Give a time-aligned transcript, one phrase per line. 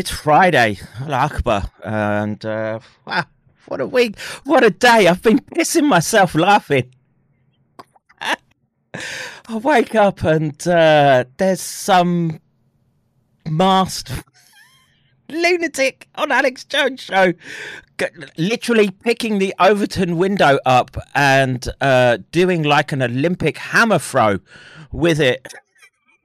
[0.00, 3.26] It's Friday, Al Akbar, and uh, wow,
[3.66, 5.06] what a week, what a day!
[5.06, 6.94] I've been pissing myself laughing.
[8.18, 8.34] I
[9.62, 12.40] wake up and uh, there's some
[13.46, 14.10] masked
[15.28, 17.34] lunatic on Alex Jones show,
[18.38, 24.38] literally picking the Overton window up and uh, doing like an Olympic hammer throw
[24.92, 25.46] with it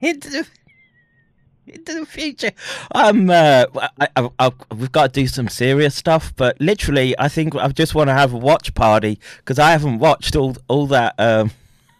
[1.66, 2.52] into the future.
[2.94, 3.66] Um, uh,
[4.00, 7.68] I, I, I, we've got to do some serious stuff, but literally, I think I
[7.68, 11.50] just want to have a watch party because I haven't watched all all that um,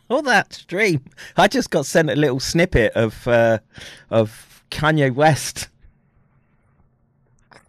[0.09, 1.03] all that stream.
[1.37, 3.59] I just got sent a little snippet of uh,
[4.11, 5.69] of Kanye West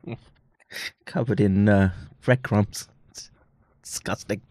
[1.06, 2.88] covered in uh, breadcrumbs.
[3.10, 3.32] It's
[3.84, 4.42] disgusting.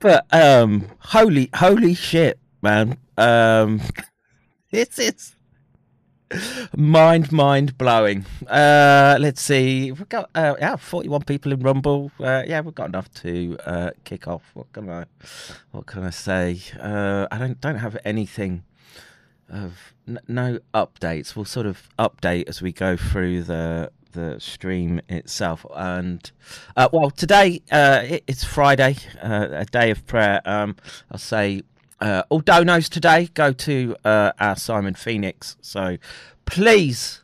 [0.00, 2.98] But um, holy holy shit, man!
[3.16, 3.80] Um,
[4.70, 5.35] this is
[6.76, 8.26] mind mind blowing.
[8.48, 9.92] Uh let's see.
[9.92, 12.10] We've got uh yeah 41 people in rumble.
[12.20, 14.42] Uh yeah we've got enough to uh kick off.
[14.54, 15.04] What can i
[15.70, 16.60] what can i say?
[16.80, 18.64] Uh i don't don't have anything
[19.48, 21.36] of n- no updates.
[21.36, 25.64] We'll sort of update as we go through the the stream itself.
[25.74, 26.28] And
[26.76, 30.40] uh well today uh it, it's friday a day of prayer.
[30.44, 30.76] Um
[31.10, 31.62] i'll say
[32.00, 35.56] uh, all donos today go to uh, our Simon Phoenix.
[35.60, 35.98] So
[36.44, 37.22] please,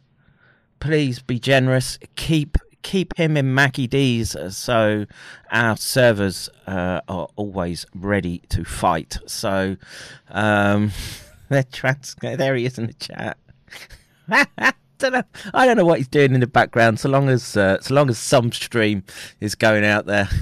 [0.81, 1.99] please be generous.
[2.17, 5.07] Keep keep him in Mackie D's uh, so
[5.53, 9.19] our servers uh, are always ready to fight.
[9.27, 9.77] So
[10.31, 10.91] um,
[11.49, 13.39] they're trans- there he is in the chat.
[15.03, 15.23] don't know.
[15.53, 17.01] I don't know what he's doing in the background.
[17.01, 19.05] So long as uh, so long as some stream
[19.41, 20.29] is going out there.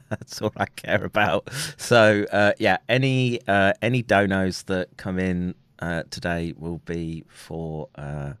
[0.10, 1.48] That's all I care about.
[1.76, 7.88] So uh, yeah, any uh, any donos that come in uh, today will be for
[7.96, 8.34] uh,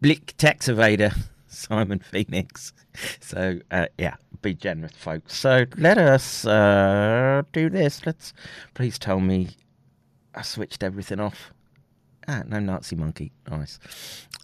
[0.00, 2.72] Blick Tax Evader, Simon Phoenix.
[3.20, 5.36] So uh, yeah, be generous, folks.
[5.36, 8.04] So let us uh, do this.
[8.06, 8.32] Let's
[8.74, 9.50] please tell me
[10.34, 11.52] I switched everything off.
[12.30, 13.32] Ah, no Nazi monkey.
[13.50, 13.78] Nice.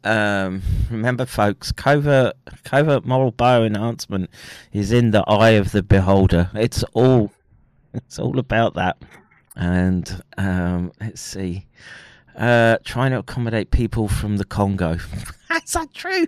[0.04, 4.30] Um, remember, folks, covert, covert moral bio enhancement
[4.72, 6.50] is in the eye of the beholder.
[6.54, 7.30] It's all,
[7.92, 8.96] it's all about that.
[9.54, 11.66] And um, let's see,
[12.36, 14.92] uh, trying to accommodate people from the Congo.
[15.64, 16.26] Is that true?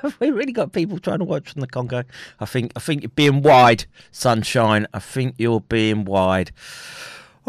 [0.00, 2.04] Have we really got people trying to watch from the Congo?
[2.40, 4.86] I think, I think you're being wide, sunshine.
[4.94, 6.52] I think you're being wide.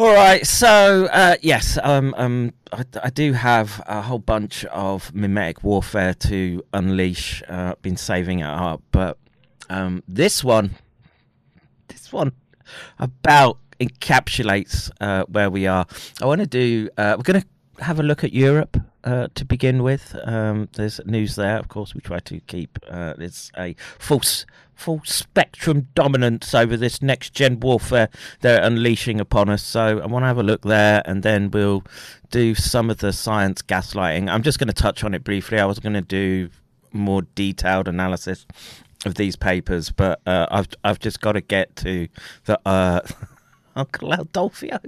[0.02, 5.14] All right, so uh, yes, um, um, I, I do have a whole bunch of
[5.14, 7.44] mimetic warfare to unleash.
[7.48, 9.20] Uh, been saving it up, but
[9.70, 10.72] um, this one,
[11.88, 12.32] this one,
[12.98, 15.86] about encapsulates uh, where we are.
[16.20, 16.90] I want to do.
[16.98, 20.16] Uh, we're going to have a look at Europe uh, to begin with.
[20.24, 21.94] Um, there's news there, of course.
[21.94, 23.76] We try to keep uh, there's a
[24.10, 24.48] s-
[24.82, 28.10] full spectrum dominance over this next gen warfare
[28.40, 29.62] they're unleashing upon us.
[29.62, 31.84] So I want to have a look there, and then we'll
[32.32, 34.28] do some of the science gaslighting.
[34.28, 35.60] I'm just going to touch on it briefly.
[35.60, 36.50] I was going to do
[36.92, 38.48] more detailed analysis
[39.06, 42.08] of these papers, but uh, I've I've just got to get to
[42.46, 43.02] the uh,
[43.76, 44.80] Uncle Adolfo.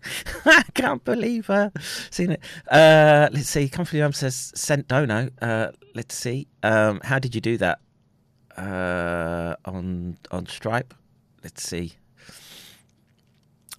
[0.44, 1.70] I can't believe uh
[2.10, 2.40] seen it.
[2.70, 5.28] Uh let's see, Home says sent dono.
[5.42, 6.46] Uh let's see.
[6.62, 7.80] Um how did you do that?
[8.58, 10.94] Uh on on Stripe?
[11.44, 11.94] Let's see.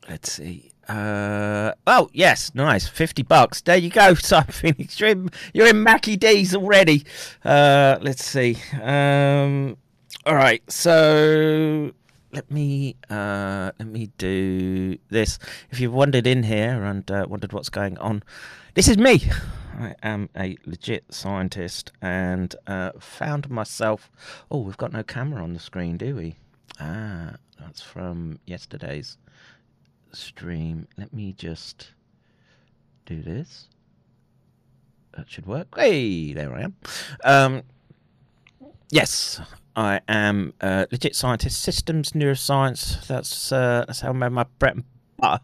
[0.08, 0.72] Let's see.
[0.88, 2.88] Uh oh yes, nice.
[2.88, 3.62] Fifty bucks.
[3.62, 5.00] There you go, Simon Phoenix.
[5.00, 7.04] You're in, you're in Mackie D's already.
[7.44, 8.58] Uh let's see.
[8.82, 9.78] Um
[10.26, 11.92] all right, so
[12.32, 15.40] let me uh, let me do this.
[15.72, 18.24] If you've wandered in here and uh, wondered what's going on,
[18.76, 19.24] this is me.
[19.80, 24.12] I am a legit scientist and uh, found myself.
[24.52, 26.36] Oh, we've got no camera on the screen, do we?
[26.82, 29.18] Ah, that's from yesterday's
[30.12, 30.88] stream.
[30.98, 31.92] Let me just
[33.06, 33.70] do this.
[35.16, 35.68] That should work.
[35.76, 36.76] Hey, there I am.
[37.24, 37.64] Um,
[38.92, 39.40] yes,
[39.78, 43.08] I am a legit scientist, systems neuroscience.
[43.08, 44.84] That's uh, that's how I made my bread and
[45.18, 45.44] butter.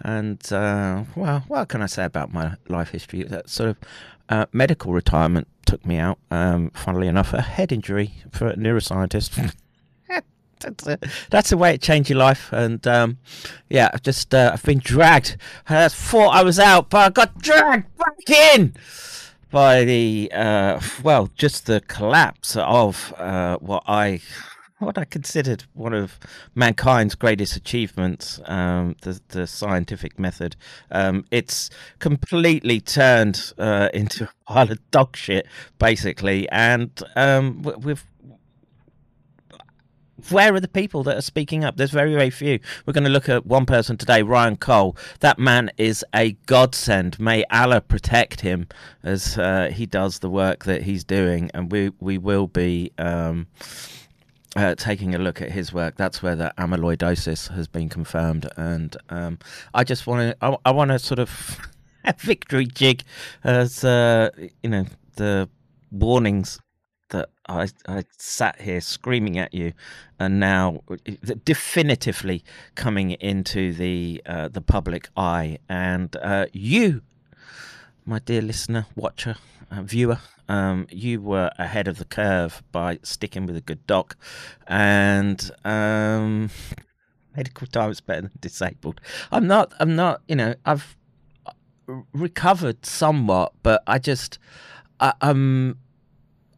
[0.00, 3.22] And uh, well, what can I say about my life history?
[3.24, 3.76] That sort of
[4.28, 6.18] uh, medical retirement took me out.
[6.30, 9.54] Um, funnily enough, a head injury for a neuroscientist.
[10.60, 10.98] that's, a,
[11.30, 12.52] that's the way it changed your life.
[12.52, 13.18] And um,
[13.68, 15.36] yeah, I've just uh, I've been dragged.
[15.68, 18.74] I thought I was out, but I got dragged back in
[19.50, 24.20] by the uh, well, just the collapse of uh, what I
[24.78, 26.18] what I considered one of
[26.54, 30.56] mankind's greatest achievements, um, the the scientific method.
[30.90, 35.46] Um, it's completely turned uh, into a pile of dog shit,
[35.78, 38.04] basically, and um, w- with
[40.30, 41.76] where are the people that are speaking up?
[41.76, 42.58] There's very, very few.
[42.84, 44.96] We're going to look at one person today, Ryan Cole.
[45.20, 47.18] That man is a godsend.
[47.20, 48.66] May Allah protect him
[49.02, 52.92] as uh, he does the work that he's doing, and we we will be.
[52.98, 53.46] Um,
[54.58, 58.96] uh, taking a look at his work, that's where the amyloidosis has been confirmed, and
[59.08, 59.38] um,
[59.72, 61.60] I just want to, I, I want to sort of
[62.18, 63.04] victory jig
[63.44, 64.30] as uh,
[64.62, 65.48] you know the
[65.92, 66.58] warnings
[67.10, 69.74] that I, I sat here screaming at you,
[70.18, 70.80] and now
[71.44, 72.42] definitively
[72.74, 77.02] coming into the uh, the public eye, and uh, you,
[78.04, 79.36] my dear listener, watcher,
[79.70, 84.16] uh, viewer, um, you were ahead of the curve by sticking with a good doc,
[84.66, 86.50] and um,
[87.36, 89.00] medical time is better than disabled.
[89.30, 89.72] I'm not.
[89.78, 90.22] I'm not.
[90.26, 90.96] You know, I've
[92.12, 94.38] recovered somewhat, but I just,
[95.00, 95.78] I, um,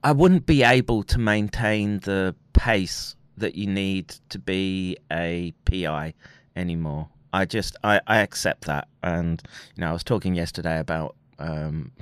[0.02, 6.14] I wouldn't be able to maintain the pace that you need to be a PI
[6.56, 7.08] anymore.
[7.32, 9.42] I just, I, I accept that, and
[9.76, 11.92] you know, I was talking yesterday about um,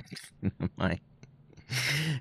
[0.77, 0.99] my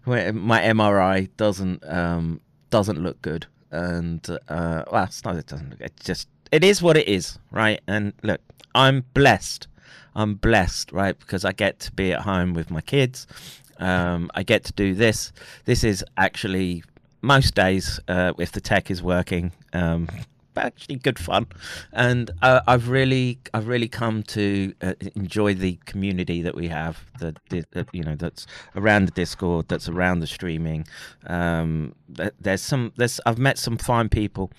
[0.06, 5.70] my MRI doesn't um, doesn't look good, and uh, well, it's not it doesn't.
[5.70, 7.80] Look, it just it is what it is, right?
[7.86, 8.40] And look,
[8.74, 9.68] I'm blessed.
[10.14, 11.18] I'm blessed, right?
[11.18, 13.26] Because I get to be at home with my kids.
[13.78, 15.32] Um, I get to do this.
[15.64, 16.82] This is actually
[17.22, 20.08] most days, uh, if the tech is working, um,
[20.58, 21.46] actually good fun,
[21.92, 27.04] and uh, I've really, I've really come to uh, enjoy the community that we have.
[27.20, 27.38] That
[27.92, 30.86] you know, that's around the Discord, that's around the streaming.
[31.26, 34.50] Um, there's some, there's, I've met some fine people,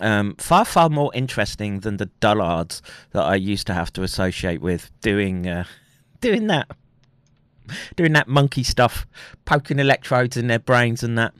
[0.00, 4.60] um, far, far more interesting than the dullards that I used to have to associate
[4.60, 5.64] with doing, uh,
[6.20, 6.68] doing that.
[7.96, 9.06] Doing that monkey stuff,
[9.44, 11.34] poking electrodes in their brains and that.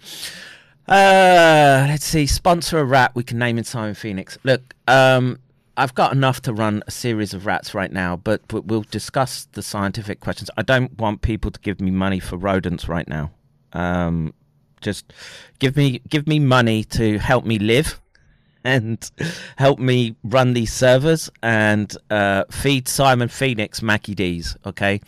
[0.89, 2.27] Uh, let's see.
[2.27, 4.39] Sponsor a rat we can name in Simon Phoenix.
[4.43, 5.39] Look, um,
[5.77, 9.47] I've got enough to run a series of rats right now, but, but we'll discuss
[9.53, 10.51] the scientific questions.
[10.57, 13.31] I don't want people to give me money for rodents right now.
[13.75, 14.33] Um,
[14.81, 15.13] just
[15.59, 18.01] give me give me money to help me live
[18.65, 19.11] and
[19.57, 24.57] help me run these servers and uh, feed Simon Phoenix Mackie D's.
[24.65, 25.01] Okay.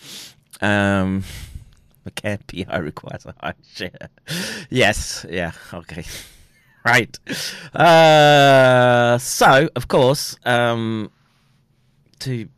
[0.61, 1.25] Um,
[2.07, 4.09] McCann PI requires a high share.
[4.71, 6.05] Yes, yeah, okay.
[6.83, 7.19] Right.
[7.75, 11.11] Uh, so, of course, um,
[12.21, 12.49] to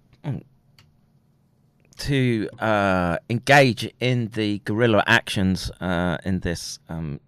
[1.98, 7.20] to uh, engage in the guerrilla actions uh, in this um,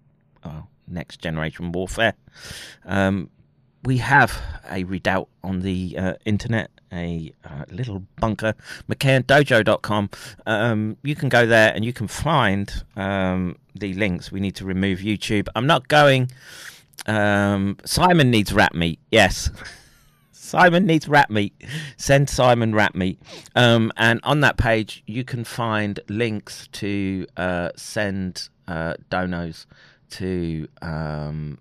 [0.43, 2.15] uh, next generation warfare,
[2.85, 3.31] um,
[3.85, 8.55] we have a redoubt on the uh, internet a uh, little bunker,
[8.89, 10.11] McCaindojo.com.
[10.47, 14.31] Um, you can go there and you can find um, the links.
[14.31, 15.49] We need to remove YouTube.
[15.55, 16.31] I'm not going.
[17.07, 19.01] Um, Simon needs rat meat.
[19.11, 19.51] Yes.
[20.33, 21.53] Simon needs rat meat.
[21.97, 23.21] Send Simon rat meat.
[23.57, 29.67] Um, and on that page, you can find links to uh, send uh, donos
[30.11, 31.59] to um,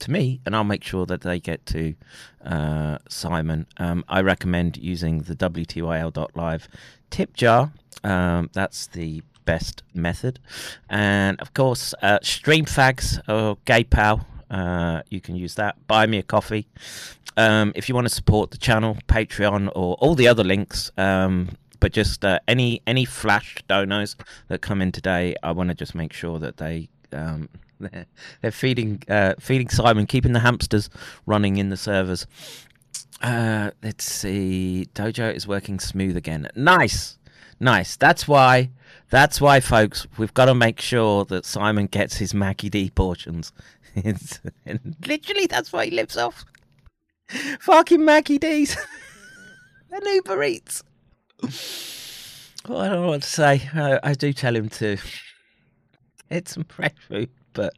[0.00, 1.94] to me, and I'll make sure that they get to
[2.44, 3.66] uh, Simon.
[3.76, 6.68] Um, I recommend using the WTYL.live
[7.10, 7.72] tip jar.
[8.04, 10.38] Um, that's the best method.
[10.88, 14.24] And of course, uh, Streamfags or GayPal.
[14.50, 15.86] Uh, you can use that.
[15.86, 16.66] Buy me a coffee.
[17.36, 21.50] Um, if you want to support the channel, Patreon, or all the other links, um,
[21.80, 24.16] but just uh, any any flash donos
[24.48, 27.48] that come in today, I want to just make sure that they um,
[27.92, 28.06] they're,
[28.42, 30.90] they're feeding uh, feeding Simon, keeping the hamsters
[31.26, 32.26] running in the servers.
[33.22, 34.86] Uh, let's see.
[34.94, 36.48] Dojo is working smooth again.
[36.54, 37.18] Nice,
[37.60, 37.96] nice.
[37.96, 38.70] That's why.
[39.10, 40.06] That's why, folks.
[40.16, 43.52] We've got to make sure that Simon gets his Mackie D portions.
[45.06, 46.44] literally, that's why he lives off.
[47.60, 48.76] Fucking Mackie D's
[49.92, 50.82] and Uber Eats.
[52.68, 53.68] Well, I don't know what to say.
[53.74, 54.98] I, I do tell him to
[56.30, 57.72] get some fresh food but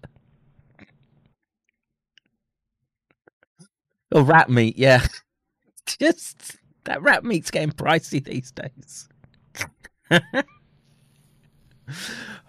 [4.12, 5.06] or rat meat, yeah.
[5.86, 9.08] Just that rat meat's getting pricey these days.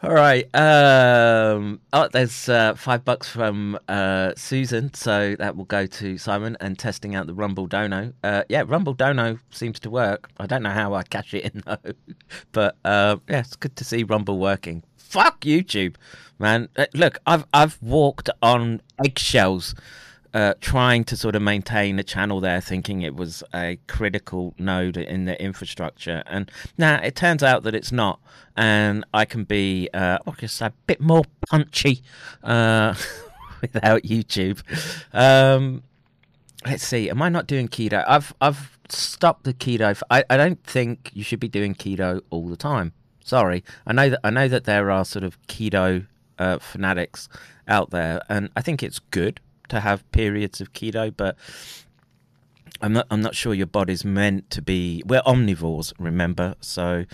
[0.04, 0.44] All right.
[0.56, 6.58] Um, oh, there's uh, five bucks from uh, Susan, so that will go to Simon
[6.60, 8.14] and testing out the Rumble Dono.
[8.24, 10.30] Uh, yeah, Rumble Dono seems to work.
[10.38, 11.94] I don't know how I cash it in though,
[12.52, 14.84] but uh, yeah, it's good to see Rumble working.
[15.12, 15.95] Fuck YouTube,
[16.39, 16.69] man.
[16.78, 19.76] Uh, Look, I've I've walked on eggshells
[20.34, 24.95] uh, trying to sort of maintain a channel there, thinking it was a critical node
[24.95, 26.24] in the infrastructure.
[26.28, 28.21] And now it turns out that it's not.
[28.56, 32.04] And I can be, uh, I guess, a bit more punchy
[32.41, 32.95] uh,
[33.62, 34.62] without YouTube.
[35.13, 35.84] Um,
[36.65, 37.10] let's see.
[37.10, 38.02] Am I not doing keto?
[38.08, 40.02] I've I've stopped the keto.
[40.10, 42.93] I I don't think you should be doing keto all the time.
[43.24, 43.64] Sorry.
[43.86, 46.08] I know that I know that there are sort of keto
[46.40, 47.30] uh, fanatics
[47.68, 51.38] out there, and I think it's good to have periods of keto, but
[52.82, 53.08] I'm not.
[53.12, 55.04] I'm not sure your body's meant to be.
[55.06, 56.56] We're omnivores, remember?
[56.62, 57.06] So,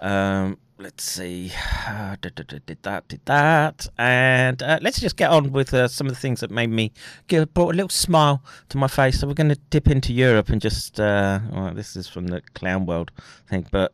[0.00, 1.52] um, let's see.
[2.20, 6.18] Did, that, did that, and uh, let's just get on with uh, some of the
[6.20, 6.92] things that made me
[7.28, 9.20] get brought a little smile to my face.
[9.20, 11.00] So we're going to dip into Europe and just.
[11.00, 13.10] Uh, well, this is from the clown world
[13.48, 13.92] thing, but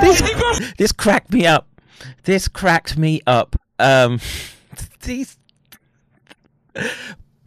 [0.00, 1.68] this, this cracked me up.
[2.24, 3.56] This cracked me up.
[3.78, 4.20] Um,
[5.02, 5.36] these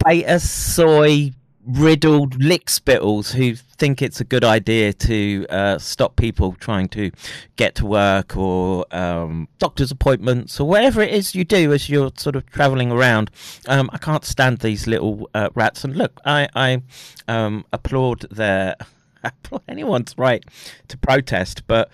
[0.04, 1.32] beta soy
[1.66, 7.10] riddled lick spittles who think it's a good idea to uh, stop people trying to
[7.56, 12.12] get to work or um, doctor's appointments or whatever it is you do as you're
[12.16, 13.30] sort of traveling around.
[13.66, 15.84] Um, I can't stand these little uh, rats.
[15.84, 16.82] And look, I, I
[17.28, 18.76] um, applaud their.
[19.68, 20.44] anyone's right
[20.88, 21.90] to protest, but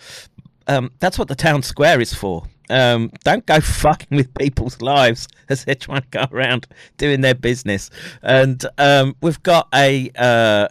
[0.66, 2.44] um, that's what the town square is for.
[2.70, 7.34] Um, don't go fucking with people's lives as they're trying to go around doing their
[7.34, 7.90] business.
[8.22, 10.68] And um, we've got a, uh,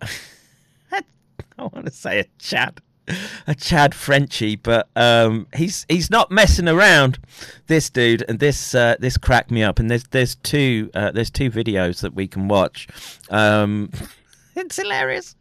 [0.92, 2.82] I want to say a Chad,
[3.46, 7.20] a Chad Frenchie, but um, he's he's not messing around.
[7.68, 9.78] This dude and this uh, this cracked me up.
[9.78, 12.88] And there's there's two uh, there's two videos that we can watch.
[13.30, 13.92] Um,
[14.56, 15.36] it's hilarious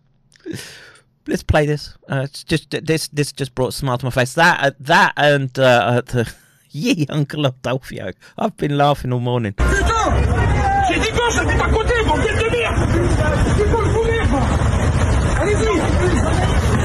[1.31, 1.95] let's play this.
[2.11, 3.09] Uh, it's just this.
[3.09, 4.35] This just brought a smile to my face.
[4.35, 6.31] That, uh, that, and uh, uh, the
[6.71, 8.13] Ye Uncle Adolfio.
[8.37, 9.55] I've been laughing all morning.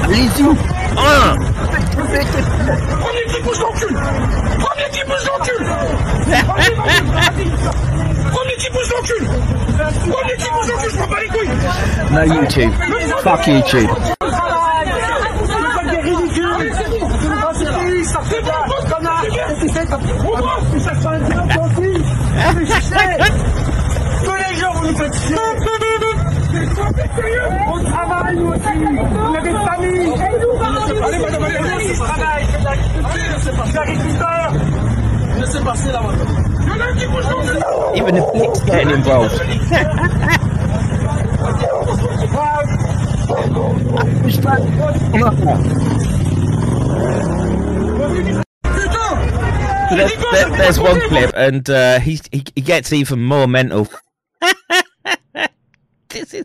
[0.08, 0.56] Bisous.
[0.96, 3.94] Hein Premier petit pouce dans cul.
[3.94, 5.64] Premier petit pouce dans cul.
[8.32, 9.24] Premier petit pouce dans cul.
[10.10, 10.90] Premier petit pouce dans cul.
[10.90, 11.50] Je prends pas les couilles.
[12.10, 12.72] No YouTube.
[13.22, 13.90] Fuck YouTube.
[24.24, 25.14] Tous les gens, vous nous faites
[27.08, 30.14] Travaille, nous aussi On a des familles
[31.04, 32.46] Allez, madame, allez, allez, on travaille
[33.38, 34.52] Je suis agriculteur
[35.38, 36.28] Laissez passer là, madame
[36.62, 39.32] Il y en a qui bougent dans le- Even the flick's getting involved.
[49.88, 53.88] So there's, there, there's one clip, and uh, he, he he gets even more mental.
[56.08, 56.44] this is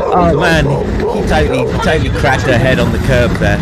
[0.00, 3.58] Oh man, he totally totally cracked her head on the curb there.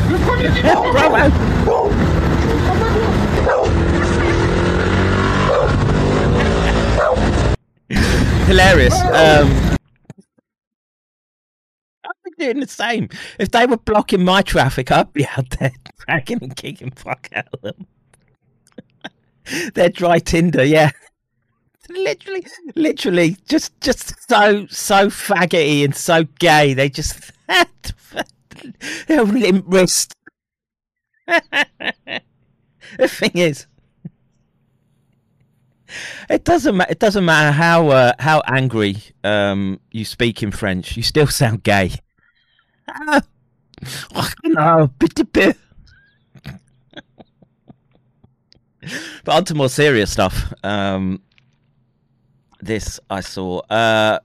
[8.46, 8.94] Hilarious.
[8.94, 9.76] Um,
[12.04, 13.08] I'd doing the same.
[13.38, 17.46] If they were blocking my traffic, I'd be out there dragging and kicking fuck out
[17.52, 17.86] of them.
[19.74, 20.90] They're dry tinder, yeah.
[21.90, 26.72] Literally, literally, just just so so faggoty and so gay.
[26.72, 27.32] They just
[29.08, 30.14] their limp wrist.
[31.26, 32.20] the
[33.08, 33.66] thing is,
[36.28, 41.02] it doesn't it doesn't matter how uh, how angry um, you speak in French, you
[41.02, 41.92] still sound gay.
[44.44, 44.90] No,
[49.24, 50.52] but on to more serious stuff.
[50.64, 51.22] Um,
[52.62, 53.60] this I saw.
[53.70, 54.20] Uh,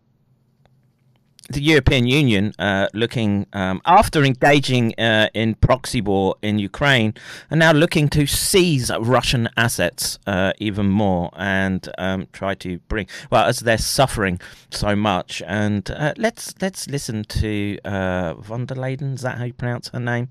[1.50, 7.14] the European Union uh, looking um, after engaging uh, in proxy war in Ukraine
[7.52, 13.08] are now looking to seize Russian assets uh, even more and um, try to bring
[13.30, 14.40] well as they're suffering
[14.72, 15.44] so much.
[15.46, 19.14] And uh, let's let's listen to uh, von der Leyen.
[19.14, 20.30] Is that how you pronounce her name?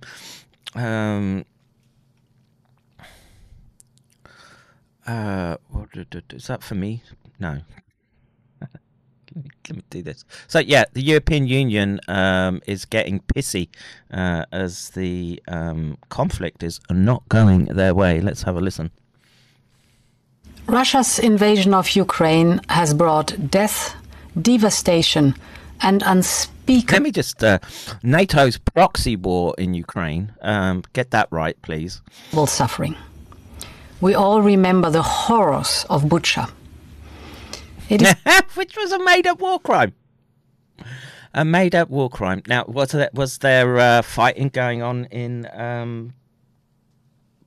[0.75, 1.45] Um,
[5.07, 5.57] uh,
[6.31, 7.03] is that for me?
[7.38, 7.61] No,
[9.68, 10.25] let me do this.
[10.49, 13.68] So yeah, the European Union um, is getting pissy
[14.12, 18.20] uh, as the um, conflict is not going their way.
[18.20, 18.90] Let's have a listen.
[20.66, 23.94] Russia's invasion of Ukraine has brought death,
[24.40, 25.35] devastation,
[25.83, 26.94] and unspeakable.
[26.94, 27.59] Let me just uh,
[28.03, 30.33] NATO's proxy war in Ukraine.
[30.40, 32.01] Um, get that right, please.
[32.47, 32.97] suffering.
[34.01, 36.51] We all remember the horrors of Bucha
[37.88, 38.14] is,
[38.55, 39.94] which was a made-up war crime.
[41.33, 42.42] A made-up war crime.
[42.47, 46.14] Now, was there was there uh, fighting going on in um,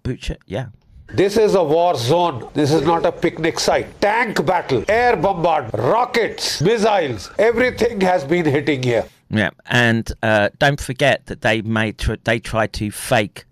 [0.04, 0.38] Bucha?
[0.46, 0.68] Yeah.
[1.14, 2.50] This is a war zone.
[2.54, 4.02] This is not a picnic site.
[4.02, 9.06] Tank battle, air bombardment, rockets, missiles, everything has been hitting here.
[9.30, 13.46] Yeah, and uh, don't forget that they made tr- they tried to fake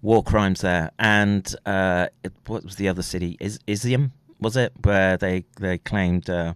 [0.00, 0.90] war crimes there.
[0.98, 3.36] And uh, it, what was the other city?
[3.40, 4.12] Is Izium?
[4.42, 6.54] Was it where they they claimed uh,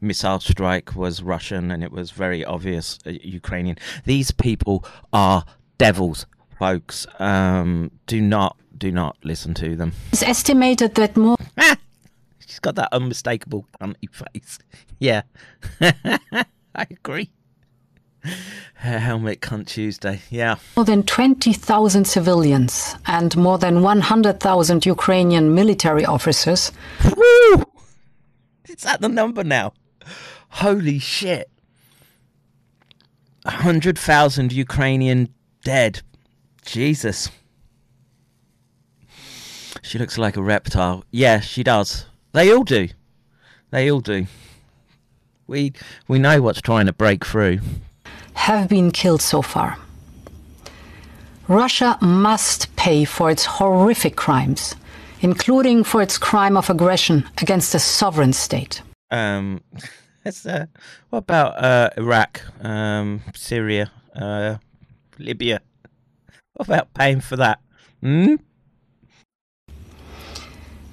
[0.00, 3.76] missile strike was Russian and it was very obvious uh, Ukrainian.
[4.04, 5.44] These people are
[5.78, 6.26] devils,
[6.58, 7.06] folks.
[7.18, 9.92] Um, do not do not listen to them.
[10.12, 11.36] It's estimated that more.
[12.46, 14.58] She's got that unmistakable cunty face.
[14.98, 15.22] Yeah,
[15.80, 17.30] I agree.
[18.74, 20.56] Helmet Cunt Tuesday, yeah.
[20.76, 26.72] More than 20,000 civilians and more than 100,000 Ukrainian military officers.
[27.16, 27.64] Woo!
[28.68, 29.72] Is that the number now?
[30.48, 31.48] Holy shit.
[33.44, 35.28] 100,000 Ukrainian
[35.64, 36.02] dead.
[36.64, 37.30] Jesus.
[39.82, 41.04] She looks like a reptile.
[41.10, 42.06] Yeah, she does.
[42.32, 42.88] They all do.
[43.70, 44.26] They all do.
[45.46, 45.72] We
[46.08, 47.60] we know what's trying to break through
[48.34, 49.78] have been killed so far.
[51.48, 54.74] Russia must pay for its horrific crimes,
[55.20, 58.82] including for its crime of aggression against a sovereign state.
[59.10, 59.60] Um,
[60.46, 60.66] uh,
[61.10, 64.56] what about uh, Iraq, um, Syria, uh,
[65.18, 65.60] Libya?
[66.54, 67.60] What about paying for that?
[68.00, 68.36] Hmm?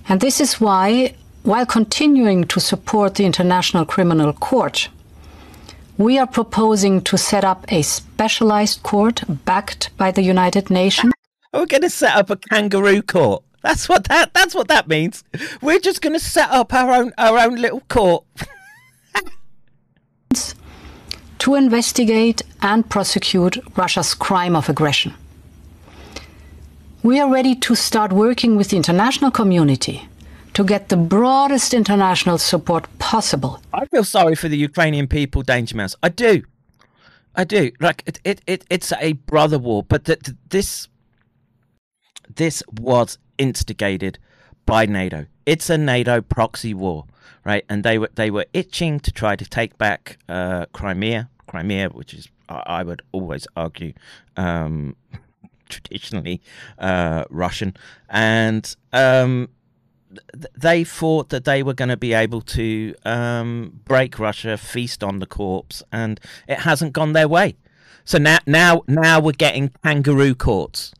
[0.08, 4.90] And this is why, while continuing to support the International Criminal Court,
[6.00, 11.12] we are proposing to set up a specialized court backed by the United Nations.
[11.54, 13.44] We're going to set up a kangaroo court.
[13.62, 15.26] That's what that that's what that means.
[15.62, 18.24] We're just going to set up our own our own little court.
[21.40, 25.14] to investigate and prosecute Russia's crime of aggression.
[27.04, 30.09] We are ready to start working with the international community
[30.54, 33.62] to get the broadest international support possible.
[33.74, 35.96] I feel sorry for the Ukrainian people, Danger Mouse.
[36.04, 36.44] I do.
[37.36, 37.72] I do.
[37.80, 40.88] Like it, it, it it's a brother war, but that this
[42.36, 44.20] this was instigated
[44.66, 45.26] by NATO.
[45.46, 47.06] It's a NATO proxy war,
[47.46, 47.66] right?
[47.70, 52.14] And they were they were itching to try to take back uh, Crimea, Crimea, which
[52.14, 53.94] is I would always argue
[54.36, 54.96] um,
[55.70, 56.42] traditionally
[56.78, 57.76] uh, Russian,
[58.10, 59.50] and um,
[60.58, 65.20] they thought that they were going to be able to um, break Russia, feast on
[65.20, 67.56] the corpse, and it hasn't gone their way.
[68.06, 70.94] So now, now, now we're getting kangaroo courts,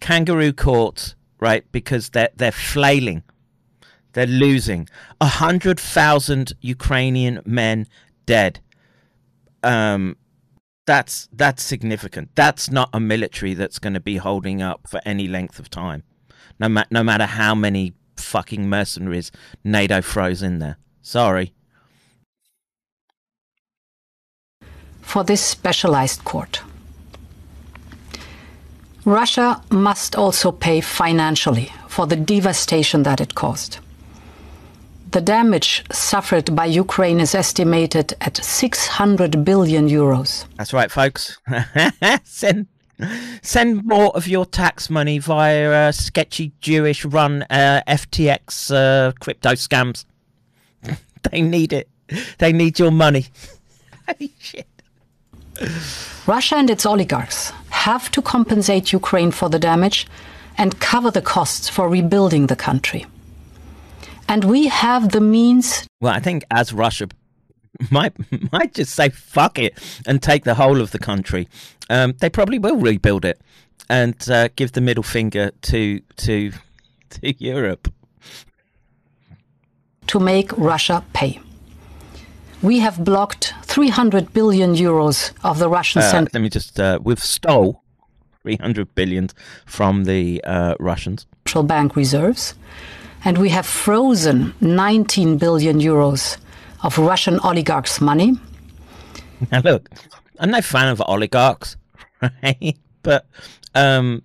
[0.00, 1.64] kangaroo courts, right?
[1.70, 3.22] Because they're they're flailing,
[4.14, 4.88] they're losing.
[5.20, 7.86] A hundred thousand Ukrainian men
[8.26, 8.58] dead.
[9.62, 10.16] Um,
[10.86, 12.30] that's that's significant.
[12.34, 16.02] That's not a military that's going to be holding up for any length of time
[16.58, 19.30] no, ma- no matter how many fucking mercenaries
[19.64, 20.76] NATO throws in there.
[21.02, 21.52] Sorry.
[25.00, 26.62] For this specialized court.
[29.04, 33.78] Russia must also pay financially for the devastation that it caused.
[35.10, 40.46] The damage suffered by Ukraine is estimated at 600 billion euros.
[40.56, 41.38] That's right, folks.
[42.24, 42.68] send
[43.42, 49.50] Send more of your tax money via uh, sketchy Jewish run uh, FTX uh, crypto
[49.52, 50.04] scams.
[51.30, 51.88] they need it.
[52.38, 53.26] They need your money.
[54.06, 54.66] Holy shit.
[56.26, 60.06] Russia and its oligarchs have to compensate Ukraine for the damage
[60.56, 63.06] and cover the costs for rebuilding the country.
[64.28, 65.86] And we have the means.
[66.00, 67.08] Well, I think as Russia
[67.90, 68.12] might
[68.52, 71.48] might just say fuck it and take the whole of the country.
[71.90, 73.40] Um, they probably will rebuild it
[73.88, 76.52] and uh, give the middle finger to to
[77.10, 77.92] to Europe.
[80.08, 81.40] to make Russia pay.
[82.60, 86.98] We have blocked 300 billion euros of the Russian Uh, central let me just uh,
[87.02, 87.82] we've stole
[88.42, 89.28] 300 billion
[89.66, 91.26] from the uh, Russians.
[91.46, 92.54] Central bank reserves,
[93.24, 96.36] and we have frozen 19 billion euros
[96.82, 98.38] of Russian oligarchs' money.
[99.50, 99.88] Now look,
[100.38, 101.76] I'm no fan of oligarchs,
[102.22, 102.76] right?
[103.02, 103.26] But
[103.74, 104.22] um,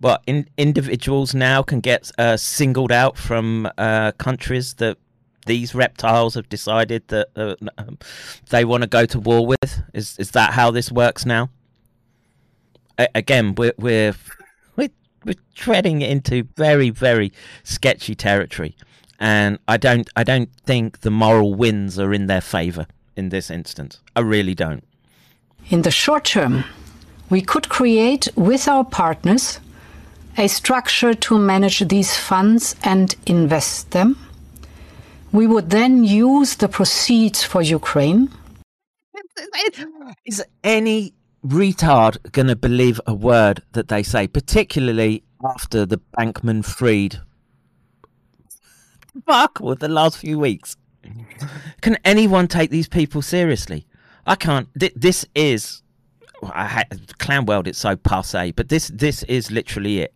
[0.00, 4.98] what in, individuals now can get uh, singled out from uh, countries that
[5.46, 7.98] these reptiles have decided that uh, um,
[8.50, 9.82] they want to go to war with.
[9.94, 11.50] Is is that how this works now?
[12.98, 14.14] A- again, we're we're
[14.76, 14.90] we're,
[15.24, 17.32] we're treading into very very
[17.64, 18.76] sketchy territory,
[19.22, 23.50] and I don't I don't think the moral winds are in their favour in this
[23.50, 24.00] instance.
[24.16, 24.84] I really don't.
[25.70, 26.64] In the short term,
[27.30, 29.60] we could create with our partners
[30.36, 34.18] a structure to manage these funds and invest them.
[35.30, 38.28] We would then use the proceeds for Ukraine.
[40.26, 41.14] Is any
[41.46, 47.20] retard going to believe a word that they say, particularly after the Bankman Fried
[49.14, 50.76] debacle with the last few weeks?
[51.80, 53.86] Can anyone take these people seriously?
[54.26, 54.68] I can't.
[54.78, 55.82] Th- this is.
[56.42, 57.66] I ha- clown world.
[57.66, 60.14] It's so passe, but this this is literally it.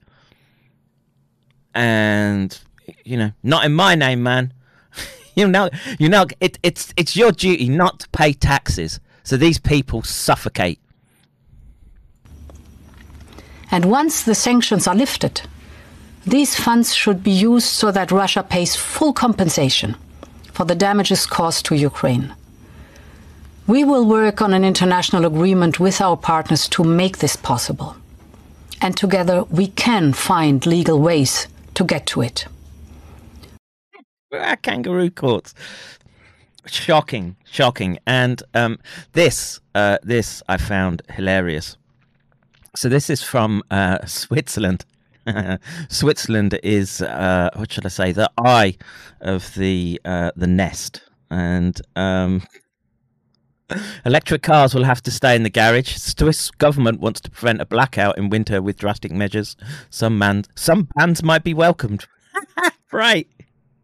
[1.75, 2.59] And
[3.05, 4.53] you know, not in my name, man.
[5.35, 9.59] you know, you know, it, it's it's your duty not to pay taxes, so these
[9.59, 10.81] people suffocate.
[13.71, 15.43] And once the sanctions are lifted,
[16.27, 19.97] these funds should be used so that Russia pays full compensation
[20.53, 22.35] for the damages caused to Ukraine.
[23.67, 27.97] We will work on an international agreement with our partners to make this possible.
[28.81, 32.47] And together we can find legal ways to get to it.
[34.33, 35.55] Ah, kangaroo courts.
[36.67, 38.79] Shocking, shocking, and um,
[39.13, 41.77] this, uh, this I found hilarious.
[42.75, 44.85] So this is from uh, Switzerland.
[45.89, 48.13] Switzerland is uh, what should I say?
[48.13, 48.77] The eye
[49.21, 52.43] of the uh, the nest, and um,
[54.05, 55.97] electric cars will have to stay in the garage.
[55.97, 59.57] Swiss government wants to prevent a blackout in winter with drastic measures.
[59.91, 62.07] Some man, some bans might be welcomed.
[62.93, 63.29] right?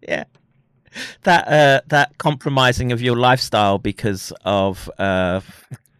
[0.06, 0.24] Yeah
[1.22, 4.90] that uh, that compromising of your lifestyle because of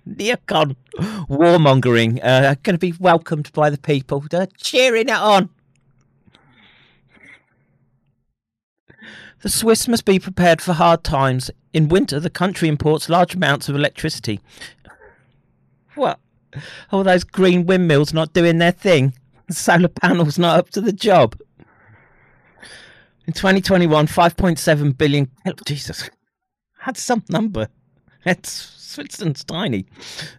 [0.09, 0.77] neocon
[1.29, 4.21] warmongering uh, going to be welcomed by the people.
[4.21, 5.51] They're cheering it on.
[9.43, 11.51] The Swiss must be prepared for hard times.
[11.73, 14.41] In winter, the country imports large amounts of electricity.
[15.95, 16.21] What?
[16.93, 19.15] All those green windmills not doing their thing.
[19.51, 21.37] Solar panels not up to the job.
[23.27, 25.31] In 2021, 5.7 billion.
[25.47, 26.09] oh, Jesus,
[26.79, 27.69] had some number.
[28.25, 29.87] It's Switzerland's tiny.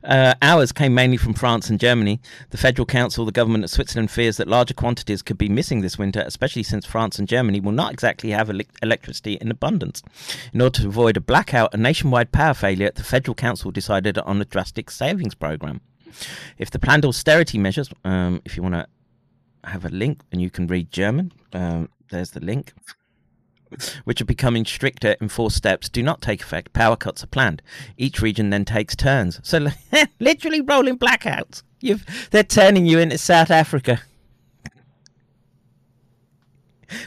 [0.03, 2.21] Uh, ours came mainly from France and Germany.
[2.51, 5.97] The Federal Council, the government of Switzerland, fears that larger quantities could be missing this
[5.97, 10.03] winter, especially since France and Germany will not exactly have ele- electricity in abundance.
[10.53, 14.39] In order to avoid a blackout and nationwide power failure, the Federal Council decided on
[14.41, 15.81] a drastic savings program.
[16.57, 18.87] If the planned austerity measures, um, if you want to
[19.63, 22.73] have a link and you can read German, um, there's the link
[24.03, 26.73] which are becoming stricter in four steps, do not take effect.
[26.73, 27.61] Power cuts are planned.
[27.97, 29.39] Each region then takes turns.
[29.43, 29.67] So
[30.19, 31.63] literally rolling blackouts.
[31.79, 34.01] You've, they're turning you into South Africa.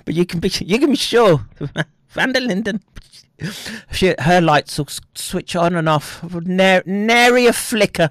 [0.04, 1.46] But you can be you can be sure
[2.08, 2.80] Van der Linden,
[3.92, 8.10] she, her lights will switch on and off, nary, nary a flicker.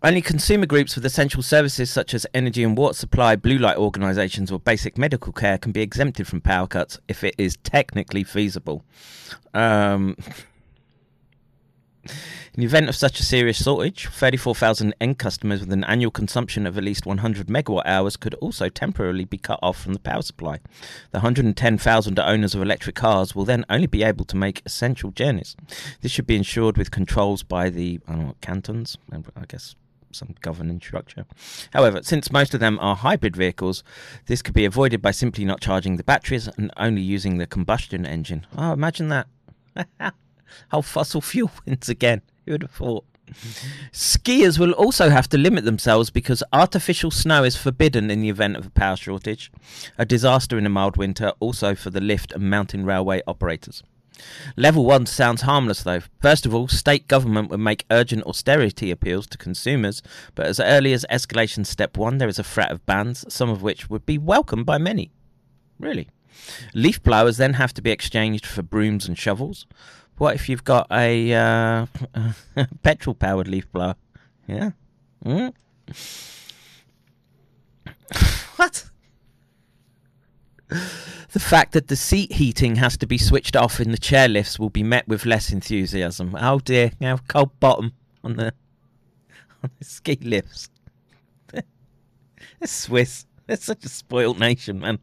[0.00, 4.52] Only consumer groups with essential services such as energy and water supply, blue light organisations,
[4.52, 8.84] or basic medical care can be exempted from power cuts if it is technically feasible.
[9.54, 10.16] Um,
[12.04, 16.64] in the event of such a serious shortage, 34,000 end customers with an annual consumption
[16.64, 20.22] of at least 100 megawatt hours could also temporarily be cut off from the power
[20.22, 20.60] supply.
[21.10, 25.56] The 110,000 owners of electric cars will then only be able to make essential journeys.
[26.02, 29.74] This should be ensured with controls by the know, cantons, I guess
[30.12, 31.26] some governing structure.
[31.72, 33.82] However, since most of them are hybrid vehicles,
[34.26, 38.06] this could be avoided by simply not charging the batteries and only using the combustion
[38.06, 38.46] engine.
[38.56, 39.26] Oh, imagine that.
[40.68, 42.22] How fossil fuel wins again.
[42.46, 43.04] Who would have thought?
[43.92, 48.56] Skiers will also have to limit themselves because artificial snow is forbidden in the event
[48.56, 49.52] of a power shortage.
[49.98, 53.82] A disaster in a mild winter, also for the lift and mountain railway operators.
[54.56, 56.00] Level 1 sounds harmless though.
[56.20, 60.02] First of all, state government would make urgent austerity appeals to consumers,
[60.34, 63.62] but as early as escalation step 1, there is a threat of bans, some of
[63.62, 65.10] which would be welcomed by many.
[65.78, 66.08] Really?
[66.74, 69.66] Leaf blowers then have to be exchanged for brooms and shovels.
[70.18, 71.86] What if you've got a uh,
[72.82, 73.94] petrol powered leaf blower?
[74.46, 74.72] Yeah.
[75.24, 75.52] Mm.
[78.56, 78.84] what?
[81.30, 84.70] The fact that the seat heating has to be switched off in the chairlifts will
[84.70, 86.34] be met with less enthusiasm.
[86.40, 87.92] Oh dear, now cold bottom
[88.24, 88.54] on the
[89.62, 90.70] on the ski lifts.
[92.60, 93.26] it's Swiss.
[93.46, 95.00] It's such a spoiled nation, man.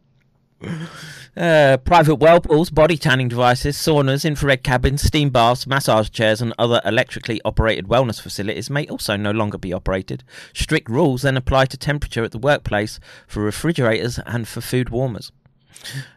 [1.36, 6.80] Uh, private whirlpools, body tanning devices, saunas, infrared cabins, steam baths, massage chairs, and other
[6.84, 10.24] electrically operated wellness facilities may also no longer be operated.
[10.54, 15.30] Strict rules then apply to temperature at the workplace for refrigerators and for food warmers.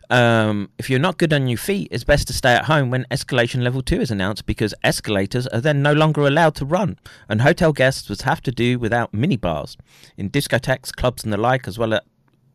[0.10, 3.06] Um, if you're not good on your feet, it's best to stay at home when
[3.12, 6.98] escalation level 2 is announced because escalators are then no longer allowed to run,
[7.28, 9.76] and hotel guests would have to do without minibars.
[10.18, 12.02] In discotheques, clubs, and the like, as well as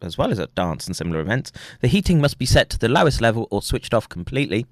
[0.03, 1.51] as well as at dance and similar events,
[1.81, 4.67] the heating must be set to the lowest level or switched off completely.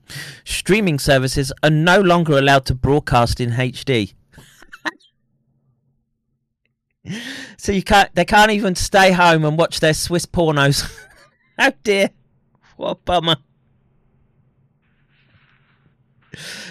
[0.45, 4.13] Streaming services are no longer allowed to broadcast in HD.
[7.57, 10.93] so you can't they can't even stay home and watch their Swiss pornos.
[11.59, 12.11] oh dear.
[12.77, 13.37] What bummer.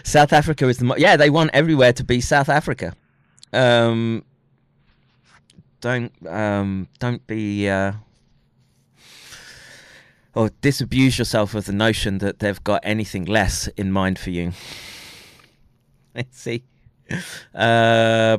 [0.03, 2.95] South Africa is the mo- yeah, they want everywhere to be South Africa.
[3.53, 4.23] Um
[5.81, 7.93] don't um don't be uh
[10.33, 14.53] or disabuse yourself of the notion that they've got anything less in mind for you.
[16.15, 16.63] Let's see.
[17.53, 18.37] Uh,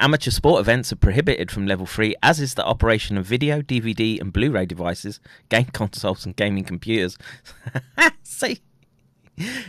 [0.00, 4.20] amateur sport events are prohibited from level 3, as is the operation of video, DVD,
[4.20, 7.18] and Blu ray devices, game consoles, and gaming computers.
[8.22, 8.60] see,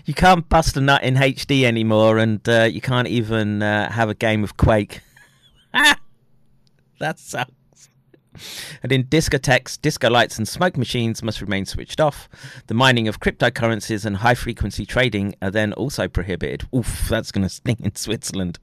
[0.05, 4.09] you can't bust a nut in HD anymore, and uh, you can't even uh, have
[4.09, 5.01] a game of Quake.
[6.99, 7.51] that sucks.
[8.83, 12.29] And in discotheques, disco lights and smoke machines must remain switched off.
[12.67, 16.67] The mining of cryptocurrencies and high frequency trading are then also prohibited.
[16.75, 18.59] Oof, that's going to sting in Switzerland.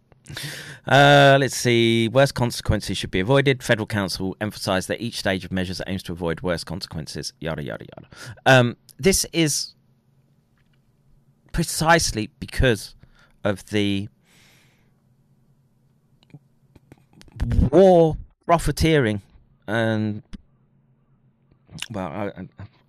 [0.87, 2.09] Uh, let's see.
[2.09, 3.63] Worst consequences should be avoided.
[3.63, 7.33] Federal Council emphasised that each stage of measures aims to avoid worse consequences.
[7.41, 8.09] Yada yada yada.
[8.45, 9.75] Um, this is
[11.53, 12.95] precisely because
[13.45, 14.09] of the
[17.71, 18.17] war
[18.47, 19.23] profiteering
[19.67, 20.23] and
[21.91, 22.31] well, I,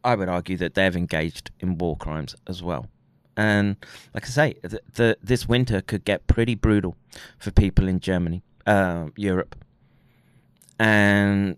[0.03, 2.88] I would argue that they've engaged in war crimes as well.
[3.36, 3.75] And
[4.13, 6.95] like I say, the, the this winter could get pretty brutal
[7.38, 9.55] for people in Germany, uh, Europe,
[10.80, 11.57] and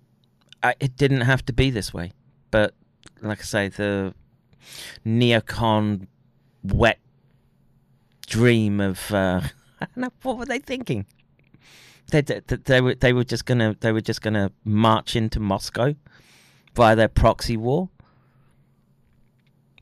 [0.61, 2.11] I, it didn't have to be this way.
[2.51, 2.73] But
[3.21, 4.13] like I say, the
[5.05, 6.07] neocon
[6.63, 6.99] wet
[8.27, 9.41] dream of uh,
[9.81, 11.05] I don't know what were they thinking
[12.09, 15.95] they, they, they were they were just gonna they were just gonna march into Moscow
[16.75, 17.89] via their proxy war.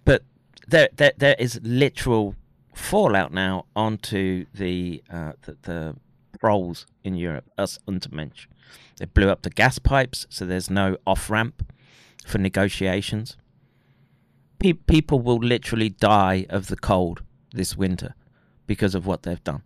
[0.05, 0.23] But
[0.67, 2.35] there there there is literal
[2.73, 5.95] fallout now onto the uh, the, the
[6.39, 8.47] proles in Europe, us Untermensch.
[8.97, 11.71] They blew up the gas pipes, so there's no off ramp
[12.25, 13.37] for negotiations.
[14.59, 17.21] Pe- people will literally die of the cold
[17.53, 18.15] this winter
[18.65, 19.63] because of what they've done.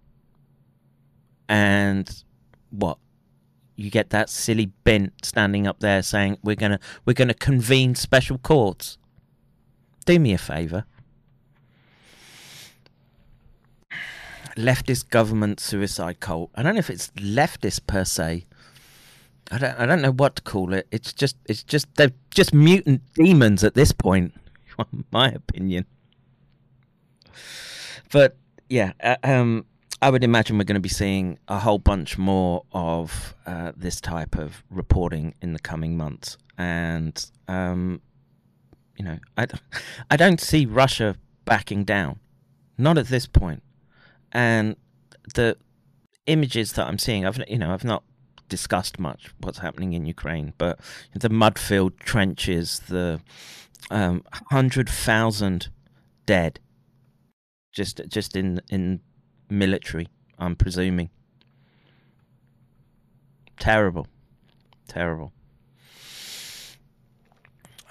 [1.48, 2.24] And
[2.72, 2.98] what
[3.76, 8.38] you get that silly bent standing up there saying we're gonna we're gonna convene special
[8.38, 8.98] courts.
[10.06, 10.86] Do me a favour.
[14.58, 16.52] Leftist government suicide cult.
[16.56, 18.46] I don't know if it's leftist per se.
[19.52, 20.88] I don't I don't know what to call it.
[20.92, 24.34] It's just it's just they're just mutant demons at this point,
[25.12, 25.86] my opinion.
[28.12, 28.38] But
[28.70, 29.66] yeah, uh, um
[30.02, 34.02] I would imagine we're going to be seeing a whole bunch more of uh, this
[34.02, 38.02] type of reporting in the coming months, and um,
[38.98, 39.48] you know, I,
[40.10, 42.20] I don't see Russia backing down,
[42.78, 43.42] not at this point.
[43.42, 43.64] point,
[44.32, 44.76] and
[45.34, 45.58] the
[46.26, 48.04] images that I'm seeing, I've you know, I've not
[48.50, 50.80] discussed much what's happening in Ukraine, but
[51.16, 53.22] the mud-filled trenches, the
[53.90, 55.70] um, hundred thousand
[56.26, 56.60] dead,
[57.72, 59.02] just just in in
[59.52, 60.08] military,
[60.40, 61.10] I'm presuming.
[63.60, 64.08] Terrible.
[64.88, 65.32] Terrible.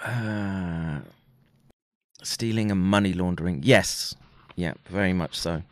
[0.04, 1.00] Uh,
[2.22, 3.60] stealing and money laundering.
[3.62, 4.14] Yes.
[4.56, 5.62] Yeah, very much so.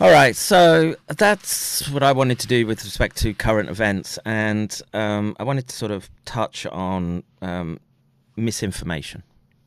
[0.00, 4.80] All right, so that's what I wanted to do with respect to current events, and
[4.94, 7.78] um, I wanted to sort of touch on um,
[8.34, 9.22] misinformation,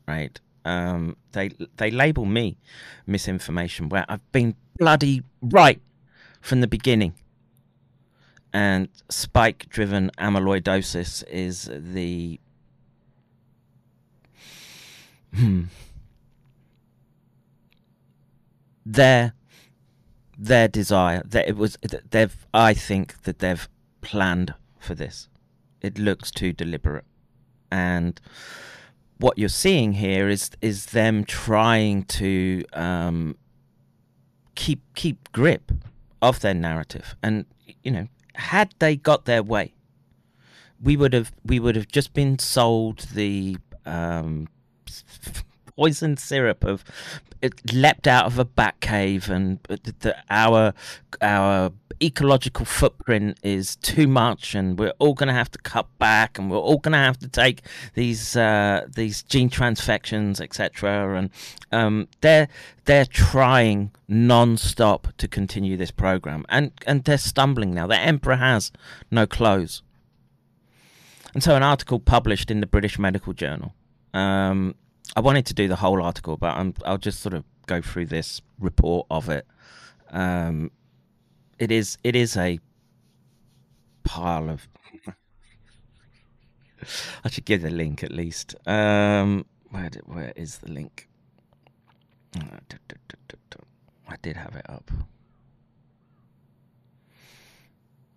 [0.08, 0.40] right?
[0.64, 2.56] Um, they they label me
[3.06, 5.80] misinformation where I've been bloody right
[6.40, 7.14] from the beginning.
[8.52, 12.38] And spike driven amyloidosis is the
[15.34, 15.64] hmm,
[18.86, 19.32] their
[20.38, 21.76] their desire that it was
[22.10, 23.68] they've I think that they've
[24.00, 25.28] planned for this.
[25.80, 27.04] It looks too deliberate.
[27.70, 28.20] And
[29.18, 33.36] what you're seeing here is is them trying to um,
[34.54, 35.72] keep keep grip
[36.22, 37.16] of their narrative.
[37.22, 37.46] And
[37.82, 39.74] you know, had they got their way,
[40.82, 44.48] we would have we would have just been sold the um,
[45.76, 46.84] poison syrup of
[47.42, 50.72] it leapt out of a bat cave and the, the, our
[51.20, 51.72] our
[52.02, 56.50] ecological footprint is too much and we're all going to have to cut back and
[56.50, 57.62] we're all going to have to take
[57.94, 61.30] these uh, these gene transfections etc and
[61.72, 62.48] um, they're
[62.84, 67.86] they're trying non-stop to continue this program and and they're stumbling now.
[67.86, 68.72] The emperor has
[69.10, 69.82] no clothes.
[71.32, 73.74] And so an article published in the British Medical Journal
[74.12, 74.76] um,
[75.16, 78.06] I wanted to do the whole article, but i will just sort of go through
[78.06, 79.46] this report of it.
[80.10, 80.70] Um,
[81.58, 82.58] it is it is a
[84.02, 84.68] pile of.
[87.24, 88.54] I should give the link at least.
[88.66, 91.08] Um, where did, where is the link?
[92.36, 92.58] Uh,
[94.08, 94.90] I did have it up.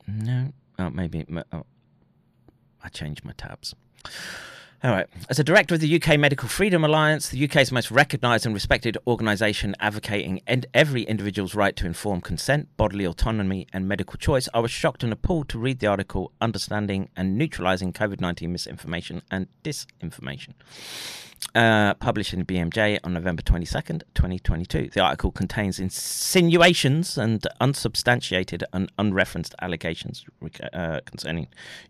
[0.07, 1.65] No, oh, maybe oh,
[2.83, 3.75] I changed my tabs.
[4.84, 5.07] All right.
[5.28, 8.95] As a director of the UK Medical Freedom Alliance, the UK's most recognised and respected
[9.07, 14.69] organisation advocating every individual's right to informed consent, bodily autonomy, and medical choice, I was
[14.69, 20.53] shocked and appalled to read the article Understanding and Neutralising COVID 19 Misinformation and Disinformation
[21.55, 24.89] uh, published in BMJ on November 22nd, 2022.
[24.93, 30.25] The article contains insinuations and unsubstantiated and unreferenced allegations
[30.73, 31.47] uh, concerning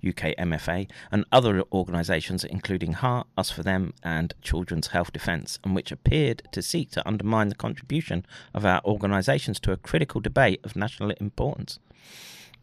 [0.08, 5.76] UK MFA and other organisations, including HART, Us for Them, and Children's Health Defence, and
[5.76, 10.62] which appeared to seek to undermine the contribution of our organisations to a critical debate
[10.64, 11.80] of national importance.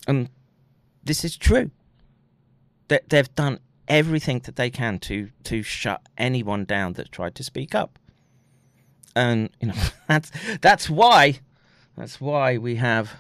[0.06, 0.28] And
[1.02, 1.70] this is true.
[2.88, 7.44] That they've done everything that they can to to shut anyone down that tried to
[7.44, 7.98] speak up.
[9.16, 9.74] And you know
[10.08, 10.30] that's
[10.60, 11.40] that's why
[11.96, 13.12] that's why we have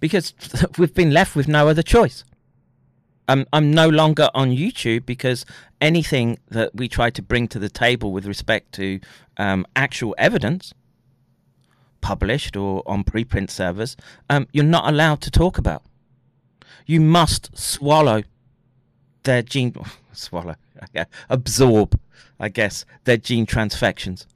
[0.00, 0.34] because
[0.78, 2.24] we've been left with no other choice.
[3.28, 5.44] I'm I'm no longer on YouTube because
[5.80, 9.00] anything that we try to bring to the table with respect to
[9.36, 10.72] um, actual evidence
[12.00, 13.96] published or on preprint servers,
[14.30, 15.82] um, you're not allowed to talk about.
[16.86, 18.22] You must swallow
[19.24, 19.74] their gene,
[20.12, 20.56] swallow,
[21.28, 21.98] absorb,
[22.38, 24.26] I guess, their gene transfections.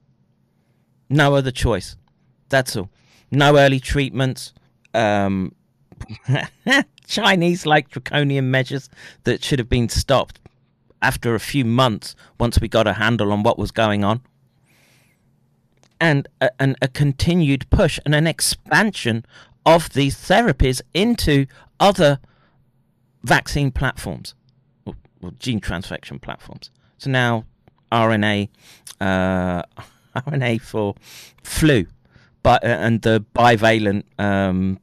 [1.08, 1.96] No other choice.
[2.48, 2.90] That's all.
[3.30, 4.52] No early treatments.
[4.94, 5.54] Um,
[7.06, 8.88] Chinese like draconian measures
[9.24, 10.40] that should have been stopped
[11.02, 14.20] after a few months once we got a handle on what was going on
[16.00, 19.24] and a, and a continued push and an expansion
[19.66, 21.46] of these therapies into
[21.78, 22.18] other
[23.22, 24.34] vaccine platforms
[24.86, 26.70] or, or gene transfection platforms.
[26.98, 27.44] So now
[27.92, 28.48] RNA,
[29.00, 29.62] uh,
[30.16, 30.94] RNA for
[31.42, 31.86] flu,
[32.42, 34.78] but uh, and the bivalent um,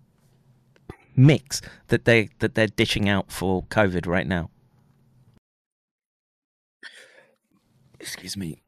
[1.15, 4.49] mix that they that they're dishing out for COVID right now.
[7.99, 8.61] Excuse me.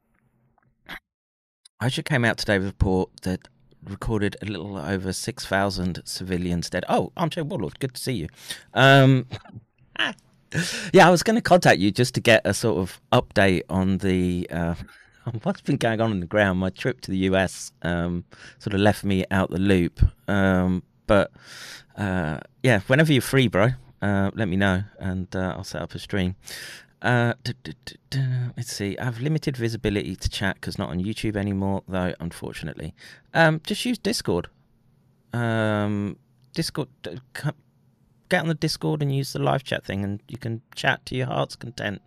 [1.82, 3.47] OSHA came out today with a report that
[3.86, 6.84] recorded a little over 6,000 civilians dead.
[6.89, 8.27] Oh, Armchair Warlord, good to see you.
[8.73, 9.25] Um,
[10.93, 13.99] yeah, I was going to contact you just to get a sort of update on
[13.99, 14.75] the uh,
[15.25, 16.59] on what's been going on on the ground.
[16.59, 18.25] My trip to the US um,
[18.57, 20.01] sort of left me out the loop.
[20.27, 21.32] Um, but
[21.97, 23.69] uh, yeah, whenever you're free, bro,
[24.01, 26.36] uh, let me know and uh, I'll set up a stream.
[27.02, 27.34] Uh,
[28.58, 28.97] let's see.
[28.97, 32.14] I have limited visibility to chat because not on YouTube anymore, though.
[32.20, 32.93] Unfortunately,
[33.34, 34.47] um, just use Discord.
[35.34, 36.18] Um,
[36.54, 36.89] Discord.
[38.30, 41.16] Get on the Discord and use the live chat thing, and you can chat to
[41.16, 42.02] your heart's content.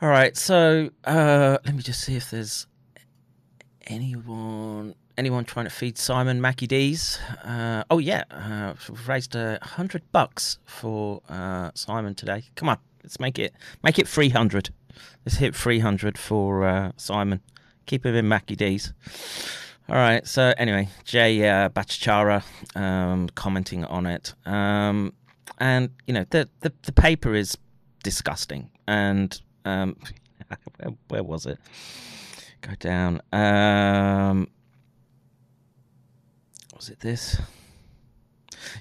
[0.00, 0.36] All right.
[0.36, 2.66] So uh, let me just see if there's
[3.86, 7.18] anyone anyone trying to feed Simon Mackie D's.
[7.42, 12.44] Uh, oh yeah, uh, we've raised a hundred bucks for uh, Simon today.
[12.54, 12.78] Come on.
[13.06, 13.54] Let's make it
[13.84, 14.70] make it 300.
[15.24, 17.40] Let's hit 300 for uh, Simon.
[17.86, 18.92] Keep him in Mackie D's.
[19.88, 20.26] All right.
[20.26, 22.42] So anyway, Jay uh, Bhattacharya
[22.74, 24.34] um, commenting on it.
[24.44, 25.12] Um,
[25.58, 27.56] and you know the the, the paper is
[28.02, 28.70] disgusting.
[28.88, 29.96] And um,
[30.78, 31.60] where, where was it?
[32.60, 33.20] Go down.
[33.32, 34.48] Um,
[36.74, 37.38] was it this?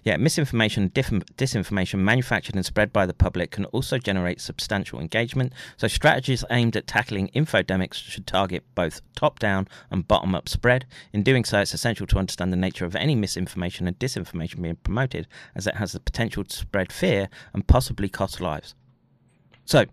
[0.03, 5.53] Yeah, misinformation, diff- disinformation manufactured and spread by the public can also generate substantial engagement.
[5.77, 10.86] So, strategies aimed at tackling infodemics should target both top down and bottom up spread.
[11.13, 14.77] In doing so, it's essential to understand the nature of any misinformation and disinformation being
[14.77, 18.75] promoted, as it has the potential to spread fear and possibly cost lives.
[19.65, 19.86] So,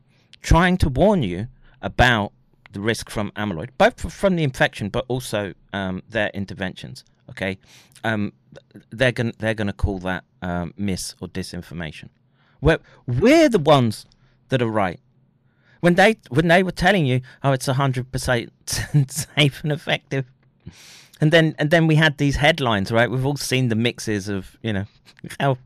[0.43, 1.49] trying to warn you
[1.81, 2.33] about
[2.73, 7.05] the risk from amyloid, both from the infection but also um, their interventions.
[7.31, 7.59] Okay,
[8.05, 8.33] um,
[8.91, 12.09] they're going they're going to call that um, mis or disinformation.
[12.61, 14.07] We're we're the ones
[14.49, 15.01] that are right.
[15.81, 18.53] When they when they were telling you, oh, it's hundred percent
[19.09, 20.27] safe and effective,
[21.21, 23.11] and then and then we had these headlines, right?
[23.11, 24.85] We've all seen the mixes of you know
[25.41, 25.59] how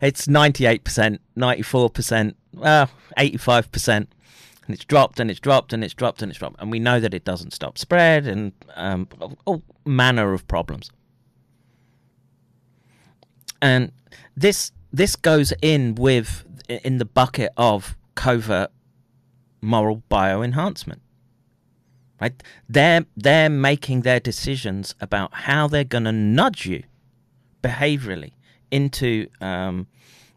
[0.00, 4.12] it's ninety eight percent, ninety four percent, well, eighty five percent
[4.72, 6.56] and it's dropped and it's dropped and it's dropped and it's dropped.
[6.58, 9.06] And we know that it doesn't stop spread and um,
[9.44, 10.90] all manner of problems.
[13.60, 13.92] And
[14.34, 18.70] this this goes in with in the bucket of covert
[19.60, 21.00] moral bioenhancement
[22.18, 22.42] right?
[22.66, 26.84] They're they're making their decisions about how they're going to nudge you
[27.62, 28.32] behaviorally
[28.70, 29.86] into um,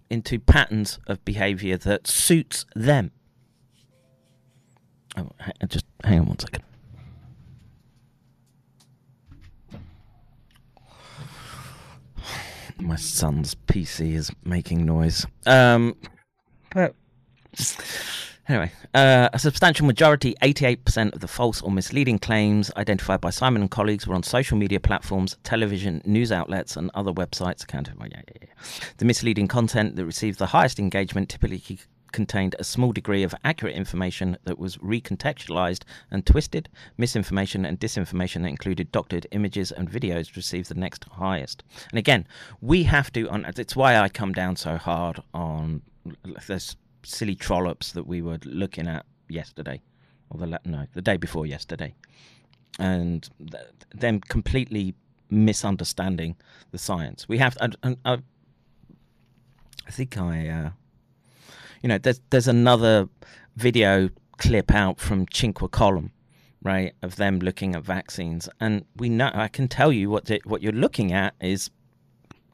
[0.10, 3.12] into patterns of behavior that suits them
[5.18, 5.30] Oh,
[5.68, 6.64] just hang on one second.
[12.78, 15.26] My son's PC is making noise.
[15.46, 15.96] Um,
[16.74, 16.94] but
[18.50, 23.62] anyway, uh, a substantial majority, 88% of the false or misleading claims identified by Simon
[23.62, 27.98] and colleagues were on social media platforms, television, news outlets, and other websites accounted.
[27.98, 28.76] Well, yeah, yeah, yeah.
[28.98, 31.60] The misleading content that received the highest engagement typically
[32.12, 36.70] contained a small degree of accurate information that was recontextualized and twisted.
[36.98, 41.64] Misinformation and disinformation that included doctored images and videos received the next highest.
[41.90, 42.28] And again,
[42.62, 45.82] we have to, it's why I come down so hard on
[46.48, 49.82] those silly trollops that we were looking at yesterday,
[50.30, 51.94] or the no, the day before yesterday,
[52.80, 54.96] and th- them completely
[55.30, 56.36] misunderstanding
[56.72, 57.28] the science.
[57.28, 58.18] We have, and, and, uh,
[59.88, 60.70] I think I uh,
[61.82, 63.10] you know, there's there's another
[63.56, 66.12] video clip out from Quinta Columna,
[66.62, 70.42] right, of them looking at vaccines, and we know I can tell you what the,
[70.46, 71.70] what you're looking at is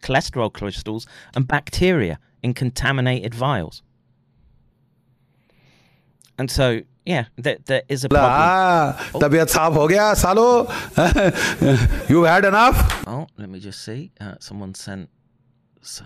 [0.02, 1.06] cholesterol crystals
[1.36, 3.84] and bacteria in contaminated vials.
[6.38, 8.32] And so yeah, there, there is a problem.
[8.32, 9.20] Ah, oh.
[10.16, 10.68] salo.
[12.10, 13.08] you had enough.
[13.08, 14.12] Oh, let me just see.
[14.20, 15.10] Uh, someone sent.
[16.00, 16.06] Uh,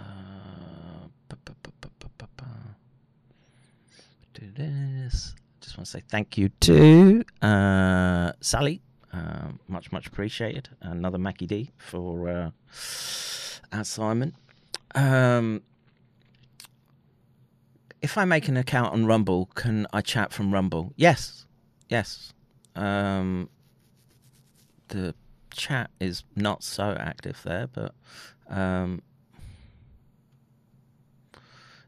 [4.40, 5.34] do this.
[5.62, 8.82] Just want to say thank you to uh, Sally.
[9.14, 10.70] Uh, much, much appreciated.
[10.82, 12.50] Another Mackie D for uh,
[13.72, 14.36] assignment.
[14.94, 15.62] Um,
[18.02, 20.94] if I make an account on Rumble, can I chat from Rumble?
[20.96, 21.46] Yes,
[21.90, 22.34] yes.
[22.76, 23.50] Um,
[24.90, 25.16] the
[25.50, 27.96] chat is not so active there, but
[28.50, 29.02] um,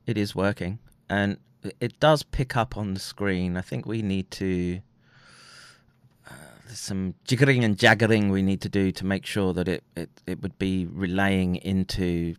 [0.06, 0.80] it is working,
[1.10, 1.38] and
[1.80, 3.58] it does pick up on the screen.
[3.58, 4.82] I think we need to
[6.30, 6.34] uh,
[6.66, 10.10] there's some jiggering and jaggering we need to do to make sure that it, it,
[10.26, 12.36] it would be relaying into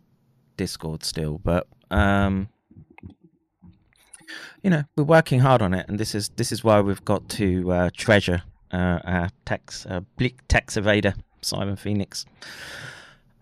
[0.57, 1.39] Discord still.
[1.43, 2.49] But um,
[4.63, 7.29] you know, we're working hard on it, and this is this is why we've got
[7.29, 12.25] to uh, treasure uh, our text uh, bleak text evader Simon Phoenix.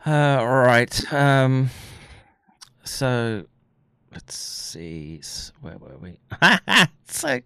[0.06, 1.14] Uh, all right.
[1.14, 1.70] Um,
[2.84, 3.46] so
[4.18, 5.22] let's see
[5.62, 6.18] where were we?
[7.10, 7.40] So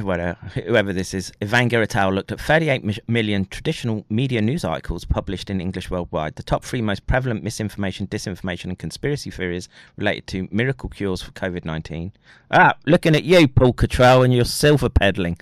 [0.00, 5.04] whatever, whoever this is Evanega et al looked at 38 million traditional media news articles
[5.04, 6.36] published in english worldwide.
[6.36, 9.68] The top three most prevalent misinformation disinformation and conspiracy theories
[9.98, 12.12] related to miracle cures for covid-19
[12.50, 15.36] ah looking at you paul Cottrell and your silver peddling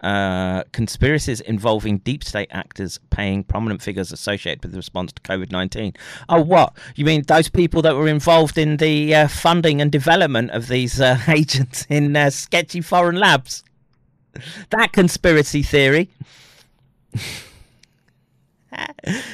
[0.00, 5.50] uh, conspiracies involving deep state actors paying prominent figures associated with the response to COVID
[5.50, 5.94] 19.
[6.28, 6.76] Oh, what?
[6.94, 11.00] You mean those people that were involved in the uh, funding and development of these
[11.00, 13.64] uh, agents in uh, sketchy foreign labs?
[14.70, 16.10] That conspiracy theory.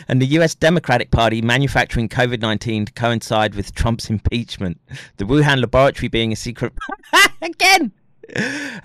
[0.09, 4.81] and the US Democratic Party manufacturing COVID 19 to coincide with Trump's impeachment.
[5.17, 6.73] The Wuhan laboratory being a secret.
[7.43, 7.93] Again!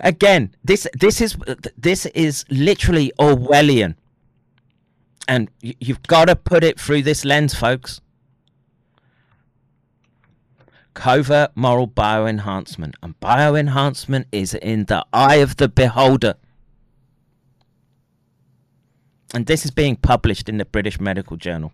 [0.00, 1.36] Again, this this is
[1.76, 3.94] this is literally Orwellian,
[5.28, 8.00] and you've got to put it through this lens, folks.
[10.94, 12.94] covert moral bioenhancement.
[13.02, 16.34] And bioenhancement is in the eye of the beholder.
[19.32, 21.72] And this is being published in the British Medical Journal.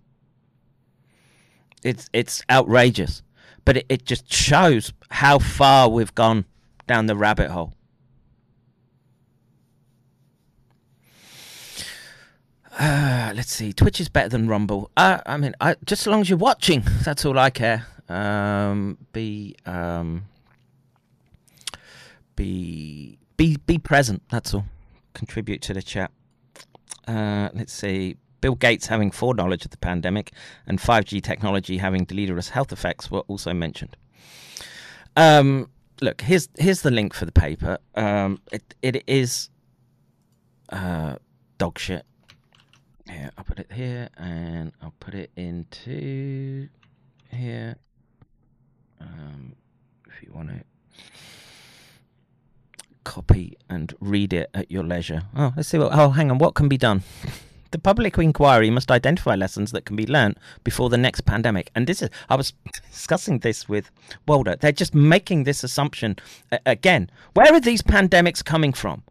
[1.83, 3.23] It's it's outrageous.
[3.64, 6.45] But it, it just shows how far we've gone
[6.87, 7.72] down the rabbit hole.
[12.78, 13.72] Uh, let's see.
[13.72, 14.91] Twitch is better than Rumble.
[14.97, 17.87] Uh, I mean, I, just as long as you're watching, that's all I care.
[18.09, 20.26] Um, be um,
[22.37, 24.22] be be be present.
[24.30, 24.66] That's all.
[25.14, 26.11] Contribute to the chat.
[27.09, 28.16] Uh, let's see.
[28.43, 30.32] Bill Gates having foreknowledge of the pandemic
[30.66, 33.97] and 5G technology having deleterious health effects were also mentioned.
[35.16, 35.70] Um,
[36.01, 37.78] look, here's here's the link for the paper.
[37.94, 39.51] Um, it it is
[40.70, 41.16] uh,
[41.59, 42.05] dog shit.
[43.09, 46.68] Here, I'll put it here, and I'll put it into
[47.30, 47.76] here.
[49.01, 49.55] Um,
[50.09, 50.64] if you want to
[53.05, 55.22] copy and read it at your leisure.
[55.36, 55.92] Oh, let's see what.
[55.92, 56.38] Oh, hang on.
[56.38, 57.03] What can be done?
[57.71, 61.71] The public inquiry must identify lessons that can be learnt before the next pandemic.
[61.75, 62.53] And this is, I was
[62.91, 63.91] discussing this with
[64.27, 64.57] Walter.
[64.57, 66.17] They're just making this assumption
[66.53, 67.11] uh, again.
[67.35, 69.03] Where are these pandemics coming from?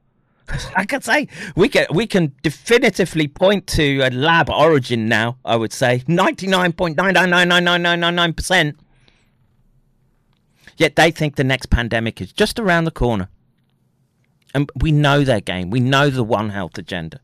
[0.76, 5.38] I can say we can we can definitively point to a lab origin now.
[5.43, 8.78] I would say ninety nine point nine nine nine nine nine nine nine percent.
[10.78, 13.30] Yet they think the next pandemic is just around the corner,
[14.53, 15.70] and we know their game.
[15.70, 17.22] We know the One Health agenda.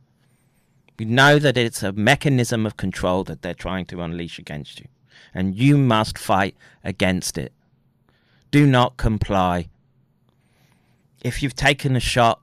[0.98, 4.88] We know that it's a mechanism of control that they're trying to unleash against you,
[5.34, 7.54] and you must fight against it.
[8.52, 9.70] Do not comply.
[11.24, 12.42] If you've taken a shot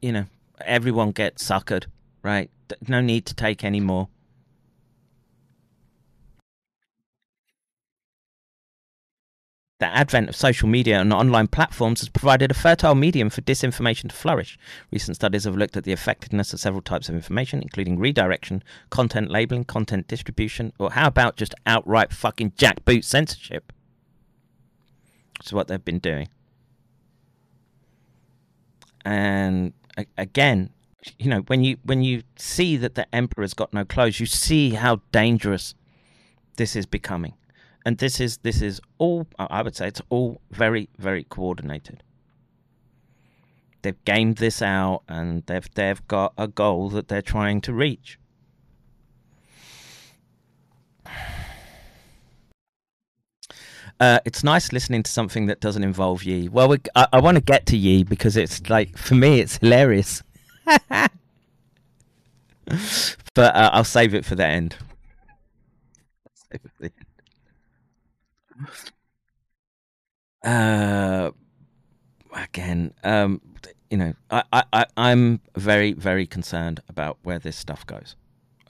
[0.00, 0.26] you know,
[0.64, 1.86] everyone gets suckered,
[2.22, 2.50] right?
[2.86, 4.08] No need to take any more.
[9.82, 14.10] The advent of social media and online platforms has provided a fertile medium for disinformation
[14.10, 14.56] to flourish.
[14.92, 19.28] Recent studies have looked at the effectiveness of several types of information, including redirection, content
[19.28, 23.72] labeling, content distribution, or how about just outright fucking jackboot censorship?
[25.44, 26.28] Is what they've been doing
[29.04, 29.72] and
[30.16, 30.70] again
[31.18, 34.70] you know when you when you see that the emperor's got no clothes you see
[34.70, 35.74] how dangerous
[36.54, 37.34] this is becoming
[37.84, 42.02] and this is this is all i would say it's all very very coordinated
[43.82, 48.18] they've gamed this out and they've they've got a goal that they're trying to reach
[54.02, 56.48] Uh, it's nice listening to something that doesn't involve Ye.
[56.48, 59.58] Well, we, I, I want to get to Ye because it's like for me, it's
[59.58, 60.24] hilarious.
[60.66, 61.10] but
[63.36, 64.74] uh, I'll save it for the end.
[70.44, 71.30] Uh,
[72.34, 73.40] again, um,
[73.90, 78.16] you know, I, I, I'm very, very concerned about where this stuff goes.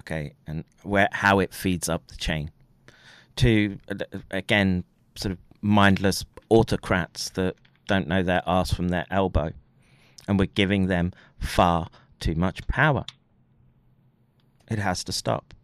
[0.00, 2.50] Okay, and where how it feeds up the chain.
[3.36, 3.78] To
[4.30, 7.54] again, sort of mindless autocrats that
[7.86, 9.52] don't know their ass from their elbow.
[10.28, 11.88] And we're giving them far
[12.20, 13.04] too much power.
[14.70, 15.54] It has to stop.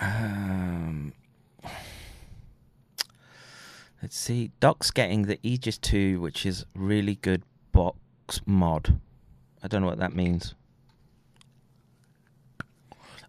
[0.00, 1.12] Um,
[4.02, 4.50] let's see.
[4.58, 7.42] Doc's getting the Aegis 2, which is really good
[7.72, 8.98] box mod.
[9.62, 10.54] I don't know what that means.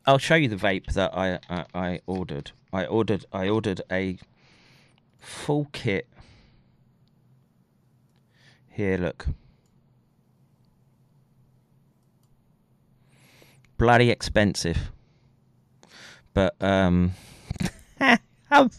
[0.06, 2.52] I'll show you the vape that I I, I ordered.
[2.74, 4.18] I ordered I ordered a
[5.20, 6.08] full kit.
[8.70, 9.28] Here, look.
[13.78, 14.92] Bloody expensive.
[16.34, 17.12] But um
[18.52, 18.70] I'm,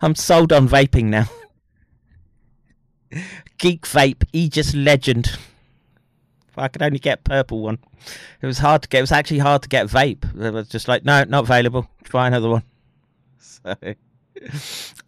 [0.00, 1.26] I'm sold on vaping now.
[3.58, 5.38] Geek Vape Aegis Legend.
[6.56, 7.78] I could only get purple one.
[8.42, 8.98] It was hard to get.
[8.98, 10.24] It was actually hard to get vape.
[10.40, 11.88] It was just like, no, not available.
[12.04, 12.62] Try another one.
[13.40, 13.74] So,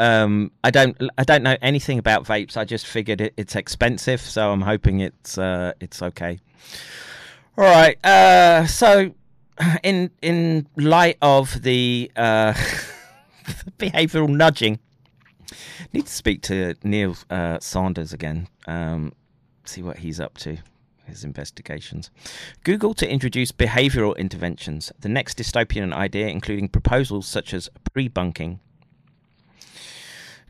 [0.01, 2.57] um, I don't, I don't know anything about vapes.
[2.57, 6.41] I just figured it, it's expensive, so I'm hoping it's, uh, it's okay.
[7.57, 8.05] All right.
[8.05, 9.15] Uh, so,
[9.83, 12.53] in in light of the uh,
[13.79, 14.79] behavioural nudging,
[15.93, 18.49] need to speak to Neil uh, Saunders again.
[18.67, 19.13] Um,
[19.65, 20.59] see what he's up to
[21.07, 22.11] his investigations.
[22.65, 28.61] Google to introduce behavioral interventions, the next dystopian idea, including proposals such as pre bunking.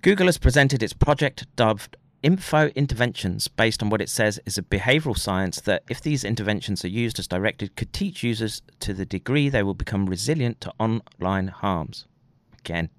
[0.03, 4.63] Google has presented its project dubbed Info Interventions based on what it says is a
[4.63, 9.07] behavioral science that, if these interventions are used as directed, could teach users to the
[9.07, 12.07] degree they will become resilient to online harms.
[12.59, 12.91] Again,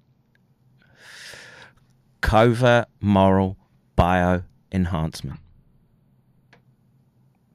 [2.20, 3.56] covert moral
[3.94, 4.42] bio
[4.72, 5.38] enhancement.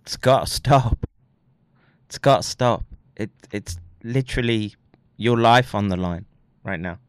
[0.04, 1.06] It's got to stop.
[2.06, 2.86] It's got to stop.
[3.18, 4.76] It it's literally
[5.18, 6.26] your life on the line
[6.64, 7.00] right now.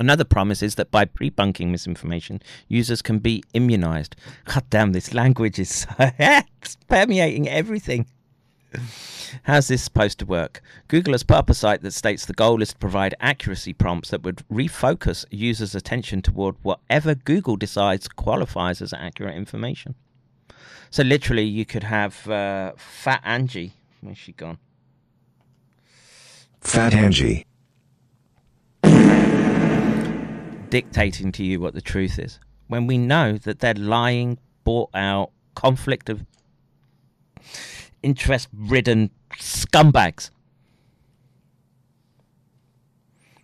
[0.00, 4.16] Another promise is that by pre-bunking misinformation, users can be immunized.
[4.46, 6.10] God damn, this language is so
[6.88, 8.06] permeating everything.
[9.42, 10.62] How's this supposed to work?
[10.88, 14.08] Google has put up a site that states the goal is to provide accuracy prompts
[14.08, 19.94] that would refocus users' attention toward whatever Google decides qualifies as accurate information.
[20.88, 23.74] So literally, you could have uh, Fat Angie.
[24.00, 24.56] Where's she gone?
[26.62, 27.44] Fat Angie.
[30.70, 32.38] Dictating to you what the truth is
[32.70, 36.24] when we know that they're lying, bought out, conflict of
[38.02, 40.30] interest ridden scumbags.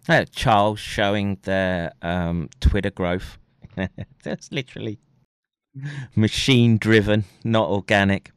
[0.09, 3.37] Uh, Charles showing their um, Twitter growth.
[4.23, 5.01] That's literally
[6.15, 8.31] machine driven, not organic.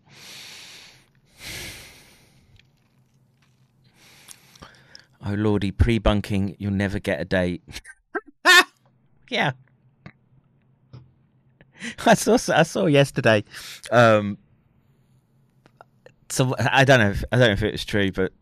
[5.23, 7.61] Oh lordy, pre-bunking, you'll never get a date.
[9.29, 9.51] yeah.
[12.05, 13.43] I saw I saw yesterday.
[13.91, 14.37] Um,
[16.29, 17.11] so I don't know.
[17.11, 18.33] If, I don't know if it was true, but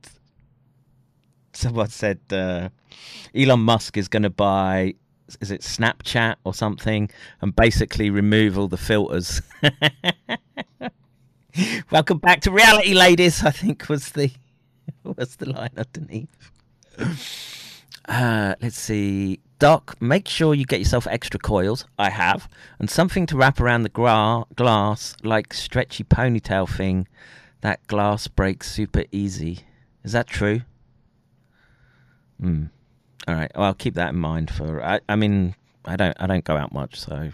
[1.53, 2.69] someone said uh,
[3.35, 4.95] Elon Musk is going to buy.
[5.41, 7.09] Is it Snapchat or something,
[7.41, 9.41] and basically remove all the filters.
[11.91, 13.43] Welcome back to reality, ladies.
[13.43, 14.31] I think was the
[15.03, 16.51] was the line underneath.
[18.07, 19.41] Uh, let's see.
[19.59, 21.85] Doc, make sure you get yourself extra coils.
[21.97, 22.47] I have.
[22.79, 27.07] And something to wrap around the gra- glass, like stretchy ponytail thing.
[27.61, 29.61] That glass breaks super easy.
[30.03, 30.61] Is that true?
[32.39, 32.65] Hmm.
[33.27, 33.51] All right.
[33.55, 34.83] Well, I'll keep that in mind for.
[34.83, 35.55] I, I mean,
[35.85, 36.15] I don't.
[36.19, 37.31] I don't go out much, so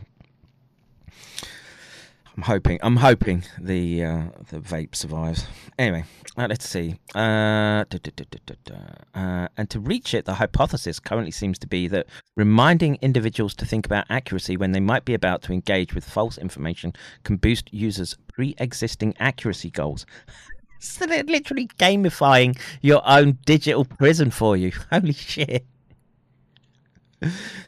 [2.36, 2.79] I'm hoping.
[2.81, 5.45] I'm hoping the uh, the vape survives.
[5.77, 6.03] Anyway,
[6.36, 6.95] uh, let's see.
[7.13, 8.73] Uh, duh, duh.
[9.13, 13.65] Uh, and to reach it, the hypothesis currently seems to be that reminding individuals to
[13.65, 17.71] think about accuracy when they might be about to engage with false information can boost
[17.71, 20.07] users' pre-existing accuracy goals.
[20.79, 24.71] so they're literally gamifying your own digital prison for you.
[24.91, 25.67] Holy shit.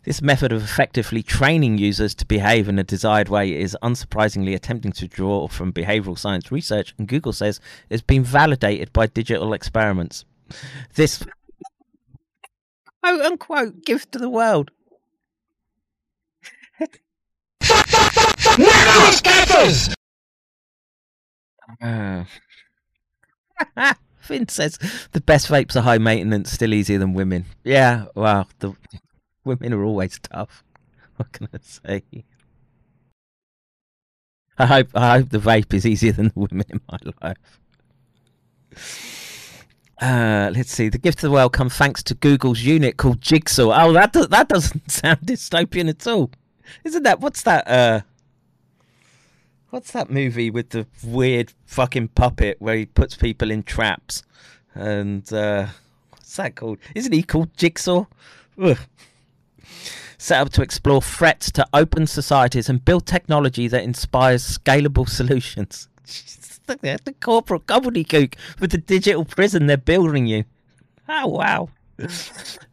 [0.03, 4.91] This method of effectively training users to behave in a desired way is unsurprisingly attempting
[4.93, 10.26] to draw from behavioral science research, and Google says it's been validated by digital experiments.
[10.95, 11.24] This
[13.01, 14.72] quote unquote gift to the world.
[21.82, 22.24] Uh,
[24.20, 24.80] Finn says
[25.12, 27.45] the best vapes are high maintenance, still easier than women.
[27.64, 28.74] Yeah, well, the
[29.46, 30.64] women are always tough.
[31.18, 32.04] What can I say?
[34.58, 37.60] I hope I hope the vape is easier than the women in my life.
[40.02, 40.89] Uh, let's see.
[40.89, 43.72] The gift of the world comes thanks to Google's unit called Jigsaw.
[43.74, 46.32] Oh, that do- that doesn't sound dystopian at all.
[46.84, 47.22] Isn't that?
[47.22, 47.66] What's that?
[47.66, 48.02] Uh,
[49.70, 54.24] what's that movie with the weird fucking puppet where he puts people in traps?
[54.74, 55.68] And uh,
[56.10, 56.80] what's that called?
[56.93, 58.06] Isn't he called Jigsaw?
[58.62, 58.80] Ugh
[60.18, 65.88] set up to explore threats to open societies and build technology that inspires scalable solutions.
[66.68, 70.45] the, corporate gobbledygook with the digital prison they're building you.
[71.07, 71.70] Oh, wow.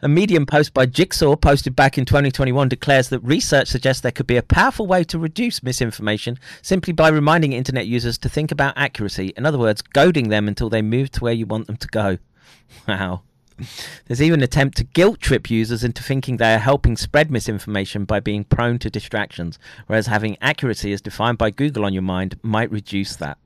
[0.03, 4.27] A Medium post by Jigsaw, posted back in 2021, declares that research suggests there could
[4.27, 8.77] be a powerful way to reduce misinformation simply by reminding internet users to think about
[8.77, 9.33] accuracy.
[9.37, 12.19] In other words, goading them until they move to where you want them to go.
[12.89, 13.23] Wow.
[14.07, 18.05] There's even an attempt to guilt trip users into thinking they are helping spread misinformation
[18.05, 22.39] by being prone to distractions, whereas having accuracy as defined by Google on your mind
[22.43, 23.39] might reduce that.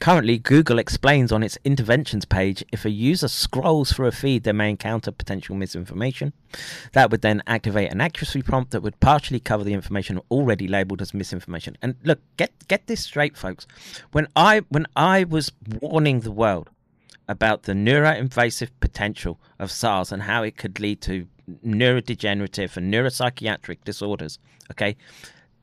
[0.00, 4.52] Currently, Google explains on its interventions page if a user scrolls through a feed, they
[4.52, 6.32] may encounter potential misinformation.
[6.94, 11.02] That would then activate an accuracy prompt that would partially cover the information already labeled
[11.02, 11.76] as misinformation.
[11.82, 13.66] And look, get get this straight, folks.
[14.12, 15.52] When I when I was
[15.82, 16.70] warning the world
[17.30, 21.28] about the neuroinvasive potential of SARS and how it could lead to
[21.64, 24.40] neurodegenerative and neuropsychiatric disorders.
[24.72, 24.96] Okay,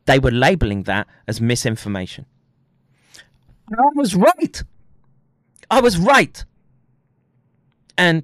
[0.06, 2.26] they were labeling that as misinformation.
[3.70, 4.64] I was right.
[5.70, 6.46] I was right.
[7.98, 8.24] And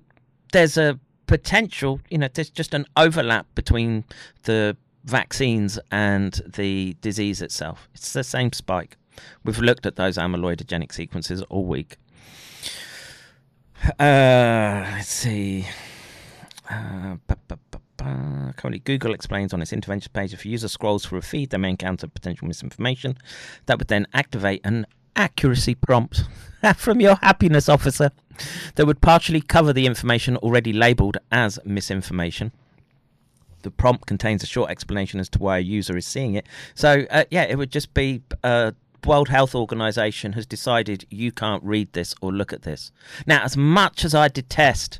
[0.54, 4.06] there's a potential, you know, there's just an overlap between
[4.44, 7.90] the vaccines and the disease itself.
[7.94, 8.96] It's the same spike.
[9.44, 11.98] We've looked at those amyloidogenic sequences all week.
[14.00, 15.66] Uh, let's see.
[16.70, 17.18] Uh.
[18.64, 21.58] Currently, Google explains on its intervention page if a user scrolls through a feed, they
[21.58, 23.18] may encounter potential misinformation.
[23.66, 26.24] That would then activate an accuracy prompt
[26.76, 28.12] from your happiness officer
[28.76, 32.52] that would partially cover the information already labeled as misinformation.
[33.64, 36.46] The prompt contains a short explanation as to why a user is seeing it.
[36.76, 38.72] So, uh, yeah, it would just be uh,
[39.06, 42.92] World Health Organization has decided you can't read this or look at this.
[43.26, 45.00] Now, as much as I detest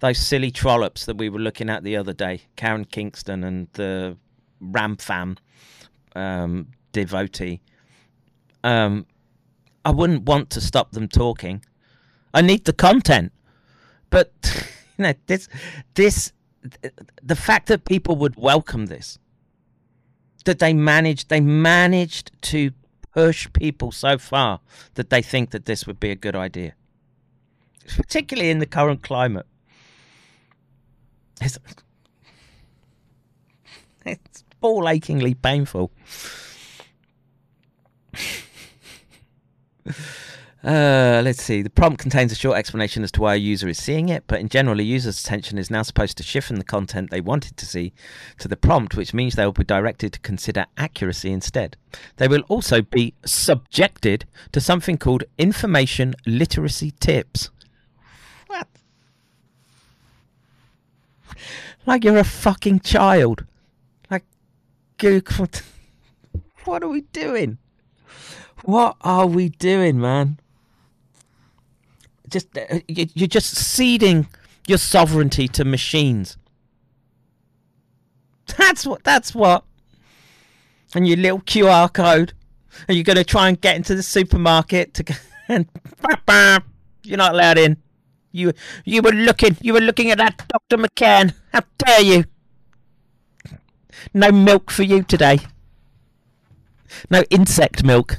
[0.00, 4.16] those silly trollops that we were looking at the other day, Karen Kingston and the
[4.62, 5.38] Ramfam
[6.14, 7.60] um, devotee,
[8.64, 9.06] um,
[9.84, 11.64] I wouldn't want to stop them talking.
[12.34, 13.32] I need the content,
[14.10, 14.32] but
[14.98, 15.48] you know this
[15.94, 16.32] this
[17.22, 19.18] the fact that people would welcome this,
[20.44, 22.72] that they managed they managed to
[23.16, 24.60] push people so far
[24.92, 26.74] that they think that this would be a good idea,
[27.96, 29.46] particularly in the current climate.
[31.40, 31.58] It's,
[34.04, 35.90] it's ball achingly painful.
[40.66, 41.62] Uh, let's see.
[41.62, 44.40] The prompt contains a short explanation as to why a user is seeing it, but
[44.40, 47.56] in general, a user's attention is now supposed to shift from the content they wanted
[47.58, 47.92] to see
[48.40, 51.76] to the prompt, which means they will be directed to consider accuracy instead.
[52.16, 57.50] They will also be subjected to something called information literacy tips.
[58.48, 58.66] What?
[61.86, 63.44] Like you're a fucking child.
[64.10, 64.24] Like,
[64.98, 65.46] Google.
[66.64, 67.58] What are we doing?
[68.64, 70.40] What are we doing, man?
[72.28, 74.26] Just uh, you- you're just ceding
[74.66, 76.36] your sovereignty to machines.
[78.58, 79.04] That's what.
[79.04, 79.64] That's what.
[80.94, 82.32] And your little QR code,
[82.88, 85.18] and you're going to try and get into the supermarket to,
[85.48, 85.68] and
[87.02, 87.76] you're not allowed in.
[88.32, 88.52] You
[88.84, 89.56] you were looking.
[89.60, 91.34] You were looking at that, Doctor McCairn.
[91.52, 92.24] How dare you?
[94.12, 95.38] No milk for you today.
[97.10, 98.18] No insect milk.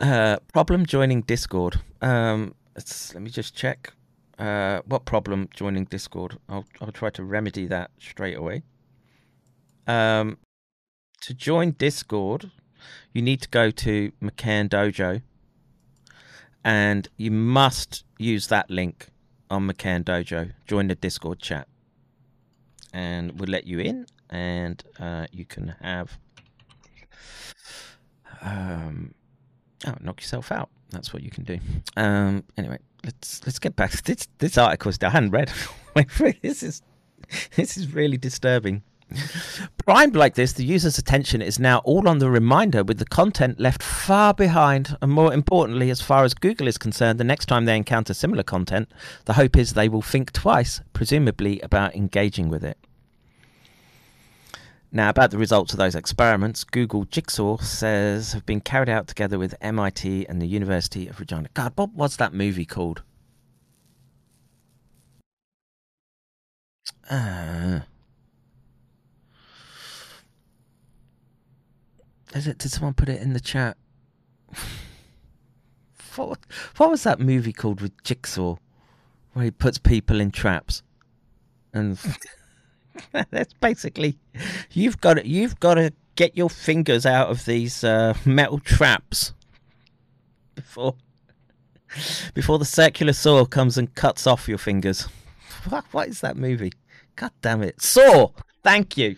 [0.00, 1.80] Uh, problem joining Discord.
[2.00, 3.92] Um, let me just check.
[4.38, 6.38] Uh, what problem joining Discord?
[6.48, 8.62] I'll I'll try to remedy that straight away.
[9.88, 10.38] Um,
[11.22, 12.52] to join Discord,
[13.12, 15.22] you need to go to McCairn Dojo,
[16.64, 19.08] and you must use that link
[19.50, 20.52] on McCairn Dojo.
[20.68, 21.66] Join the Discord chat,
[22.92, 26.18] and we'll let you in, and uh, you can have
[28.40, 29.14] um,
[29.86, 30.70] oh, knock yourself out.
[30.90, 31.58] That's what you can do.
[31.96, 33.92] Um, anyway, let's let's get back.
[34.04, 35.50] This this article I hadn't read.
[36.42, 36.82] This is
[37.56, 38.82] this is really disturbing.
[39.84, 43.58] Primed like this, the user's attention is now all on the reminder, with the content
[43.58, 44.96] left far behind.
[45.00, 48.42] And more importantly, as far as Google is concerned, the next time they encounter similar
[48.42, 48.90] content,
[49.24, 52.78] the hope is they will think twice, presumably about engaging with it.
[54.90, 59.38] Now, about the results of those experiments, Google Jigsaw says have been carried out together
[59.38, 61.48] with MIT and the University of Regina.
[61.52, 63.02] God, what was that movie called?
[67.10, 67.80] Uh,
[72.34, 72.56] is it?
[72.56, 73.76] Did someone put it in the chat?
[76.16, 76.38] what,
[76.78, 78.56] what was that movie called with Jigsaw,
[79.34, 80.82] where he puts people in traps?
[81.74, 81.98] And
[83.30, 84.18] that's basically
[84.72, 89.32] you've got to, you've got to get your fingers out of these uh, metal traps
[90.54, 90.94] before
[92.34, 95.08] before the circular saw comes and cuts off your fingers.
[95.68, 96.72] What, what is that movie?
[97.16, 97.80] God damn it!
[97.80, 98.30] Saw.
[98.62, 99.16] Thank you,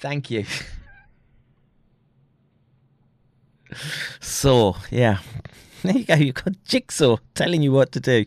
[0.00, 0.44] thank you.
[4.20, 4.76] Saw.
[4.90, 5.18] Yeah.
[5.82, 6.14] There you go.
[6.14, 8.24] You've got Jigsaw telling you what to do.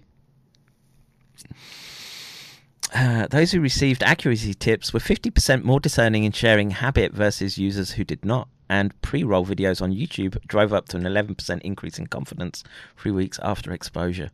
[2.94, 7.92] Uh, those who received accuracy tips were 50% more discerning in sharing habit versus users
[7.92, 8.48] who did not.
[8.70, 12.64] And pre roll videos on YouTube drove up to an 11% increase in confidence
[12.98, 14.32] three weeks after exposure.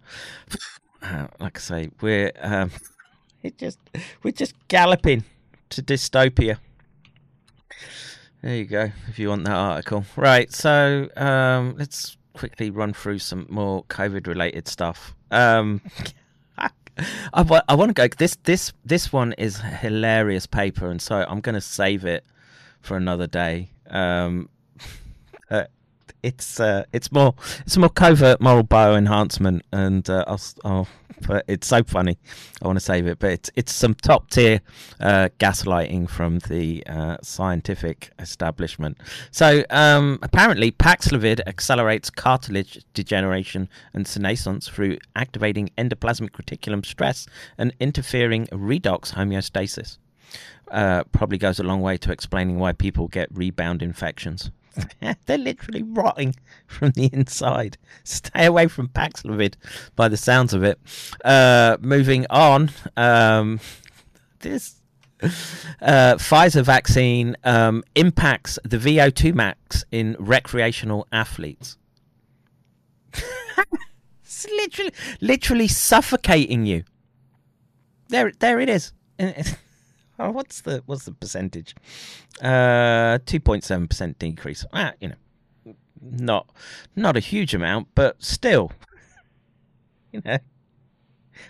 [1.02, 2.72] Uh, like I say, we're um,
[3.44, 3.78] it just
[4.24, 5.24] we're just galloping
[5.70, 6.58] to dystopia.
[8.42, 8.92] There you go.
[9.08, 10.52] If you want that article, right?
[10.52, 15.14] So um, let's quickly run through some more COVID-related stuff.
[15.30, 15.82] Um,
[17.34, 18.08] I, I want to go.
[18.08, 22.24] This this this one is hilarious paper, and so I'm going to save it
[22.82, 23.70] for another day.
[23.90, 24.50] Um,
[25.50, 25.66] uh,
[26.26, 30.88] it's uh, it's more it's more covert moral bioenhancement, and uh, I'll, I'll
[31.28, 32.18] but it's so funny.
[32.62, 34.62] I want to save it, but it's it's some top tier
[35.00, 38.98] uh, gaslighting from the uh, scientific establishment.
[39.30, 47.72] So um, apparently, Paxlovid accelerates cartilage degeneration and senescence through activating endoplasmic reticulum stress and
[47.80, 50.00] interfering redox homeostasis
[50.72, 54.52] uh, probably goes a long way to explaining why people get rebound infections.
[55.26, 56.36] They're literally rotting
[56.68, 57.78] from the inside.
[58.04, 59.56] Stay away from Paxlovid
[59.96, 60.80] by the sounds of it.
[61.24, 63.60] Uh, moving on, um,
[64.40, 64.76] this
[65.82, 71.78] uh, Pfizer vaccine um, impacts the VO2 max in recreational athletes.
[74.24, 76.84] it's literally, literally suffocating you.
[78.10, 78.94] There, there it is.
[80.18, 81.76] Oh, what's the what's the percentage?
[82.42, 84.66] Uh, two point seven percent decrease.
[84.74, 86.50] Ah, you know, not
[86.96, 88.72] not a huge amount, but still,
[90.12, 90.38] you know.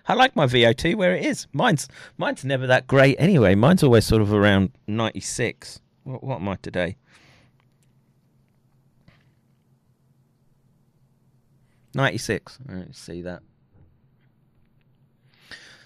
[0.08, 1.46] I like my VO2 where it is.
[1.54, 1.88] Mine's
[2.18, 3.54] mine's never that great anyway.
[3.54, 5.80] Mine's always sort of around ninety six.
[6.04, 6.98] What, what am I today?
[11.94, 12.58] Ninety six.
[12.68, 13.44] Let's see that.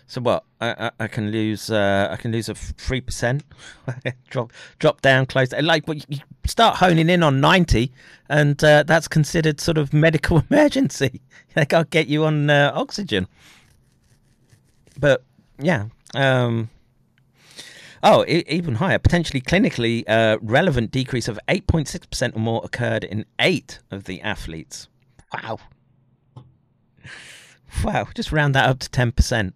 [0.09, 0.43] So what?
[0.59, 1.69] I, I, I can lose.
[1.69, 3.43] Uh, I can lose a three percent.
[4.31, 5.51] drop drop down close.
[5.51, 7.93] Like well, you start honing in on ninety,
[8.27, 11.21] and uh, that's considered sort of medical emergency.
[11.53, 13.27] They to get you on uh, oxygen.
[14.99, 15.23] But
[15.59, 15.85] yeah.
[16.15, 16.71] Um,
[18.01, 18.97] oh, even higher.
[18.97, 23.77] Potentially clinically uh, relevant decrease of eight point six percent or more occurred in eight
[23.91, 24.87] of the athletes.
[25.31, 25.59] Wow.
[27.83, 28.07] Wow.
[28.15, 29.53] Just round that up to ten percent.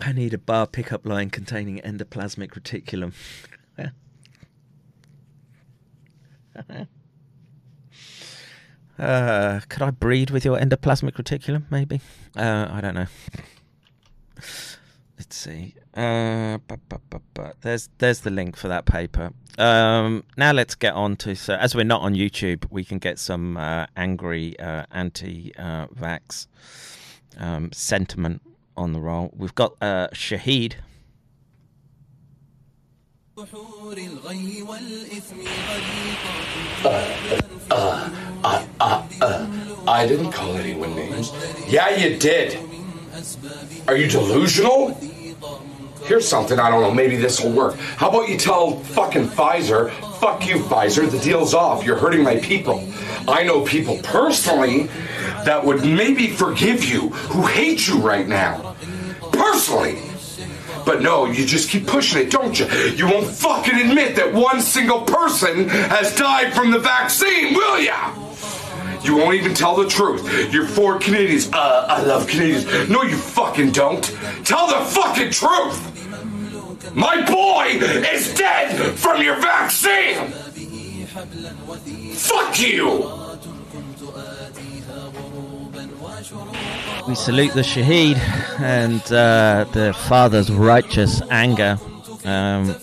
[0.00, 3.12] I need a bar pickup line containing endoplasmic reticulum.
[8.98, 11.64] uh, could I breed with your endoplasmic reticulum?
[11.70, 12.00] Maybe.
[12.36, 13.06] Uh, I don't know.
[15.26, 15.74] Let's see.
[15.92, 19.32] Uh, bu- bu- bu- there's there's the link for that paper.
[19.58, 23.18] Um, now let's get on to so as we're not on YouTube, we can get
[23.18, 26.46] some uh, angry uh, anti-vax
[27.38, 28.40] um, sentiment
[28.76, 29.32] on the roll.
[29.36, 30.74] We've got uh, Shahid.
[39.88, 41.32] I didn't call anyone names.
[41.66, 42.60] Yeah, you did.
[43.88, 44.96] Are you delusional?
[46.06, 47.76] Here's something, I don't know, maybe this will work.
[47.76, 51.84] How about you tell fucking Pfizer, fuck you, Pfizer, the deal's off.
[51.84, 52.88] You're hurting my people.
[53.26, 54.84] I know people personally
[55.44, 58.76] that would maybe forgive you who hate you right now.
[59.32, 60.00] Personally.
[60.84, 62.66] But no, you just keep pushing it, don't you?
[62.66, 68.14] You won't fucking admit that one single person has died from the vaccine, will ya?
[69.02, 70.52] You won't even tell the truth.
[70.52, 71.52] You're for Canadians.
[71.52, 72.88] Uh, I love Canadians.
[72.88, 74.04] No, you fucking don't.
[74.44, 75.95] Tell the fucking truth.
[76.96, 77.76] My boy
[78.10, 80.28] is dead from your vaccine.
[82.14, 82.86] Fuck you.
[87.06, 88.16] We salute the Shaheed
[88.60, 91.78] and uh, the father's righteous anger.
[92.24, 92.74] Um,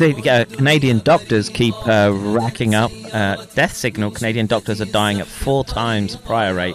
[0.00, 4.10] uh, Canadian doctors keep uh, racking up uh, death signal.
[4.10, 6.74] Canadian doctors are dying at four times prior rate.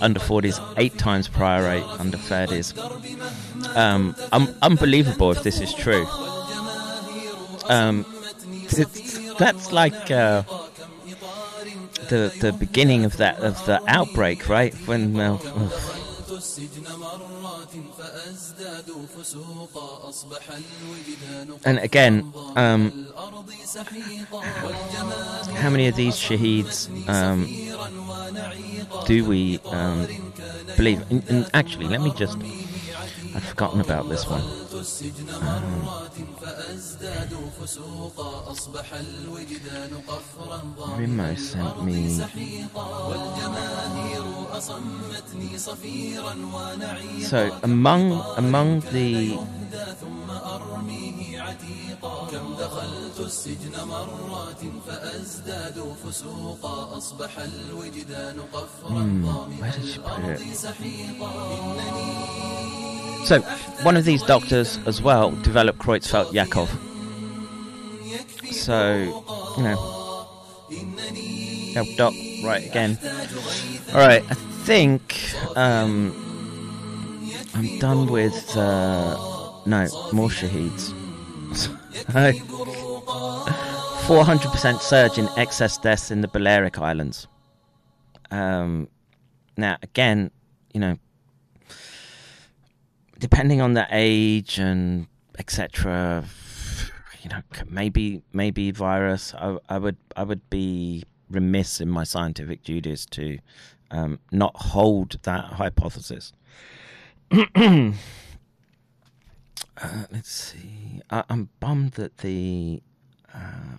[0.00, 1.84] Under 40s, eight times prior rate.
[1.98, 3.45] Under 30s.
[3.74, 6.06] Um, un- unbelievable if this is true.
[7.68, 8.06] Um,
[9.38, 10.42] that's like uh,
[12.08, 14.74] the the beginning of that of the outbreak, right?
[14.86, 15.40] When well,
[21.64, 23.06] and again, um,
[25.54, 27.46] how many of these shaheeds um,
[29.06, 30.06] do we um,
[30.76, 31.02] believe?
[31.10, 32.38] And, and actually, let me just.
[33.36, 34.40] I've forgotten about this one.
[34.40, 34.48] Um,
[40.96, 42.16] Rimo sent me.
[47.26, 49.36] So among among the
[58.86, 59.24] Hmm,
[59.60, 60.00] where did she?
[63.26, 63.40] So
[63.82, 66.68] one of these doctors as well developed Creutzfeldt-Jakob.
[68.52, 69.24] So
[69.56, 69.74] you know,
[71.76, 72.96] oh, doc, right again.
[73.92, 76.14] All right, I think um,
[77.54, 79.16] I'm done with uh,
[79.66, 80.94] no, more shaheeds.
[84.06, 87.26] 400% surge in excess deaths in the Balearic Islands.
[88.30, 88.88] Um,
[89.56, 90.30] now, again,
[90.72, 90.96] you know,
[93.18, 95.06] depending on the age and
[95.38, 96.24] etc.,
[97.22, 99.34] you know, maybe maybe virus.
[99.34, 103.38] I, I would I would be remiss in my scientific duties to
[103.90, 106.32] um, not hold that hypothesis.
[107.32, 107.92] uh,
[110.12, 111.00] let's see.
[111.10, 112.82] I, I'm bummed that the.
[113.34, 113.78] Uh,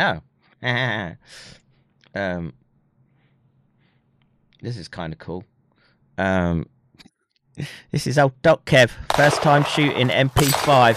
[0.00, 0.20] Oh.
[2.14, 2.54] um
[4.62, 5.44] this is kind of cool.
[6.16, 6.66] Um
[7.90, 10.96] this is old Doc Kev, first time shooting MP5.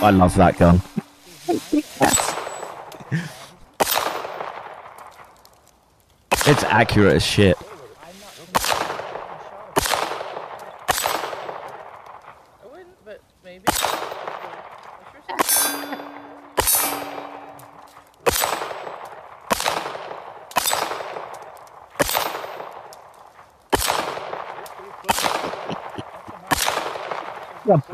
[0.00, 0.82] I love that gun.
[6.50, 7.57] It's accurate as shit.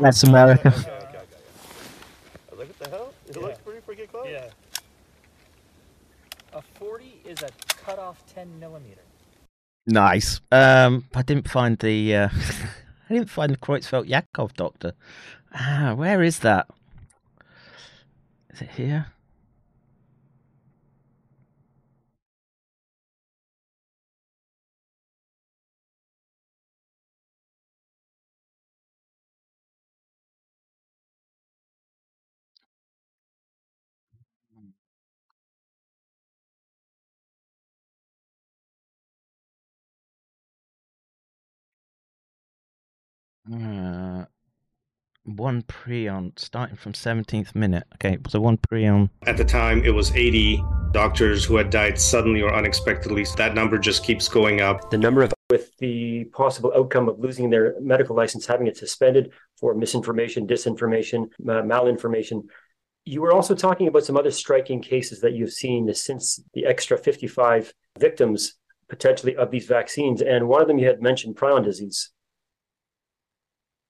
[0.05, 0.73] God bless America.
[2.55, 3.11] Look at the hell.
[3.27, 4.27] It looks pretty freaking close.
[4.29, 4.49] Yeah.
[6.53, 9.01] A 40 is a cut off 10 millimeter.
[9.87, 10.41] Nice.
[10.51, 12.15] Um, I didn't find the.
[12.15, 12.29] Uh,
[13.09, 14.93] I didn't find the Creutzfeldt Jakob doctor.
[15.51, 16.67] Ah, where is that?
[18.53, 19.07] Is it here?
[45.35, 47.83] One prion starting from 17th minute.
[47.95, 49.09] Okay, it was a one prion.
[49.25, 53.25] At the time, it was 80 doctors who had died suddenly or unexpectedly.
[53.35, 54.89] That number just keeps going up.
[54.91, 59.31] The number of with the possible outcome of losing their medical license, having it suspended
[59.59, 62.47] for misinformation, disinformation, uh, malinformation.
[63.03, 66.97] You were also talking about some other striking cases that you've seen since the extra
[66.97, 68.55] 55 victims
[68.89, 70.21] potentially of these vaccines.
[70.21, 72.11] And one of them you had mentioned prion disease.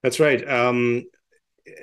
[0.04, 0.48] That's right.
[0.48, 1.06] Um,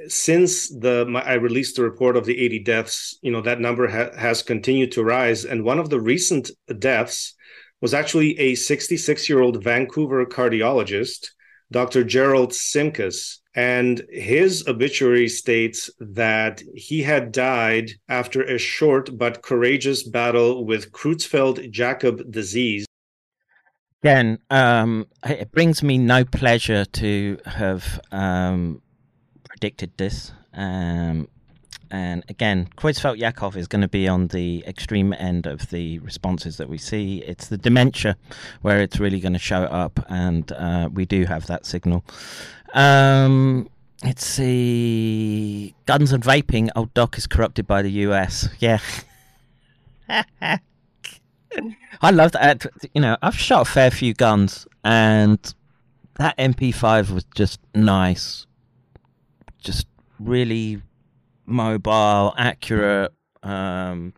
[0.08, 3.88] since the my, I released the report of the 80 deaths, you know that number
[3.88, 7.34] ha- has continued to rise, and one of the recent deaths
[7.80, 11.30] was actually a 66 year old Vancouver cardiologist,
[11.70, 12.04] Dr.
[12.04, 20.02] Gerald Simkus, and his obituary states that he had died after a short but courageous
[20.08, 22.86] battle with Creutzfeldt Jakob disease.
[24.02, 28.80] Again, um, it brings me no pleasure to have um,
[29.62, 30.32] predicted this.
[30.54, 31.28] Um,
[31.88, 36.56] and again, Creutzfeldt Jakob is going to be on the extreme end of the responses
[36.56, 37.18] that we see.
[37.18, 38.16] It's the dementia
[38.62, 42.04] where it's really going to show up, and uh, we do have that signal.
[42.74, 43.68] Um,
[44.02, 45.76] let's see.
[45.86, 46.68] Guns and vaping.
[46.74, 48.48] Old Doc is corrupted by the US.
[48.58, 48.80] Yeah.
[52.00, 52.66] I love that.
[52.94, 55.38] You know, I've shot a fair few guns, and
[56.16, 58.48] that MP5 was just nice.
[59.62, 59.86] Just
[60.18, 60.82] really
[61.46, 63.12] mobile, accurate.
[63.42, 64.14] Um,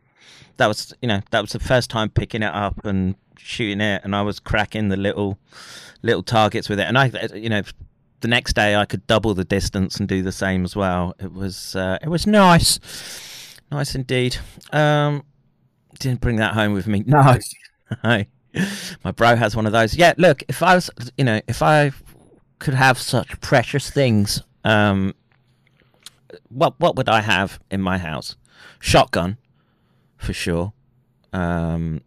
[0.56, 4.02] that was, you know, that was the first time picking it up and shooting it,
[4.04, 5.38] and I was cracking the little,
[6.02, 6.84] little targets with it.
[6.84, 7.62] And I, you know,
[8.20, 11.14] the next day I could double the distance and do the same as well.
[11.18, 12.78] It was, uh, it was nice,
[13.70, 14.36] nice indeed.
[14.72, 15.24] Um,
[15.98, 17.04] didn't bring that home with me.
[17.06, 17.38] No,
[18.04, 18.24] no.
[19.02, 19.96] My bro has one of those.
[19.96, 20.88] Yeah, look, if I was,
[21.18, 21.90] you know, if I
[22.60, 25.12] could have such precious things, um,
[26.48, 28.36] what what would I have in my house?
[28.80, 29.38] Shotgun,
[30.16, 30.72] for sure.
[31.32, 32.00] Um,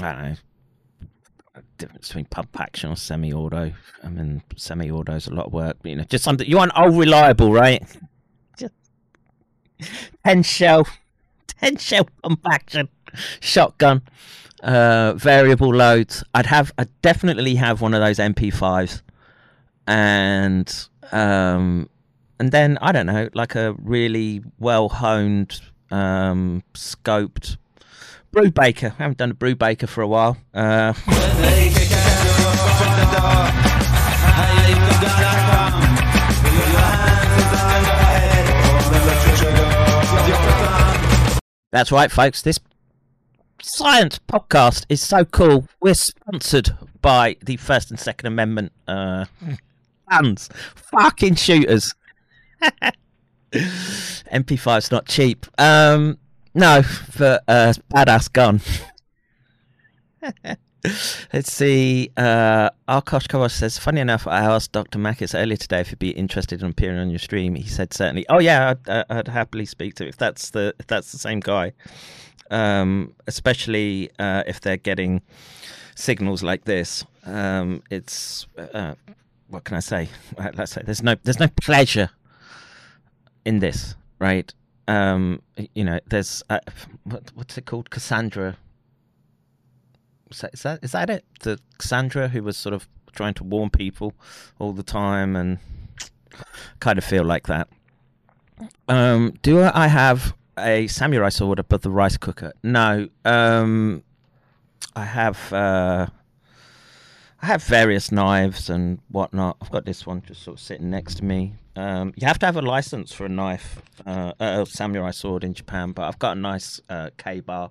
[0.00, 0.36] I don't know.
[1.78, 3.72] Difference between pump action or semi-auto.
[4.02, 5.76] I mean, semi-auto is a lot of work.
[5.84, 7.82] You know, just something you want old reliable, right?
[8.58, 8.72] Just
[10.24, 10.86] ten shell,
[11.46, 12.88] ten shell pump action,
[13.40, 14.02] shotgun,
[14.62, 16.24] uh, variable loads.
[16.34, 19.02] I'd have, I definitely have one of those MP5s,
[19.86, 21.88] and Um,
[22.38, 25.60] and then I don't know, like a really well honed,
[25.90, 27.56] um, scoped
[28.30, 28.94] brew baker.
[28.98, 30.36] I haven't done a brew baker for a while.
[30.52, 30.92] Uh,
[41.72, 42.40] That's right, folks.
[42.42, 42.58] This
[43.60, 45.68] science podcast is so cool.
[45.80, 46.70] We're sponsored
[47.02, 49.26] by the First and Second Amendment uh,
[50.10, 51.94] fans, fucking shooters.
[53.52, 55.46] MP5's not cheap.
[55.58, 56.18] Um,
[56.54, 56.82] no,
[57.18, 58.60] but uh, badass gun.
[61.32, 62.10] Let's see.
[62.16, 64.98] Uh, Arkosh Kovash says, funny enough, I asked Dr.
[64.98, 67.56] Makis earlier today if he'd be interested in appearing on your stream.
[67.56, 68.24] He said certainly.
[68.28, 71.40] Oh yeah, I'd, uh, I'd happily speak to if that's the if that's the same
[71.40, 71.72] guy.
[72.50, 75.22] Um, especially uh, if they're getting
[75.96, 77.04] signals like this.
[77.24, 78.94] Um, it's uh,
[79.48, 80.08] what can I say?
[80.54, 82.10] Let's say there's no there's no pleasure
[83.46, 84.52] in this, right?
[84.88, 85.40] Um,
[85.74, 86.60] you know, there's uh,
[87.04, 88.58] what, what's it called, Cassandra
[90.30, 91.24] is that, is that is that it?
[91.40, 94.12] The Cassandra who was sort of trying to warn people
[94.58, 95.58] all the time, and
[96.80, 97.68] kind of feel like that.
[98.88, 102.52] Um, do I have a samurai sword above the rice cooker?
[102.62, 103.08] No.
[103.24, 104.02] Um,
[104.94, 106.06] I have uh,
[107.46, 109.56] I have various knives and whatnot.
[109.62, 111.54] I've got this one just sort of sitting next to me.
[111.76, 115.54] Um, you have to have a license for a knife, uh, a samurai sword in
[115.54, 117.70] Japan, but I've got a nice uh, Ka-Bar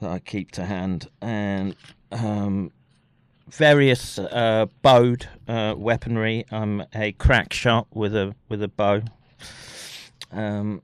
[0.00, 1.74] that I keep to hand, and
[2.12, 2.70] um,
[3.48, 6.44] various uh, bowed uh, weaponry.
[6.52, 9.02] I'm a crack shot with a with a bow.
[10.30, 10.80] Um,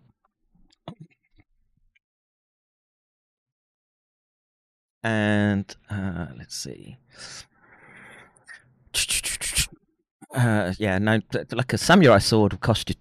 [5.04, 6.96] and uh, let's see.
[10.34, 11.20] Uh, yeah, no,
[11.52, 12.94] like a samurai sword would cost you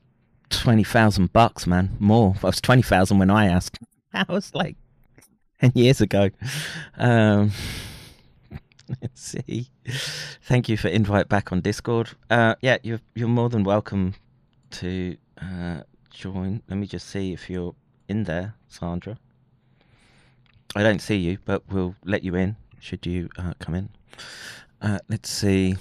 [0.49, 1.95] twenty thousand bucks, man.
[1.99, 2.33] More.
[2.35, 3.79] It was twenty thousand when I asked.
[4.13, 4.75] That was like
[5.61, 6.31] ten years ago.
[6.97, 7.51] Um,
[9.01, 9.69] let's see.
[10.43, 12.09] Thank you for invite back on Discord.
[12.29, 14.15] Uh, yeah, you're you're more than welcome
[14.71, 16.61] to uh, join.
[16.67, 17.73] Let me just see if you're
[18.09, 19.17] in there, Sandra.
[20.75, 23.89] I don't see you, but we'll let you in should you uh, come in.
[24.81, 25.75] Uh, let's see.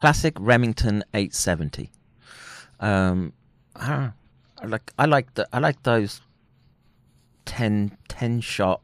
[0.00, 1.90] Classic Remington 870.
[2.80, 3.34] Um,
[3.76, 4.12] I,
[4.58, 6.22] I like I like the I like those
[7.44, 8.80] 10, 10 shot,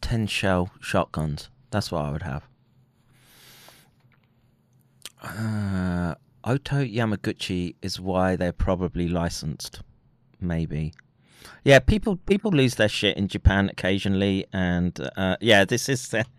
[0.00, 1.50] ten shell shotguns.
[1.70, 2.44] That's what I would have.
[5.22, 6.14] Uh,
[6.44, 9.80] Oto Yamaguchi is why they're probably licensed.
[10.40, 10.92] Maybe.
[11.64, 16.14] Yeah, people people lose their shit in Japan occasionally, and uh, yeah, this is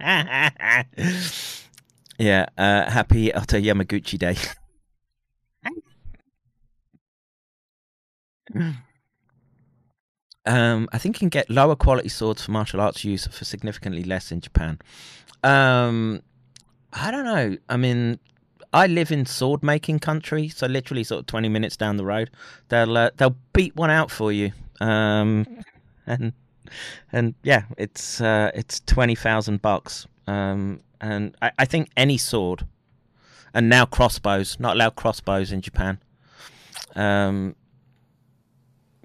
[2.17, 2.45] yeah.
[2.57, 4.35] Uh, happy Oto Yamaguchi Day.
[10.45, 14.03] um, I think you can get lower quality swords for martial arts use for significantly
[14.03, 14.79] less in Japan.
[15.43, 16.21] Um,
[16.93, 17.57] I don't know.
[17.67, 18.19] I mean,
[18.75, 22.29] I live in sword making country, so literally sort of twenty minutes down the road,
[22.67, 24.51] they'll uh, they'll beat one out for you.
[24.81, 25.47] Um,
[26.05, 26.33] and
[27.13, 30.07] and yeah, it's uh, it's twenty thousand bucks.
[30.27, 32.67] Um, and I, I think any sword,
[33.53, 35.99] and now crossbows, not allowed crossbows in Japan.
[36.97, 37.55] Um,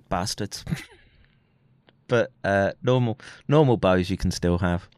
[0.09, 0.65] bastards.
[2.09, 4.89] but uh, normal normal bows you can still have.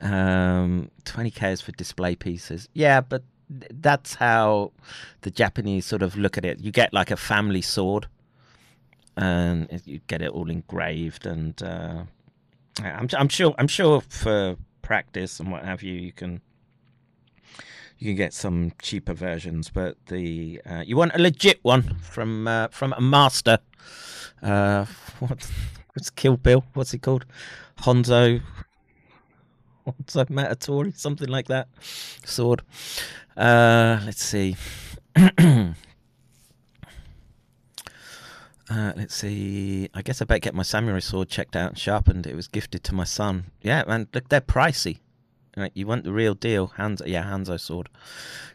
[0.00, 2.68] Um, 20k is for display pieces.
[2.72, 4.72] Yeah, but that's how
[5.22, 6.60] the Japanese sort of look at it.
[6.60, 8.06] You get like a family sword,
[9.16, 11.26] and you get it all engraved.
[11.26, 12.04] And uh,
[12.82, 16.40] I'm I'm sure I'm sure for practice and what have you, you can
[17.98, 19.70] you can get some cheaper versions.
[19.70, 23.58] But the uh, you want a legit one from uh, from a master.
[24.42, 24.84] Uh,
[25.18, 25.50] what
[25.94, 26.64] what's Kill Bill?
[26.74, 27.24] What's it called?
[27.80, 28.40] Honzo.
[29.86, 31.68] Honzo Matatori, something like that.
[32.24, 32.62] Sword.
[33.38, 34.56] Uh, let's see.
[38.70, 39.88] Uh, let's see.
[39.94, 42.26] I guess I better get my samurai sword checked out and sharpened.
[42.26, 43.46] It was gifted to my son.
[43.62, 44.98] Yeah, man, look, they're pricey.
[45.72, 47.06] You want the real deal, Hanzo?
[47.06, 47.88] Yeah, Hanzo sword.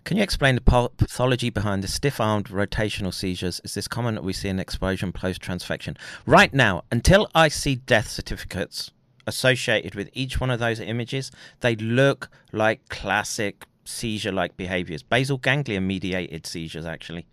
[0.04, 3.60] Can you explain the pathology behind the stiff-armed rotational seizures?
[3.64, 5.98] Is this common that we see in explosion post-transfection?
[6.28, 8.92] Right now, until I see death certificates
[9.26, 11.32] associated with each one of those images,
[11.62, 17.26] they look like classic seizure-like behaviors, basal ganglia-mediated seizures, actually.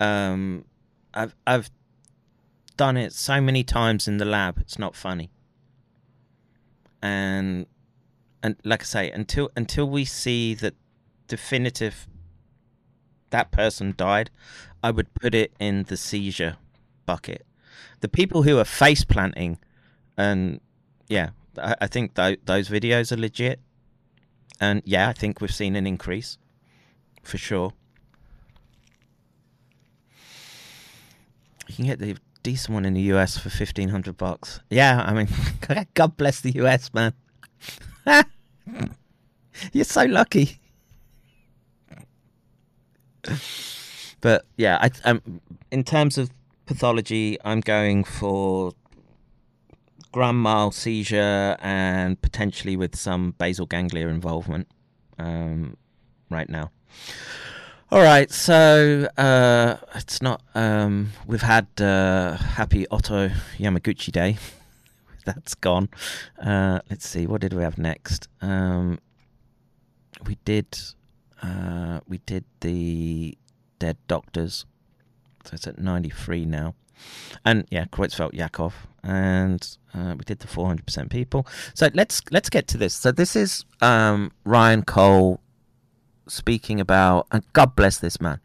[0.00, 0.64] Um,
[1.14, 1.70] I've I've
[2.76, 4.58] done it so many times in the lab.
[4.58, 5.30] It's not funny.
[7.02, 7.66] And
[8.42, 10.74] and like I say, until until we see that
[11.26, 12.06] definitive
[13.30, 14.30] that person died,
[14.82, 16.56] I would put it in the seizure
[17.04, 17.44] bucket.
[18.00, 19.58] The people who are face planting,
[20.16, 20.60] and
[21.08, 21.30] yeah,
[21.60, 23.60] I, I think th- those videos are legit.
[24.60, 26.38] And yeah, I think we've seen an increase
[27.22, 27.72] for sure.
[31.66, 34.60] You can get the decent one in the US for fifteen hundred bucks.
[34.70, 35.28] Yeah, I mean,
[35.94, 37.12] God bless the US, man.
[39.72, 40.60] You're so lucky.
[44.20, 45.40] But yeah, I, um,
[45.70, 46.30] in terms of
[46.66, 48.72] pathology, I'm going for
[50.12, 54.68] grand mal seizure and potentially with some basal ganglia involvement
[55.18, 55.76] um,
[56.30, 56.70] right now.
[57.90, 60.42] All right, so uh, it's not.
[60.54, 64.36] Um, we've had uh, Happy Otto Yamaguchi Day.
[65.24, 65.88] That's gone.
[66.38, 67.26] Uh, let's see.
[67.26, 68.28] What did we have next?
[68.42, 68.98] Um,
[70.26, 70.78] we did.
[71.42, 73.38] Uh, we did the
[73.78, 74.66] Dead Doctors.
[75.44, 76.74] So it's at ninety three now.
[77.44, 78.72] And yeah, Creutzfeldt Jakob,
[79.02, 81.46] and uh, we did the four hundred percent people.
[81.74, 82.94] So let's let's get to this.
[82.94, 85.40] So this is um, Ryan Cole
[86.26, 88.40] speaking about, and God bless this man,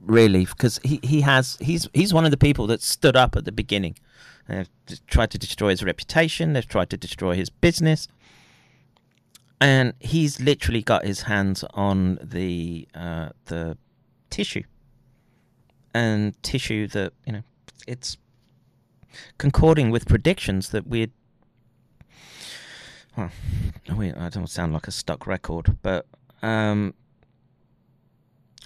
[0.00, 3.44] really, because he, he has he's he's one of the people that stood up at
[3.44, 3.96] the beginning.
[4.48, 4.68] They've
[5.06, 6.52] tried to destroy his reputation.
[6.52, 8.08] They've tried to destroy his business,
[9.60, 13.76] and he's literally got his hands on the uh, the
[14.30, 14.64] tissue
[15.96, 17.42] and tissue that you know
[17.86, 18.18] it's
[19.38, 21.08] concording with predictions that we're.
[23.16, 23.30] well,
[23.96, 26.04] we, I don't sound like a stuck record, but
[26.42, 26.92] um,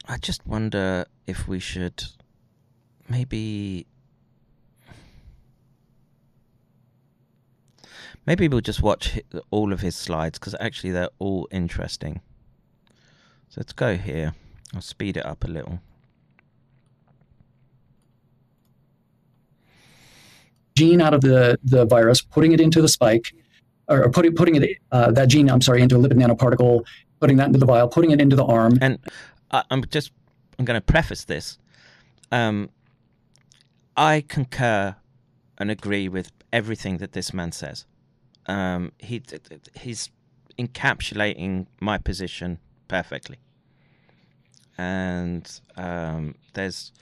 [0.08, 2.02] I just wonder if we should
[3.08, 3.86] maybe
[8.26, 9.20] maybe we'll just watch
[9.52, 12.22] all of his slides because actually they're all interesting.
[13.50, 14.34] So let's go here.
[14.74, 15.80] I'll speed it up a little.
[20.80, 23.26] Gene out of the, the virus, putting it into the spike,
[23.88, 26.84] or, or putting putting it uh, that gene, I'm sorry, into a lipid nanoparticle,
[27.20, 28.78] putting that into the vial, putting it into the arm.
[28.80, 28.98] And
[29.50, 30.12] I, I'm just
[30.58, 31.58] I'm going to preface this.
[32.32, 32.70] Um,
[33.96, 34.96] I concur
[35.58, 37.86] and agree with everything that this man says.
[38.46, 39.22] Um, he
[39.74, 40.10] he's
[40.58, 42.58] encapsulating my position
[42.88, 43.38] perfectly.
[44.78, 45.44] And
[45.76, 46.92] um, there's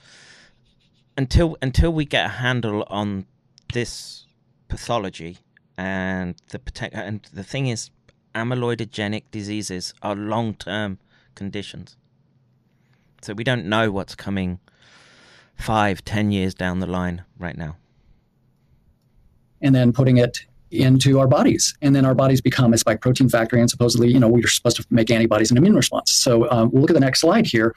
[1.17, 3.25] until until we get a handle on
[3.73, 4.25] this
[4.67, 5.37] pathology
[5.77, 6.59] and the
[6.93, 7.89] and the thing is
[8.35, 10.99] amyloidogenic diseases are long-term
[11.35, 11.97] conditions.
[13.21, 14.59] So we don't know what's coming
[15.55, 17.77] five ten years down the line right now.
[19.61, 20.39] And then putting it
[20.71, 21.75] into our bodies.
[21.81, 24.77] And then our bodies become a spike protein factory and supposedly you know we're supposed
[24.77, 26.11] to make antibodies and immune response.
[26.11, 27.75] So um, we'll look at the next slide here.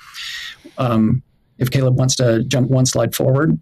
[0.79, 1.23] Um,
[1.59, 3.59] if caleb wants to jump one slide forward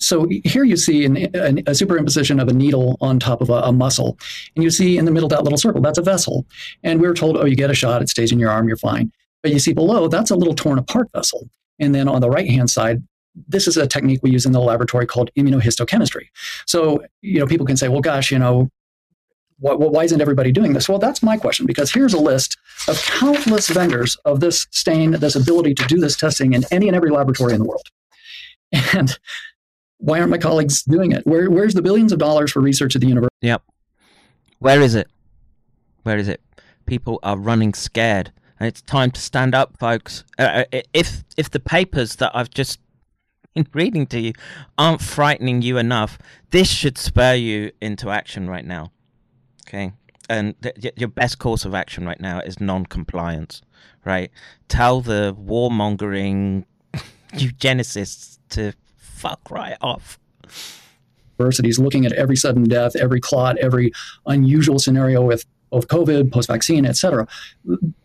[0.00, 3.72] so here you see an, a superimposition of a needle on top of a, a,
[3.72, 4.18] muscle.
[4.56, 6.46] And you see in the middle that little circle, that's a vessel.
[6.82, 8.78] And we were told, oh, you get a shot, it stays in your arm, you're
[8.78, 9.12] fine.
[9.42, 11.48] But you see below, that's a little torn apart vessel.
[11.78, 13.02] And then on the right hand side,
[13.46, 16.28] this is a technique we use in the laboratory called immunohistochemistry.
[16.66, 18.70] So, you know, people can say, well, gosh, you know,
[19.58, 20.88] why, why isn't everybody doing this?
[20.88, 22.56] Well, that's my question because here's a list
[22.88, 26.96] of countless vendors of this stain, this ability to do this testing in any and
[26.96, 27.86] every laboratory in the world.
[28.72, 29.18] And
[30.00, 31.26] why aren't my colleagues doing it?
[31.26, 33.34] Where, where's the billions of dollars for research at the university?
[33.42, 33.62] Yep.
[34.58, 35.08] Where is it?
[36.02, 36.40] Where is it?
[36.86, 40.24] People are running scared, and it's time to stand up, folks.
[40.38, 42.80] Uh, uh if if the papers that I've just
[43.54, 44.32] been reading to you
[44.76, 46.18] aren't frightening you enough,
[46.50, 48.90] this should spur you into action right now.
[49.68, 49.92] Okay,
[50.28, 53.62] and th- your best course of action right now is non-compliance.
[54.04, 54.30] Right?
[54.68, 56.64] Tell the warmongering
[57.34, 58.72] eugenicists to
[59.20, 60.18] fuck right off.
[61.38, 63.92] Universities looking at every sudden death, every clot, every
[64.26, 67.26] unusual scenario with both COVID, post vaccine, et cetera.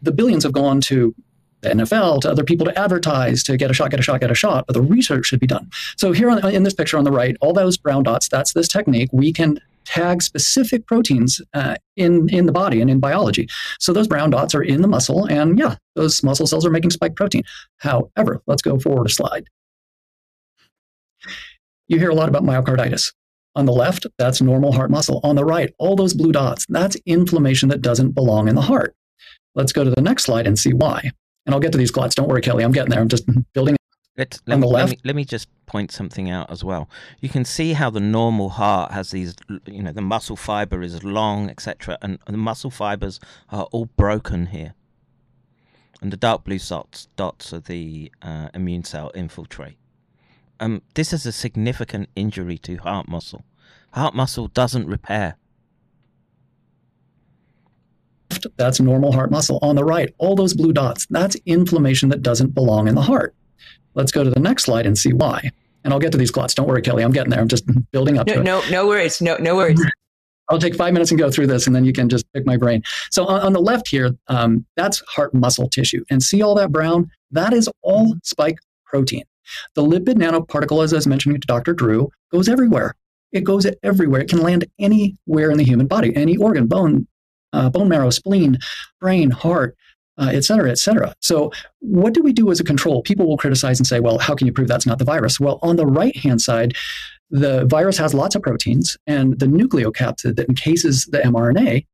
[0.02, 1.16] The billions have gone to
[1.62, 4.30] the NFL, to other people to advertise, to get a shot, get a shot, get
[4.30, 5.70] a shot, but the research should be done.
[5.98, 8.68] So here on, in this picture on the right, all those brown dots, that's this
[8.68, 9.10] technique.
[9.12, 13.48] We can tag specific proteins uh, in in the body and in biology.
[13.80, 16.92] So those brown dots are in the muscle, and yeah, those muscle cells are making
[16.92, 17.44] spike protein.
[17.78, 19.48] However, let's go forward a slide
[21.88, 23.14] you hear a lot about myocarditis.
[23.56, 25.22] On the left, that's normal heart muscle.
[25.24, 28.96] On the right, all those blue dots, that's inflammation that doesn't belong in the heart.
[29.54, 31.12] Let's go to the next slide and see why.
[31.46, 32.16] And I'll get to these clots.
[32.16, 32.64] Don't worry, Kelly.
[32.64, 33.00] I'm getting there.
[33.00, 33.78] I'm just building.
[34.18, 36.64] Let, let, On me, the let, left- me, let me just point something out as
[36.64, 36.90] well.
[37.22, 39.36] You can see how the normal heart has these,
[39.66, 44.48] you know, the muscle fiber is long, etc., and the muscle fibers are all broken
[44.48, 44.74] here.
[46.02, 49.78] And the dark blue dots, dots are the uh, immune cell infiltrate.
[50.60, 53.46] Um, this is a significant injury to heart muscle.
[53.92, 55.38] Heart muscle doesn't repair.
[58.58, 59.60] That's normal heart muscle.
[59.62, 63.36] On the right, all those blue dots, that's inflammation that doesn't belong in the heart.
[63.94, 65.50] Let's go to the next slide and see why.
[65.84, 66.54] And I'll get to these clots.
[66.54, 67.04] Don't worry, Kelly.
[67.04, 67.40] I'm getting there.
[67.40, 68.44] I'm just building up to No, it.
[68.44, 69.22] no, no worries.
[69.22, 69.84] No, no worries.
[70.50, 72.56] I'll take five minutes and go through this, and then you can just pick my
[72.56, 72.84] brain.
[73.10, 76.72] So on, on the left here, um, that's heart muscle tissue, and see all that
[76.72, 77.10] brown?
[77.32, 79.24] That is all spike protein.
[79.76, 81.74] The lipid nanoparticle, as I was mentioning to Dr.
[81.74, 82.96] Drew, goes everywhere.
[83.32, 84.22] It goes everywhere.
[84.22, 87.08] It can land anywhere in the human body, any organ, bone,
[87.54, 88.58] uh, bone marrow, spleen,
[89.02, 89.76] brain, heart,
[90.18, 91.14] uh, et cetera, et cetera.
[91.20, 93.02] So, what do we do as a control?
[93.02, 95.40] People will criticize and say, well, how can you prove that's not the virus?
[95.40, 96.76] Well, on the right hand side,
[97.30, 101.86] the virus has lots of proteins, and the nucleocapsid that encases the mRNA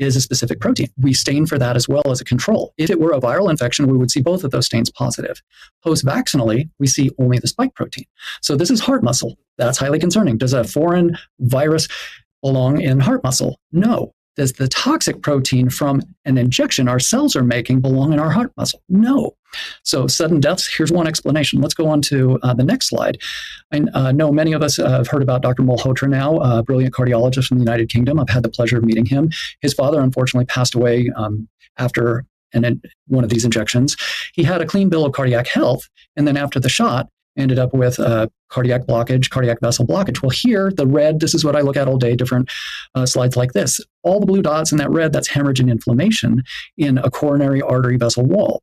[0.00, 0.88] is a specific protein.
[0.98, 2.72] We stain for that as well as a control.
[2.78, 5.42] If it were a viral infection, we would see both of those stains positive.
[5.84, 8.06] Post vaccinally, we see only the spike protein.
[8.40, 9.36] So, this is heart muscle.
[9.58, 10.38] That's highly concerning.
[10.38, 11.86] Does a foreign virus
[12.42, 13.60] belong in heart muscle?
[13.72, 14.14] No.
[14.36, 18.52] Does the toxic protein from an injection our cells are making belong in our heart
[18.56, 18.82] muscle?
[18.88, 19.36] No.
[19.82, 21.60] So, sudden deaths, here's one explanation.
[21.60, 23.18] Let's go on to uh, the next slide.
[23.72, 25.62] I uh, know many of us uh, have heard about Dr.
[25.62, 28.20] Malhotra now, a brilliant cardiologist from the United Kingdom.
[28.20, 29.30] I've had the pleasure of meeting him.
[29.60, 31.48] His father, unfortunately, passed away um,
[31.78, 33.96] after an, one of these injections.
[34.34, 37.74] He had a clean bill of cardiac health, and then after the shot, ended up
[37.74, 40.22] with uh, cardiac blockage, cardiac vessel blockage.
[40.22, 42.50] Well, here, the red, this is what I look at all day, different
[42.94, 43.80] uh, slides like this.
[44.02, 46.42] All the blue dots in that red, that's hemorrhage and inflammation
[46.76, 48.62] in a coronary artery vessel wall.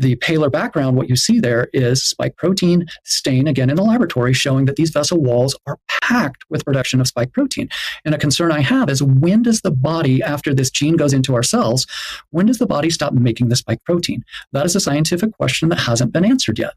[0.00, 4.32] The paler background, what you see there is spike protein stain again in the laboratory
[4.32, 7.68] showing that these vessel walls are packed with production of spike protein.
[8.04, 11.34] And a concern I have is when does the body, after this gene goes into
[11.34, 11.84] our cells,
[12.30, 14.24] when does the body stop making the spike protein?
[14.52, 16.74] That is a scientific question that hasn't been answered yet.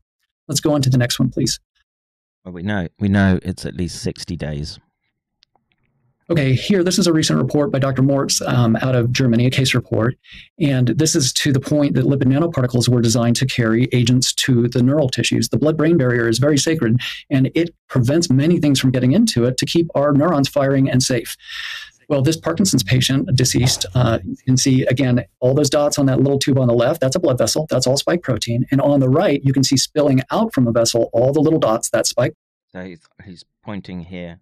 [0.48, 1.60] Let's go on to the next one, please.
[2.44, 4.80] Well, we know we know it's at least sixty days.
[6.32, 8.02] Okay, here, this is a recent report by Dr.
[8.02, 10.16] Mörz um, out of Germany, a case report.
[10.62, 14.70] And this is to the point that lipid nanoparticles were designed to carry agents to
[14.70, 15.50] the neural tissues.
[15.50, 19.44] The blood brain barrier is very sacred, and it prevents many things from getting into
[19.44, 21.36] it to keep our neurons firing and safe.
[22.12, 26.20] Well, this Parkinson's patient, deceased, uh, you can see again all those dots on that
[26.20, 27.00] little tube on the left.
[27.00, 27.68] That's a blood vessel.
[27.70, 28.68] That's all spike protein.
[28.70, 31.58] And on the right, you can see spilling out from the vessel all the little
[31.58, 31.90] dots.
[31.92, 32.34] That spike.
[32.74, 34.40] So he's, he's pointing here.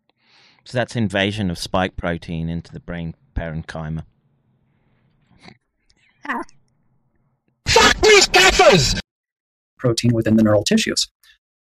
[0.65, 4.01] So that's invasion of spike protein into the brain parenchyma.
[7.67, 8.99] Fuck these gaffers!
[9.77, 11.07] Protein within the neural tissues.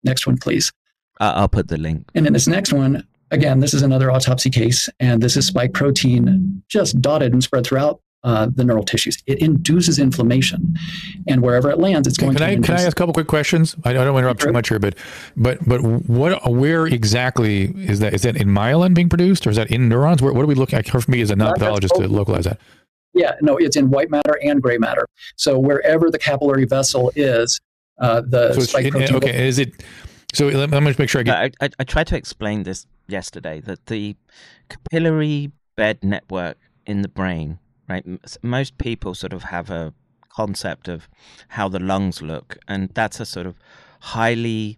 [0.05, 0.71] Next one, please.
[1.19, 2.07] Uh, I'll put the link.
[2.15, 5.73] And in this next one, again, this is another autopsy case, and this is spike
[5.73, 9.17] protein just dotted and spread throughout uh, the neural tissues.
[9.27, 10.75] It induces inflammation,
[11.27, 12.53] and wherever it lands, it's going Can to.
[12.53, 13.75] I can I ask a couple quick questions?
[13.85, 14.95] I don't want to interrupt too much here, but
[15.37, 18.13] but but what where exactly is that?
[18.13, 20.21] Is that in myelin being produced, or is that in neurons?
[20.21, 20.87] Where, what are we looking at?
[20.89, 22.59] For me as a non pathologist to localize that.
[23.13, 25.07] Yeah, no, it's in white matter and gray matter.
[25.37, 27.59] So wherever the capillary vessel is,
[27.99, 29.15] uh, the So spike in- protein.
[29.15, 29.47] okay.
[29.47, 29.73] Is it?
[30.37, 31.35] So let, let me make sure I get.
[31.35, 34.15] I, I, I tried to explain this yesterday that the
[34.69, 37.57] capillary bed network in the brain,
[37.89, 38.05] right?
[38.43, 39.95] Most people sort of have a
[40.29, 41.09] concept of
[41.47, 43.55] how the lungs look, and that's a sort of
[43.99, 44.77] highly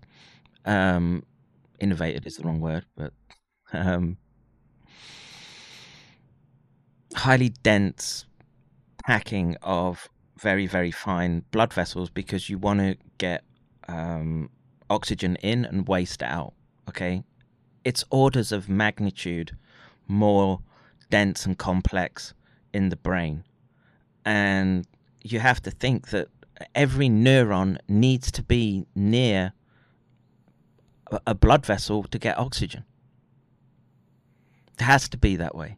[0.63, 1.23] um,
[1.81, 3.11] innovated is the wrong word, but
[3.73, 4.15] um,
[7.15, 8.25] highly dense
[9.05, 10.07] packing of
[10.39, 13.43] very very fine blood vessels because you want to get
[13.89, 14.49] um,
[14.89, 16.53] oxygen in and waste out.
[16.87, 17.23] Okay,
[17.83, 19.55] it's orders of magnitude
[20.07, 20.61] more
[21.09, 22.33] dense and complex
[22.73, 23.43] in the brain,
[24.25, 24.87] and
[25.21, 26.27] you have to think that
[26.75, 29.53] every neuron needs to be near
[31.25, 32.83] a- blood vessel to get oxygen.
[34.73, 35.77] It has to be that way.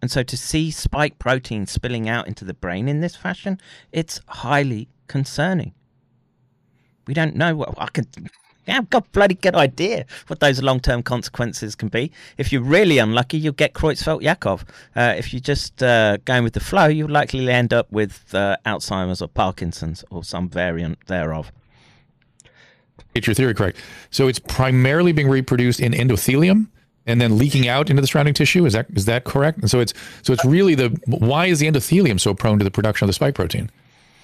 [0.00, 3.60] And so to see spike protein spilling out into the brain in this fashion,
[3.90, 5.72] it's highly concerning.
[7.06, 8.06] We don't know what I can.
[8.66, 12.10] Yeah, I've got a bloody good idea what those long-term consequences can be.
[12.38, 14.66] If you're really unlucky, you'll get Creutzfeldt-Jakob.
[14.96, 18.56] Uh, if you're just uh, going with the flow, you'll likely end up with uh,
[18.64, 21.52] Alzheimer's or Parkinson's or some variant thereof.
[23.14, 23.78] Get your theory correct.
[24.10, 26.68] So it's primarily being reproduced in endothelium
[27.06, 28.64] and then leaking out into the surrounding tissue.
[28.66, 29.58] Is that is that correct?
[29.58, 32.70] And so it's so it's really the why is the endothelium so prone to the
[32.70, 33.70] production of the spike protein?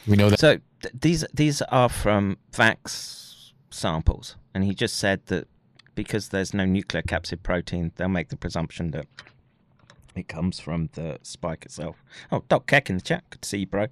[0.07, 0.39] We know that.
[0.39, 5.47] So th- these these are from Vax samples, and he just said that
[5.95, 9.07] because there's no nuclear capsid protein, they'll make the presumption that
[10.15, 12.03] it comes from the spike itself.
[12.31, 13.23] Oh, Doc Keck in the chat.
[13.29, 13.87] Good to see you, bro.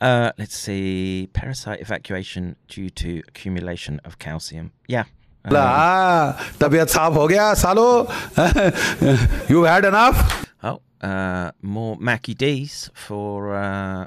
[0.00, 1.28] Uh, let's see.
[1.32, 4.72] Parasite evacuation due to accumulation of calcium.
[4.86, 5.04] Yeah.
[5.44, 7.88] um, ला तबीयत साफ हो गया सालो
[9.50, 14.06] you had enough Oh, uh, more Mackie D's for uh, uh,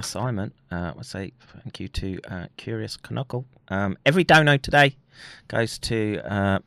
[0.00, 0.52] Simon.
[0.70, 1.32] Uh, I say
[1.62, 3.44] thank you to uh, Curious Knuckle.
[3.68, 4.96] Um, every dono today
[5.48, 6.58] goes to uh,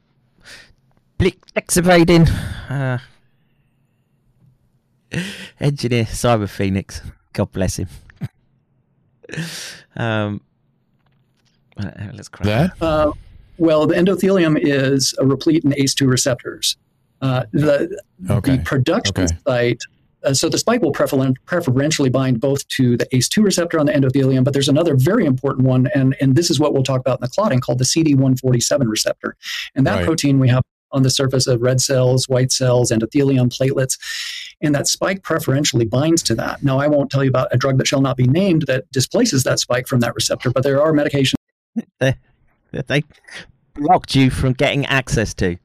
[1.17, 2.99] Blick Excavating uh,
[5.59, 7.01] Engineer Cyber Phoenix.
[7.33, 7.87] God bless him.
[9.95, 10.41] um,
[11.77, 12.71] uh, let's crack.
[12.81, 12.87] on.
[12.87, 13.11] Uh,
[13.57, 16.77] well, the endothelium is uh, replete in ACE2 receptors.
[17.21, 19.81] Uh, the, the production site,
[20.23, 23.91] uh, so the spike will preferen- preferentially bind both to the ACE2 receptor on the
[23.93, 27.19] endothelium, but there's another very important one, and, and this is what we'll talk about
[27.19, 29.35] in the clotting called the CD147 receptor.
[29.75, 30.05] And that Right.
[30.05, 33.97] protein we have on the surface of red cells, white cells, endothelium, platelets,
[34.61, 36.63] and that spike preferentially binds to that.
[36.63, 39.43] Now, I won't tell you about a drug that shall not be named that displaces
[39.43, 41.33] that spike from that receptor, but there are medications
[41.99, 42.15] they,
[42.71, 43.03] they
[43.75, 45.57] blocked you from getting access to.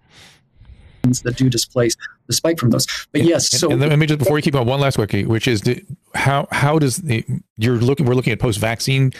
[1.22, 1.96] that do displace
[2.26, 2.86] the spike from those.
[3.12, 5.48] But yes, so and let me just before you keep on one last quickie, which
[5.48, 5.84] is the,
[6.14, 7.24] how how does the
[7.56, 9.12] you're looking we're looking at post vaccine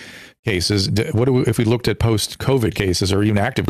[0.45, 0.91] cases.
[1.13, 3.67] What we, if we looked at post covid cases or even active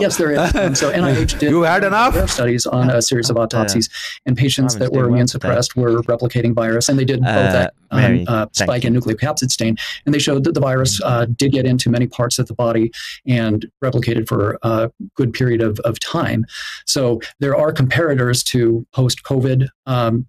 [0.00, 0.54] yes there is.
[0.54, 2.14] Um, so nih did you had enough?
[2.30, 3.88] studies on a series of autopsies
[4.26, 8.24] and patients that were immune suppressed were replicating virus and they did both that um,
[8.28, 9.76] uh, spike and nucleocapsid stain
[10.06, 12.90] and they showed that the virus uh, did get into many parts of the body
[13.26, 16.44] and replicated for a good period of, of time.
[16.86, 20.26] So there are comparators to post covid um,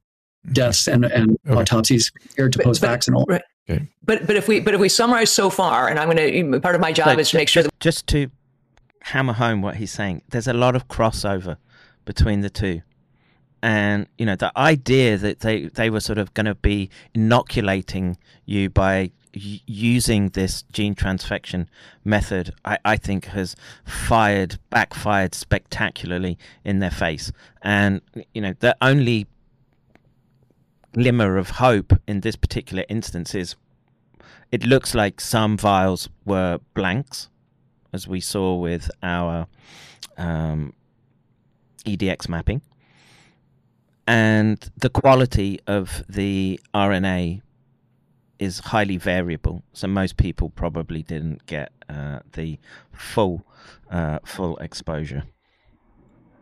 [0.51, 1.59] deaths and, and okay.
[1.59, 3.25] autopsies compared to post-vaccinal.
[3.27, 3.41] Right.
[3.67, 3.87] Right.
[4.03, 6.75] But but if we but if we summarize so far, and I'm going to part
[6.75, 8.29] of my job So is to make sure ju- that just to
[9.01, 10.21] hammer home what he's saying.
[10.29, 11.57] There's a lot of crossover
[12.05, 12.81] between the two,
[13.63, 18.17] and you know the idea that they they were sort of going to be inoculating
[18.45, 21.67] you by using this gene transfection
[22.03, 27.31] method, I, I think has fired backfired spectacularly in their face,
[27.61, 28.01] and
[28.33, 29.27] you know the only
[30.95, 33.55] glimmer of hope in this particular instance is
[34.49, 37.27] it looks like some vials were blanks,
[37.91, 39.47] as we saw with our
[40.17, 40.73] um,
[41.85, 42.61] EDX mapping.
[44.07, 47.41] And the quality of the RNA
[48.39, 52.57] is highly variable, so most people probably didn't get uh, the
[52.93, 53.45] full
[53.91, 55.23] uh, full exposure.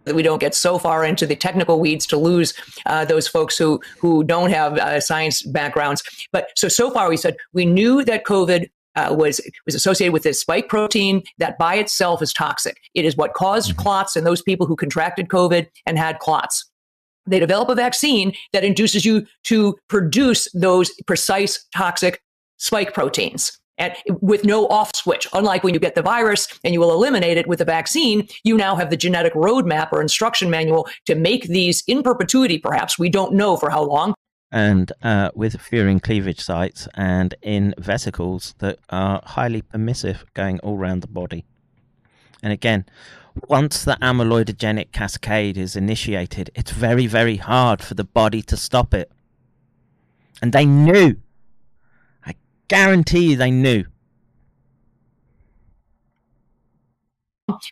[0.06, 2.54] That we don't get so far into the technical weeds to lose
[2.86, 6.04] uh, those folks who who don't have uh, science backgrounds.
[6.32, 8.70] But so so far we said we knew that COVID.
[8.96, 12.78] Uh, was was associated with this spike protein that by itself is toxic.
[12.94, 16.70] It is what caused clots in those people who contracted COVID and had clots.
[17.26, 22.22] They develop a vaccine that induces you to produce those precise toxic
[22.58, 25.28] spike proteins and with no off switch.
[25.34, 28.56] Unlike when you get the virus and you will eliminate it with the vaccine, you
[28.58, 33.00] now have the genetic roadmap or instruction manual to make these in perpetuity, perhaps.
[33.00, 34.14] We don't know for how long.
[34.52, 40.78] and uh, with furin cleavage sites and in vesicles that are highly permissive going all
[40.78, 41.44] around the body.
[42.44, 42.86] And again,
[43.48, 48.94] once the amyloidogenic cascade is initiated, it's very, very hard for the body to stop
[48.94, 49.12] it.
[50.40, 51.16] And they knew.
[52.68, 53.86] Guarantee you they knew.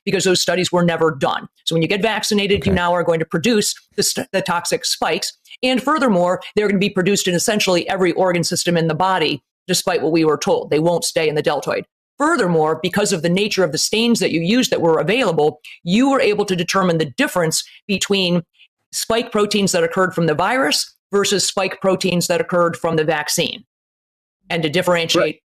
[0.06, 1.48] because those studies were never done.
[1.66, 4.86] So when you get vaccinated, you now are going to produce the, st- the toxic
[4.86, 5.38] spikes.
[5.64, 9.44] And furthermore, they're going to be produced in essentially every organ system in the body,
[9.68, 10.70] despite what we were told.
[10.70, 11.86] They won't stay in the deltoid.
[12.18, 16.10] Furthermore, because of the nature of the stains that you used that were available, you
[16.10, 18.44] were able to determine the difference between
[18.92, 23.64] spike proteins that occurred from the virus versus spike proteins that occurred from the vaccine.
[24.52, 25.42] And to differentiate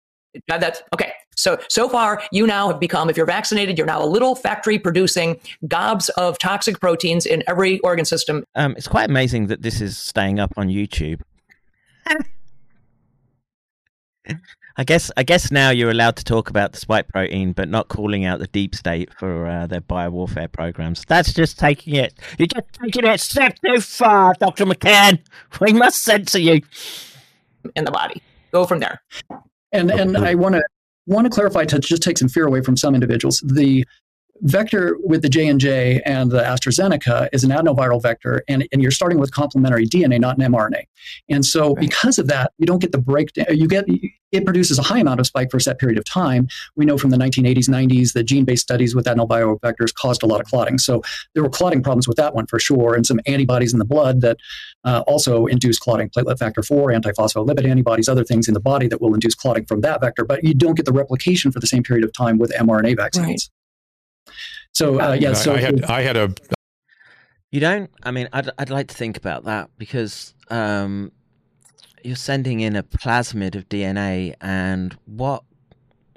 [0.48, 1.14] now that's okay.
[1.36, 4.80] So so far, you now have become, if you're vaccinated, you're now a little factory
[4.80, 8.46] producing gobs of toxic proteins in every organ system.
[8.56, 11.22] Um, it's quite amazing that this is staying up on YouTube.
[14.78, 17.88] I guess I guess now you're allowed to talk about the spike protein, but not
[17.88, 21.04] calling out the deep state for uh, their biowarfare programs.
[21.08, 22.14] That's just taking it.
[22.38, 25.20] You're just taking it a step too far, Doctor McCairn.
[25.62, 26.62] We must censor you
[27.76, 28.22] in the body.
[28.52, 29.02] Go from there.
[29.72, 30.64] And and I want to
[31.08, 33.44] want to clarify to just take some fear away from some individuals.
[33.46, 33.86] The
[34.42, 39.20] vector with the J&J and the AstraZeneca is an adenoviral vector, and, and you're starting
[39.20, 40.84] with complementary DNA, not an mRNA.
[41.30, 43.46] And so because of that, you don't get the breakdown.
[43.50, 43.86] You get
[44.32, 46.48] it produces a high amount of spike for a set period of time.
[46.76, 50.42] We know from the 1980s, 90s that gene-based studies with adenoviral vectors caused a lot
[50.42, 50.78] of clotting.
[50.78, 51.02] So
[51.34, 54.22] there were clotting problems with that one for sure, and some antibodies in the blood
[54.22, 54.38] that
[54.84, 59.02] uh, also induce clotting, platelet factor 4, antiphospholipid antibodies, other things in the body that
[59.02, 61.84] will induce clotting from that vector, but you don't get the replication for the same
[61.84, 63.28] period of time with mRNA vaccines.
[63.28, 63.42] Right.
[64.74, 66.34] So uh, yeah, so I had I had a.
[67.52, 67.90] You don't.
[68.04, 71.12] I mean, I'd I'd like to think about that because um,
[72.04, 75.44] you're sending in a plasmid of DNA, and what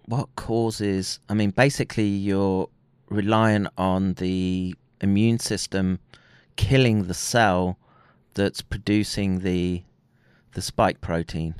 [0.06, 1.20] what causes?
[1.28, 2.68] I mean, basically, you're
[3.08, 6.00] relying on the immune system
[6.56, 7.78] killing the cell
[8.34, 9.84] that's producing the
[10.54, 11.54] the spike protein,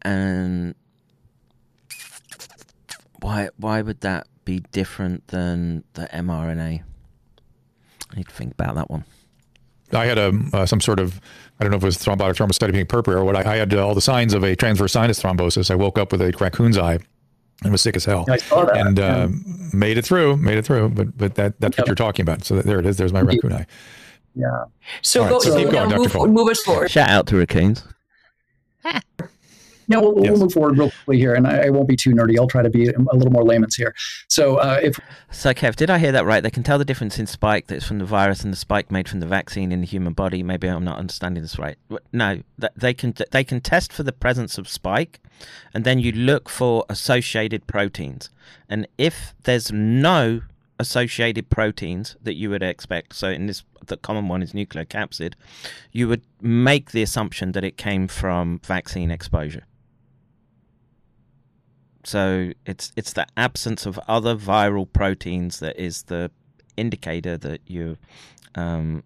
[0.00, 0.74] and
[3.20, 6.82] why why would that be different than the mRNA?
[8.10, 9.04] I need to think about that one.
[9.92, 11.20] I had a uh, some sort of
[11.60, 13.36] I don't know if it was thrombotic thrombocytopenic purpura or what.
[13.36, 15.70] I, I had all the signs of a transverse sinus thrombosis.
[15.70, 16.98] I woke up with a raccoon's eye
[17.62, 18.24] and was sick as hell.
[18.28, 18.76] I saw that.
[18.76, 19.28] And uh,
[19.72, 20.88] made it through, made it through.
[20.90, 21.82] But but that that's yep.
[21.82, 22.44] what you're talking about.
[22.44, 22.96] So there it is.
[22.96, 23.66] There's my raccoon eye.
[24.34, 24.64] Yeah.
[25.02, 26.18] So, right, go, so, so keep going, Dr.
[26.18, 26.90] move, move us forward.
[26.90, 27.84] Shout out to raccoons.
[29.88, 30.32] No, we'll, yes.
[30.32, 32.38] we'll, move forward real quickly here, and I, I, won't be too nerdy.
[32.38, 33.94] I'll try to be a little more layman's here.
[34.28, 34.98] So, uh, if
[35.30, 36.42] so, Kev, did I hear that right?
[36.42, 39.08] They can tell the difference in spike that's from the virus and the spike made
[39.08, 40.42] from the vaccine in the human body.
[40.42, 41.76] Maybe I'm not understanding this right.
[42.12, 42.42] No,
[42.76, 45.20] they can they can test for the presence of spike,
[45.72, 48.30] and then you look for associated proteins.
[48.68, 50.42] And if there's no
[50.78, 53.14] associated proteins that you would expect.
[53.14, 55.34] So in this, the common one is nucleocapsid.
[55.92, 59.64] You would make the assumption that it came from vaccine exposure.
[62.06, 66.30] So it's it's the absence of other viral proteins that is the
[66.76, 67.98] indicator that you
[68.54, 69.02] um,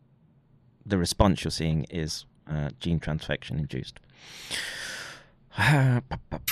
[0.84, 4.00] the response you're seeing is uh, gene transfection induced.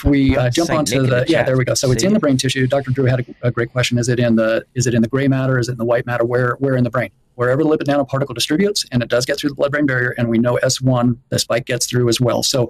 [0.03, 1.75] we uh, jump Saint onto the, the yeah there we go.
[1.75, 1.93] so See?
[1.93, 2.65] it's in the brain tissue.
[2.65, 3.99] Dr drew had a, a, great question.
[3.99, 5.59] Is it in the is it in the gray matter?
[5.59, 6.25] Is it in the white matter?
[6.25, 7.11] Where where in the brain?
[7.35, 10.27] Wherever the lipid nanoparticle distributes and it does get through the blood brain barrier and
[10.27, 12.41] we know s1 the spike gets through as well.
[12.41, 12.69] So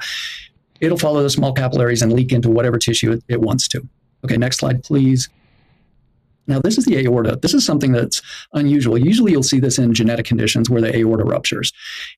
[0.81, 3.87] it'll follow the small capillaries and leak into whatever tissue it, it wants to.
[4.23, 5.29] Okay, next slide, please.
[6.49, 7.37] Now, this is the aorta.
[7.39, 8.23] This is something that's
[8.53, 8.97] unusual.
[8.97, 11.71] Usually, you'll see this in genetic conditions where the aorta ruptures.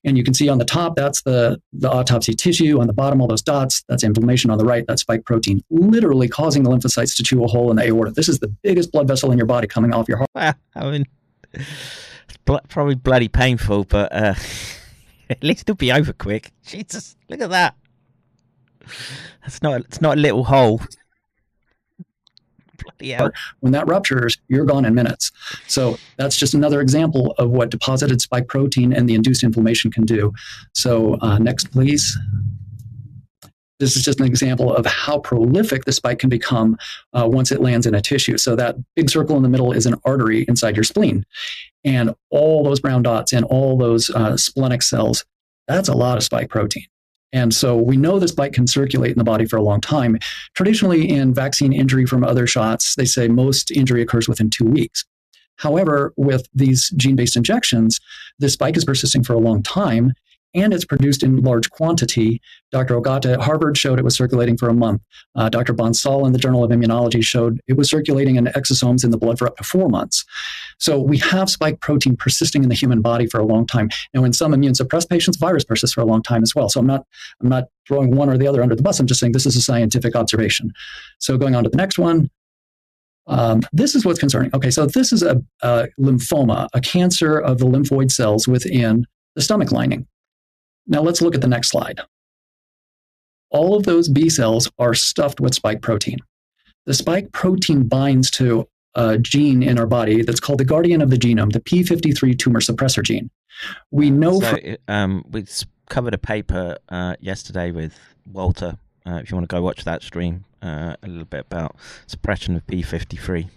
[0.04, 2.80] And you can see on the top, that's the, the autopsy tissue.
[2.80, 4.50] On the bottom, all those dots, that's inflammation.
[4.50, 7.76] On the right, that's spike protein, literally causing the lymphocytes to chew a hole in
[7.76, 8.12] the aorta.
[8.12, 10.56] This is the biggest blood vessel in your body coming off your heart.
[10.74, 11.06] I mean,
[12.68, 14.34] probably bloody painful, but uh,
[15.30, 16.52] at least it'll be over quick.
[16.64, 17.74] Jesus, look at that.
[19.46, 19.80] It's not.
[19.82, 20.80] It's not a little hole.
[23.00, 23.28] Yeah.
[23.60, 25.30] When that ruptures, you're gone in minutes.
[25.66, 30.04] So that's just another example of what deposited spike protein and the induced inflammation can
[30.04, 30.32] do.
[30.74, 32.18] So uh, next, please.
[33.78, 36.78] This is just an example of how prolific the spike can become
[37.14, 38.38] uh, once it lands in a tissue.
[38.38, 41.26] So that big circle in the middle is an artery inside your spleen,
[41.84, 45.24] and all those brown dots and all those uh, splenic cells.
[45.66, 46.86] That's a lot of spike protein.
[47.32, 50.18] And so we know this spike can circulate in the body for a long time.
[50.54, 55.04] Traditionally, in vaccine injury from other shots, they say most injury occurs within two weeks.
[55.56, 58.00] However, with these gene based injections,
[58.38, 60.12] the spike is persisting for a long time
[60.54, 62.40] and it's produced in large quantity.
[62.70, 63.00] Dr.
[63.00, 65.02] Ogata at Harvard showed it was circulating for a month.
[65.34, 65.74] Uh, Dr.
[65.74, 69.38] Bansal in the Journal of Immunology showed it was circulating in exosomes in the blood
[69.38, 70.24] for up to four months.
[70.78, 73.88] So we have spike protein persisting in the human body for a long time.
[74.14, 76.68] Now, in some immune suppressed patients, virus persists for a long time as well.
[76.68, 77.06] So I'm not
[77.40, 79.00] I'm not throwing one or the other under the bus.
[79.00, 80.72] I'm just saying this is a scientific observation.
[81.18, 82.30] So going on to the next one.
[83.28, 84.50] Um, this is what's concerning.
[84.52, 89.06] Okay, so this is a, a lymphoma, a cancer of the lymphoid cells within
[89.36, 90.08] the stomach lining.
[90.86, 92.00] Now let's look at the next slide.
[93.50, 96.18] All of those B cells are stuffed with spike protein.
[96.86, 101.10] The spike protein binds to a gene in our body that's called the guardian of
[101.10, 103.30] the genome, the P53 tumor suppressor gene.
[103.90, 104.40] We know.
[104.40, 105.44] So, from- um, we
[105.88, 107.98] covered a paper uh, yesterday with
[108.30, 108.78] Walter.
[109.06, 111.76] Uh, if you want to go watch that stream, uh, a little bit about
[112.06, 113.48] suppression of P53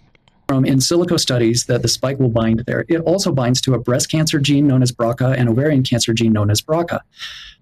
[0.48, 2.84] from in silico studies that the spike will bind there.
[2.88, 6.32] It also binds to a breast cancer gene known as BRCA and ovarian cancer gene
[6.32, 7.00] known as BRCA.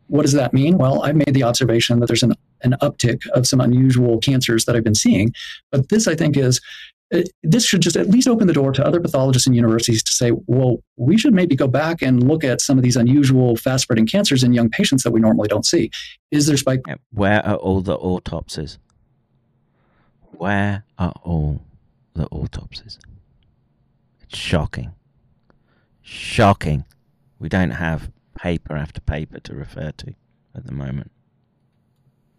[0.09, 0.77] What does that mean?
[0.77, 4.77] Well, I've made the observation that there's an, an uptick of some unusual cancers that
[4.77, 5.33] I've been seeing.
[5.71, 6.61] But this, I think, is
[7.15, 10.13] uh, this should just at least open the door to other pathologists and universities to
[10.13, 13.85] say, well, we should maybe go back and look at some of these unusual fast
[13.85, 15.91] spreading cancers in young patients that we normally don't see.
[16.31, 16.83] Is there spike?
[17.13, 18.79] Where are all the autopsies?
[20.33, 21.63] Where are all
[22.15, 22.99] the autopsies.
[24.23, 24.93] It's shocking.
[26.03, 26.85] Shocking.
[27.39, 30.15] We don't have paper after paper to refer to
[30.55, 31.11] at the moment.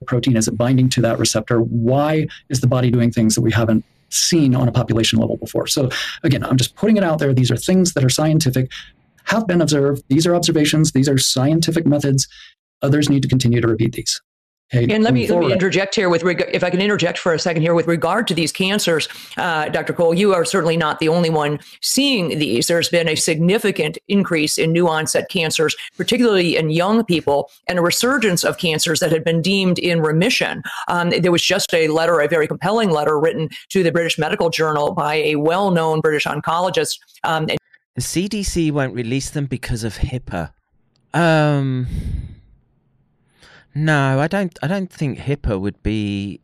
[0.05, 3.51] protein is it binding to that receptor why is the body doing things that we
[3.51, 5.89] haven't seen on a population level before so
[6.23, 8.69] again i'm just putting it out there these are things that are scientific
[9.23, 12.27] have been observed these are observations these are scientific methods
[12.83, 14.21] others need to continue to repeat these
[14.73, 17.19] Okay, And let me, moving let me interject here with reg- if I can interject
[17.19, 19.93] for a second here with regard to these cancers, uh, Dr.
[19.93, 22.65] Cole, you are certainly not the only one seeing these.
[22.65, 27.81] There's been a significant increase in new onset cancers, particularly in young people, and a
[27.83, 30.63] resurgence of cancers that had been deemed in remission.
[30.87, 34.49] Um, there was just a letter, a very compelling letter written to the British Medical
[34.49, 36.97] Journal by a well-known British oncologist.
[37.23, 37.59] Um, and
[37.93, 40.51] The CDC won't release them because of HIPAA.
[41.13, 41.85] Um,
[43.75, 44.57] no, I don't.
[44.63, 46.39] I don't think HIPAA would be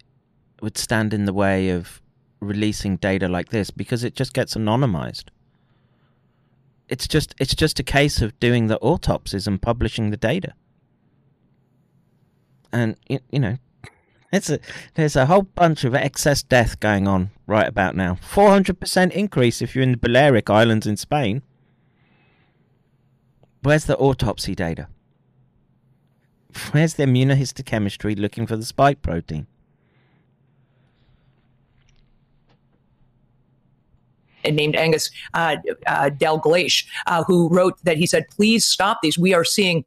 [0.62, 2.02] would stand in the way of
[2.42, 5.26] releasing data like this because it just gets anonymized.
[6.90, 10.54] It's just it's just a case of doing the autopsies and publishing the data.
[12.74, 13.58] And you, you know,
[14.34, 14.60] it's a
[14.96, 18.16] there's a whole bunch of excess death going on right about now.
[18.16, 21.44] Four hundred percent increase if you're in the Balearic Islands in Spain.
[23.62, 24.88] Where's the autopsy data?
[26.72, 29.48] Where's the immunohistochemistry looking for the spike protein?
[34.50, 36.10] named Angus uh, uh,
[37.06, 39.18] uh, who wrote that he said, please stop these.
[39.18, 39.86] We are seeing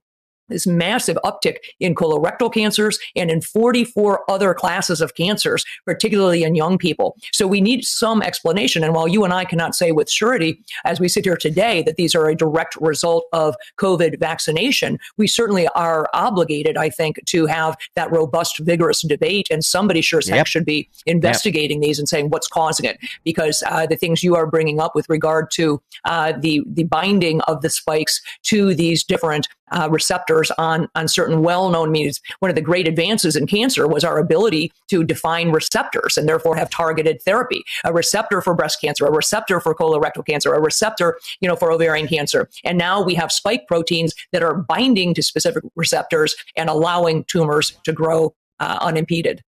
[0.49, 6.55] this massive uptick in colorectal cancers and in 44 other classes of cancers, particularly in
[6.55, 7.17] young people.
[7.33, 8.85] So we need some explanation.
[8.85, 11.97] And while you and I cannot say with surety, as we sit here today, that
[11.97, 17.47] these are a direct result of COVID vaccination, we certainly are obligated, I think, to
[17.47, 19.49] have that robust, vigorous debate.
[19.51, 22.99] And somebody sure as heck should be investigating these and saying what's causing it.
[23.25, 27.41] Because uh, the things you are bringing up with regard to uh, the the binding
[27.43, 32.55] of the spikes to these different uh, receptors on on certain well-known means one of
[32.55, 37.21] the great advances in cancer was our ability to define receptors and therefore have targeted
[37.23, 37.63] therapy.
[37.85, 41.73] A receptor for breast cancer a receptor for colorectal cancer a receptor you know for
[41.73, 42.49] ovarian cancer.
[42.65, 47.77] And now we have spike proteins that are binding to specific receptors and allowing tumors
[47.85, 49.43] to grow uh, unimpeded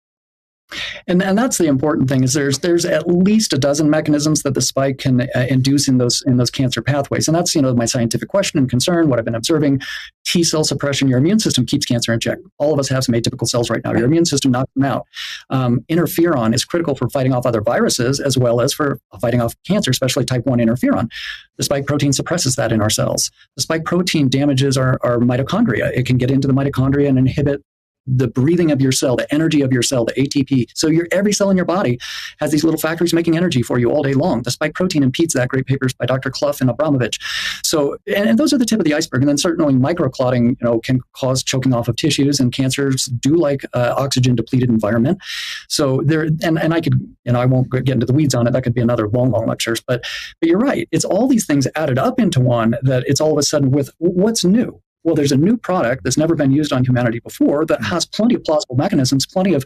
[1.07, 4.53] and and that's the important thing is there's there's at least a dozen mechanisms that
[4.53, 7.27] the spike can uh, induce in those in those cancer pathways.
[7.27, 9.81] And that's you know my scientific question and concern what i've been observing.
[10.25, 12.39] T cell suppression your immune system keeps cancer in check.
[12.57, 13.93] All of us have some atypical cells right now.
[13.93, 15.05] Your immune system knocks them out.
[15.49, 19.53] Um, interferon is critical for fighting off other viruses as well as for fighting off
[19.67, 21.09] cancer especially type 1 interferon.
[21.57, 23.31] The spike protein suppresses that in our cells.
[23.55, 25.91] The spike protein damages our, our mitochondria.
[25.95, 27.63] It can get into the mitochondria and inhibit
[28.07, 30.68] the breathing of your cell, the energy of your cell, the ATP.
[30.73, 31.99] So your every cell in your body
[32.40, 34.44] has these little factories making energy for you all day long.
[34.44, 35.49] The spike protein impedes that.
[35.49, 36.30] Great papers by Dr.
[36.30, 37.19] Clough and Abramovich.
[37.64, 39.22] So, and, and those are the tip of the iceberg.
[39.22, 43.36] And then certainly microclotting, you know, can cause choking off of tissues, and cancers do
[43.36, 45.19] like uh, oxygen depleted environment.
[45.68, 48.52] So there, and and I could, and I won't get into the weeds on it.
[48.52, 49.82] That could be another long, long lectures.
[49.82, 50.03] But
[50.40, 50.88] but you're right.
[50.91, 53.90] It's all these things added up into one that it's all of a sudden with
[53.98, 57.84] what's new well, there's a new product that's never been used on humanity before that
[57.84, 59.64] has plenty of plausible mechanisms, plenty of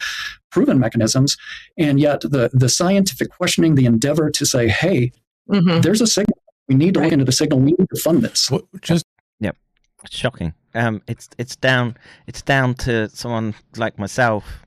[0.52, 1.38] proven mechanisms,
[1.78, 5.14] and yet the the scientific questioning, the endeavor to say, "Hey,
[5.48, 6.38] there's a signal.
[6.68, 7.60] We need to look into the signal.
[7.60, 8.52] We need to fund this."
[8.82, 9.06] Just
[9.40, 9.56] Yep,
[10.04, 10.54] it's shocking.
[10.76, 11.96] Um, it's it's down
[12.28, 14.66] it's down to someone like myself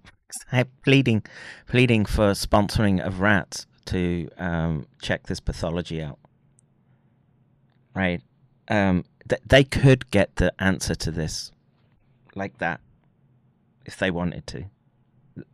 [0.85, 1.23] pleading
[1.69, 6.19] pleading for sponsoring of rats to um, check this pathology out.
[7.94, 8.23] Right,
[8.69, 11.53] um, th- they could get the answer to this
[12.35, 12.81] like that
[13.85, 14.65] if they wanted to.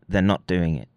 [0.09, 0.89] They're not doing it.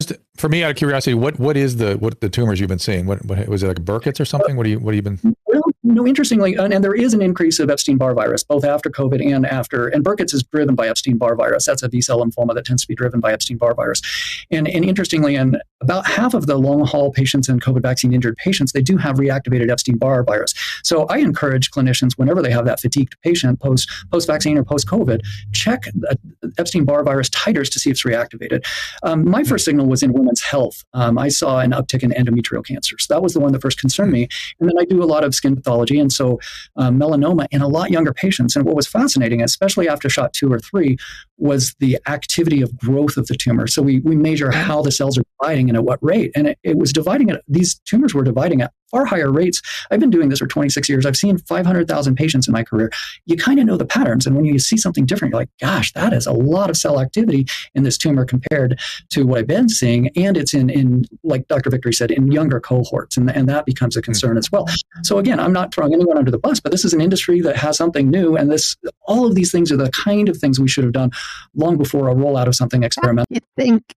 [0.00, 2.78] Just for me, out of curiosity, what what is the what the tumors you've been
[2.78, 3.06] seeing?
[3.06, 4.56] What, what was it like Burkitt's or something?
[4.56, 5.36] What do you what have you been?
[5.50, 9.26] Well, no, interestingly, and, and there is an increase of Epstein-Barr virus, both after COVID
[9.26, 9.88] and after.
[9.88, 11.64] And Burkitt's is driven by Epstein-Barr virus.
[11.64, 14.02] That's a B-cell lymphoma that tends to be driven by Epstein-Barr virus.
[14.50, 18.82] And, and interestingly, in about half of the long-haul patients and COVID vaccine-injured patients, they
[18.82, 20.52] do have reactivated Epstein-Barr virus.
[20.82, 25.22] So I encourage clinicians, whenever they have that fatigued patient post post-vaccine or post-COVID,
[25.54, 26.14] check uh,
[26.58, 28.66] Epstein-Barr virus titers to see if it's reactivated.
[29.02, 30.84] Um, my first signal was in women's health.
[30.92, 33.06] Um, I saw an uptick in endometrial cancers.
[33.08, 34.28] That was the one that first concerned me.
[34.60, 36.38] And then I do a lot of skin pathology, and so
[36.76, 38.56] um, melanoma in a lot younger patients.
[38.56, 40.98] And what was fascinating, especially after shot two or three,
[41.38, 43.66] was the activity of growth of the tumor.
[43.66, 46.32] So we, we measure how the cells are dividing and at what rate.
[46.34, 49.60] And it, it was dividing at, these tumors were dividing at far higher rates.
[49.90, 51.06] I've been doing this for 26 years.
[51.06, 52.90] I've seen 500,000 patients in my career.
[53.26, 54.26] You kind of know the patterns.
[54.26, 57.00] And when you see something different, you're like, gosh, that is a lot of cell
[57.00, 60.08] activity in this tumor compared to what I've been seeing.
[60.16, 61.70] And it's in, in like Dr.
[61.70, 63.16] Victory said, in younger cohorts.
[63.16, 64.66] And, and that becomes a concern as well.
[65.02, 67.56] So again, I'm not throwing anyone under the bus, but this is an industry that
[67.56, 68.36] has something new.
[68.36, 71.10] And this, all of these things are the kind of things we should have done
[71.54, 73.26] long before a rollout of something experimental.
[73.30, 73.94] You think,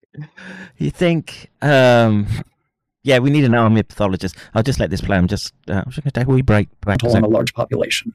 [0.77, 2.27] you think, um,
[3.03, 4.39] yeah, we need an army of pathologists.
[4.53, 5.17] I'll just let this play.
[5.17, 6.69] I'm just, uh, I'm just going to take a wee break.
[6.81, 8.13] break on a large population.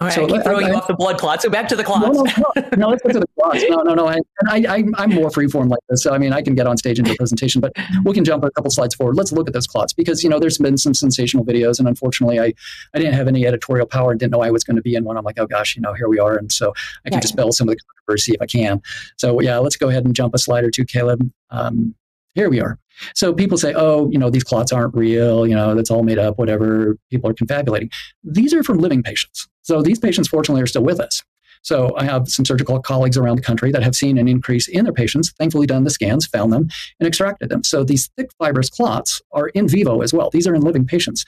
[0.00, 1.42] All right, So I keep throwing I- you off the blood clot.
[1.42, 2.16] So back to the clots.
[2.16, 3.62] No, no, no, no, let's get to the clots.
[3.68, 4.08] No, no, no.
[4.08, 6.02] And I, I, I'm more freeform like this.
[6.02, 7.72] So, I mean, I can get on stage and do a presentation, but
[8.04, 9.16] we can jump a couple slides forward.
[9.16, 11.78] Let's look at those clots because, you know, there's been some sensational videos.
[11.78, 12.52] And unfortunately, I,
[12.94, 15.04] I didn't have any editorial power and didn't know I was going to be in
[15.04, 15.16] one.
[15.16, 16.36] I'm like, oh gosh, you know, here we are.
[16.36, 16.72] And so
[17.04, 17.20] I can Yeah.
[17.20, 18.80] dispel some of the controversy if I can.
[19.18, 21.30] So, yeah, let's go ahead and jump a slide or two, Caleb.
[21.50, 21.94] Um,
[22.34, 22.78] here we are.
[23.14, 26.18] So people say, oh, you know, these clots aren't real, you know, that's all made
[26.18, 26.96] up, whatever.
[27.10, 27.90] People are confabulating.
[28.22, 29.48] These are from living patients.
[29.62, 31.22] So these patients, fortunately, are still with us.
[31.62, 34.84] So I have some surgical colleagues around the country that have seen an increase in
[34.84, 36.68] their patients, thankfully done the scans, found them,
[36.98, 37.64] and extracted them.
[37.64, 40.30] So these thick fibrous clots are in vivo as well.
[40.30, 41.24] These are in living patients.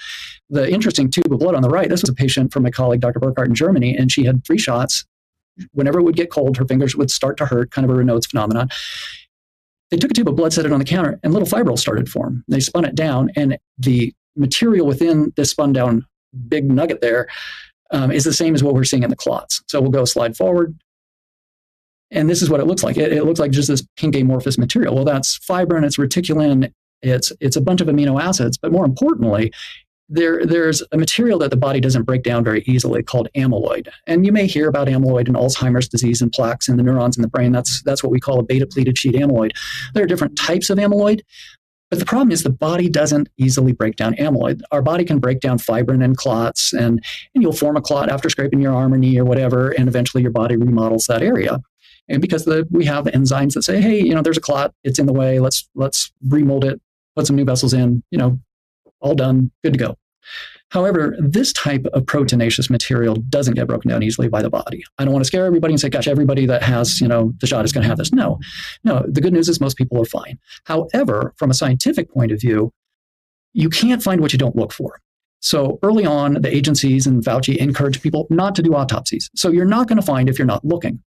[0.49, 3.01] The interesting tube of blood on the right, this was a patient from my colleague,
[3.01, 3.21] Dr.
[3.21, 5.05] Burkhardt in Germany, and she had three shots.
[5.73, 8.27] Whenever it would get cold, her fingers would start to hurt, kind of a Raynaud's
[8.27, 8.71] phenomenon.
[9.91, 12.07] They took a tube of blood, set it on the counter, and little fibrils started
[12.07, 12.43] to form.
[12.49, 16.07] They spun it down, and the material within this spun down
[16.49, 17.29] big nugget there
[17.93, 19.63] um, is the same as what we're seeing in the clots.
[19.69, 20.77] So we'll go slide forward.
[22.11, 22.97] And this is what it looks like.
[22.97, 24.95] It, it looks like just this pink amorphous material.
[24.95, 28.59] Well, that's fibrin, it's reticulin, it's, it's a bunch of amino acids.
[28.59, 29.53] But more importantly,
[30.09, 33.89] there, there's a material that the body doesn't break down very easily called amyloid.
[34.07, 37.23] And you may hear about amyloid in Alzheimer's disease and plaques in the neurons in
[37.23, 37.51] the brain.
[37.51, 39.53] That's, that's what we call a beta pleated sheet amyloid.
[39.95, 41.23] There are different types of amyloid.
[41.93, 44.63] But the problem is the body doesn't easily break down amyloid.
[44.71, 47.05] Our body can break down fibrin and clots, and,
[47.35, 50.23] and you'll form a clot after scraping your arm or knee or whatever, and eventually
[50.23, 51.61] your body remodels that area.
[52.09, 54.99] And because the, we have enzymes that say, hey, you know, there's a clot, it's
[54.99, 56.81] in the way, let's let's remold it,
[57.15, 58.41] put some new vessels in, you know,
[59.01, 59.99] all done, good to go.
[60.73, 64.83] However, this type of proteinaceous material doesn't get broken down easily by the body.
[64.97, 67.47] I don't want to scare everybody and say, gosh, everybody that has, you know, the
[67.47, 68.11] shot is going to have this.
[68.11, 68.41] No,
[68.83, 69.05] no.
[69.07, 70.39] The good news is most people are fine.
[70.65, 72.73] However, from a scientific point of view,
[73.53, 74.99] you can't find what you don't look for.
[75.41, 79.29] So early on, the agencies and Fauci encourage people not to do autopsies.
[79.35, 81.03] So you're not going to find if you're not looking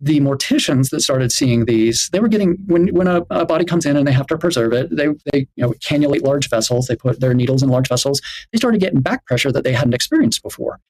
[0.00, 3.86] the morticians that started seeing these, they were getting when when a, a, body comes
[3.86, 6.96] in and they have to preserve it, they they you know cannulate large vessels, they
[6.96, 8.20] put their needles in large vessels.
[8.52, 10.80] They started getting back pressure that they hadn't experienced before,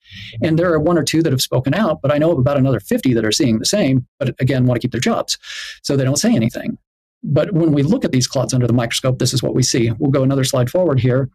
[0.43, 2.57] and there are one or two that have spoken out, but I know of about
[2.57, 5.39] another fifty that are seeing the same, but again want to keep their jobs,
[5.83, 6.77] so they don't say anything.
[7.23, 9.91] But when we look at these clots under the microscope, this is what we see.
[9.99, 11.29] We'll go another slide forward here.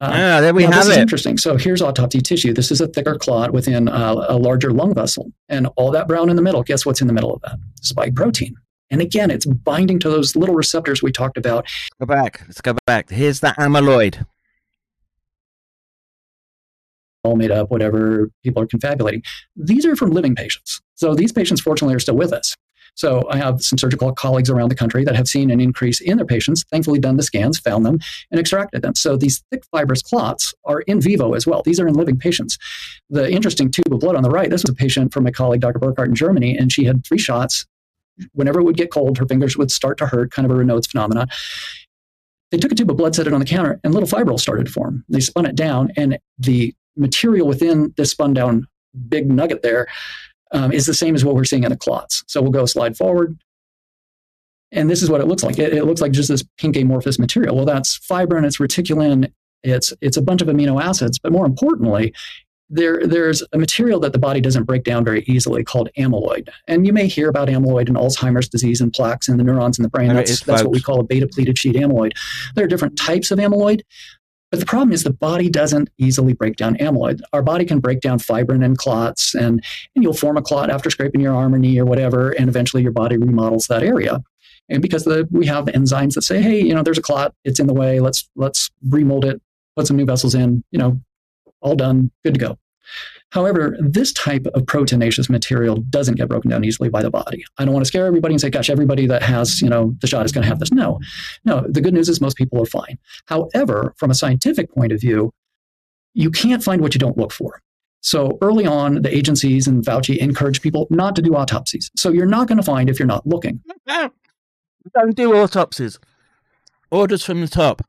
[0.00, 0.92] Uh, ah, there we now, have this it.
[0.92, 1.36] Is interesting.
[1.36, 2.54] So here's autopsy tissue.
[2.54, 6.30] This is a thicker clot within uh, a larger lung vessel, and all that brown
[6.30, 6.62] in the middle.
[6.62, 7.58] Guess what's in the middle of that?
[7.82, 8.54] Spike protein.
[8.90, 11.66] And again, it's binding to those little receptors we talked about.
[12.00, 12.40] Go back.
[12.46, 13.10] Let's go back.
[13.10, 14.24] Here's the amyloid.
[17.22, 19.22] All made up, whatever people are confabulating.
[19.54, 20.80] These are from living patients.
[20.94, 22.56] So these patients, fortunately, are still with us.
[22.94, 26.16] So I have some surgical colleagues around the country that have seen an increase in
[26.16, 27.98] their patients, thankfully done the scans, found them,
[28.30, 28.94] and extracted them.
[28.94, 31.62] So these thick fibrous clots are in vivo as well.
[31.62, 32.58] These are in living patients.
[33.08, 35.60] The interesting tube of blood on the right, this was a patient from my colleague,
[35.60, 35.78] Dr.
[35.78, 37.66] Burkhardt in Germany, and she had three shots.
[38.32, 40.86] Whenever it would get cold, her fingers would start to hurt, kind of a Raynaud's
[40.86, 41.28] phenomenon.
[42.50, 44.66] They took a tube of blood, set it on the counter, and little fibrils started
[44.66, 45.04] to form.
[45.08, 48.66] They spun it down, and the material within this spun down
[49.08, 49.86] big nugget there
[50.52, 52.24] um, is the same as what we're seeing in the clots.
[52.26, 53.38] So we'll go slide forward.
[54.72, 55.58] And this is what it looks like.
[55.58, 57.56] It, it, looks like just this pink amorphous material.
[57.56, 59.32] Well, that's fibrin, it's reticulin,
[59.62, 61.18] it's, it's a bunch of amino acids.
[61.18, 62.14] But more importantly,
[62.70, 66.48] there, there's a material that the body doesn't break down very easily called amyloid.
[66.68, 69.82] And you may hear about amyloid in Alzheimer's disease and plaques in the neurons in
[69.82, 70.14] the brain.
[70.14, 72.12] That's, that's what we call a beta pleated sheet amyloid.
[72.54, 73.80] There are different types of amyloid.
[74.50, 77.20] But the problem is the body doesn't easily break down amyloid.
[77.32, 79.62] Our body can break down fibrin and clots, and,
[79.94, 82.82] and you'll form a clot after scraping your arm or knee or whatever, and eventually
[82.82, 84.22] your body remodels that area.
[84.68, 87.60] And because the, we have enzymes that say, hey, you know, there's a clot, it's
[87.60, 89.40] in the way, let's let's remold it,
[89.76, 91.00] put some new vessels in, you know,
[91.60, 92.58] all done, good to go.
[93.30, 97.44] However, this type of proteinaceous material doesn't get broken down easily by the body.
[97.58, 100.06] I don't want to scare everybody and say, gosh, everybody that has, you know, the
[100.06, 100.72] shot is going to have this.
[100.72, 100.98] No,
[101.44, 101.64] no.
[101.68, 102.98] The good news is most people are fine.
[103.26, 105.32] However, from a scientific point of view,
[106.14, 107.62] you can't find what you don't look for.
[108.02, 111.90] So early on, the agencies and Fauci encourage people not to do autopsies.
[111.96, 113.62] So you're not going to find if you're not looking.
[113.86, 115.98] Don't do autopsies.
[116.90, 117.82] Orders from the top.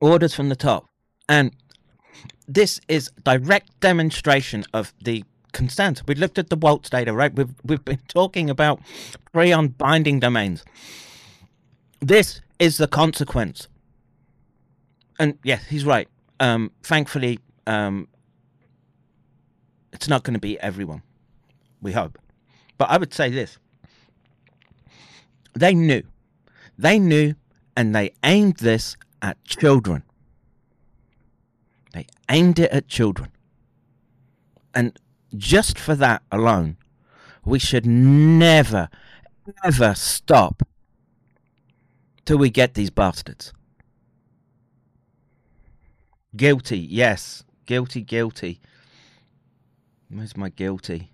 [0.00, 0.88] Orders from the top.
[1.28, 1.54] And
[2.46, 6.02] this is direct demonstration of the consent.
[6.06, 7.34] We looked at the Waltz data, right?
[7.34, 8.80] We've we've been talking about
[9.32, 10.64] prion binding domains.
[12.00, 13.68] This is the consequence.
[15.18, 16.08] And yes, he's right.
[16.40, 18.08] Um, thankfully, um,
[19.92, 21.02] it's not going to be everyone.
[21.80, 22.18] We hope.
[22.76, 23.58] But I would say this
[25.54, 26.02] they knew.
[26.76, 27.34] They knew
[27.76, 30.02] and they aimed this at children.
[31.94, 33.30] They aimed it at children.
[34.74, 34.98] And
[35.36, 36.76] just for that alone,
[37.44, 38.88] we should never,
[39.62, 40.64] ever stop
[42.24, 43.52] till we get these bastards.
[46.36, 47.44] Guilty, yes.
[47.64, 48.60] Guilty, guilty.
[50.10, 51.12] Where's my guilty?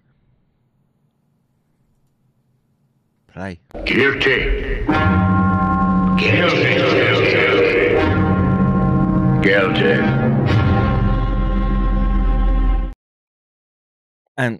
[3.28, 3.60] Play.
[3.84, 4.86] Guilty.
[6.16, 6.90] Guilty.
[9.42, 10.29] Guilty.
[14.40, 14.58] And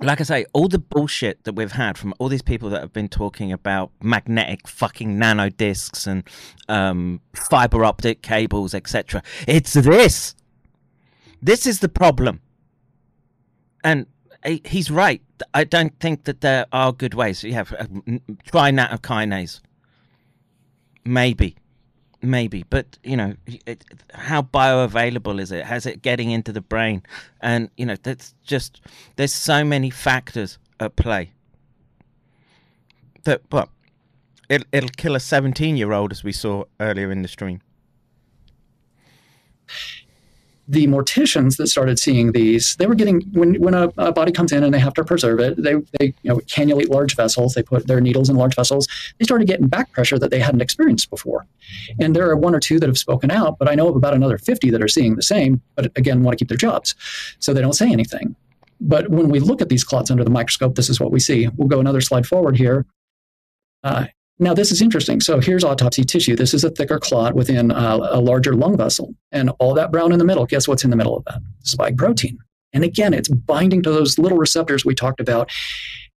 [0.00, 2.94] like I say, all the bullshit that we've had from all these people that have
[2.94, 6.24] been talking about magnetic fucking nano discs and
[6.70, 9.22] um, fiber optic cables, etc.
[9.46, 10.34] It's this.
[11.42, 12.40] This is the problem.
[13.84, 14.06] And
[14.64, 15.20] he's right.
[15.52, 17.44] I don't think that there are good ways.
[17.44, 17.84] You have uh,
[18.46, 19.60] try nattokinase.
[21.04, 21.56] Maybe,
[22.24, 23.34] maybe, but you know,
[23.66, 25.64] it, how bioavailable is it?
[25.64, 27.02] Has it getting into the brain?
[27.40, 28.80] And you know, that's just
[29.16, 31.32] there's so many factors at play.
[33.24, 33.70] That well,
[34.48, 37.60] it it'll kill a 17 year old as we saw earlier in the stream.
[40.66, 44.50] The morticians that started seeing these, they were getting when when a, a body comes
[44.50, 47.62] in and they have to preserve it, they they you know cannulate large vessels, they
[47.62, 48.88] put their needles in large vessels.
[49.18, 51.46] They started getting back pressure that they hadn't experienced before,
[52.00, 54.14] and there are one or two that have spoken out, but I know of about
[54.14, 56.94] another fifty that are seeing the same, but again want to keep their jobs,
[57.40, 58.34] so they don't say anything.
[58.80, 61.48] But when we look at these clots under the microscope, this is what we see.
[61.56, 62.86] We'll go another slide forward here.
[63.82, 64.06] Uh,
[64.38, 65.20] now, this is interesting.
[65.20, 66.34] So here's autopsy tissue.
[66.34, 69.14] This is a thicker clot within uh, a larger lung vessel.
[69.30, 71.40] And all that brown in the middle, guess what's in the middle of that?
[71.62, 72.38] Spike protein.
[72.72, 75.52] And again, it's binding to those little receptors we talked about.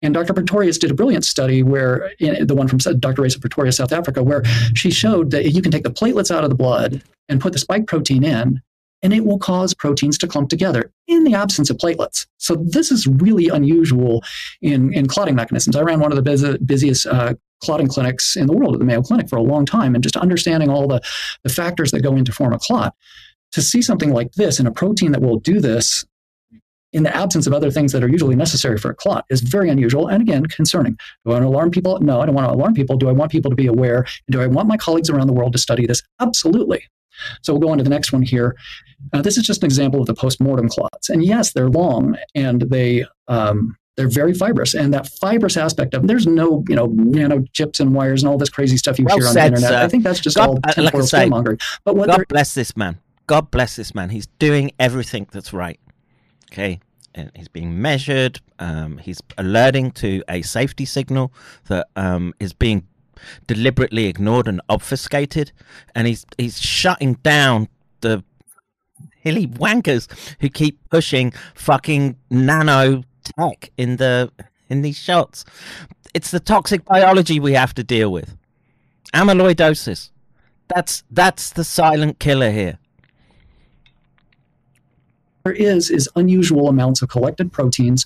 [0.01, 0.33] And Dr.
[0.33, 3.21] Pretorius did a brilliant study where, the one from Dr.
[3.21, 4.43] Resia Pretorius, South Africa, where
[4.75, 7.59] she showed that you can take the platelets out of the blood and put the
[7.59, 8.61] spike protein in,
[9.01, 12.27] and it will cause proteins to clump together in the absence of platelets.
[12.37, 14.23] So this is really unusual
[14.61, 15.75] in, in clotting mechanisms.
[15.75, 18.85] I ran one of the busy, busiest uh, clotting clinics in the world at the
[18.85, 21.01] Mayo Clinic for a long time, and just understanding all the,
[21.43, 22.93] the factors that go into form a clot.
[23.51, 26.03] To see something like this in a protein that will do this
[26.91, 29.69] in the absence of other things that are usually necessary for a clot is very
[29.69, 30.93] unusual and again concerning.
[31.25, 31.99] Do I want to alarm people?
[31.99, 32.97] No, I don't want to alarm people.
[32.97, 33.99] Do I want people to be aware?
[33.99, 36.01] And do I want my colleagues around the world to study this?
[36.21, 36.83] Absolutely.
[37.41, 38.55] So we'll go on to the next one here.
[39.13, 41.09] Uh, this is just an example of the post-mortem clots.
[41.09, 44.73] And yes, they're long and they um, they're very fibrous.
[44.73, 48.29] And that fibrous aspect of them, there's no, you know, nano chips and wires and
[48.29, 49.69] all this crazy stuff you Well hear on said, the internet.
[49.69, 49.85] sir.
[49.85, 51.29] I think that's just God- all uh, like I say.
[51.29, 52.99] But what God bless this man.
[53.27, 54.09] God bless this man.
[54.09, 55.79] He's doing everything that's right.
[56.51, 56.79] Okay.
[57.15, 58.41] And he's being measured.
[58.59, 61.31] Um, he's alerting to a safety signal
[61.69, 62.87] that um, is being
[63.47, 65.51] deliberately ignored and obfuscated.
[65.95, 67.69] And he's he's shutting down
[68.01, 68.23] the
[69.21, 70.07] hilly wankers
[70.41, 74.31] who keep pushing fucking nano tech in the
[74.69, 75.45] in these shots.
[76.13, 78.37] It's the toxic biology we have to deal with.
[79.13, 80.11] Amyloidosis.
[80.67, 82.79] That's that's the silent killer here.
[85.45, 88.05] there is is unusual amounts of collected proteins.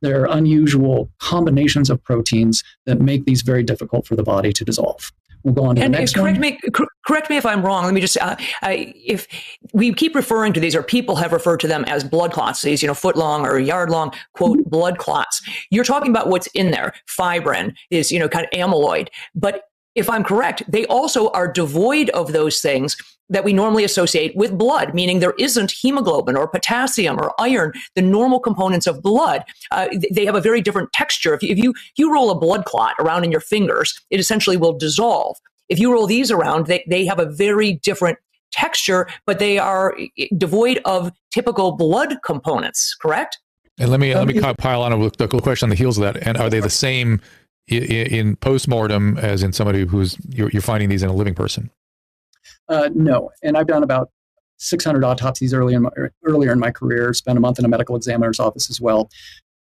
[0.00, 4.64] There are unusual combinations of proteins that make these very difficult for the body to
[4.64, 5.12] dissolve.
[5.48, 6.40] We'll go on to And the next correct one.
[6.40, 7.84] me, cor- correct me if I'm wrong.
[7.84, 9.26] Let me just, uh, I, if
[9.72, 12.82] we keep referring to these, or people have referred to them as blood clots, these,
[12.82, 15.40] you know, foot long or yard long, quote, blood clots.
[15.70, 16.92] You're talking about what's in there.
[17.06, 19.08] Fibrin is, you know, kind of amyloid.
[19.34, 19.62] But
[19.98, 22.96] if I'm correct, they also are devoid of those things
[23.28, 28.00] that we normally associate with blood, meaning there isn't hemoglobin or potassium or iron, the
[28.00, 29.44] normal components of blood.
[29.70, 31.34] Uh, they have a very different texture.
[31.34, 34.56] If you, if you you roll a blood clot around in your fingers, it essentially
[34.56, 35.36] will dissolve.
[35.68, 38.18] If you roll these around, they, they have a very different
[38.50, 39.94] texture, but they are
[40.38, 42.94] devoid of typical blood components.
[42.94, 43.38] Correct?
[43.78, 46.04] And let me Um, let me pile on a the question on the heels of
[46.04, 46.26] that.
[46.26, 47.20] And are they the same
[47.70, 51.34] i- i- in postmortem as in somebody who's you're, you're finding these in a living
[51.34, 51.70] person?
[52.68, 54.10] Uh, no, and I've done about
[54.58, 55.90] 600 autopsies early in my,
[56.24, 57.12] earlier in my career.
[57.14, 59.08] Spent a month in a medical examiner's office as well.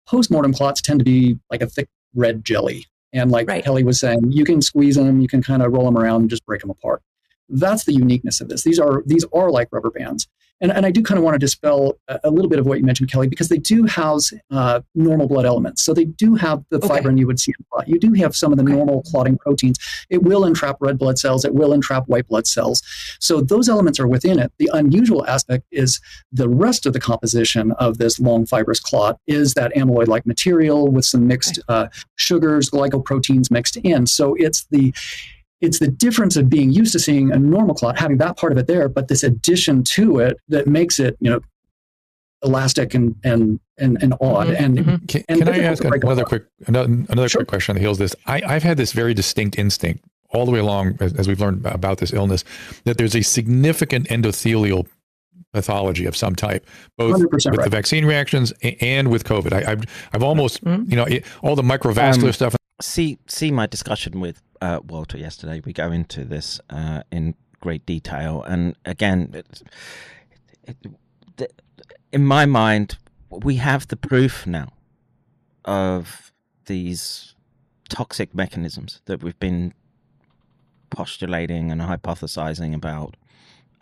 [0.07, 4.31] Postmortem clots tend to be like a thick red jelly, and like Kelly was saying,
[4.31, 6.71] you can squeeze them, you can kind of roll them around and just break them
[6.71, 7.03] apart.
[7.49, 8.63] That's the uniqueness of this.
[8.63, 10.29] These are these are like rubber bands.
[10.65, 12.79] And, and I do kind of want to dispel a, a little bit of what
[12.79, 15.85] you mentioned, Kelly, because they do house uh, normal blood elements.
[15.85, 17.87] So they do have the fibrin you would see in a clot.
[17.87, 19.77] You do have some of the normal clotting proteins.
[20.09, 21.45] It will entrap red blood cells.
[21.45, 22.83] It will entrap white blood cells.
[23.21, 24.53] So those elements are within it.
[24.59, 26.01] The unusual aspect is
[26.33, 31.05] the rest of the composition of this long fibrous clot is that amyloid-like material with
[31.05, 34.07] some mixed uh, sugars, glycoproteins mixed in.
[34.07, 34.95] So it's the
[35.61, 38.59] it's the difference of being used to seeing a normal clot, having that part of
[38.59, 41.41] it there, but this addition to it that makes it, you know,
[42.43, 44.51] elastic and and and, and mm-hmm, odd.
[44.51, 45.07] And, mm-hmm.
[45.07, 46.29] Can, and can I ask another apart.
[46.29, 48.17] quick another, another quick question on the heels of this?
[48.27, 51.65] I, I've had this very distinct instinct all the way along as, as we've learned
[51.67, 52.45] about this illness
[52.85, 54.87] that there's a significant endothelial
[55.53, 56.67] pathology of some type,
[56.99, 59.53] both 100% with the vaccine reactions and with COVID.
[59.53, 60.91] I, I've I've almost mm-hmm.
[60.91, 62.57] you know it, all the microvascular Um, stuff.
[62.83, 65.61] See, see my discussion with uh, Walter yesterday.
[65.65, 69.63] We go into this uh, in great detail, and again, it,
[71.37, 71.63] it,
[72.13, 72.97] in my mind,
[73.29, 74.69] we have the proof now
[75.67, 76.33] of
[76.65, 77.35] these
[77.91, 79.75] toxic mechanisms that we've been
[80.89, 83.17] postulating and hypothesizing about.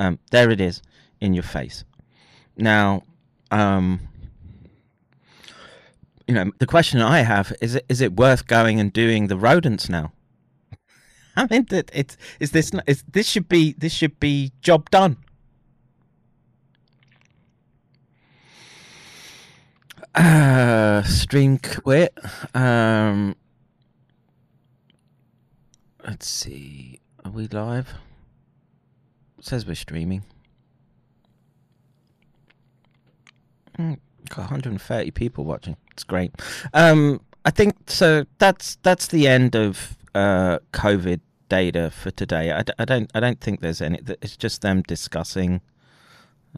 [0.00, 0.82] Um, there it is
[1.20, 1.84] in your face.
[2.56, 3.02] Now,
[3.52, 4.00] um,
[6.26, 9.88] you know, the question I have is: Is it worth going and doing the rodents
[9.88, 10.12] now?
[11.36, 15.16] I mean, that it's is this is this should be this should be job done.
[20.14, 22.16] Uh, stream quit.
[22.54, 23.34] Um,
[26.06, 27.00] let's see.
[27.24, 27.94] Are we live?
[29.38, 30.24] It says we're streaming.
[33.76, 33.94] Hmm,
[34.28, 35.76] Got 130 people watching.
[35.92, 36.32] It's great.
[36.74, 38.24] Um, I think so.
[38.38, 42.51] That's that's the end of uh, COVID data for today.
[42.51, 44.01] I, d- I don't I don't think there's any.
[44.20, 45.60] It's just them discussing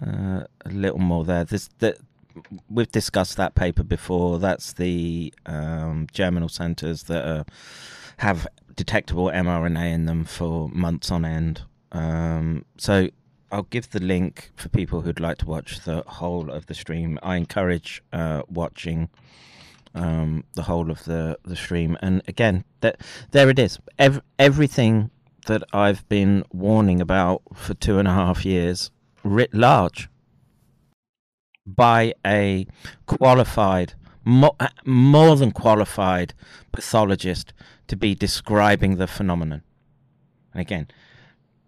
[0.01, 1.44] uh, a little more there.
[1.44, 1.98] This that
[2.68, 4.39] we've discussed that paper before.
[4.39, 7.44] That's the um, germinal centers that are,
[8.18, 11.62] have detectable mRNA in them for months on end.
[11.93, 13.09] Um, so
[13.52, 17.18] I'll give the link for people who'd like to watch the whole of the stream.
[17.22, 19.09] I encourage uh, watching
[19.95, 21.97] um, the whole of the, the stream.
[22.03, 23.01] And again, that
[23.31, 23.79] there it is.
[23.99, 25.11] Ev- everything
[25.47, 28.91] that I've been warning about for two and a half years,
[29.23, 30.09] writ large,
[31.66, 32.66] by a
[33.07, 33.95] qualified,
[34.25, 36.35] mo- more than qualified
[36.73, 37.53] pathologist
[37.89, 39.62] to be describing the phenomenon.
[40.53, 40.89] And again,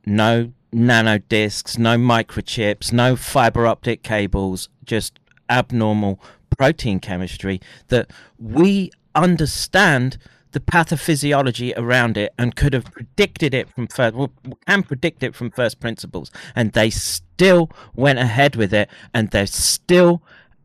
[0.05, 6.21] no nano discs, no microchips, no fiber optic cables, just abnormal
[6.57, 10.19] protein chemistry that we understand
[10.53, 14.33] the pathophysiology around it and could have predicted it from first well,
[14.67, 16.31] can predict it from first principles.
[16.55, 20.23] And they still went ahead with it and they still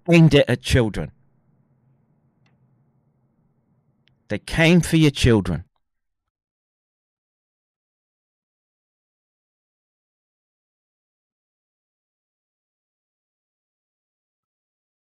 [0.10, 1.12] aimed it at children.
[4.30, 5.66] They came for your children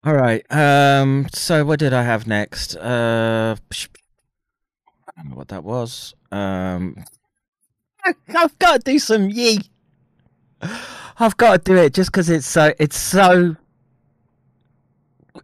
[0.08, 0.42] All right.
[0.50, 1.28] Um.
[1.34, 2.78] So what did I have next?
[2.78, 3.58] Uh.
[3.70, 6.16] I don't know what that was.
[6.32, 7.04] Um.
[8.30, 9.60] I've got to do some yee.
[11.20, 13.58] I've got to do it just because it's so it's so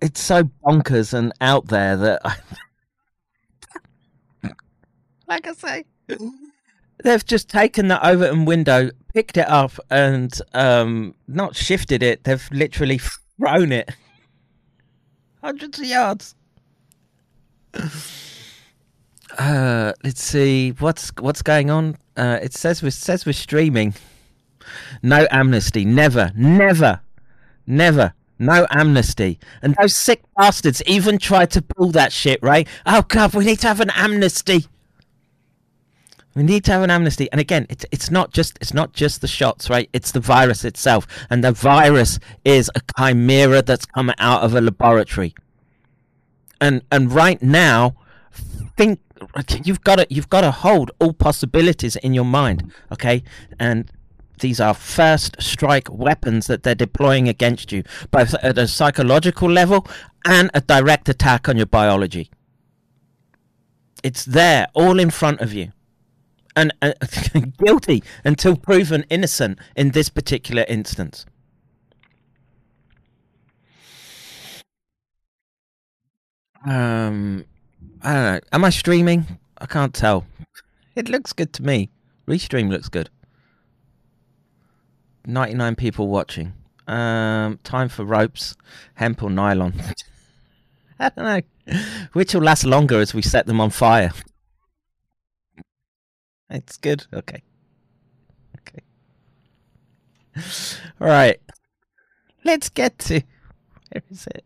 [0.01, 2.37] it's so bonkers and out there that I,
[5.27, 5.83] like I say,
[7.03, 12.23] they've just taken the Overton window, picked it up, and um, not shifted it.
[12.23, 13.01] They've literally
[13.37, 13.93] thrown it
[15.43, 16.35] hundreds of yards.
[19.37, 21.97] Uh, let's see what's what's going on.
[22.15, 23.93] Uh, it says we says we're streaming.
[25.01, 27.01] No amnesty, never, never,
[27.67, 28.13] never.
[28.39, 29.39] No amnesty.
[29.61, 32.67] And those sick bastards even tried to pull that shit, right?
[32.85, 34.65] Oh god, we need to have an amnesty.
[36.35, 37.31] We need to have an amnesty.
[37.31, 39.89] And again, it's it's not just it's not just the shots, right?
[39.93, 41.05] It's the virus itself.
[41.29, 45.35] And the virus is a chimera that's come out of a laboratory.
[46.59, 47.95] And and right now,
[48.75, 48.99] think
[49.63, 53.23] you've got to you've got to hold all possibilities in your mind, okay?
[53.59, 53.91] And
[54.39, 59.87] these are first strike weapons that they're deploying against you, both at a psychological level
[60.25, 62.31] and a direct attack on your biology.
[64.03, 65.71] It's there, all in front of you
[66.55, 66.93] and uh,
[67.63, 71.25] guilty until proven innocent in this particular instance.
[76.65, 77.45] Um,
[78.01, 78.39] I don't know.
[78.51, 79.39] Am I streaming?
[79.57, 80.25] I can't tell.
[80.95, 81.89] It looks good to me.
[82.27, 83.09] Restream looks good.
[85.25, 86.53] 99 people watching.
[86.87, 88.55] Um, time for ropes,
[88.95, 89.73] hemp or nylon.
[90.99, 91.77] I don't know.
[92.13, 94.11] Which will last longer as we set them on fire?
[96.53, 97.05] It's good.
[97.11, 97.41] Okay.
[98.59, 98.83] Okay.
[101.01, 101.41] All right.
[102.43, 103.21] Let's get to.
[103.91, 104.45] Where is it?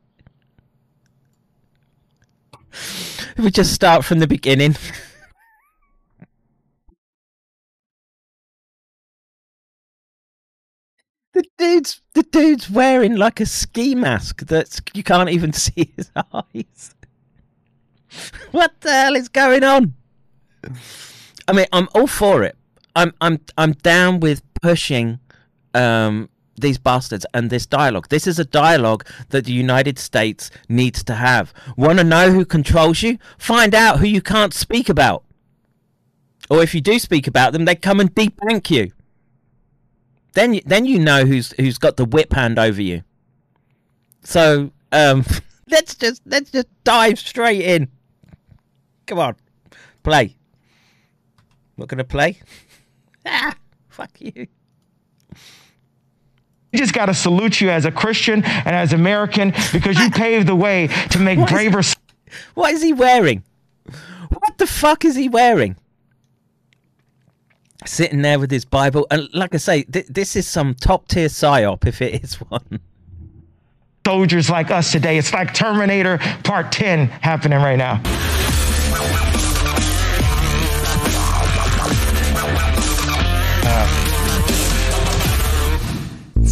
[3.37, 4.77] We just start from the beginning.
[11.33, 16.09] the dude's the dude's wearing like a ski mask that you can't even see his
[16.15, 16.95] eyes.
[18.51, 19.93] what the hell is going on?
[21.47, 22.57] I mean, I'm all for it.
[22.95, 25.19] I'm I'm I'm down with pushing
[25.73, 28.09] um, these bastards and this dialogue.
[28.09, 31.53] This is a dialogue that the United States needs to have.
[31.77, 33.19] Want to know who controls you?
[33.37, 35.23] Find out who you can't speak about.
[36.49, 38.91] Or if you do speak about them, they come and debank you.
[40.33, 43.03] Then then you know who's who's got the whip hand over you.
[44.23, 45.25] So um,
[45.69, 47.89] let's just let's just dive straight in.
[49.05, 49.35] Come on,
[50.03, 50.35] play.
[51.77, 52.39] Not gonna play.
[53.25, 53.53] ah,
[53.89, 54.47] fuck you.
[56.73, 60.47] We just got to salute you as a Christian and as American because you paved
[60.47, 61.81] the way to make What is- braver.
[62.55, 63.43] What is he wearing?
[64.29, 65.77] What the fuck is he wearing?
[67.85, 71.27] Sitting there with his Bible, and like I say, th- this is some top tier
[71.27, 72.81] psyop if it is one.
[74.05, 75.17] soldiers like us today.
[75.17, 78.01] It's like Terminator Part 10 happening right now.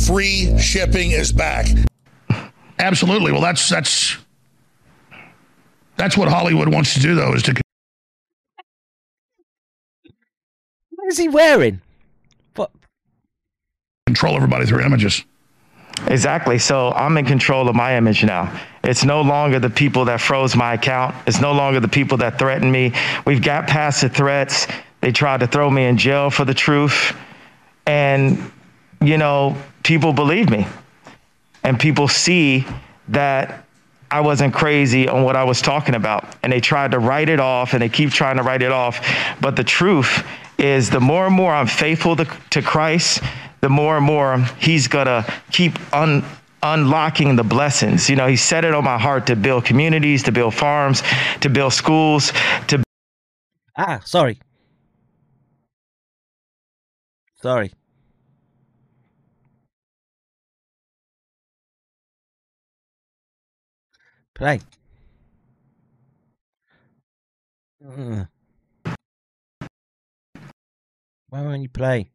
[0.07, 1.65] Free shipping is back.
[2.79, 3.31] Absolutely.
[3.31, 4.17] Well, that's that's
[5.97, 7.53] that's what Hollywood wants to do, though, is to
[10.89, 11.81] What is he wearing?
[14.15, 15.25] control everybody through images.
[16.07, 16.57] Exactly.
[16.57, 18.57] So I'm in control of my image now.
[18.83, 21.15] It's no longer the people that froze my account.
[21.25, 22.93] It's no longer the people that threatened me.
[23.25, 24.67] We've got past the threats.
[25.01, 27.15] They tried to throw me in jail for the truth.
[27.87, 28.51] And,
[29.01, 30.67] you know, people believe me.
[31.63, 32.65] And people see
[33.09, 33.65] that
[34.11, 36.35] I wasn't crazy on what I was talking about.
[36.43, 38.99] And they tried to write it off and they keep trying to write it off.
[39.39, 40.25] But the truth
[40.57, 43.21] is, the more and more I'm faithful to, to Christ,
[43.61, 46.23] the more and more He's going to keep un,
[46.63, 48.09] unlocking the blessings.
[48.09, 51.03] You know, He set it on my heart to build communities, to build farms,
[51.41, 52.31] to build schools,
[52.67, 52.83] to
[53.77, 54.39] Ah, sorry.
[57.41, 57.71] Sorry.
[64.35, 64.59] Play.
[67.87, 68.27] Ugh.
[71.29, 72.09] Why won't you play?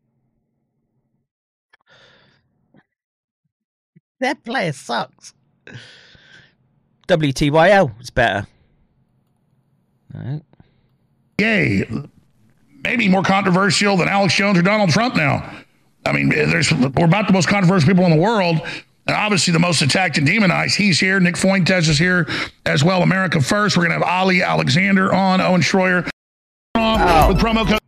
[4.21, 5.33] That player sucks.
[7.09, 8.47] WTYL is better.
[10.13, 10.43] No.
[11.39, 11.85] Ye.
[12.85, 15.65] Maybe more controversial than Alex Jones or Donald Trump now.
[16.05, 18.61] I mean, there's we're about the most controversial people in the world.
[19.11, 20.77] And obviously the most attacked and demonized.
[20.77, 21.19] He's here.
[21.19, 22.29] Nick Fuentes is here
[22.65, 23.03] as well.
[23.03, 23.77] America First.
[23.77, 26.09] We're going to have Ali Alexander on, Owen Schroyer
[26.77, 27.81] off with promo code.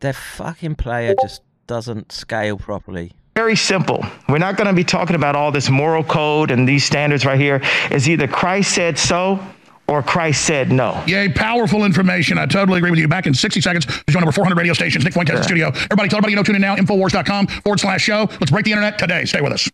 [0.00, 3.12] Their fucking player just doesn't scale properly.
[3.36, 4.04] Very simple.
[4.28, 7.38] We're not going to be talking about all this moral code and these standards right
[7.38, 7.60] here.
[7.92, 9.38] It's either Christ said so
[9.88, 11.02] or Christ said no.
[11.06, 12.38] Ye, powerful information.
[12.38, 13.08] I totally agree with you.
[13.08, 15.04] Back in 60 seconds, to join over 400 radio stations.
[15.04, 15.68] Nick Fuentes in the studio.
[15.68, 18.28] Everybody, tell everybody you know, tune in now, Infowars.com forward slash show.
[18.40, 19.24] Let's break the internet today.
[19.24, 19.70] Stay with us.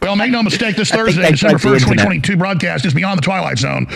[0.00, 2.22] Well, make no mistake, this Thursday, they December broke the 1st, internet.
[2.24, 3.86] 2022 broadcast is beyond the Twilight Zone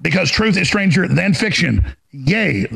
[0.00, 1.84] because truth is stranger than fiction.
[2.10, 2.66] Ye.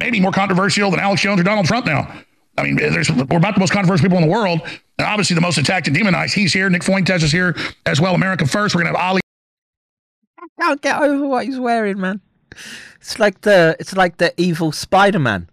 [0.00, 2.10] Maybe more controversial than Alex Jones or Donald Trump now.
[2.58, 4.60] I mean, there's we're about the most controversial people in the world.
[4.98, 6.34] And obviously, the most attacked and demonized.
[6.34, 6.70] He's here.
[6.70, 7.54] Nick Fuentes is here
[7.84, 8.14] as well.
[8.14, 8.74] America First.
[8.74, 9.20] We're going to have Ali
[10.60, 12.20] Can't get over what he's wearing, man.
[13.00, 15.48] It's like the it's like the evil Spider Man.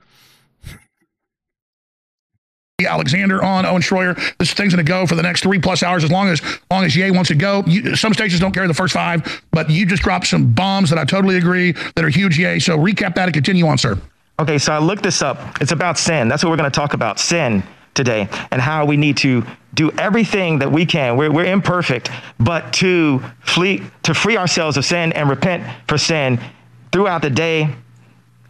[2.86, 4.16] Alexander on Owen Schroyer.
[4.40, 6.84] This thing's going to go for the next three plus hours as long as long
[6.84, 7.64] as Ye wants to go.
[7.66, 11.00] You, some stations don't carry the first five, but you just dropped some bombs that
[11.00, 12.38] I totally agree that are huge.
[12.38, 12.60] Ye.
[12.60, 13.98] So recap that and continue on, sir.
[14.40, 15.62] Okay, so I looked this up.
[15.62, 16.28] It's about sin.
[16.28, 17.64] That's what we're going to talk about sin
[17.94, 21.18] today and how we need to do everything that we can.
[21.18, 22.10] We're, we're imperfect,
[22.40, 26.40] but to flee, to free ourselves of sin and repent for sin
[26.92, 27.76] throughout the day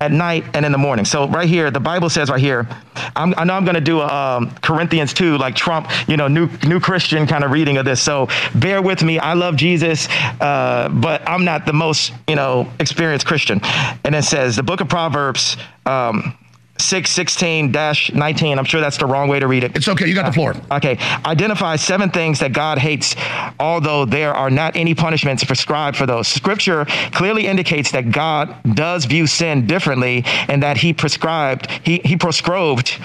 [0.04, 1.06] at night and in the morning.
[1.06, 2.68] So right here, the Bible says right here,
[3.16, 6.28] I'm, I know I'm going to do a um, Corinthians 2, like Trump, you know,
[6.28, 8.02] new new Christian kind of reading of this.
[8.02, 9.18] So bear with me.
[9.18, 10.10] I love Jesus,
[10.42, 13.62] uh, but I'm not the most, you know, experienced Christian.
[14.04, 15.56] And it says the book of Proverbs,
[15.86, 16.38] um,
[16.80, 19.76] 616-19 i'm sure that's the wrong way to read it.
[19.76, 20.08] It's okay.
[20.08, 20.56] You got the floor.
[20.72, 20.98] Uh, okay.
[21.26, 23.16] Identify seven things that god hates
[23.60, 26.28] although there are not any punishments prescribed for those.
[26.28, 32.18] Scripture clearly indicates that god does view sin differently and that he prescribed he, he
[32.18, 33.00] proscribed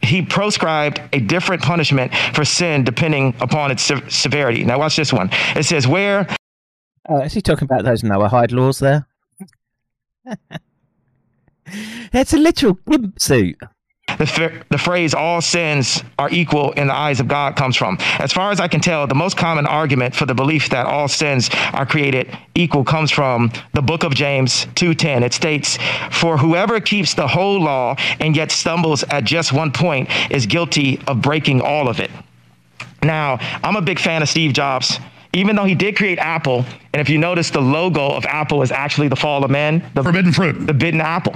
[0.00, 4.64] he proscribed a different punishment for sin depending upon its se- severity.
[4.64, 5.28] Now watch this one.
[5.54, 6.26] It says where
[7.08, 9.06] Oh, is he talking about those Noahide laws there?
[12.12, 13.56] it's a literal gimp suit.
[14.18, 17.96] the, f- the phrase all sins are equal in the eyes of God comes from.
[18.18, 21.08] As far as I can tell, the most common argument for the belief that all
[21.08, 25.22] sins are created equal comes from the book of James 2:10.
[25.22, 25.78] It states,
[26.10, 31.00] "For whoever keeps the whole law and yet stumbles at just one point is guilty
[31.06, 32.10] of breaking all of it."
[33.02, 35.00] Now, I'm a big fan of Steve Jobs.
[35.34, 38.70] Even though he did create Apple, and if you notice, the logo of Apple is
[38.70, 41.34] actually the fall of man, the forbidden fruit, the forbidden apple,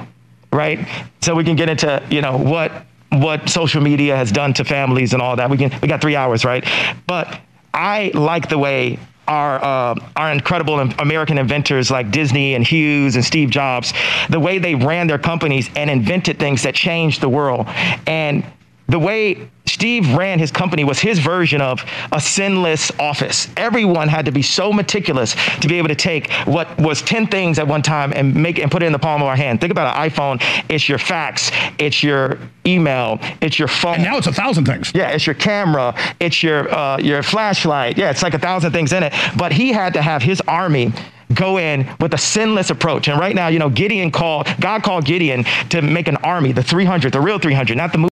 [0.56, 0.88] right?
[1.20, 2.72] So we can get into you know what
[3.12, 5.48] what social media has done to families and all that.
[5.50, 6.66] We can we got three hours, right?
[7.06, 7.40] But
[7.72, 13.24] I like the way our uh, our incredible American inventors like Disney and Hughes and
[13.24, 13.92] Steve Jobs,
[14.30, 17.66] the way they ran their companies and invented things that changed the world,
[18.06, 18.44] and
[18.88, 23.48] the way Steve ran his company was his version of a sinless office.
[23.56, 27.58] Everyone had to be so meticulous to be able to take what was 10 things
[27.58, 29.60] at one time and make it and put it in the palm of our hand.
[29.60, 30.40] Think about an iPhone.
[30.70, 33.96] It's your fax, it's your email, it's your phone.
[33.96, 34.92] And now it's a thousand things.
[34.94, 37.98] Yeah, it's your camera, it's your uh, your flashlight.
[37.98, 39.12] Yeah, it's like a thousand things in it.
[39.36, 40.92] But he had to have his army
[41.34, 43.08] go in with a sinless approach.
[43.08, 46.62] And right now, you know, Gideon called God called Gideon to make an army, the
[46.62, 48.15] 300, the real 300, not the movie.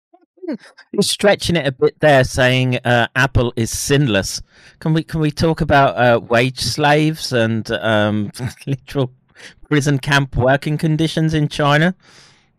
[0.92, 4.42] You're stretching it a bit there, saying uh, Apple is sinless.
[4.80, 8.30] Can we can we talk about uh, wage slaves and um,
[8.66, 9.12] literal
[9.68, 11.94] prison camp working conditions in China?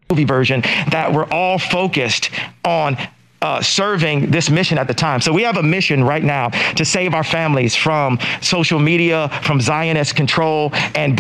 [0.10, 0.62] Movie version
[0.92, 2.30] that were all focused
[2.66, 2.98] on
[3.42, 5.22] uh, serving this mission at the time.
[5.22, 9.60] So we have a mission right now to save our families from social media, from
[9.60, 11.20] Zionist control, and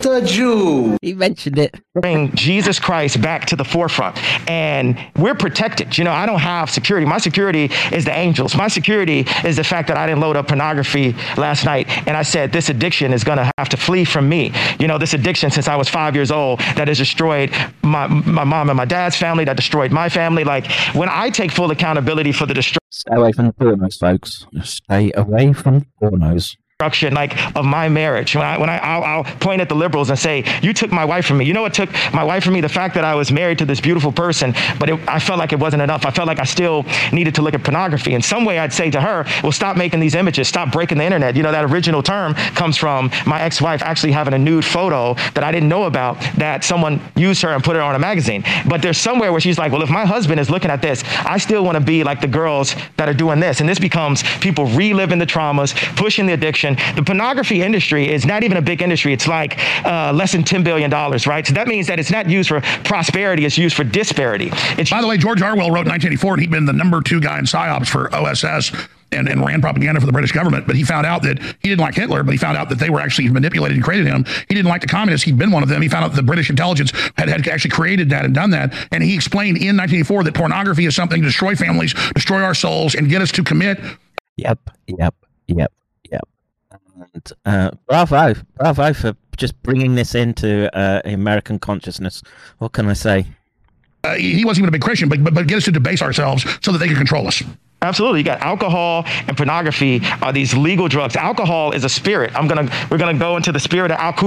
[0.00, 0.96] the Jew.
[1.02, 1.80] He mentioned it.
[1.94, 4.18] Bring Jesus Christ back to the forefront.
[4.50, 5.98] And we're protected.
[5.98, 7.06] You know, I don't have security.
[7.06, 8.54] My security is the angels.
[8.54, 11.88] My security is the fact that I didn't load up pornography last night.
[12.06, 14.52] And I said, this addiction is going to have to flee from me.
[14.78, 17.50] You know, this addiction since I was five years old that has destroyed
[17.82, 20.44] my, my mom and my dad's family, that destroyed my family.
[20.44, 24.46] Like, when I take full accountability for the destruction, Stay away from the pornos, folks.
[24.62, 28.34] Stay away from the pornos destruction like of my marriage.
[28.34, 31.04] When i when i I'll, I'll, point at the liberals and say you took my
[31.04, 31.44] wife from me.
[31.44, 32.62] You know what took my wife from me?
[32.62, 35.52] The fact that i was married to this beautiful person but it, i felt like
[35.52, 36.06] it wasn't enough.
[36.06, 38.14] I felt like i still needed to look at pornography.
[38.14, 40.48] In some way i'd say to her well stop making these images.
[40.48, 41.36] Stop breaking the internet.
[41.36, 45.44] You know that original term comes from my ex-wife actually having a nude photo that
[45.44, 48.42] i didn't know about that someone used her and put it on a magazine.
[48.66, 51.04] But there's somewhere where she's like well if my husband is looking at this
[51.34, 53.60] i still want to be like the girls that are doing this.
[53.60, 58.42] And this becomes people reliving the traumas pushing the addiction the pornography industry is not
[58.42, 59.12] even a big industry.
[59.12, 61.46] It's like uh, less than $10 billion, right?
[61.46, 64.50] So that means that it's not used for prosperity, it's used for disparity.
[64.78, 67.20] It's By the way, George Orwell wrote in 1984, and he'd been the number two
[67.20, 68.72] guy in PSYOPs for OSS.
[69.12, 70.68] And, and, ran propaganda for the British government.
[70.68, 72.90] But he found out that he didn't like Hitler, but he found out that they
[72.90, 74.24] were actually manipulated and created him.
[74.48, 75.24] He didn't like the communists.
[75.24, 75.82] He'd been one of them.
[75.82, 78.72] He found out the British intelligence had, had actually created that and done that.
[78.92, 82.94] And he explained in 1984 that pornography is something to destroy families, destroy our souls,
[82.94, 83.80] and get us to commit.
[84.36, 85.14] Yep, yep, yep,
[85.48, 85.72] yep.
[87.14, 92.22] And uh, bravo, bravo for just bringing this into uh, American consciousness.
[92.58, 93.26] What can I say?
[94.04, 96.44] Uh, he wasn't even a big Christian, but, but but get us to debase ourselves
[96.62, 97.42] so that they can control us.
[97.82, 98.20] Absolutely.
[98.20, 101.16] You got alcohol and pornography are these legal drugs.
[101.16, 102.34] Alcohol is a spirit.
[102.34, 104.20] I'm gonna we're gonna go into the spirit of alcohol.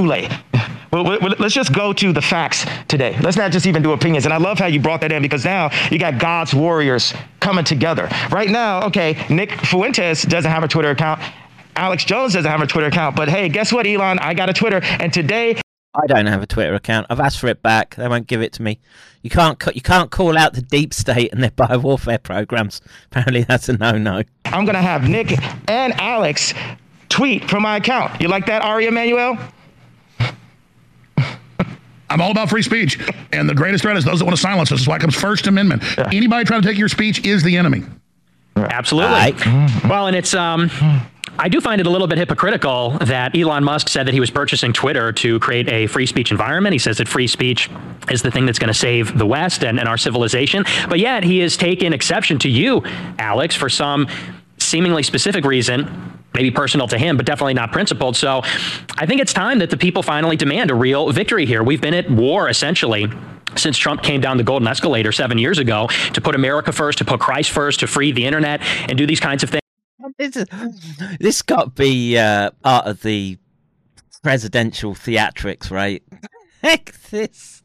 [0.93, 3.17] Well, let's just go to the facts today.
[3.19, 4.25] Let's not just even do opinions.
[4.25, 7.65] And I love how you brought that in because now you got God's warriors coming
[7.65, 8.07] together.
[8.29, 11.19] Right now, okay, Nick Fuentes doesn't have a Twitter account.
[11.75, 13.15] Alex Jones doesn't have a Twitter account.
[13.15, 14.19] But hey, guess what, Elon?
[14.19, 14.81] I got a Twitter.
[14.83, 15.59] And today
[15.95, 17.07] I don't have a Twitter account.
[17.09, 17.95] I've asked for it back.
[17.95, 18.79] They won't give it to me.
[19.21, 22.81] You can't you can't call out the deep state and their biowarfare programs.
[23.05, 24.23] Apparently, that's a no-no.
[24.45, 25.37] I'm gonna have Nick
[25.69, 26.53] and Alex
[27.09, 28.19] tweet from my account.
[28.19, 29.37] You like that, Ari Emanuel?
[32.09, 32.99] I'm all about free speech,
[33.31, 34.79] and the greatest threat is those that want to silence us.
[34.79, 35.83] That's why it comes First Amendment.
[35.97, 36.09] Yeah.
[36.11, 37.83] Anybody trying to take your speech is the enemy.
[38.55, 39.33] Absolutely.
[39.89, 40.69] Well, and it's um,
[41.39, 44.29] I do find it a little bit hypocritical that Elon Musk said that he was
[44.29, 46.73] purchasing Twitter to create a free speech environment.
[46.73, 47.69] He says that free speech
[48.11, 50.63] is the thing that's going to save the West and, and our civilization.
[50.87, 52.83] But yet he has taken exception to you,
[53.17, 54.07] Alex, for some
[54.59, 58.15] seemingly specific reason maybe personal to him, but definitely not principled.
[58.15, 58.41] So
[58.97, 61.61] I think it's time that the people finally demand a real victory here.
[61.61, 63.07] We've been at war essentially
[63.55, 67.05] since Trump came down the golden escalator seven years ago to put America first, to
[67.05, 69.62] put Christ first, to free the internet and do these kinds of things.
[70.17, 70.47] This, is,
[71.19, 73.37] this got to be uh, part of the
[74.21, 76.03] presidential theatrics, right?
[76.63, 77.63] Heck, this.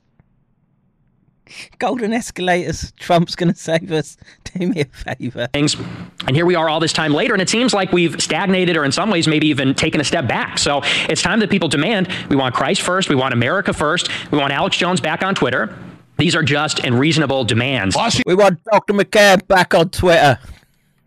[1.79, 2.93] Golden escalators.
[2.93, 4.17] Trump's going to save us.
[4.45, 5.47] Do me a favor.
[5.53, 5.77] Things.
[6.27, 8.85] And here we are all this time later, and it seems like we've stagnated or
[8.85, 10.59] in some ways maybe even taken a step back.
[10.59, 14.39] So it's time that people demand we want Christ first, we want America first, we
[14.39, 15.77] want Alex Jones back on Twitter.
[16.19, 17.95] These are just and reasonable demands.
[18.27, 18.93] We want Dr.
[18.93, 20.39] McCabe back on Twitter.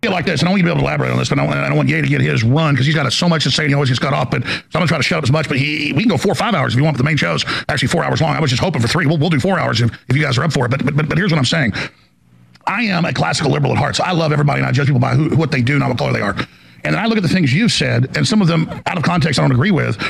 [0.10, 1.46] Like this, and I want you to be able to elaborate on this, but I
[1.46, 3.52] don't, I don't want Ye to get his run because he's got so much to
[3.52, 4.32] say and he always gets cut off.
[4.32, 6.18] But so I'm to try to shut up as much, but he, we can go
[6.18, 8.36] four or five hours if you want, but the main show's actually four hours long.
[8.36, 9.06] I was just hoping for three.
[9.06, 10.70] We'll, we'll do four hours if, if you guys are up for it.
[10.70, 11.74] But, but, but, but here's what I'm saying.
[12.66, 15.02] I am a classical liberal at heart, so I love everybody and I judge people
[15.02, 16.36] by who, what they do, not what color they are.
[16.84, 19.04] And then I look at the things you've said, and some of them out of
[19.04, 20.02] context I don't agree with.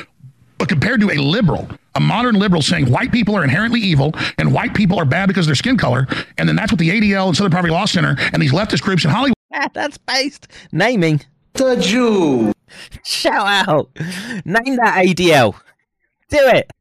[0.58, 4.54] But compared to a liberal, a modern liberal saying white people are inherently evil and
[4.54, 6.08] white people are bad because of their skin color,
[6.38, 9.04] and then that's what the ADL and Southern Poverty Law Center and these leftist groups
[9.04, 9.36] in Hollywood.
[9.54, 10.48] Ah, that's based.
[10.72, 11.22] Naming.
[11.54, 12.54] The Jew.
[13.04, 13.90] Shout out.
[14.46, 15.54] Name that ADL.
[16.30, 16.72] Do it.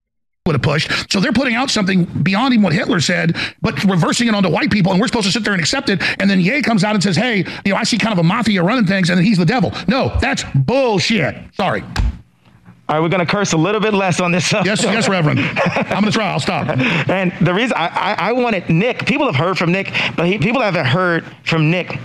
[0.46, 1.12] Would have pushed.
[1.12, 4.70] So they're putting out something beyond even what Hitler said, but reversing it onto white
[4.70, 6.02] people, and we're supposed to sit there and accept it.
[6.18, 8.22] And then Ye comes out and says, "Hey, you know, I see kind of a
[8.22, 11.36] mafia running things, and then he's the devil." No, that's bullshit.
[11.54, 11.82] Sorry.
[11.82, 14.50] All right, we're going to curse a little bit less on this.
[14.50, 15.38] Yes, yes, Reverend.
[15.64, 16.28] I'm going to try.
[16.28, 16.68] I'll stop.
[17.08, 20.38] And the reason I, I, I wanted Nick, people have heard from Nick, but he,
[20.38, 22.00] people haven't heard from Nick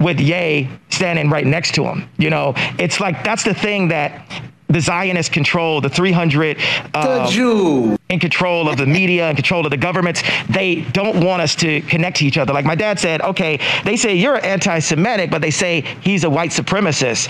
[0.00, 2.08] with Ye standing right next to him.
[2.18, 4.26] You know, it's like that's the thing that
[4.68, 6.56] the Zionists control, the 300
[6.94, 7.96] uh, The Jew.
[8.08, 10.22] in control of the media, and control of the governments.
[10.48, 12.52] They don't want us to connect to each other.
[12.52, 16.50] Like my dad said, okay, they say you're anti-Semitic, but they say he's a white
[16.50, 17.28] supremacist,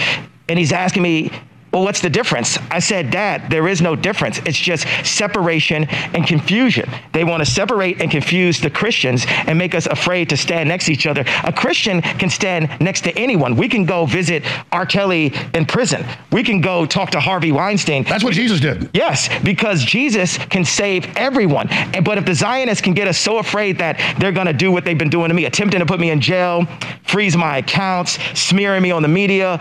[0.48, 1.30] and he's asking me.
[1.72, 2.58] Well, what's the difference?
[2.70, 4.38] I said, Dad, there is no difference.
[4.38, 6.90] It's just separation and confusion.
[7.12, 10.86] They want to separate and confuse the Christians and make us afraid to stand next
[10.86, 11.24] to each other.
[11.44, 13.54] A Christian can stand next to anyone.
[13.54, 14.42] We can go visit
[14.72, 14.84] R.
[14.84, 16.04] Kelly in prison.
[16.32, 18.02] We can go talk to Harvey Weinstein.
[18.02, 18.90] That's what Jesus did.
[18.92, 21.68] Yes, because Jesus can save everyone.
[22.04, 24.84] But if the Zionists can get us so afraid that they're going to do what
[24.84, 26.66] they've been doing to me, attempting to put me in jail,
[27.04, 29.60] freeze my accounts, smearing me on the media.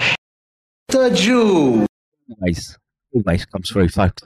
[0.88, 1.89] The Jew.
[2.30, 2.78] Always.
[3.14, 4.24] Always comes through, folks.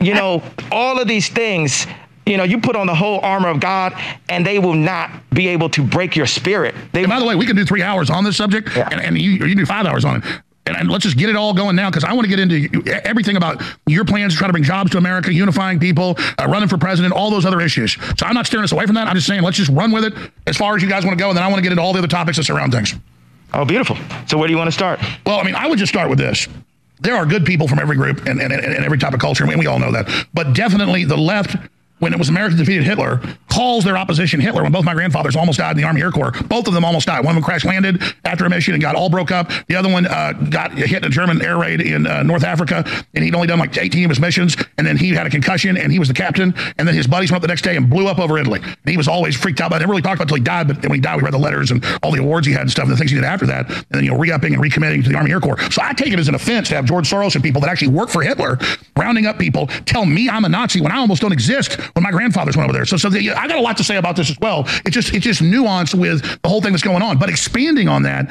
[0.00, 0.42] you know,
[0.72, 1.86] all of these things,
[2.24, 3.94] you know, you put on the whole armor of God
[4.28, 6.74] and they will not be able to break your spirit.
[6.92, 9.18] They, And by the way, we can do three hours on this subject, and, and
[9.18, 10.24] you, you do five hours on it.
[10.66, 12.82] And, and let's just get it all going now because I want to get into
[13.04, 16.68] everything about your plans to try to bring jobs to America, unifying people, uh, running
[16.68, 17.92] for president, all those other issues.
[18.18, 19.06] So I'm not steering us away from that.
[19.06, 20.14] I'm just saying let's just run with it
[20.46, 21.82] as far as you guys want to go, and then I want to get into
[21.82, 22.94] all the other topics that surround things.
[23.54, 23.96] Oh, beautiful.
[24.26, 24.98] So where do you want to start?
[25.24, 26.48] Well, I mean, I would just start with this.
[27.00, 29.58] There are good people from every group and, and, and every type of culture, and
[29.58, 30.08] we all know that.
[30.32, 31.56] But definitely the left,
[31.98, 33.20] when it was America defeated Hitler,
[33.56, 34.62] calls their opposition Hitler.
[34.62, 37.06] When both my grandfathers almost died in the Army Air Corps, both of them almost
[37.06, 37.24] died.
[37.24, 39.50] One of them crash landed after a mission and got all broke up.
[39.68, 42.84] The other one uh, got hit in a German air raid in uh, North Africa,
[43.14, 44.56] and he'd only done like 18 of his missions.
[44.76, 46.54] And then he had a concussion, and he was the captain.
[46.76, 48.60] And then his buddies went up the next day and blew up over Italy.
[48.62, 49.70] And he was always freaked out.
[49.70, 50.68] But I never really talked about it until he died.
[50.68, 52.70] But when he died, we read the letters and all the awards he had and
[52.70, 53.70] stuff, and the things he did after that.
[53.70, 55.58] And then you know, re-upping and recommitting to the Army Air Corps.
[55.70, 57.88] So I take it as an offense to have George Soros and people that actually
[57.88, 58.58] work for Hitler
[58.96, 62.10] rounding up people, tell me I'm a Nazi when I almost don't exist when my
[62.10, 62.84] grandfathers went over there.
[62.84, 64.64] So, so the, I got a lot to say about this as well.
[64.84, 67.18] It's just it's just nuanced with the whole thing that's going on.
[67.18, 68.30] But expanding on that,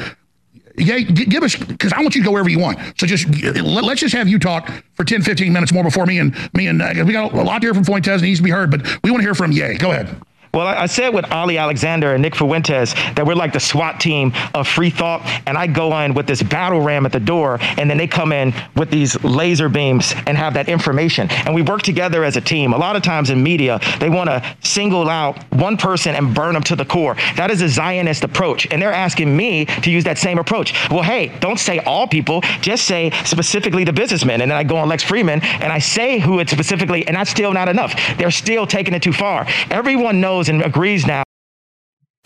[0.78, 2.80] yeah, give us because I want you to go wherever you want.
[3.00, 6.20] So just let, us just have you talk for 10, 15 minutes more before me
[6.20, 8.44] and me and uh, we got a lot to hear from Fuentes and needs to
[8.44, 9.78] be heard, but we want to hear from Ye.
[9.78, 10.16] Go ahead.
[10.56, 14.00] Well, I I said with Ali Alexander and Nick Fuentes that we're like the SWAT
[14.00, 17.58] team of free thought, and I go in with this battle ram at the door,
[17.80, 21.64] and then they come in with these laser beams and have that information, and we
[21.64, 22.72] work together as a team.
[22.72, 26.54] A lot of times in media, they want to single out one person and burn
[26.54, 27.16] them to the core.
[27.36, 30.76] That is a Zionist approach, and they're asking me to use that same approach.
[30.92, 34.78] Well, hey, don't say all people, just say specifically the businessmen, and then I go
[34.78, 37.96] on Lex Freeman and I say who it's specifically, and that's still not enough.
[38.18, 39.48] They're still taking it too far.
[39.72, 41.24] Everyone knows and agrees now.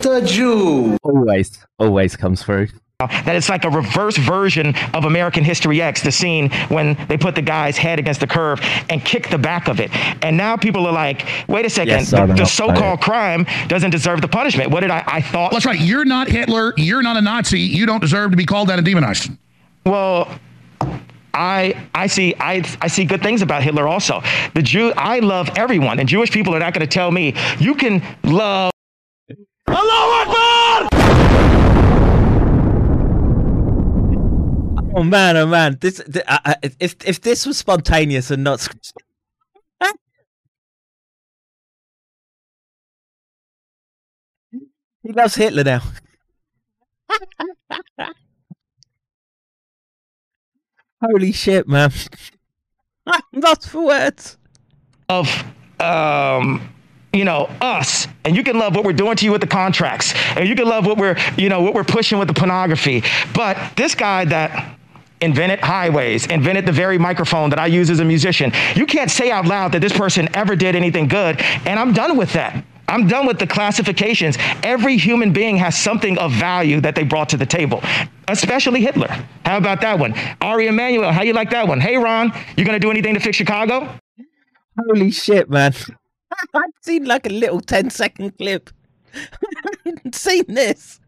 [0.00, 0.96] The Jew.
[1.02, 2.68] Always, always comes through.
[3.00, 7.34] That it's like a reverse version of American History X, the scene when they put
[7.34, 8.60] the guy's head against the curve
[8.90, 9.90] and kick the back of it.
[10.22, 13.90] And now people are like, wait a second, Yes, the, the so called crime doesn't
[13.90, 14.70] deserve the punishment.
[14.70, 15.52] What did I, I thought?
[15.52, 15.80] That's right.
[15.80, 16.74] You're not Hitler.
[16.76, 17.60] You're not a Nazi.
[17.60, 19.30] You don't deserve to be called that and demonized.
[19.86, 20.30] Well,
[21.34, 24.22] I I see I I see good things about Hitler also.
[24.54, 27.74] The Jew I love everyone, and Jewish people are not going to tell me you
[27.74, 28.72] can love.
[29.68, 30.88] Hello, Akbar!
[34.96, 35.78] Oh man, oh man!
[35.80, 38.92] This, th- uh, uh, if if this was spontaneous and not, scripted-
[45.02, 45.82] he loves Hitler now.
[51.02, 51.92] Holy shit, man!
[53.06, 54.36] I'm lost for words.
[55.08, 55.28] of
[55.80, 56.68] um
[57.12, 58.06] you know us.
[58.24, 60.14] And you can love what we're doing to you with the contracts.
[60.36, 63.02] And you can love what we're you know what we're pushing with the pornography.
[63.34, 64.76] But this guy that
[65.20, 69.30] invented highways invented the very microphone that i use as a musician you can't say
[69.30, 71.40] out loud that this person ever did anything good.
[71.66, 74.36] And i'm done with that I'm done with the classifications.
[74.64, 77.82] Every human being has something of value that they brought to the table,
[78.28, 79.08] especially Hitler.
[79.44, 80.12] How about that one?
[80.40, 81.80] Ari Emanuel, how you like that one?
[81.80, 83.88] Hey, Ron, you gonna do anything to fix Chicago?
[84.78, 85.72] Holy shit, man!
[86.54, 88.70] I've seen like a little 10 second clip.
[89.14, 89.28] I
[89.84, 91.00] haven't seen this.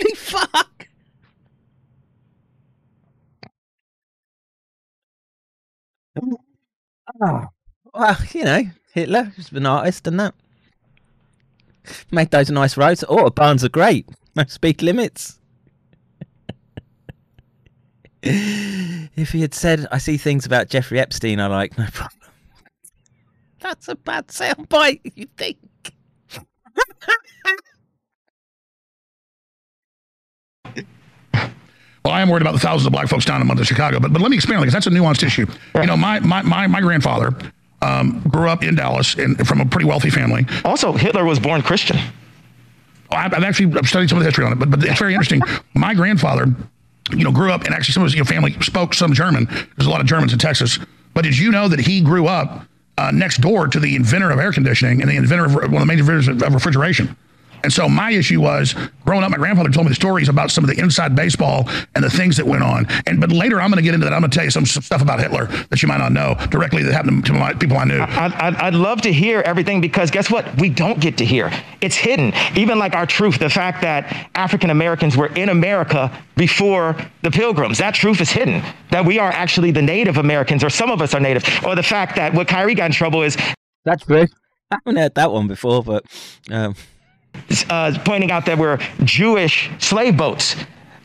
[0.00, 0.88] Holy fuck!
[7.22, 7.46] Oh,
[7.94, 8.62] well, you know,
[8.92, 10.34] Hitler was an artist and that.
[12.10, 13.04] Made those nice roads.
[13.08, 14.08] Oh, Autobahns are great.
[14.34, 15.38] No speed limits.
[18.22, 22.30] if he had said, I see things about Jeffrey Epstein I like, no problem.
[23.60, 25.58] That's a bad soundbite, you think?
[32.04, 34.12] Well, I am worried about the thousands of black folks down in the Chicago, but,
[34.12, 35.46] but let me expand because that's a nuanced issue.
[35.76, 37.32] You know, my my my, my grandfather
[37.82, 40.46] um, grew up in Dallas in, from a pretty wealthy family.
[40.64, 41.98] Also, Hitler was born Christian.
[43.10, 44.98] Oh, I've, I've actually I've studied some of the history on it, but but it's
[44.98, 45.42] very interesting.
[45.74, 46.46] my grandfather,
[47.10, 49.46] you know, grew up and actually some of his you know, family spoke some German.
[49.76, 50.78] There's a lot of Germans in Texas.
[51.12, 54.38] But did you know that he grew up uh, next door to the inventor of
[54.38, 57.16] air conditioning and the inventor of one of the major inventors of of refrigeration?
[57.64, 58.74] And so my issue was
[59.04, 62.04] growing up, my grandfather told me the stories about some of the inside baseball and
[62.04, 62.86] the things that went on.
[63.06, 64.12] And but later I'm going to get into that.
[64.12, 66.34] I'm going to tell you some, some stuff about Hitler that you might not know
[66.50, 68.00] directly that happened to my, people I knew.
[68.00, 70.60] I'd, I'd, I'd love to hear everything because guess what?
[70.60, 71.50] We don't get to hear.
[71.80, 72.32] It's hidden.
[72.56, 77.78] Even like our truth, the fact that African Americans were in America before the pilgrims,
[77.78, 78.62] that truth is hidden.
[78.90, 81.44] That we are actually the Native Americans, or some of us are Native.
[81.64, 83.36] Or the fact that what Kyrie got in trouble is
[83.84, 84.26] That's true.
[84.70, 86.04] I haven't heard that one before, but
[86.50, 86.74] um,
[87.68, 90.56] uh, pointing out that we're Jewish slave boats.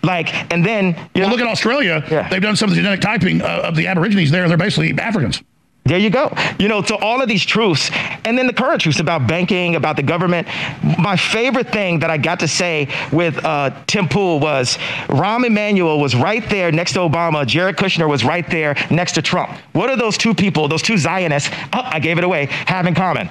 [0.03, 2.03] Like, and then you well, look at Australia.
[2.09, 2.29] Yeah.
[2.29, 4.47] They've done some of the genetic typing uh, of the Aborigines there.
[4.47, 5.41] They're basically Africans.
[5.87, 6.33] There you go.
[6.59, 7.89] You know, so all of these truths,
[8.25, 10.47] and then the current truths about banking, about the government.
[10.99, 16.01] My favorite thing that I got to say with uh, Tim Pool was Rahm Emanuel
[16.01, 17.47] was right there next to Obama.
[17.47, 19.57] Jared Kushner was right there next to Trump.
[19.71, 22.93] What do those two people, those two Zionists, oh, I gave it away, have in
[22.93, 23.29] common?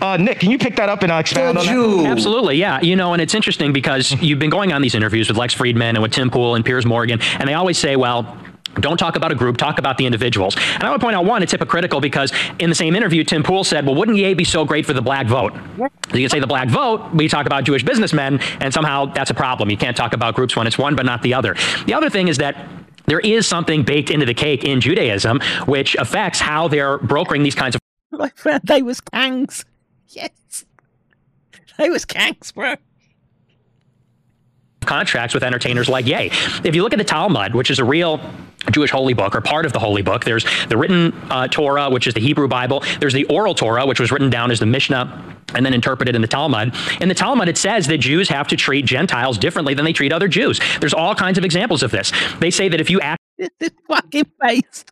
[0.00, 1.72] Uh, Nick, can you pick that up and uh, expand on that?
[2.06, 2.80] Absolutely, yeah.
[2.80, 5.90] You know, and it's interesting because you've been going on these interviews with Lex Fridman
[5.90, 8.36] and with Tim Pool and Piers Morgan, and they always say, well,
[8.80, 10.56] don't talk about a group, talk about the individuals.
[10.74, 13.62] And I would point out one, it's hypocritical because in the same interview, Tim Pool
[13.62, 15.52] said, well, wouldn't Ye be so great for the black vote?
[15.78, 19.34] You can say the black vote, we talk about Jewish businessmen, and somehow that's a
[19.34, 19.70] problem.
[19.70, 21.54] You can't talk about groups when it's one, but not the other.
[21.86, 22.68] The other thing is that
[23.06, 27.54] there is something baked into the cake in Judaism which affects how they're brokering these
[27.54, 27.80] kinds of
[28.12, 29.64] my friend, they was kangs.
[30.08, 30.64] Yes.
[31.78, 32.76] They was kangs, bro.
[34.84, 36.30] contracts with entertainers like Ye.
[36.64, 38.20] If you look at the Talmud, which is a real
[38.70, 42.06] Jewish holy book or part of the holy book, there's the written uh, Torah, which
[42.06, 42.82] is the Hebrew Bible.
[43.00, 46.22] There's the oral Torah, which was written down as the Mishnah and then interpreted in
[46.22, 46.74] the Talmud.
[47.00, 50.12] In the Talmud, it says that Jews have to treat Gentiles differently than they treat
[50.12, 50.60] other Jews.
[50.80, 52.12] There's all kinds of examples of this.
[52.40, 54.84] They say that if you act This fucking face.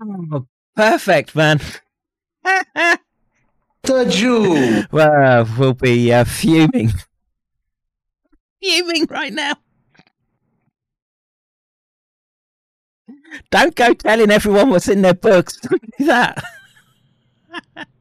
[0.00, 1.60] Oh, perfect, man.
[3.94, 4.84] the Jew.
[4.92, 6.92] Well, we'll be uh, fuming.
[8.62, 9.54] Fuming right now.
[13.50, 15.56] Don't go telling everyone what's in their books.
[15.60, 16.42] Don't do that.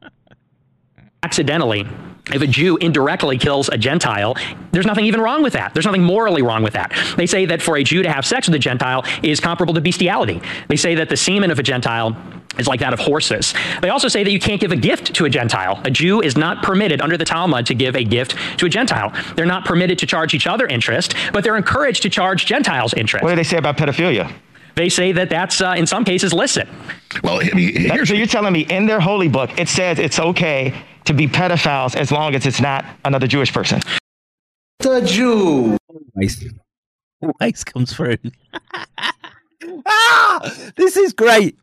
[1.27, 1.85] accidentally,
[2.31, 4.37] if a Jew indirectly kills a Gentile,
[4.71, 5.73] there's nothing even wrong with that.
[5.73, 6.93] There's nothing morally wrong with that.
[7.17, 9.81] They say that for a Jew to have sex with a Gentile is comparable to
[9.81, 10.41] bestiality.
[10.69, 12.15] They say that the semen of a Gentile
[12.57, 13.53] is like that of horses.
[13.81, 15.81] They also say that you can't give a gift to a Gentile.
[15.83, 19.11] A Jew is not permitted under the Talmud to give a gift to a Gentile.
[19.35, 23.21] They're not permitted to charge each other interest, but they're encouraged to charge Gentiles interest.
[23.21, 24.31] What do they say about pedophilia?
[24.77, 26.67] They say that that's uh, in some cases licit.
[27.23, 30.19] Well, I mean, here's so you're telling me in their holy book it says it's
[30.19, 30.71] okay
[31.05, 33.81] to be pedophiles as long as it's not another Jewish person.
[34.79, 35.77] The Jew.
[36.13, 36.53] Always,
[37.23, 38.17] always comes through.
[39.87, 41.57] ah, this is great.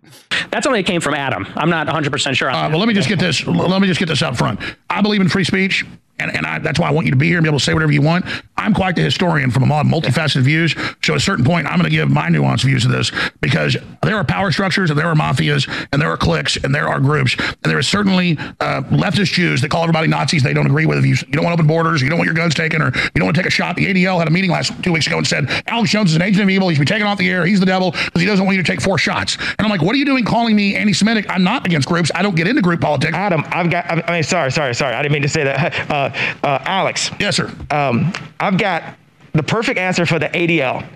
[0.51, 1.47] That's only came from Adam.
[1.55, 2.51] I'm not 100 percent sure.
[2.51, 3.47] Uh, well, let me just get this.
[3.47, 4.59] Let me just get this up front.
[4.91, 5.87] I believe in free speech,
[6.19, 7.65] and, and I, that's why I want you to be here and be able to
[7.65, 8.25] say whatever you want.
[8.57, 10.75] I'm quite the historian from a lot of multifaceted views.
[11.03, 13.11] So at a certain point, I'm going to give my nuanced views of this
[13.41, 16.89] because there are power structures, and there are mafias, and there are cliques, and there
[16.89, 20.43] are groups, and there are certainly uh, leftist Jews that call everybody Nazis.
[20.43, 20.99] They don't agree with.
[20.99, 23.11] If you, you don't want open borders, you don't want your guns taken, or you
[23.17, 23.77] don't want to take a shot.
[23.77, 26.23] The ADL had a meeting last two weeks ago and said Alex Jones is an
[26.23, 26.69] agent of evil.
[26.69, 27.45] He should be taken off the air.
[27.45, 29.37] He's the devil because he doesn't want you to take four shots.
[29.37, 31.27] And I'm like, what are you doing calling me anti-Semitic?
[31.29, 32.11] I'm not against groups.
[32.15, 33.15] I don't get into group politics.
[33.15, 34.09] Adam, I've got.
[34.09, 34.95] I mean, sorry, sorry, sorry.
[34.95, 35.75] I didn't mean to say that.
[35.95, 36.04] Uh,
[36.43, 37.11] uh, Alex.
[37.19, 37.53] Yes, sir.
[37.71, 38.97] Um, I've got
[39.33, 40.87] the perfect answer for the ADL.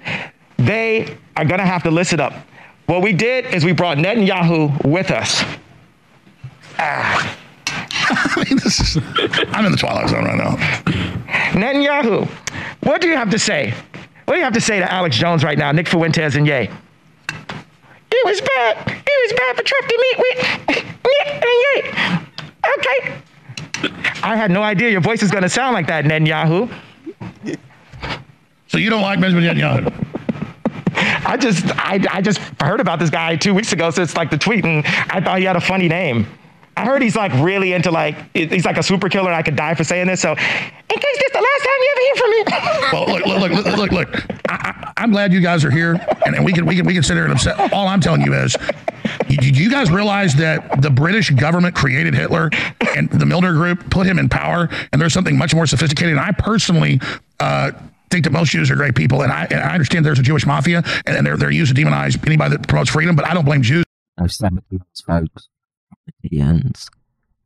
[0.58, 2.32] They are going to have to listen up.
[2.86, 5.44] What we did is we brought Netanyahu with us.
[6.78, 7.36] Ah.
[8.10, 9.02] I mean, this is.
[9.52, 10.56] I'm in the twilight zone right now.
[11.52, 12.26] Netanyahu,
[12.80, 13.74] what do you have to say?
[14.24, 16.70] What do you have to say to Alex Jones right now, Nick Fuentes and Ye?
[18.10, 18.76] It was bad.
[18.86, 21.82] It was bad for Trump to meet with Nick and Ye.
[22.78, 23.22] Okay.
[24.22, 26.72] I had no idea your voice is going to sound like that, Netanyahu.
[28.66, 30.06] So you don't like Benjamin Netanyahu?
[31.24, 34.30] I just I, I just heard about this guy two weeks ago, so it's like
[34.30, 36.26] the tweet, and I thought he had a funny name.
[36.78, 39.30] I heard he's like really into like he's like a super killer.
[39.30, 40.20] and I could die for saying this.
[40.20, 42.44] So, in case this is the last time you ever hear from me.
[42.90, 43.92] Well, look, look, look, look, look.
[43.92, 44.24] look.
[44.48, 46.94] I, I, I'm glad you guys are here, and, and we can we can we
[46.94, 47.72] can sit here and upset.
[47.72, 48.56] All I'm telling you is,
[49.28, 52.50] you, do you guys realize that the British government created Hitler,
[52.96, 56.12] and the Milner Group put him in power, and there's something much more sophisticated.
[56.12, 57.00] And I personally.
[57.40, 57.72] Uh,
[58.10, 60.46] think that most Jews are great people, and I, and I understand there's a Jewish
[60.46, 63.14] mafia, and, and they're they're used to demonize anybody that promotes freedom.
[63.14, 63.84] But I don't blame Jews
[64.18, 65.48] No Semites, folks.
[66.22, 66.88] The ends.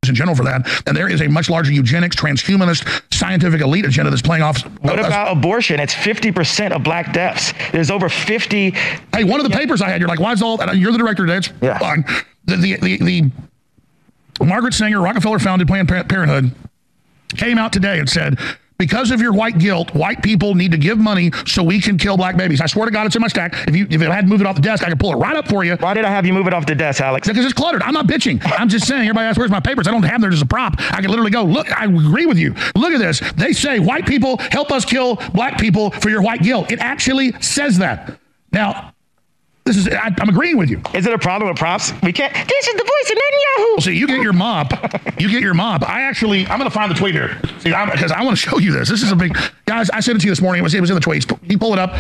[0.08, 0.68] in general for that.
[0.86, 4.62] And there is a much larger eugenics, transhumanist, scientific elite agenda that's playing off.
[4.80, 5.78] What about abortion?
[5.78, 7.52] It's 50% of black deaths.
[7.70, 8.70] There's over 50.
[8.70, 10.76] Hey, one of the papers I had, you're like, why is all that?
[10.76, 11.36] You're the director today.
[11.38, 11.78] It's Yeah.
[11.78, 12.04] fine.
[12.46, 12.96] The, the, the,
[14.38, 16.50] the Margaret Sanger, Rockefeller founded Planned Parenthood,
[17.36, 18.38] came out today and said,
[18.82, 22.16] because of your white guilt, white people need to give money so we can kill
[22.16, 22.60] black babies.
[22.60, 23.54] I swear to God, it's in my stack.
[23.68, 25.18] If you if I had to move it off the desk, I could pull it
[25.18, 25.76] right up for you.
[25.76, 27.28] Why did I have you move it off the desk, Alex?
[27.28, 27.80] Because it's cluttered.
[27.84, 28.42] I'm not bitching.
[28.58, 29.02] I'm just saying.
[29.02, 30.74] Everybody asks, "Where's my papers?" I don't have them there as a prop.
[30.80, 32.56] I can literally go, "Look, I agree with you.
[32.74, 36.42] Look at this." They say white people help us kill black people for your white
[36.42, 36.72] guilt.
[36.72, 38.18] It actually says that.
[38.50, 38.94] Now,
[39.64, 40.80] this is I, I'm agreeing with you.
[40.94, 41.92] Is it a problem with props?
[42.02, 42.32] We can't.
[42.34, 43.82] This is the voice of Netanyahu.
[43.82, 44.72] See, you get your mob.
[45.18, 45.84] You get your mob.
[45.84, 47.38] I actually, I'm going to find the tweet here.
[47.60, 48.88] See, because I want to show you this.
[48.88, 49.88] This is a big, guys.
[49.90, 50.60] I sent it to you this morning.
[50.60, 51.30] It was, it was in the tweets.
[51.48, 51.94] You pull it up.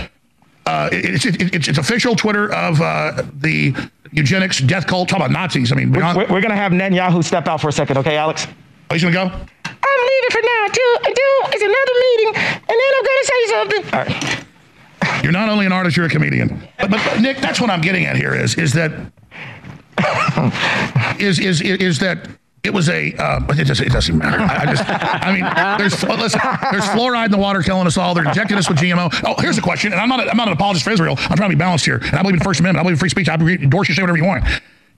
[0.66, 3.74] Uh, it- it's, it, it's it's official Twitter of uh, the
[4.12, 5.08] eugenics death cult.
[5.08, 5.70] Talk about Nazis.
[5.72, 8.16] I mean, We're, beyond, we're going to have Netanyahu step out for a second, okay,
[8.16, 8.46] Alex?
[8.90, 9.24] oh, he's going to go.
[9.24, 10.66] I'm leaving for now.
[10.66, 13.84] Do, do is another meeting, and then I'm going to say something.
[13.94, 14.44] All right.
[15.22, 16.68] You're not only an artist, you're a comedian.
[16.78, 18.92] But, but Nick, that's what I'm getting at here is is that
[21.20, 22.28] is is is that
[22.64, 24.38] it was a uh, it, doesn't, it doesn't matter.
[24.38, 28.14] I, I just I mean there's listen, there's fluoride in the water killing us all.
[28.14, 29.12] They're injecting us with GMO.
[29.26, 31.16] Oh, here's a question, and I'm not a, I'm not an apologist for Israel.
[31.18, 32.80] I'm trying to be balanced here, and I believe in First Amendment.
[32.80, 33.28] I believe in free speech.
[33.28, 34.44] I endorse you say whatever you want.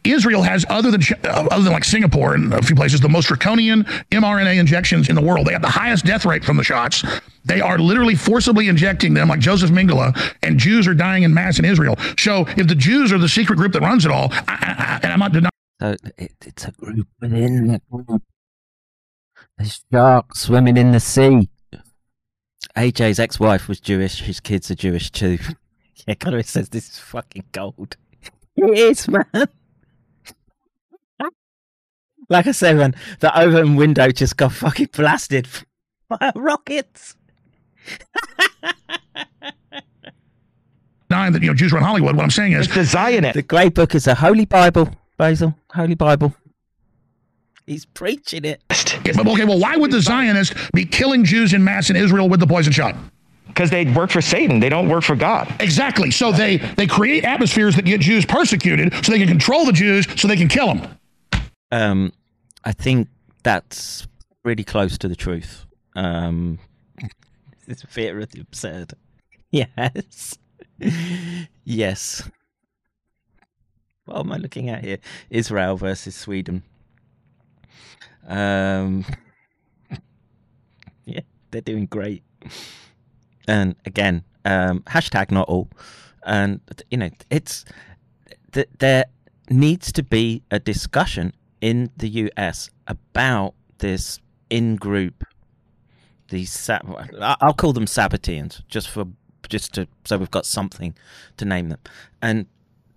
[0.05, 3.29] Israel has, other than uh, other than like Singapore and a few places, the most
[3.29, 5.47] draconian mRNA injections in the world.
[5.47, 7.05] They have the highest death rate from the shots.
[7.45, 11.59] They are literally forcibly injecting them, like Joseph Mengele, and Jews are dying in mass
[11.59, 11.97] in Israel.
[12.19, 15.01] So if the Jews are the secret group that runs it all, I, I, I,
[15.03, 15.51] and I'm not denying.
[15.81, 18.23] So it, it's a group within the group.
[19.59, 21.49] There's sharks swimming in the sea.
[22.77, 24.21] AJ's ex-wife was Jewish.
[24.23, 25.39] His kids are Jewish too.
[26.07, 27.97] yeah, Connor says this is fucking gold.
[28.57, 29.49] It is, man.
[32.29, 35.49] Like I said, man, the open window just got fucking blasted
[36.09, 37.17] by rockets.
[41.15, 42.17] denying that you know Jews run Hollywood.
[42.17, 43.35] What I'm saying is the Zionist.
[43.35, 45.55] The Grey Book is a holy Bible, Basil.
[45.73, 46.35] Holy Bible.
[47.67, 48.61] He's preaching it.
[49.07, 52.41] Yeah, okay, well, why would the Zionists be killing Jews in mass in Israel with
[52.41, 52.95] the poison shot?
[53.47, 54.61] Because they work for Satan.
[54.61, 55.55] They don't work for God.
[55.61, 56.11] Exactly.
[56.11, 60.07] So they they create atmospheres that get Jews persecuted, so they can control the Jews,
[60.17, 60.99] so they can kill them.
[61.75, 62.13] Um,
[62.65, 63.09] I think
[63.43, 64.07] that's
[64.45, 65.67] really close to the truth.
[65.97, 66.61] Um,
[67.67, 68.95] it's very absurd.
[69.51, 70.39] Yes.
[71.65, 72.31] yes.
[74.05, 74.99] What am I looking at here?
[75.31, 76.63] Israel versus Sweden.
[78.29, 79.05] Um,
[81.07, 82.23] yeah, they're doing great.
[83.49, 85.69] And again, um, hashtag not all.
[86.25, 86.61] And
[86.93, 87.65] you know, it's
[88.53, 89.07] th- there
[89.51, 91.33] needs to be a discussion
[91.65, 94.21] in the US about this
[94.51, 95.25] in group.
[96.29, 99.07] These sab- I'll call them Sabbateans, just for
[99.49, 100.95] just to so we've got something
[101.39, 101.79] to name them.
[102.21, 102.47] And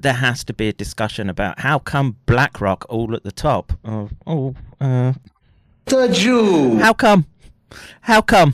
[0.02, 3.72] there has to be a discussion about how come BlackRock all at the top.
[3.86, 5.14] Oh, oh uh,
[5.86, 6.78] the Jew.
[6.78, 7.26] How come?
[8.02, 8.54] How come?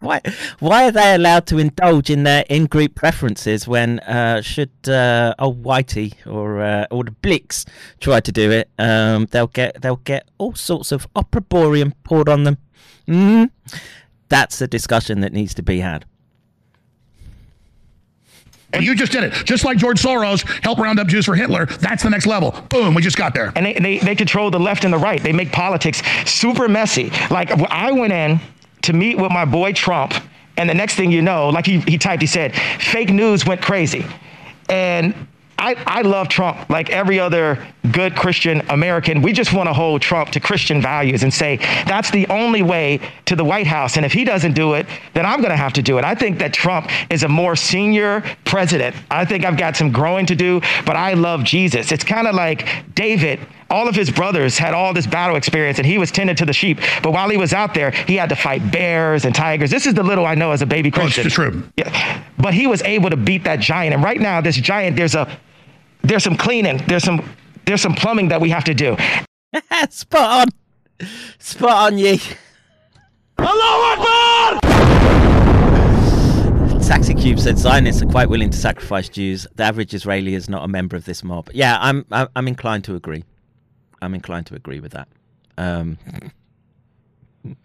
[0.00, 0.22] Why?
[0.60, 5.62] Why are they allowed to indulge in their in-group preferences when uh, should uh, old
[5.62, 7.66] Whitey or uh, or the Blicks
[8.00, 8.70] try to do it?
[8.78, 12.56] Um, they'll get they'll get all sorts of opprobrium poured on them.
[13.06, 13.50] Mm?
[14.30, 16.06] That's a discussion that needs to be had.
[18.72, 19.32] And you just did it.
[19.44, 21.66] Just like George Soros helped round up Jews for Hitler.
[21.66, 22.52] That's the next level.
[22.68, 23.52] Boom, we just got there.
[23.56, 25.20] And they, they, they control the left and the right.
[25.20, 27.10] They make politics super messy.
[27.30, 28.40] Like I went in
[28.82, 30.14] to meet with my boy Trump,
[30.56, 33.62] and the next thing you know, like he, he typed, he said, fake news went
[33.62, 34.04] crazy.
[34.68, 35.14] And
[35.60, 39.20] I, I love Trump like every other good Christian American.
[39.20, 43.00] We just want to hold Trump to Christian values and say that's the only way
[43.26, 43.96] to the White House.
[43.96, 46.04] And if he doesn't do it, then I'm going to have to do it.
[46.04, 48.96] I think that Trump is a more senior president.
[49.10, 51.92] I think I've got some growing to do, but I love Jesus.
[51.92, 55.86] It's kind of like David all of his brothers had all this battle experience and
[55.86, 56.80] he was tending to the sheep.
[57.02, 59.70] But while he was out there, he had to fight bears and tigers.
[59.70, 61.26] This is the little I know as a baby Christian.
[61.26, 61.62] Oh, true.
[61.76, 62.22] Yeah.
[62.38, 63.94] But he was able to beat that giant.
[63.94, 65.30] And right now, this giant, there's a
[66.02, 67.22] there's some cleaning, there's some
[67.66, 68.96] there's some plumbing that we have to do.
[69.90, 71.08] Spot on.
[71.38, 72.20] Spot on ye.
[73.38, 74.60] Allah Akbar!
[76.80, 79.46] Taxi Cube said Zionists are quite willing to sacrifice Jews.
[79.54, 81.48] The average Israeli is not a member of this mob.
[81.54, 83.24] Yeah, I'm I'm, I'm inclined to agree.
[84.02, 85.08] I'm inclined to agree with that.
[85.58, 85.98] Um,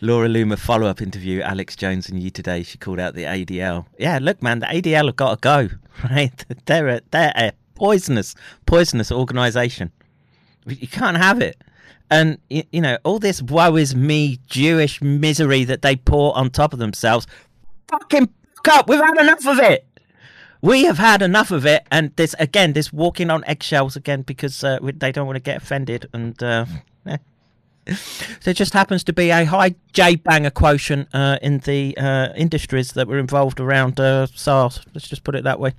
[0.00, 2.62] Laura Loomer follow up interview Alex Jones and you today.
[2.62, 3.86] She called out the ADL.
[3.98, 5.68] Yeah, look, man, the ADL have got to go.
[6.10, 6.46] Right?
[6.64, 9.92] They're a, they're a poisonous, poisonous organisation.
[10.64, 11.62] You can't have it.
[12.10, 16.48] And you, you know all this woe is me Jewish misery that they pour on
[16.48, 17.26] top of themselves.
[17.88, 18.88] Fucking fuck up.
[18.88, 19.86] We've had enough of it.
[20.62, 24.62] We have had enough of it, and this again, this walking on eggshells again because
[24.62, 26.66] uh, they don't want to get offended, and uh,
[27.06, 27.16] eh.
[28.44, 32.92] there just happens to be a high J banger quotient uh, in the uh, industries
[32.92, 34.80] that were involved around uh, SARS.
[34.94, 35.72] Let's just put it that way.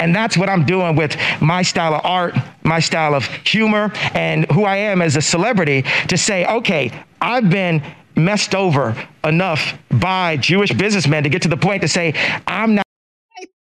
[0.00, 2.34] And that's what I'm doing with my style of art,
[2.64, 7.48] my style of humor, and who I am as a celebrity to say, okay, I've
[7.48, 7.82] been
[8.16, 12.14] messed over enough by Jewish businessmen to get to the point to say,
[12.46, 12.83] I'm not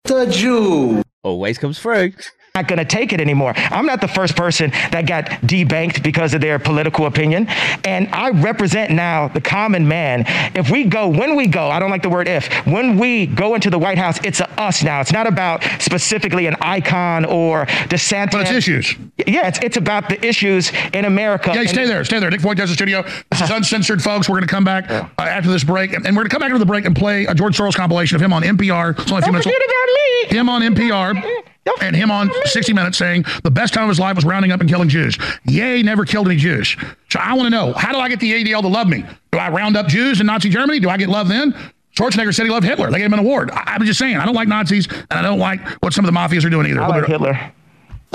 [0.06, 1.02] the Jew.
[1.24, 2.14] Always comes through.
[2.56, 3.54] Not going to take it anymore.
[3.56, 7.48] I'm not the first person that got debanked because of their political opinion.
[7.84, 10.24] And I represent now the common man.
[10.56, 13.56] If we go, when we go, I don't like the word if, when we go
[13.56, 15.02] into the White House, it's a us now.
[15.02, 18.32] It's not about specifically an icon or DeSantis.
[18.32, 18.96] But it's issues.
[19.28, 21.52] Yeah, it's, it's about the issues in America.
[21.54, 22.06] Yeah, stay there.
[22.06, 22.32] Stay there.
[22.32, 23.04] Nick Voigt does the studio.
[23.32, 24.30] This is uncensored, folks.
[24.30, 25.94] We're going to come back uh, after this break.
[25.94, 27.76] And, and we're going to come back after the break and play a George Soros
[27.76, 28.98] compilation of him on NPR.
[28.98, 29.46] It's only a few Don't minutes.
[29.46, 29.88] forget about
[30.32, 30.38] Lee.
[30.38, 31.42] Him on NPR.
[31.82, 34.60] And him on 60 Minutes saying the best time of his life was rounding up
[34.62, 35.18] and killing Jews.
[35.46, 36.76] Ye, never killed any Jews.
[37.10, 39.04] So I want to know how do I get the ADL to love me?
[39.32, 40.80] Do I round up Jews in Nazi Germany?
[40.80, 41.56] Do I get love then?
[41.98, 42.92] Schwarzenegger said he loved Hitler.
[42.92, 43.52] They gave him an award.
[43.52, 46.14] I, I'm just saying, I don't like Nazis, and I don't like what some of
[46.14, 46.82] the mafias are doing either.
[46.82, 47.52] I like Hitler.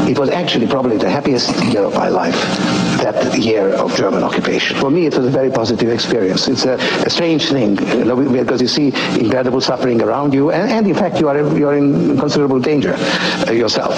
[0.08, 2.34] It was actually probably the happiest year of my life,
[3.02, 4.76] that year of German occupation.
[4.78, 6.48] For me, it was a very positive experience.
[6.48, 8.88] It's a, a strange thing you know, because you see
[9.18, 12.94] incredible suffering around you, and, and in fact, you are you are in considerable danger
[12.96, 13.94] uh, yourself.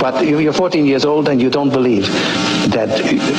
[0.00, 2.06] But you, you're 14 years old and you don't believe
[2.70, 2.88] that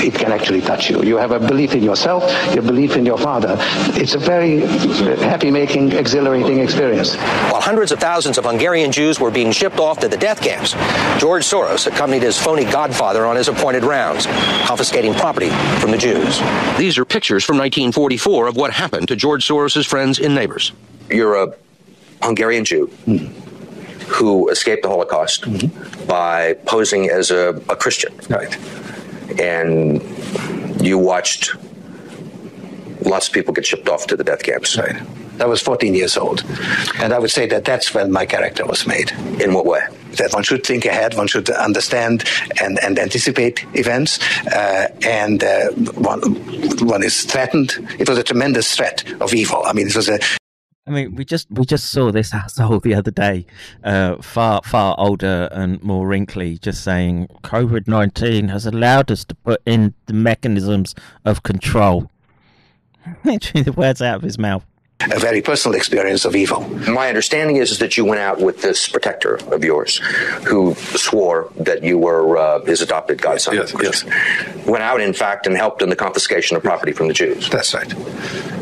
[0.04, 1.04] it can actually touch you.
[1.04, 2.24] You have a belief in yourself,
[2.54, 3.58] your belief in your father.
[4.00, 7.16] It's a very happy-making, exhilarating experience.
[7.16, 10.74] While hundreds of thousands of Hungarian Jews were being shipped off to the death camps,
[11.20, 14.26] George Soros accompanied his phony godfather on his appointed rounds,
[14.66, 16.40] confiscating property from the Jews.
[16.78, 20.72] These are pictures from 1944 of what happened to George Soros' friends and neighbors.
[21.10, 21.56] You're a
[22.22, 22.88] Hungarian Jew
[24.08, 25.46] who escaped the Holocaust
[26.08, 28.18] by posing as a, a Christian.
[28.30, 28.58] Right.
[29.40, 30.02] And
[30.82, 31.56] you watched
[33.02, 34.78] lots of people get shipped off to the death camps.
[34.78, 35.02] Right.
[35.40, 36.44] I was 14 years old.
[37.00, 39.12] And I would say that that's when my character was made.
[39.42, 39.82] In what way?
[40.18, 42.24] That one should think ahead, one should understand
[42.62, 46.22] and, and anticipate events, uh, and uh, one,
[46.88, 47.74] one is threatened.
[48.00, 49.64] It was a tremendous threat of evil.
[49.66, 50.20] I mean, it was a
[50.88, 53.46] I mean, we just we just saw this asshole the other day,
[53.84, 59.36] uh, far far older and more wrinkly, just saying COVID nineteen has allowed us to
[59.36, 60.94] put in the mechanisms
[61.26, 62.12] of control.
[63.24, 64.66] Literally, the words out of his mouth.
[65.02, 66.62] A very personal experience of evil.
[66.90, 69.98] My understanding is, is that you went out with this protector of yours
[70.48, 73.56] who swore that you were uh, his adopted godson.
[73.56, 74.04] Yes, yes.
[74.66, 77.50] Went out, in fact, and helped in the confiscation of property from the Jews.
[77.50, 77.92] That's right.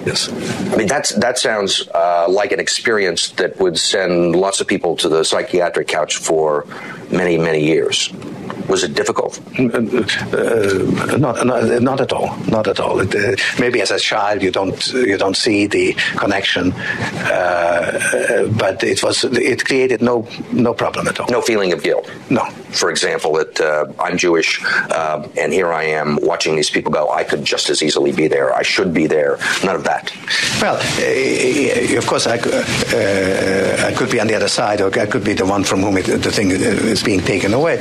[0.06, 0.30] Yes.
[0.74, 4.96] I mean, that's, that sounds uh, like an experience that would send lots of people
[4.98, 6.66] to the psychiatric couch for
[7.10, 8.12] many, many years.
[8.68, 9.40] Was it difficult?
[9.60, 12.36] Uh, not, not, not at all.
[12.48, 13.00] Not at all.
[13.00, 18.84] It, uh, maybe as a child you don't you don't see the connection, uh, but
[18.84, 21.28] it was it created no no problem at all.
[21.30, 22.10] No feeling of guilt.
[22.30, 22.48] No.
[22.74, 27.10] For example, that uh, I'm Jewish, uh, and here I am watching these people go.
[27.10, 28.54] I could just as easily be there.
[28.54, 29.38] I should be there.
[29.64, 30.12] None of that.
[30.62, 35.06] Well, uh, of course, I, uh, I could be on the other side, or I
[35.06, 37.80] could be the one from whom it, the thing is being taken away.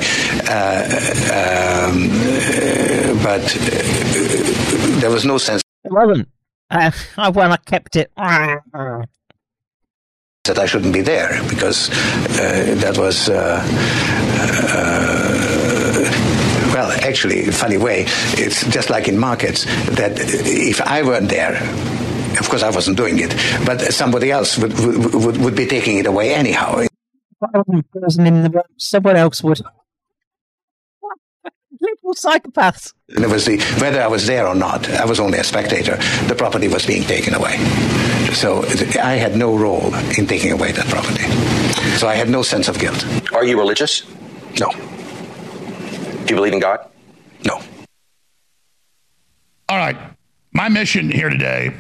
[0.48, 0.84] Uh,
[1.32, 6.28] um, uh, but uh, there was no sense It wasn't.
[6.70, 8.10] Uh, I when I kept it.
[10.44, 13.28] That I shouldn't be there because uh, that was.
[13.28, 13.62] Uh,
[14.74, 15.22] uh,
[16.74, 21.62] well, actually, funny way, it's just like in markets that if I weren't there,
[22.40, 23.30] of course I wasn't doing it,
[23.64, 26.86] but somebody else would would, would, be taking it away anyhow.
[28.78, 29.60] Someone else would.
[31.82, 32.94] Little psychopaths.
[33.08, 34.88] And it was the whether I was there or not.
[34.88, 35.96] I was only a spectator.
[36.28, 37.56] The property was being taken away,
[38.32, 38.62] so
[39.02, 41.24] I had no role in taking away that property.
[41.98, 43.04] So I had no sense of guilt.
[43.32, 44.04] Are you religious?
[44.60, 44.70] No.
[44.70, 46.88] Do you believe in God?
[47.44, 47.60] No.
[49.68, 49.96] All right.
[50.52, 51.74] My mission here today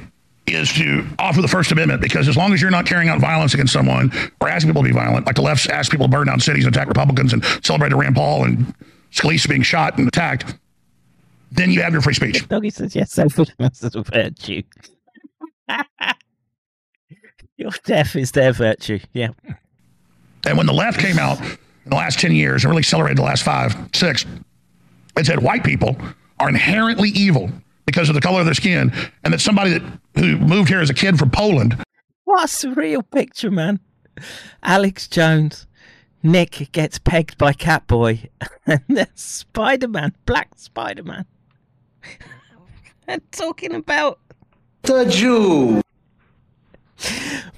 [0.48, 3.54] is to offer the First Amendment because as long as you're not carrying out violence
[3.54, 6.26] against someone or asking people to be violent, like the left's asked people to burn
[6.26, 8.74] down cities and attack Republicans and celebrate Rand Paul and
[9.12, 10.58] Scalise being shot and attacked,
[11.50, 12.48] then you have your free speech.
[12.48, 14.62] Doggy says yes, self-defense is a virtue.
[17.56, 18.98] Your death is their virtue.
[19.12, 19.28] Yeah.
[20.46, 23.22] And when the left came out in the last 10 years and really accelerated the
[23.22, 24.24] last five, six,
[25.16, 25.96] it said white people
[26.40, 27.50] are inherently evil
[27.86, 28.92] because of the color of their skin,
[29.22, 29.82] and that somebody that
[30.16, 31.76] who moved here as a kid from Poland.
[32.24, 33.80] What a surreal picture, man.
[34.62, 35.66] Alex Jones.
[36.22, 38.28] Nick gets pegged by Catboy.
[38.64, 41.26] And then Spider Man, Black Spider Man.
[43.08, 44.20] and talking about
[44.82, 45.82] the Jew.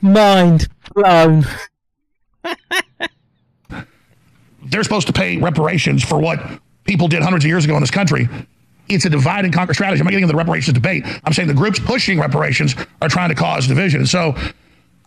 [0.00, 1.44] Mind blown.
[4.64, 6.40] They're supposed to pay reparations for what
[6.84, 8.28] people did hundreds of years ago in this country.
[8.88, 10.00] It's a divide and conquer strategy.
[10.00, 11.04] I'm not getting into the reparations debate.
[11.24, 14.06] I'm saying the groups pushing reparations are trying to cause division.
[14.06, 14.34] So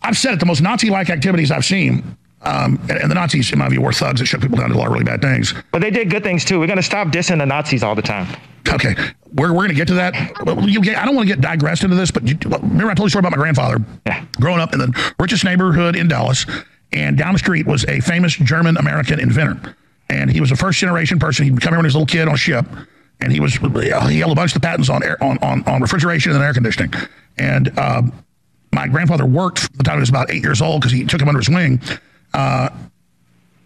[0.02, 3.52] I've said it, the most Nazi like activities I've seen um, and, and the Nazis,
[3.52, 5.20] in my view, were thugs that shook people down to a lot of really bad
[5.20, 5.54] things.
[5.72, 6.60] But they did good things too.
[6.60, 8.28] We're going to stop dissing the Nazis all the time.
[8.68, 8.94] Okay,
[9.32, 10.14] we're, we're going to get to that.
[10.68, 13.00] You get, I don't want to get digressed into this, but you, remember I told
[13.00, 14.24] you a story about my grandfather yeah.
[14.38, 16.44] growing up in the richest neighborhood in Dallas,
[16.92, 19.74] and down the street was a famous German American inventor,
[20.10, 21.44] and he was a first generation person.
[21.44, 22.66] He'd come here when he was a little kid on a ship,
[23.20, 26.32] and he was he held a bunch of patents on air, on, on on refrigeration
[26.32, 26.92] and air conditioning,
[27.38, 28.12] and um,
[28.72, 31.20] my grandfather worked from the time he was about eight years old because he took
[31.20, 31.80] him under his wing.
[32.34, 32.70] Uh,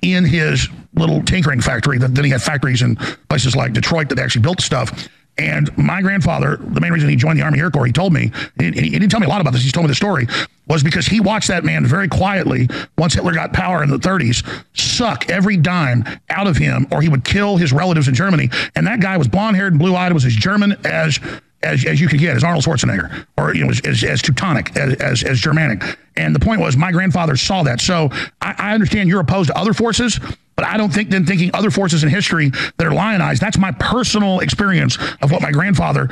[0.02, 1.96] in his little tinkering factory.
[1.96, 2.96] Then he had factories in
[3.28, 5.08] places like Detroit that actually built stuff.
[5.38, 8.30] And my grandfather, the main reason he joined the Army Air Corps, he told me,
[8.58, 10.26] he, he didn't tell me a lot about this, he told me the story,
[10.66, 12.68] was because he watched that man very quietly,
[12.98, 17.08] once Hitler got power in the 30s, suck every dime out of him, or he
[17.08, 18.50] would kill his relatives in Germany.
[18.76, 21.18] And that guy was blonde haired and blue eyed, was as German as
[21.62, 24.76] as, as you could get, as Arnold Schwarzenegger, or you know, as, as, as Teutonic,
[24.76, 25.98] as, as, as Germanic.
[26.16, 27.80] And the point was, my grandfather saw that.
[27.80, 28.08] So
[28.40, 30.20] I, I understand you're opposed to other forces,
[30.56, 33.40] but I don't think then thinking other forces in history that are lionized.
[33.40, 36.08] That's my personal experience of what my grandfather,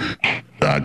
[0.63, 0.81] uh,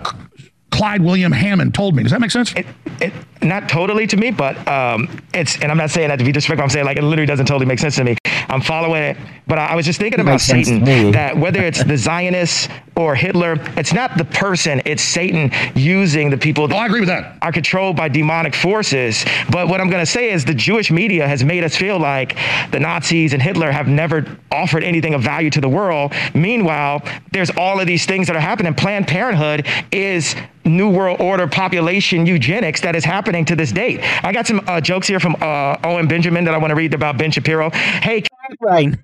[0.72, 2.04] Clyde William Hammond, told me.
[2.04, 2.54] Does that make sense?
[2.54, 2.66] It,
[3.00, 6.32] it, not totally to me, but um, it's, and I'm not saying that to be
[6.32, 6.64] disrespectful.
[6.64, 8.18] I'm saying like it literally doesn't totally make sense to me.
[8.50, 9.18] I'm following it,
[9.48, 11.06] but I, I was just thinking about makes sense to Satan.
[11.06, 11.12] me.
[11.12, 12.68] That whether it's the Zionists
[12.98, 17.10] or Hitler, it's not the person, it's Satan using the people that I agree with
[17.10, 17.38] that.
[17.42, 19.26] are controlled by demonic forces.
[19.50, 22.38] But what I'm going to say is the Jewish media has made us feel like
[22.72, 26.14] the Nazis and Hitler have never offered anything of value to the world.
[26.34, 28.74] Meanwhile, there's all of these things that are happening.
[28.74, 34.00] Planned Parenthood is New World Order population eugenics that is happening to this date.
[34.24, 36.94] I got some uh, jokes here from uh, Owen Benjamin that I want to read
[36.94, 37.70] about Ben Shapiro.
[37.70, 38.24] Hey,
[38.60, 39.04] brain.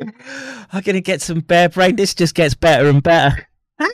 [0.72, 1.96] I'm gonna get some bare brain.
[1.96, 3.48] This just gets better and better.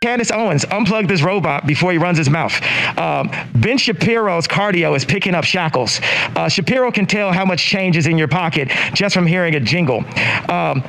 [0.00, 2.54] Candace Owens, unplug this robot before he runs his mouth.
[2.96, 6.00] Um, ben Shapiro's cardio is picking up shackles.
[6.36, 9.60] Uh, Shapiro can tell how much change is in your pocket just from hearing a
[9.60, 10.04] jingle.
[10.48, 10.84] Um,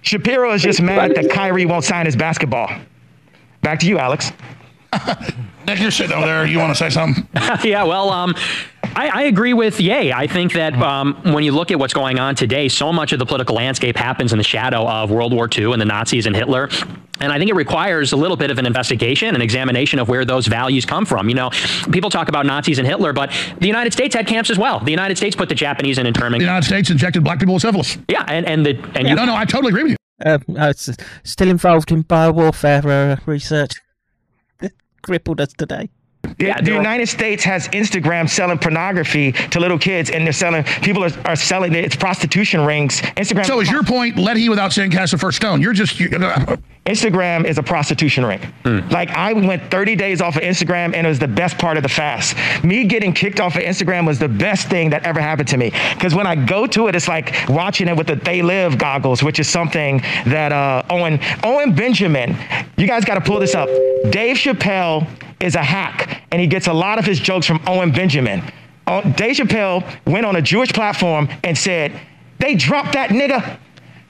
[0.00, 2.70] Shapiro is just mad that Kyrie won't sign his basketball.
[3.60, 4.32] Back to you, Alex.
[5.66, 6.46] Nick, you're sitting over there.
[6.46, 7.26] You want to say something?
[7.64, 8.34] yeah, well, um,
[8.96, 10.12] I, I, agree with Ye.
[10.12, 13.18] I think that um, when you look at what's going on today, so much of
[13.18, 16.36] the political landscape happens in the shadow of World War II and the Nazis and
[16.36, 16.68] Hitler.
[17.20, 20.24] And I think it requires a little bit of an investigation, an examination of where
[20.24, 21.28] those values come from.
[21.28, 21.50] You know,
[21.92, 24.80] people talk about Nazis and Hitler, but the United States had camps as well.
[24.80, 26.40] The United States put the Japanese in internment.
[26.40, 27.96] The United States injected black people with syphilis.
[28.08, 29.96] Yeah, and and the and yeah, you, no, no, I totally agree with you.
[30.24, 30.90] Uh, it's
[31.24, 33.72] still involved in biowarfare uh, research.
[35.04, 35.88] Crippled us today.
[36.38, 40.64] Yeah, the United States has Instagram selling pornography to little kids, and they're selling.
[40.82, 41.84] People are, are selling it.
[41.84, 43.02] It's prostitution rings.
[43.02, 43.44] Instagram.
[43.44, 44.18] So is your point?
[44.18, 45.60] Let he without sin cast the first stone.
[45.60, 46.00] You're just.
[46.00, 48.40] You, uh, Instagram is a prostitution ring.
[48.64, 48.90] Mm.
[48.90, 51.82] Like I went 30 days off of Instagram, and it was the best part of
[51.82, 52.36] the fast.
[52.62, 55.72] Me getting kicked off of Instagram was the best thing that ever happened to me.
[55.94, 59.22] Because when I go to it, it's like watching it with the They Live goggles,
[59.22, 62.36] which is something that uh, Owen Owen Benjamin.
[62.76, 63.68] You guys got to pull this up.
[64.10, 65.08] Dave Chappelle
[65.40, 68.42] is a hack, and he gets a lot of his jokes from Owen Benjamin.
[68.86, 71.98] Uh, Dave Chappelle went on a Jewish platform and said,
[72.40, 73.58] "They dropped that nigga."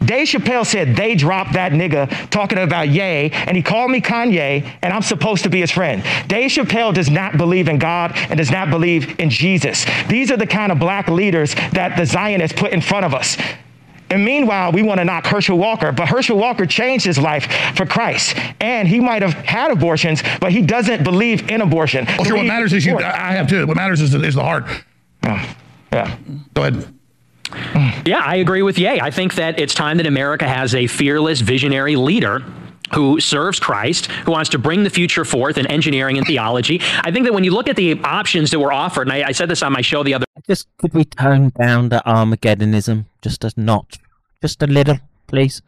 [0.04, 4.68] Dave Chappelle said they dropped that nigga talking about Ye, and he called me Kanye,
[4.82, 6.02] and I'm supposed to be his friend.
[6.26, 9.86] Dave Chappelle does not believe in God and does not believe in Jesus.
[10.08, 13.36] These are the kind of black leaders that the Zionists put in front of us.
[14.10, 17.86] And meanwhile, we want to knock Herschel Walker, but Herschel Walker changed his life for
[17.86, 18.36] Christ.
[18.60, 22.04] And he might have had abortions, but he doesn't believe in abortion.
[22.06, 23.66] Well, sure, what matters is you, I have too.
[23.66, 24.66] What matters is the, is the heart.
[25.22, 25.54] Yeah.
[25.92, 26.16] yeah.
[26.52, 26.93] Go ahead.
[28.04, 29.00] Yeah, I agree with Ye.
[29.00, 32.42] I think that it's time that America has a fearless, visionary leader
[32.94, 36.80] who serves Christ, who wants to bring the future forth in engineering and theology.
[37.02, 39.32] I think that when you look at the options that were offered, and I, I
[39.32, 43.44] said this on my show the other just could we tone down the Armageddonism just
[43.44, 43.98] a notch,
[44.42, 45.62] just a little, please?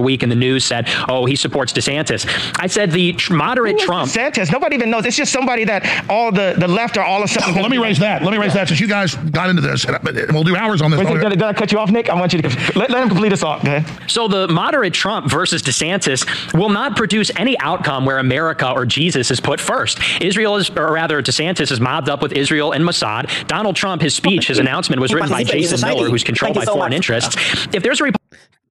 [0.00, 2.26] week in the news said, "Oh, he supports DeSantis."
[2.58, 4.10] I said the tr- moderate Trump.
[4.10, 4.52] DeSantis.
[4.52, 5.06] Nobody even knows.
[5.06, 7.54] It's just somebody that all the, the left are all of a sudden.
[7.54, 8.22] Well, let me raise that.
[8.22, 8.68] Let me raise that.
[8.68, 11.00] Since you guys got into this, and we'll do hours on this.
[11.00, 12.08] Wait, did, did I cut you off, Nick?
[12.08, 13.64] I want you to let, let him complete his thought.
[13.64, 14.10] Go ahead.
[14.10, 19.30] So the moderate Trump versus DeSantis will not produce any outcome where America or Jesus
[19.30, 19.98] is put first.
[20.20, 23.46] Israel is, or rather, DeSantis is mobbed up with Israel and Mossad.
[23.46, 26.92] Donald Trump, his speech, his announcement was written by Jason Miller, who's controlled by foreign
[26.92, 27.36] interests.
[27.72, 28.04] If there's a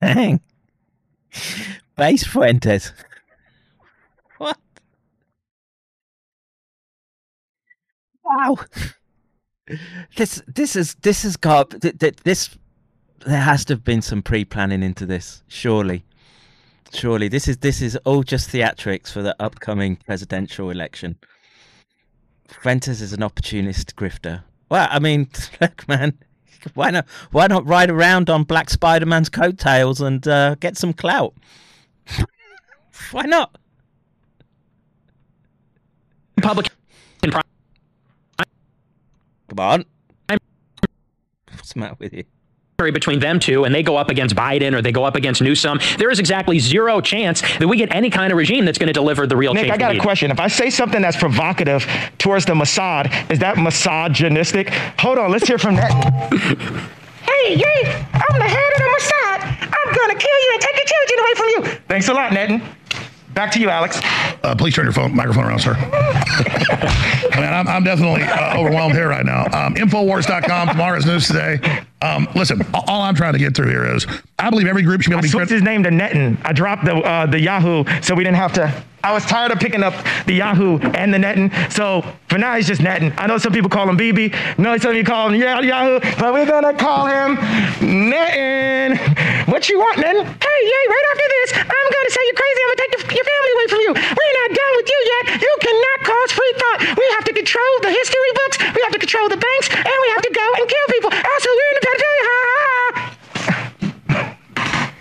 [0.02, 0.42] Dang.
[1.98, 2.92] Base Fuentes.
[4.38, 4.58] What?
[8.24, 8.58] Wow.
[10.16, 12.58] This this is this has got this.
[13.26, 16.06] There has to have been some pre-planning into this, surely.
[16.94, 21.18] Surely this is this is all just theatrics for the upcoming presidential election.
[22.48, 24.44] Fuentes is an opportunist grifter.
[24.70, 25.30] Well, I mean,
[25.62, 26.18] look, man,
[26.74, 27.06] why not?
[27.32, 31.34] Why not ride around on Black Spider Man's coattails and uh, get some clout?
[33.12, 33.58] Why not?
[36.38, 36.74] Republican.
[37.22, 37.42] Come
[39.60, 39.86] on.
[41.52, 42.24] What's the matter with you?
[42.78, 45.80] Between them two and they go up against Biden or they go up against Newsom,
[45.98, 48.94] there is exactly zero chance that we get any kind of regime that's going to
[48.94, 49.74] deliver the real Nick, change.
[49.74, 50.30] I got a question.
[50.30, 51.86] If I say something that's provocative
[52.18, 54.70] towards the Mossad, is that misogynistic?
[55.00, 55.90] Hold on, let's hear from that.
[57.24, 59.72] hey, yay, I'm the head of the Mossad.
[59.72, 61.80] I'm going to kill you and take your children away from you.
[61.88, 62.62] Thanks a lot, Netin.
[63.34, 64.00] Back to you, Alex.
[64.44, 65.76] Uh, please turn your phone microphone around, sir.
[65.78, 69.44] I mean, I'm, I'm definitely uh, overwhelmed here right now.
[69.46, 71.60] Um, Infowars.com, tomorrow's news today.
[72.02, 74.06] Um, listen, all I'm trying to get through here is
[74.38, 75.30] I believe every group should be able to be.
[75.30, 76.38] I switched his name to Netin.
[76.44, 78.84] I dropped the uh, the Yahoo, so we didn't have to.
[79.06, 79.94] I was tired of picking up
[80.26, 83.14] the Yahoo and the Netin, so for now he's just Netin.
[83.18, 84.34] I know some people call him BB.
[84.58, 87.38] No, some people call him Yahoo, but we're gonna call him
[87.86, 88.98] Netin.
[89.46, 90.26] What you want, Netin?
[90.26, 90.84] Hey, yay!
[90.90, 92.60] Right after this, I'm gonna say you're crazy.
[92.66, 93.92] I'm gonna take your family away from you.
[93.94, 95.24] We're not done with you yet.
[95.38, 96.80] You cannot cause free thought.
[96.98, 98.58] We have to control the history books.
[98.74, 101.12] We have to control the banks, and we have to go and kill people.
[101.14, 101.85] Also, we're in the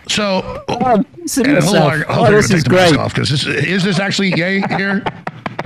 [0.07, 1.05] So, oh,
[1.39, 2.93] and hold on, hold oh, this is great.
[2.93, 5.03] Because this, is this actually gay here?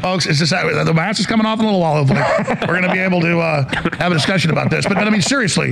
[0.00, 0.26] folks.
[0.26, 2.04] Is this the mask is coming off in a little while?
[2.04, 2.20] Hopefully,
[2.66, 4.86] we're going to be able to uh, have a discussion about this.
[4.86, 5.68] But, but I mean, seriously,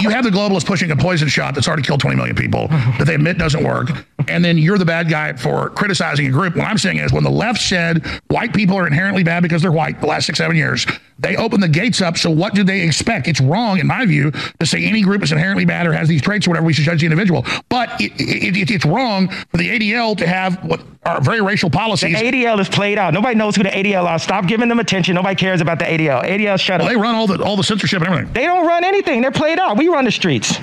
[0.00, 3.04] you have the globalists pushing a poison shot that's already killed 20 million people that
[3.06, 3.90] they admit doesn't work,
[4.28, 6.56] and then you're the bad guy for criticizing a group.
[6.56, 9.72] What I'm saying is, when the left said white people are inherently bad because they're
[9.72, 10.86] white, the last six seven years,
[11.18, 12.18] they open the gates up.
[12.18, 13.26] So what do they expect?
[13.26, 16.20] It's wrong, in my view, to say any group is inherently bad or has these
[16.20, 16.66] traits or whatever.
[16.66, 17.44] We should judge the individual.
[17.68, 21.70] But it, it, it, it's wrong for the ADL to have what are very racial
[21.70, 22.18] policies.
[22.18, 23.14] The ADL is played out.
[23.14, 24.18] Nobody knows who the ADL are.
[24.18, 25.14] Stop giving them attention.
[25.14, 26.22] Nobody cares about the ADL.
[26.24, 26.92] ADL, shut well, up.
[26.92, 28.32] They run all the all the censorship and everything.
[28.34, 29.22] They don't run anything.
[29.22, 29.78] They're played out.
[29.78, 30.58] We run the streets.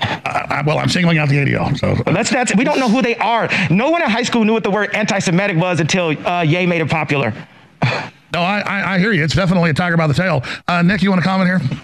[0.00, 1.76] Uh, well, I'm singling out the ADL.
[1.78, 3.48] So that's that's we don't know who they are.
[3.70, 6.82] No one in high school knew what the word anti-Semitic was until uh, Ye made
[6.82, 7.32] it popular.
[8.32, 9.24] No, I, I, hear you.
[9.24, 10.42] It's definitely a tiger by the tail.
[10.66, 11.78] Uh, Nick, you want to comment here?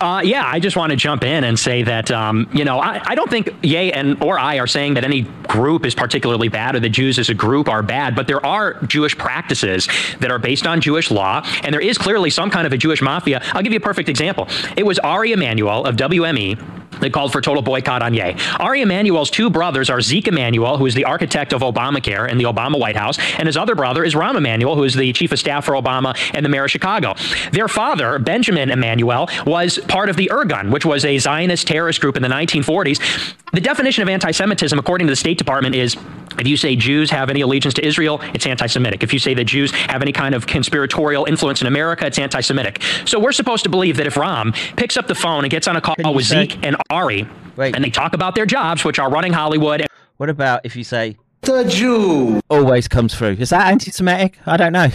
[0.00, 3.00] Uh, yeah, I just want to jump in and say that um, you know I,
[3.04, 6.76] I don't think Ye and or I are saying that any group is particularly bad
[6.76, 9.88] or the Jews as a group are bad, but there are Jewish practices
[10.20, 13.02] that are based on Jewish law, and there is clearly some kind of a Jewish
[13.02, 13.40] mafia.
[13.52, 14.48] I'll give you a perfect example.
[14.76, 18.34] It was Ari Emanuel of WME that called for total boycott on Ye.
[18.58, 22.44] Ari Emanuel's two brothers are Zeke Emanuel, who is the architect of Obamacare in the
[22.44, 25.38] Obama White House, and his other brother is Rahm Emanuel, who is the chief of
[25.38, 27.14] staff for Obama and the mayor of Chicago.
[27.52, 32.16] Their father, Benjamin Emanuel, was part of the Irgun, which was a Zionist terrorist group
[32.16, 33.34] in the 1940s.
[33.52, 35.96] The definition of anti Semitism, according to the State Department, is
[36.38, 39.02] if you say Jews have any allegiance to Israel, it's anti Semitic.
[39.02, 42.40] If you say that Jews have any kind of conspiratorial influence in America, it's anti
[42.40, 42.82] Semitic.
[43.06, 45.76] So we're supposed to believe that if Rahm picks up the phone and gets on
[45.76, 49.10] a call with say- Zeke and Ari, and they talk about their jobs, which are
[49.10, 49.86] running Hollywood.
[50.18, 53.36] What about if you say the Jew always comes through?
[53.38, 54.38] Is that anti-Semitic?
[54.46, 54.88] I don't know.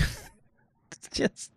[0.91, 1.52] It's just and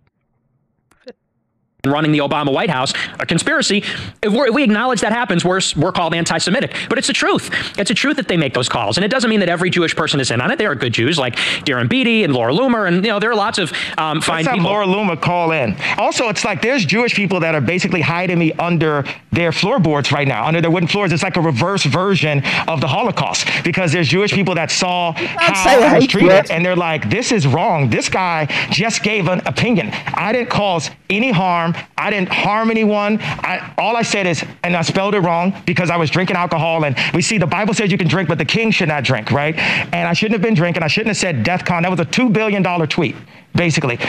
[1.88, 3.84] running the Obama White House, a conspiracy.
[4.22, 6.74] If, we're, if we acknowledge that happens, we're, we're called anti-Semitic.
[6.88, 7.50] But it's the truth.
[7.78, 9.94] It's a truth that they make those calls, and it doesn't mean that every Jewish
[9.94, 10.58] person is in on it.
[10.58, 13.36] There are good Jews like Darren Beattie and Laura Loomer, and you know there are
[13.36, 14.70] lots of um, fine Let's have people.
[14.70, 15.76] Laura Loomer call in.
[15.98, 20.26] Also, it's like there's Jewish people that are basically hiding me under their floorboards right
[20.26, 21.12] now, under their wooden floors.
[21.12, 25.80] It's like a reverse version of the Holocaust because there's Jewish people that saw how
[25.80, 26.50] I was treated, words.
[26.50, 27.90] and they're like, "This is wrong.
[27.90, 29.90] This guy just gave an opinion.
[30.14, 31.74] I didn't cause any harm.
[31.96, 33.18] I didn't harm anyone.
[33.20, 36.84] I, all I said is, and I spelled it wrong because I was drinking alcohol.
[36.84, 39.30] And we see the Bible says you can drink, but the king should not drink,
[39.30, 39.56] right?
[39.58, 40.82] And I shouldn't have been drinking.
[40.82, 41.82] I shouldn't have said DEFCON.
[41.82, 43.16] That was a two billion dollar tweet,
[43.54, 43.98] basically.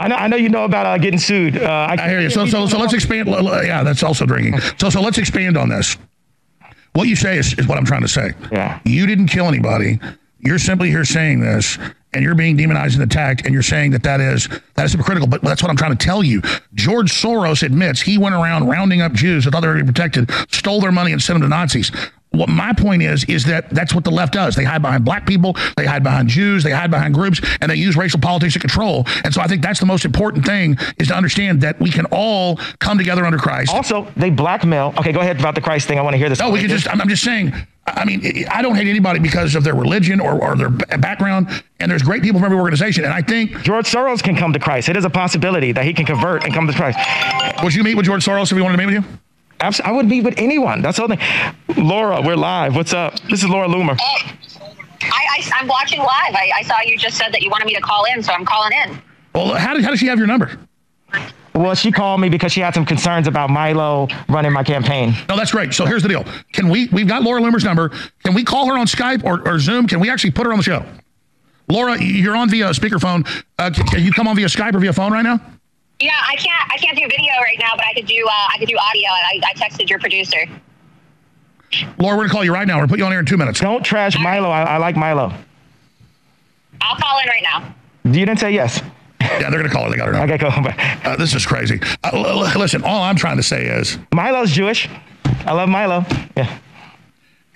[0.00, 1.56] I know, I know you know about uh, getting sued.
[1.56, 2.30] Uh, I, I hear you.
[2.30, 3.28] So, so, so let's expand.
[3.28, 4.60] Yeah, that's also drinking.
[4.78, 5.96] So, so let's expand on this.
[6.92, 8.32] What you say is, is what I'm trying to say.
[8.52, 8.80] Yeah.
[8.84, 9.98] You didn't kill anybody.
[10.40, 11.78] You're simply here saying this,
[12.12, 15.28] and you're being demonized and attacked, and you're saying that that is that is hypocritical.
[15.28, 16.42] But that's what I'm trying to tell you.
[16.74, 20.80] George Soros admits he went around rounding up Jews that thought they were protected, stole
[20.80, 21.92] their money, and sent them to Nazis.
[22.30, 24.54] What my point is is that that's what the left does.
[24.54, 27.76] They hide behind black people, they hide behind Jews, they hide behind groups, and they
[27.76, 29.04] use racial politics to control.
[29.24, 32.04] And so I think that's the most important thing is to understand that we can
[32.06, 33.72] all come together under Christ.
[33.72, 34.92] Also, they blackmail.
[34.98, 35.98] Okay, go ahead about the Christ thing.
[35.98, 36.38] I want to hear this.
[36.38, 36.86] No, we can just.
[36.88, 37.52] I'm, I'm just saying.
[37.96, 41.48] I mean, I don't hate anybody because of their religion or, or their background.
[41.80, 43.04] And there's great people from every organization.
[43.04, 44.88] And I think George Soros can come to Christ.
[44.88, 46.98] It is a possibility that he can convert and come to Christ.
[47.62, 49.18] Would you meet with George Soros if you wanted to meet with you?
[49.60, 49.92] Absolutely.
[49.92, 50.82] I would meet with anyone.
[50.82, 51.84] That's the whole thing.
[51.84, 52.76] Laura, we're live.
[52.76, 53.18] What's up?
[53.28, 53.98] This is Laura Loomer.
[54.00, 54.22] I,
[55.02, 56.34] I, I'm watching live.
[56.34, 58.44] I, I saw you just said that you wanted me to call in, so I'm
[58.44, 59.02] calling in.
[59.34, 60.58] Well, how did, how does she have your number?
[61.58, 65.12] Well, she called me because she had some concerns about Milo running my campaign.
[65.28, 65.74] No, that's great.
[65.74, 66.24] So here's the deal.
[66.52, 67.90] Can we, we've got Laura Loomer's number.
[68.22, 69.88] Can we call her on Skype or, or Zoom?
[69.88, 70.86] Can we actually put her on the show?
[71.68, 73.26] Laura, you're on via speakerphone.
[73.58, 75.40] Uh, can, can you come on via Skype or via phone right now?
[75.98, 76.72] Yeah, I can't.
[76.72, 78.24] I can't do video right now, but I could do.
[78.24, 79.08] Uh, I could do audio.
[79.08, 80.46] I, I texted your producer.
[81.98, 82.74] Laura, we're going to call you right now.
[82.74, 83.58] We're going to put you on air in two minutes.
[83.58, 84.48] Don't trash Milo.
[84.48, 85.34] I, I like Milo.
[86.80, 87.74] I'll call in right now.
[88.04, 88.80] You didn't say yes.
[89.20, 89.90] Yeah, they're going to call her.
[89.90, 90.32] They got her number.
[90.34, 90.48] Okay, go.
[91.10, 91.80] Uh, this is crazy.
[92.04, 94.88] Uh, l- l- listen, all I'm trying to say is Milo's Jewish.
[95.44, 96.04] I love Milo.
[96.36, 96.58] Yeah.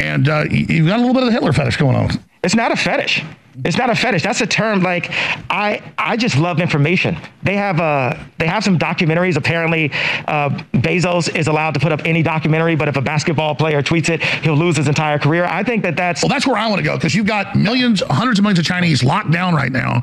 [0.01, 2.11] And uh, you- you've got a little bit of the Hitler fetish going on.
[2.43, 3.23] It's not a fetish.
[3.65, 4.23] It's not a fetish.
[4.23, 4.83] That's a term.
[4.83, 5.11] Like
[5.51, 7.17] I, I just love information.
[7.43, 9.37] They have uh, they have some documentaries.
[9.37, 9.93] Apparently,
[10.27, 14.09] uh, Bezos is allowed to put up any documentary, but if a basketball player tweets
[14.09, 15.45] it, he'll lose his entire career.
[15.45, 18.03] I think that that's Well, that's where I want to go because you've got millions,
[18.09, 20.03] hundreds of millions of Chinese locked down right now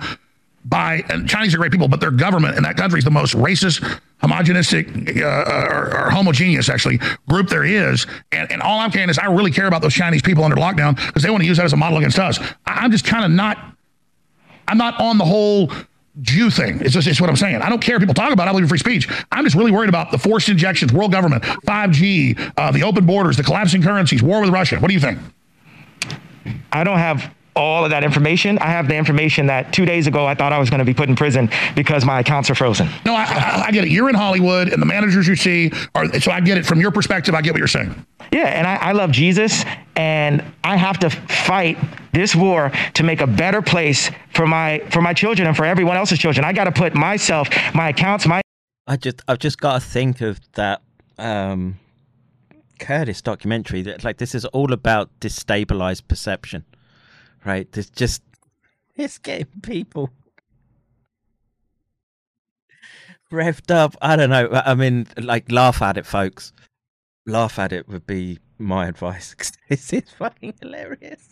[0.70, 3.36] by and Chinese are great people, but their government in that country is the most
[3.36, 3.82] racist,
[4.22, 8.06] homogenistic, uh, or, or homogeneous actually group there is.
[8.32, 10.96] And, and all I'm saying is I really care about those Chinese people under lockdown
[11.08, 12.40] because they want to use that as a model against us.
[12.66, 13.58] I- I'm just kind of not.
[14.68, 15.72] I'm not on the whole
[16.22, 16.80] Jew thing.
[16.82, 17.62] It's just it's what I'm saying.
[17.62, 18.44] I don't care if people talk about.
[18.48, 18.50] it.
[18.50, 19.10] I believe in free speech.
[19.32, 23.38] I'm just really worried about the forced injections, world government, 5G, uh, the open borders,
[23.38, 24.78] the collapsing currencies, war with Russia.
[24.80, 25.18] What do you think?
[26.72, 28.58] I don't have all of that information.
[28.60, 30.94] I have the information that two days ago I thought I was going to be
[30.94, 32.90] put in prison because my accounts are frozen.
[33.06, 33.92] No, I, I, I get it.
[33.92, 36.08] You're in Hollywood, and the managers you see are.
[36.20, 37.36] So I get it from your perspective.
[37.36, 38.06] I get what you're saying.
[38.32, 41.78] Yeah, and I, I love Jesus, and I have to fight
[42.12, 45.98] this war to make a better place for my for my children and for everyone
[45.98, 46.46] else's children.
[46.46, 48.42] I got to put myself, my accounts, my
[48.88, 50.82] I just I've just got to think of that
[51.18, 51.80] um
[52.80, 56.66] Curtis documentary that like this is all about destabilized perception.
[57.46, 57.72] Right?
[57.72, 58.22] There's just
[58.96, 60.10] it's getting people
[63.32, 63.96] revved up.
[64.02, 64.50] I don't know.
[64.66, 66.52] I mean like laugh at it folks.
[67.26, 69.36] laugh at it would be my advice.
[69.70, 71.26] this is fucking hilarious.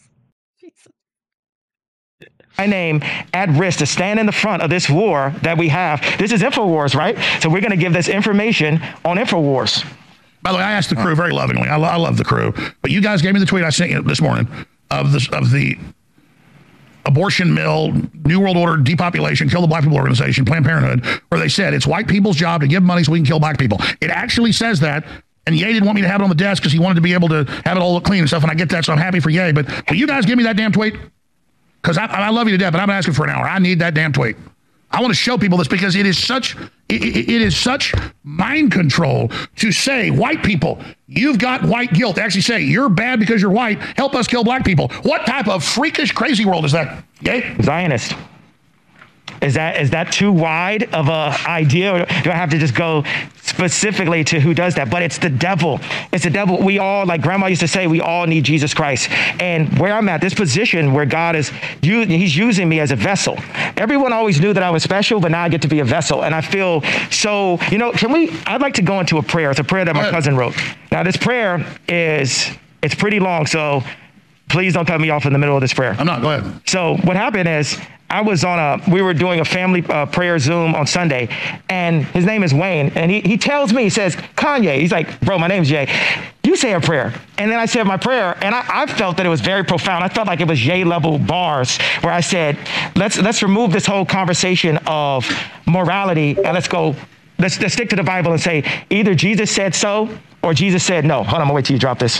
[2.58, 3.02] my name
[3.34, 6.02] at risk to stand in the front of this war that we have.
[6.18, 7.18] This is InfoWars, right?
[7.42, 9.86] So we're going to give this information on InfoWars.
[10.42, 11.68] By the way, I asked the crew very lovingly.
[11.68, 13.92] I, lo- I love the crew, but you guys gave me the tweet I sent
[13.92, 14.48] you this morning
[14.90, 15.78] of the of the
[17.08, 17.94] abortion mill,
[18.26, 21.88] New World Order, depopulation, kill the black people organization, Planned Parenthood, where they said it's
[21.88, 23.80] white people's job to give money so we can kill black people.
[24.02, 25.06] It actually says that.
[25.48, 27.02] And Ye didn't want me to have it on the desk because he wanted to
[27.02, 28.44] be able to have it all look clean and stuff.
[28.44, 29.54] And I get that, so I'm happy for Ye.
[29.54, 30.96] But will you guys give me that damn tweet?
[31.82, 33.48] Because I, I love you to death, but been asking for an hour.
[33.48, 34.36] I need that damn tweet.
[34.90, 36.56] I want to show people this because it is such
[36.90, 37.94] it, it is such
[38.24, 42.18] mind control to say white people you've got white guilt.
[42.18, 43.80] They actually say you're bad because you're white.
[43.80, 44.90] Help us kill black people.
[45.04, 47.04] What type of freakish crazy world is that?
[47.22, 47.56] Yay?
[47.62, 48.14] Zionist.
[49.42, 52.74] Is that is that too wide of a idea, or do I have to just
[52.74, 53.04] go
[53.48, 54.90] specifically to who does that?
[54.90, 55.80] But it's the devil.
[56.12, 56.62] It's the devil.
[56.62, 59.10] We all, like Grandma used to say, we all need Jesus Christ.
[59.42, 61.52] And where I'm at, this position where God is,
[61.82, 63.38] He's using me as a vessel.
[63.78, 66.24] Everyone always knew that I was special, but now I get to be a vessel,
[66.24, 67.60] and I feel so.
[67.72, 68.30] You know, can we?
[68.46, 69.52] I'd like to go into a prayer.
[69.52, 70.56] It's a prayer that my cousin wrote.
[70.92, 72.50] Now, this prayer is
[72.82, 73.84] it's pretty long, so
[74.50, 75.96] please don't cut me off in the middle of this prayer.
[75.98, 76.22] I'm not.
[76.22, 76.62] Go ahead.
[76.68, 77.80] So what happened is
[78.10, 81.28] I was on a we were doing a family uh, prayer Zoom on Sunday,
[81.70, 84.80] and his name is Wayne, and he he tells me he says Kanye.
[84.80, 85.90] He's like, bro, my name's Jay.
[86.44, 89.26] You say a prayer, and then I said my prayer, and I, I felt that
[89.26, 90.06] it was very profound.
[90.06, 92.58] I felt like it was Jay level bars where I said,
[92.96, 95.30] let's let's remove this whole conversation of
[95.66, 96.96] morality and let's go.
[97.40, 100.10] Let's, let's stick to the Bible and say either Jesus said so
[100.42, 101.18] or Jesus said no.
[101.18, 102.20] Hold on, I'm gonna wait till you drop this.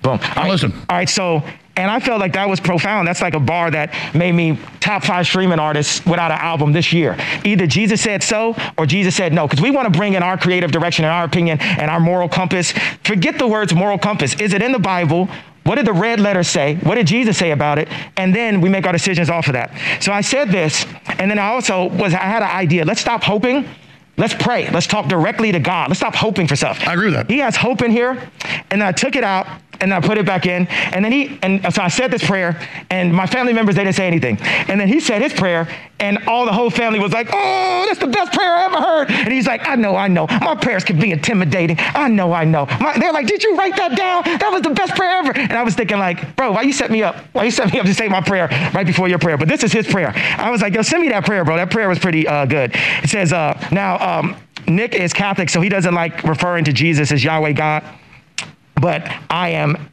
[0.00, 0.12] Boom.
[0.12, 0.50] All right.
[0.50, 0.72] listen.
[0.88, 1.42] All right, so
[1.76, 3.08] and I felt like that was profound.
[3.08, 6.92] That's like a bar that made me top five streaming artists without an album this
[6.92, 7.16] year.
[7.44, 9.48] Either Jesus said so or Jesus said no.
[9.48, 12.28] Because we want to bring in our creative direction and our opinion and our moral
[12.28, 12.72] compass.
[13.02, 14.40] Forget the words moral compass.
[14.40, 15.28] Is it in the Bible?
[15.64, 16.76] What did the red letters say?
[16.76, 17.88] What did Jesus say about it?
[18.16, 19.72] And then we make our decisions off of that.
[20.00, 20.86] So I said this,
[21.18, 22.84] and then I also was I had an idea.
[22.84, 23.66] Let's stop hoping.
[24.16, 24.70] Let's pray.
[24.70, 25.88] Let's talk directly to God.
[25.88, 26.86] Let's stop hoping for stuff.
[26.86, 27.30] I agree with that.
[27.30, 28.30] He has hope in here,
[28.70, 29.48] and I took it out
[29.80, 30.66] and I put it back in.
[30.66, 33.96] And then he and so I said this prayer, and my family members they didn't
[33.96, 34.38] say anything.
[34.40, 35.68] And then he said his prayer,
[36.00, 39.10] and all the whole family was like, "Oh, that's the best prayer I ever heard."
[39.10, 40.26] And he's like, "I know, I know.
[40.28, 41.76] My prayers can be intimidating.
[41.78, 44.24] I know, I know." My, they're like, "Did you write that down?
[44.24, 46.90] That was the best prayer ever." And I was thinking like, "Bro, why you set
[46.90, 47.16] me up?
[47.32, 49.62] Why you set me up to say my prayer right before your prayer?" But this
[49.62, 50.12] is his prayer.
[50.38, 51.56] I was like, "Yo, send me that prayer, bro.
[51.56, 52.72] That prayer was pretty uh, good."
[53.02, 54.36] It says, uh, "Now." Um,
[54.66, 57.84] Nick is Catholic, so he doesn't like referring to Jesus as Yahweh God.
[58.80, 59.90] But I am.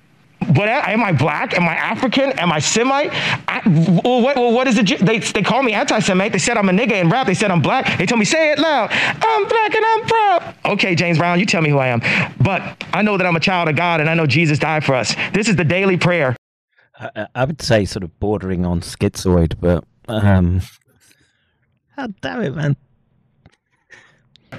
[0.47, 1.53] What am I black?
[1.53, 2.31] Am I African?
[2.31, 3.11] Am I Semite?
[3.47, 3.61] I,
[4.03, 4.99] well, what, well, what is it?
[4.99, 6.31] They, they call me anti-Semite.
[6.31, 7.27] They said I'm a nigga in rap.
[7.27, 7.97] They said I'm black.
[7.99, 8.89] They told me say it loud.
[8.91, 10.55] I'm black and I'm proud.
[10.73, 12.01] Okay, James Brown, you tell me who I am.
[12.39, 14.95] But I know that I'm a child of God, and I know Jesus died for
[14.95, 15.15] us.
[15.31, 16.35] This is the daily prayer.
[16.99, 20.61] I, I would say sort of bordering on schizoid, but um,
[21.95, 22.75] God damn it, man.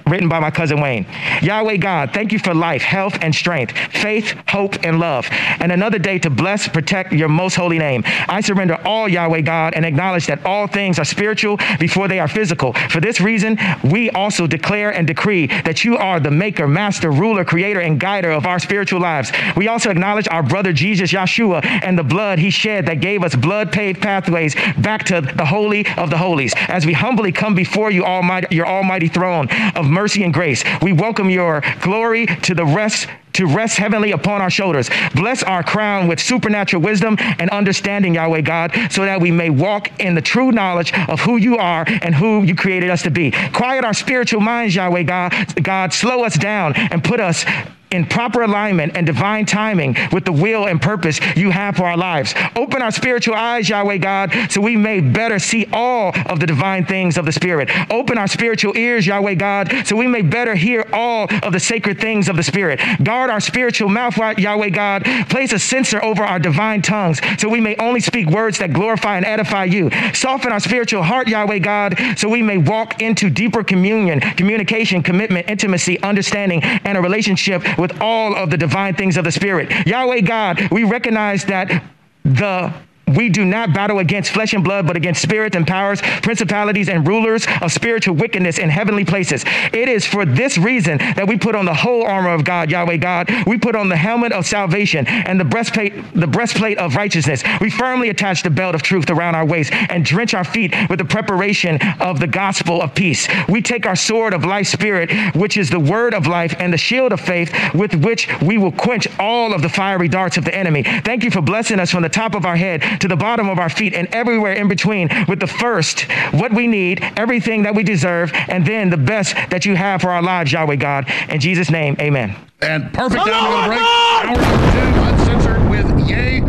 [0.07, 1.07] Written by my cousin Wayne.
[1.41, 5.99] Yahweh God, thank you for life, health, and strength, faith, hope, and love, and another
[5.99, 8.03] day to bless, protect your most holy name.
[8.29, 12.29] I surrender all, Yahweh God, and acknowledge that all things are spiritual before they are
[12.29, 12.73] physical.
[12.91, 17.45] For this reason, we also declare and decree that you are the maker, master, ruler,
[17.45, 19.33] creator, and guider of our spiritual lives.
[19.57, 23.35] We also acknowledge our brother Jesus Yeshua and the blood he shed that gave us
[23.35, 26.55] blood paved pathways back to the holy of the holies.
[26.69, 29.49] As we humbly come before you, almighty, your almighty throne
[29.83, 34.43] of mercy and grace, we welcome your glory to the rest to rest heavenly upon
[34.43, 34.91] our shoulders.
[35.15, 39.91] Bless our crown with supernatural wisdom and understanding, Yahweh God, so that we may walk
[40.01, 43.31] in the true knowledge of who you are and who you created us to be.
[43.53, 45.33] Quiet our spiritual minds, Yahweh God.
[45.63, 47.47] God, slow us down and put us
[47.93, 51.97] in proper alignment and divine timing with the will and purpose you have for our
[51.97, 52.35] lives.
[52.57, 56.85] Open our spiritual eyes, Yahweh God, so we may better see all of the divine
[56.85, 57.71] things of the Spirit.
[57.91, 62.01] Open our spiritual ears, Yahweh God, so we may better hear all of the sacred
[62.01, 62.81] things of the Spirit.
[63.03, 65.05] Guard our spiritual mouth, Yahweh God.
[65.29, 69.17] Place a censor over our divine tongues, so we may only speak words that glorify
[69.17, 69.91] and edify you.
[70.15, 75.49] Soften our spiritual heart, Yahweh God, so we may walk into deeper communion, communication, commitment,
[75.49, 79.69] intimacy, understanding, and a relationship with all of the divine things of the Spirit.
[79.87, 81.83] Yahweh God, we recognize that
[82.25, 82.73] the
[83.17, 87.07] we do not battle against flesh and blood, but against spirits and powers, principalities and
[87.07, 89.45] rulers of spiritual wickedness in heavenly places.
[89.73, 92.97] It is for this reason that we put on the whole armor of God, Yahweh
[92.99, 93.31] God.
[93.47, 97.43] We put on the helmet of salvation and the breastplate, the breastplate of righteousness.
[97.61, 100.99] We firmly attach the belt of truth around our waist and drench our feet with
[100.99, 103.29] the preparation of the gospel of peace.
[103.49, 106.79] We take our sword of life spirit, which is the word of life, and the
[106.79, 110.55] shield of faith with which we will quench all of the fiery darts of the
[110.55, 110.83] enemy.
[110.83, 113.59] Thank you for blessing us from the top of our head to the bottom of
[113.59, 117.83] our feet and everywhere in between with the first, what we need, everything that we
[117.83, 121.11] deserve, and then the best that you have for our lives, Yahweh God.
[121.29, 122.37] In Jesus' name, amen.
[122.61, 123.81] And perfect time to go to break.
[123.81, 126.41] Hour number two, uncensored with Ye.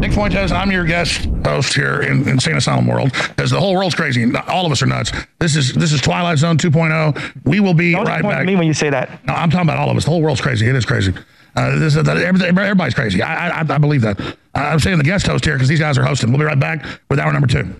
[0.00, 3.94] Nick Fuentes, I'm your guest host here in Insane Asylum World, because the whole world's
[3.94, 4.30] crazy.
[4.48, 5.12] All of us are nuts.
[5.38, 7.44] This is this is Twilight Zone 2.0.
[7.44, 8.40] We will be Don't right point back.
[8.40, 9.24] at me when you say that.
[9.26, 10.04] No, I'm talking about all of us.
[10.04, 10.68] The whole world's crazy.
[10.68, 11.14] It is crazy.
[11.54, 13.22] Uh, this is, everybody's crazy.
[13.22, 14.18] I, I, I believe that.
[14.54, 16.30] I'm saying the guest host here because these guys are hosting.
[16.30, 17.74] We'll be right back with hour number two.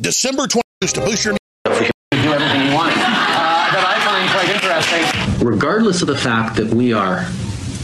[0.00, 1.34] December 20th to boost your.
[1.34, 2.94] do everything you want.
[2.96, 5.46] Uh, that I find quite interesting.
[5.46, 7.26] Regardless of the fact that we are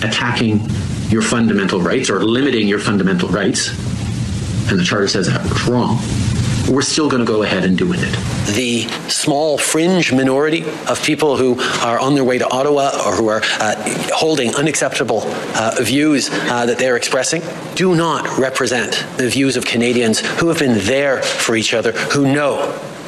[0.02, 0.60] attacking
[1.10, 3.68] your fundamental rights or limiting your fundamental rights,
[4.68, 5.98] and the Charter says that's wrong,
[6.68, 8.00] we're still going to go ahead and do it.
[8.54, 13.28] the small fringe minority of people who are on their way to Ottawa or who
[13.28, 13.74] are uh,
[14.12, 17.42] holding unacceptable uh, views uh, that they're expressing
[17.74, 22.32] do not represent the views of Canadians who have been there for each other, who
[22.32, 22.56] know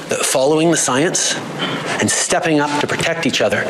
[0.09, 1.35] that following the science
[2.01, 3.65] and stepping up to protect each other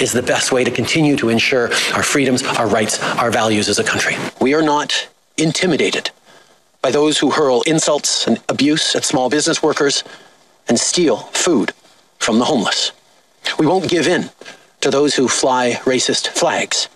[0.00, 3.78] is the best way to continue to ensure our freedoms, our rights, our values as
[3.78, 4.16] a country.
[4.40, 6.10] We are not intimidated
[6.84, 10.04] by those who hurl insults and abuse at small business workers
[10.68, 11.72] and steal food
[12.18, 12.92] from the homeless.
[13.58, 14.28] We won't give in
[14.82, 16.90] to those who fly racist flags.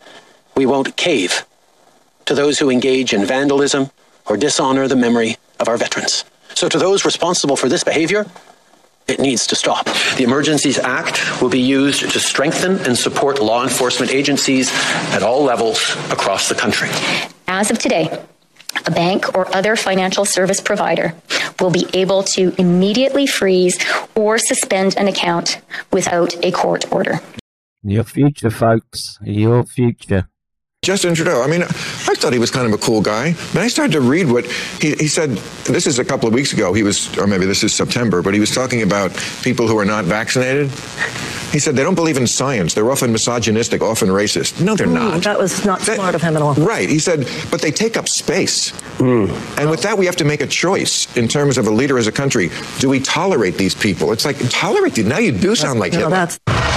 [0.54, 1.46] We won't cave
[2.26, 3.90] to those who engage in vandalism
[4.26, 6.26] or dishonor the memory of our veterans.
[6.52, 8.26] So, to those responsible for this behavior,
[9.06, 9.86] it needs to stop.
[10.18, 14.70] The Emergencies Act will be used to strengthen and support law enforcement agencies
[15.14, 16.90] at all levels across the country.
[17.46, 18.10] As of today,
[18.86, 21.14] a bank or other financial service provider
[21.60, 23.78] will be able to immediately freeze
[24.14, 25.60] or suspend an account
[25.92, 27.20] without a court order.
[27.82, 29.18] Your future, folks.
[29.22, 30.28] Your future.
[30.82, 31.42] Justin Trudeau.
[31.42, 31.62] I mean,
[32.18, 33.34] I thought he was kind of a cool guy.
[33.54, 34.44] But I started to read what
[34.80, 35.30] he, he said.
[35.66, 36.72] This is a couple of weeks ago.
[36.72, 39.84] He was, or maybe this is September, but he was talking about people who are
[39.84, 40.68] not vaccinated.
[41.52, 42.74] He said they don't believe in science.
[42.74, 44.60] They're often misogynistic, often racist.
[44.60, 45.22] No, they're not.
[45.22, 46.54] That was not smart of him at all.
[46.54, 46.88] Right.
[46.88, 48.72] He said, but they take up space.
[48.98, 52.08] And with that, we have to make a choice in terms of a leader as
[52.08, 52.50] a country.
[52.80, 54.10] Do we tolerate these people?
[54.10, 55.06] It's like, tolerate these.
[55.06, 56.28] Now you do sound like Hitler.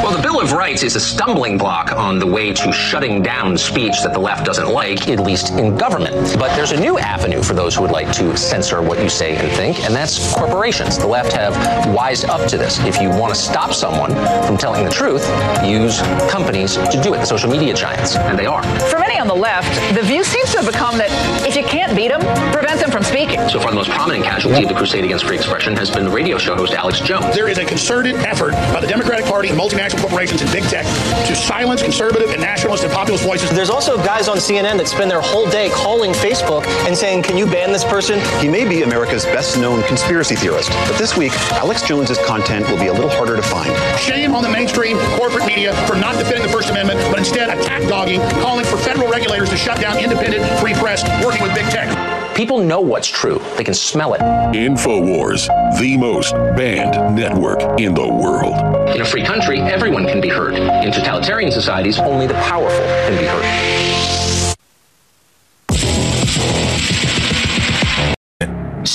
[0.02, 3.56] Well, the Bill of Rights is a stumbling block on the way to shutting down
[3.56, 6.14] speech that the left doesn't like, at least in government.
[6.38, 9.38] But there's a new avenue for those who would like to censor what you say
[9.38, 10.98] and think, and that's corporations.
[10.98, 11.56] The left have
[11.96, 12.80] wised up to this.
[12.80, 14.12] If you want to stop someone
[14.46, 15.24] from telling the truth,
[15.64, 18.64] use companies to do it, the social media giants, and they are.
[18.90, 21.12] For many on the left, the view seems to have become that
[21.48, 23.40] if you can't beat them, prevent them from speaking.
[23.48, 26.12] So far, the most prominent casualty of the crusade against free expression has been the
[26.12, 27.34] radio show host Alex Jones.
[27.34, 30.86] There is a concerted effort by the Democratic Party and multinational corporations and big tech
[31.28, 33.50] to silence conservative and nationalist and populist voices.
[33.52, 37.38] There's also guys on CNN that spend their whole day calling Facebook and saying, Can
[37.38, 38.20] you ban this person?
[38.40, 42.78] He may be America's best known conspiracy theorist, but this week, Alex Jones's content will
[42.78, 43.72] be a little harder to find.
[44.00, 47.88] Shame on the mainstream corporate media for not defending the First Amendment, but instead attack
[47.88, 51.90] dogging, calling for federal regulators to shut down independent free press, working with big tech.
[52.36, 53.42] People know what's true.
[53.58, 54.22] They can smell it.
[54.22, 55.48] InfoWars,
[55.80, 58.56] the most banned network in the world.
[58.96, 60.56] In a free country, everyone can be heard.
[60.56, 63.91] In totalitarian societies, only the powerful can be heard.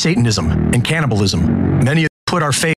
[0.07, 1.83] Satanism and cannibalism.
[1.83, 2.77] Many put our faith.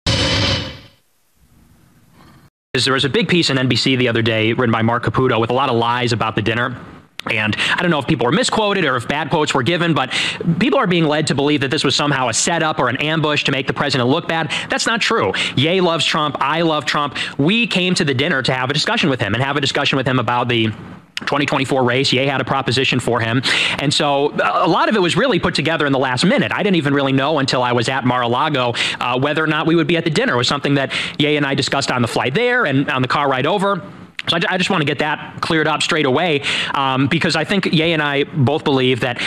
[2.72, 5.50] There was a big piece in NBC the other day written by Marc Caputo with
[5.50, 6.82] a lot of lies about the dinner.
[7.30, 10.14] And I don't know if people were misquoted or if bad quotes were given, but
[10.58, 13.44] people are being led to believe that this was somehow a setup or an ambush
[13.44, 14.50] to make the president look bad.
[14.70, 15.34] That's not true.
[15.58, 16.38] Ye loves Trump.
[16.40, 17.18] I love Trump.
[17.38, 19.98] We came to the dinner to have a discussion with him and have a discussion
[19.98, 20.72] with him about the
[21.22, 22.12] 2024 race.
[22.14, 23.42] Ye had a proposition for him.
[23.80, 26.52] And so a lot of it was really put together in the last minute.
[26.52, 29.76] I didn't even really know until I was at Mar-a-Lago uh, whether or not we
[29.76, 30.34] would be at the dinner.
[30.34, 33.08] It was something that Ye and I discussed on the flight there and on the
[33.08, 33.82] car ride over.
[34.30, 36.42] So I, I just want to get that cleared up straight away
[36.74, 39.22] um, because I think Ye and I both believe that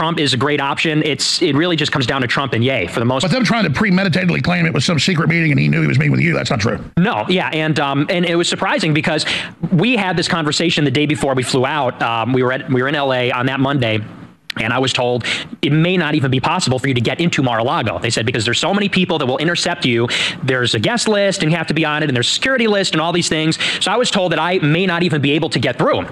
[0.00, 1.02] Trump is a great option.
[1.02, 3.20] It's it really just comes down to Trump and Ye for the most.
[3.20, 5.86] But them trying to premeditatedly claim it was some secret meeting and he knew he
[5.86, 6.82] was meeting with you, that's not true.
[6.96, 9.26] No, yeah, and um, and it was surprising because
[9.70, 12.00] we had this conversation the day before we flew out.
[12.00, 13.30] Um, we were at we were in L.A.
[13.30, 14.02] on that Monday.
[14.56, 15.24] And I was told
[15.62, 17.98] it may not even be possible for you to get into Mar-a-Lago.
[18.00, 20.08] They said because there's so many people that will intercept you.
[20.42, 22.66] There's a guest list and you have to be on it, and there's a security
[22.66, 23.58] list and all these things.
[23.80, 26.06] So I was told that I may not even be able to get through.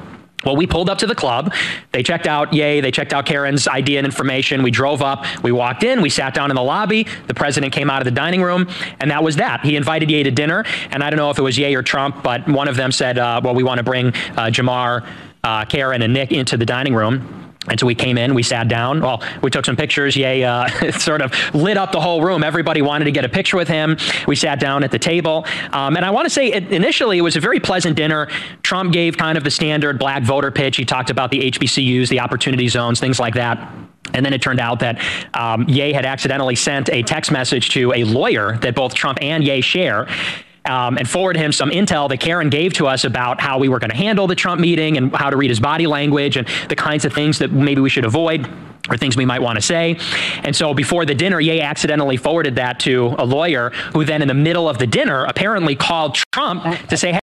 [0.44, 1.52] Well, we pulled up to the club.
[1.90, 4.62] They checked out Ye, They checked out Karen's ID and information.
[4.62, 5.24] We drove up.
[5.42, 6.00] We walked in.
[6.00, 7.06] We sat down in the lobby.
[7.26, 8.68] The president came out of the dining room,
[9.00, 9.64] and that was that.
[9.64, 12.22] He invited Ye to dinner, and I don't know if it was Ye or Trump,
[12.22, 15.04] but one of them said, uh, "Well, we want to bring uh, Jamar,
[15.42, 18.68] uh, Karen, and Nick into the dining room." And so we came in, we sat
[18.68, 19.00] down.
[19.00, 20.16] Well, we took some pictures.
[20.16, 22.42] Ye, uh, sort of lit up the whole room.
[22.42, 23.96] Everybody wanted to get a picture with him.
[24.26, 25.46] We sat down at the table.
[25.72, 28.28] Um, and I want to say it, initially it was a very pleasant dinner.
[28.62, 30.76] Trump gave kind of the standard black voter pitch.
[30.76, 33.72] He talked about the HBCUs, the opportunity zones, things like that.
[34.14, 35.00] And then it turned out that
[35.34, 39.44] um, Ye had accidentally sent a text message to a lawyer that both Trump and
[39.44, 40.08] Ye share
[40.64, 43.78] um, and forward him some intel that Karen gave to us about how we were
[43.78, 46.76] going to handle the Trump meeting and how to read his body language and the
[46.76, 48.48] kinds of things that maybe we should avoid
[48.88, 49.98] or things we might want to say.
[50.44, 54.28] And so before the dinner, Ye accidentally forwarded that to a lawyer who then in
[54.28, 57.20] the middle of the dinner apparently called Trump to say, hey,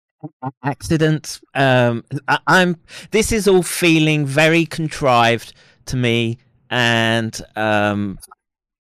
[0.62, 1.40] accidents.
[1.54, 2.76] Um, I, I'm.
[3.10, 5.52] This is all feeling very contrived
[5.86, 6.38] to me,
[6.70, 8.18] and um,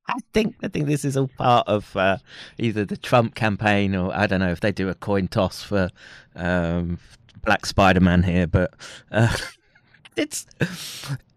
[0.08, 2.18] I think I think this is all part of uh,
[2.58, 5.90] either the Trump campaign or I don't know if they do a coin toss for
[6.34, 6.98] um,
[7.44, 8.74] Black Spider Man here, but
[9.10, 9.34] uh,
[10.16, 10.46] it's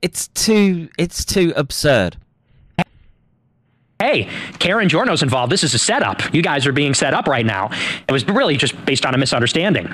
[0.01, 2.17] it's too it's too absurd.
[3.99, 4.27] hey,
[4.59, 5.51] Karen Giorno's involved.
[5.51, 6.33] This is a setup.
[6.33, 7.69] You guys are being set up right now.
[8.07, 9.87] It was really just based on a misunderstanding.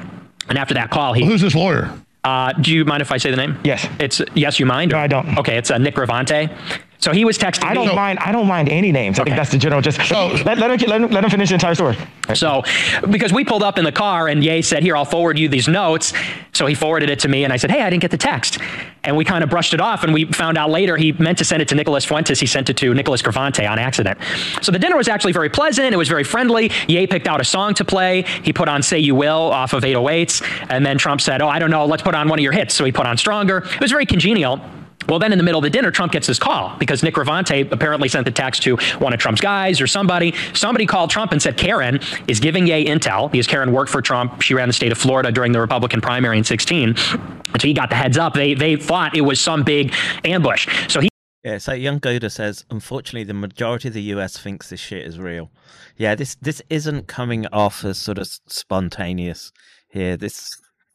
[0.50, 1.22] And after that call, he.
[1.22, 1.92] Well, who's this lawyer?
[2.24, 3.58] Uh, do you mind if I say the name?
[3.64, 3.88] Yes.
[4.00, 4.92] It's yes, you mind?
[4.92, 5.38] No, I don't.
[5.40, 6.56] Okay, it's uh, Nick Gravante.
[7.02, 7.64] So he was texting.
[7.64, 7.96] I don't me.
[7.96, 8.20] mind.
[8.20, 9.20] I don't mind any names.
[9.20, 9.82] I think that's the general.
[9.82, 11.98] Just let, let, him, let, him, let him finish the entire story.
[12.36, 12.64] So,
[13.10, 15.68] because we pulled up in the car and Ye said, Here, I'll forward you these
[15.68, 16.14] notes.
[16.54, 18.60] So he forwarded it to me and I said, Hey, I didn't get the text.
[19.04, 21.46] And we kind of brushed it off and we found out later he meant to
[21.46, 22.40] send it to Nicholas Fuentes.
[22.40, 24.20] He sent it to Nicholas Gravante on accident.
[24.62, 25.94] So the dinner was actually very pleasant.
[25.94, 26.72] It was very friendly.
[26.88, 28.22] Ye picked out a song to play.
[28.44, 30.68] He put on Say You Will off of 808s.
[30.70, 32.76] And then Trump said, Oh, I don't know, let's put on one of your hits.
[32.76, 33.58] So he put on Stronger.
[33.58, 34.62] It was very congenial.
[35.08, 37.72] Well, then in the middle of the dinner, Trump gets this call because Nick Gravante
[37.72, 40.34] apparently sent the text to one of Trump's guys or somebody.
[40.54, 44.42] Somebody called Trump and said Karen is giving Ye intel because Karen worked for Trump.
[44.42, 46.90] She ran the state of Florida during the Republican primary in 16.
[46.90, 48.34] And so he got the heads up.
[48.34, 50.68] They they thought it was some big ambush.
[50.88, 51.10] So he
[51.44, 55.20] Yeah, so Young Goda says, unfortunately, the majority of the US thinks this shit is
[55.20, 55.52] real.
[55.98, 59.52] Yeah, this this isn't coming off as sort of spontaneous
[59.90, 60.18] here.
[60.18, 60.50] This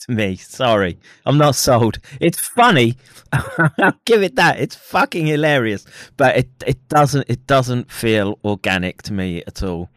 [0.07, 1.99] to me, sorry, I'm not sold.
[2.21, 2.97] It's funny,
[3.33, 4.59] I'll give it that.
[4.61, 5.85] It's fucking hilarious,
[6.17, 9.91] but it it doesn't it doesn't feel organic to me at all.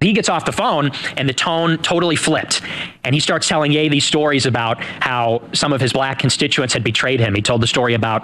[0.00, 2.62] he gets off the phone and the tone totally flipped.
[3.04, 6.84] And he starts telling Ye these stories about how some of his black constituents had
[6.84, 7.34] betrayed him.
[7.34, 8.22] He told the story about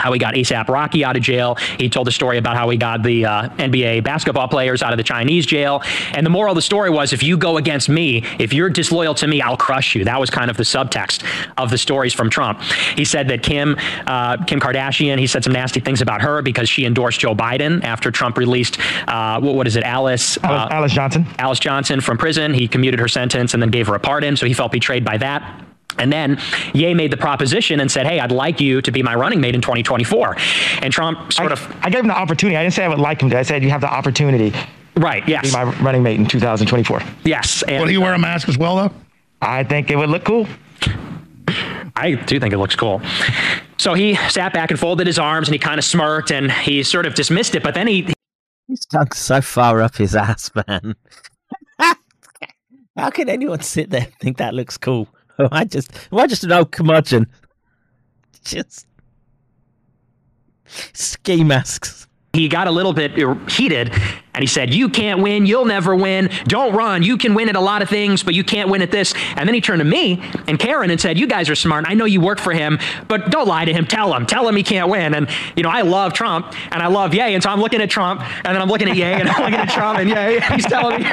[0.00, 1.56] how he got ASAP Rocky out of jail.
[1.78, 4.96] He told the story about how he got the uh, NBA basketball players out of
[4.96, 5.82] the Chinese jail.
[6.12, 9.14] And the moral of the story was if you go against me, if you're disloyal
[9.14, 10.04] to me, I'll crush you.
[10.04, 11.24] That was kind of the subtext
[11.58, 12.62] of the stories from Trump.
[12.96, 16.68] He said that Kim, uh, Kim Kardashian, he said some nasty things about her because
[16.68, 20.38] she endorsed Joe Biden after Trump released, uh, what, what is it, Alice?
[20.42, 21.26] Alice, Alice Johnson.
[21.38, 22.54] Alice Johnson from prison.
[22.54, 24.36] He commuted her sentence and then gave her a pardon.
[24.36, 25.69] So he felt betrayed by that.
[26.00, 26.38] And then
[26.74, 29.54] Ye made the proposition and said, Hey, I'd like you to be my running mate
[29.54, 30.36] in 2024.
[30.82, 31.76] And Trump sort I, of.
[31.82, 32.56] I gave him the opportunity.
[32.56, 33.30] I didn't say I would like him.
[33.30, 33.38] to.
[33.38, 34.52] I said you have the opportunity.
[34.96, 35.26] Right.
[35.28, 35.52] Yes.
[35.52, 37.02] To be my running mate in 2024.
[37.24, 37.62] Yes.
[37.62, 38.94] And, Would he wear a mask as well, though?
[39.42, 40.46] I think it would look cool.
[41.96, 43.00] I do think it looks cool.
[43.78, 46.82] So he sat back and folded his arms and he kind of smirked and he
[46.82, 47.62] sort of dismissed it.
[47.62, 48.12] But then he.
[48.66, 50.94] He's stuck so far up his ass, man.
[52.96, 55.08] How can anyone sit there and think that looks cool?
[55.40, 57.26] Am I just, am I just an old curmudgeon?
[58.44, 58.86] Just
[60.92, 62.06] ski masks.
[62.32, 63.12] He got a little bit
[63.50, 63.92] heated
[64.34, 65.46] and he said, You can't win.
[65.46, 66.30] You'll never win.
[66.44, 67.02] Don't run.
[67.02, 69.14] You can win at a lot of things, but you can't win at this.
[69.34, 71.86] And then he turned to me and Karen and said, You guys are smart.
[71.88, 72.78] I know you work for him,
[73.08, 73.84] but don't lie to him.
[73.84, 74.26] Tell him.
[74.26, 75.12] Tell him he can't win.
[75.12, 77.34] And, you know, I love Trump and I love Ye.
[77.34, 79.58] And so I'm looking at Trump and then I'm looking at Ye and I'm looking
[79.58, 80.40] at Trump and Ye.
[80.54, 81.08] He's telling me.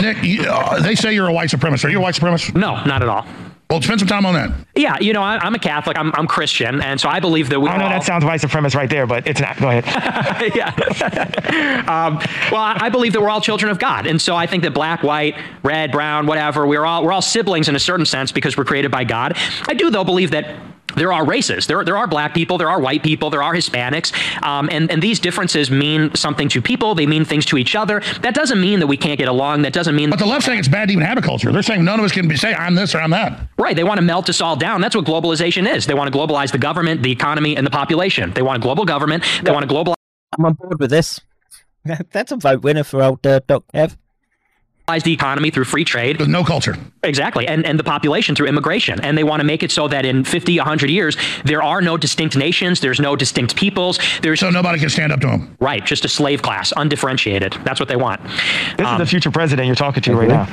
[0.00, 1.86] Nick, you, uh, they say you're a white supremacist.
[1.86, 2.54] Are you a white supremacist?
[2.54, 3.26] No, not at all.
[3.68, 4.52] Well, spend some time on that.
[4.76, 5.98] Yeah, you know, I, I'm a Catholic.
[5.98, 7.68] I'm, I'm Christian, and so I believe that we.
[7.68, 9.58] I know all, that sounds white supremacist right there, but it's not.
[9.58, 9.84] Go ahead.
[10.54, 10.68] yeah.
[11.88, 12.18] um,
[12.52, 14.72] well, I I believe that we're all children of God, and so I think that
[14.72, 18.56] black, white, red, brown, whatever, we're all we're all siblings in a certain sense because
[18.56, 19.36] we're created by God.
[19.66, 20.54] I do, though, believe that
[20.96, 21.66] there are races.
[21.66, 25.02] There, there are black people, there are white people, there are Hispanics, um, and, and
[25.02, 26.94] these differences mean something to people.
[26.94, 28.00] They mean things to each other.
[28.22, 29.62] That doesn't mean that we can't get along.
[29.62, 30.10] That doesn't mean.
[30.10, 31.52] But the left saying it's bad to even have a culture.
[31.52, 33.48] They're saying none of us can be, say I'm this or I'm that.
[33.58, 33.76] Right.
[33.76, 34.80] They want to melt us all down.
[34.80, 35.86] That's what globalization is.
[35.86, 38.32] They want to globalize the government, the economy, and the population.
[38.32, 39.24] They want a global government.
[39.42, 39.94] They want to globalize.
[40.38, 41.20] I'm on board with this.
[42.10, 43.96] That's a vote winner for old uh, Doc Kev.
[44.86, 49.00] The economy through free trade with no culture exactly and and the population through immigration
[49.00, 51.96] and they want to make it so that in 50 100 years there are no
[51.96, 55.84] distinct nations there's no distinct peoples there's so nobody can stand up to them right
[55.84, 59.66] just a slave class undifferentiated that's what they want This is the um, future president
[59.66, 60.46] you're talking to right now.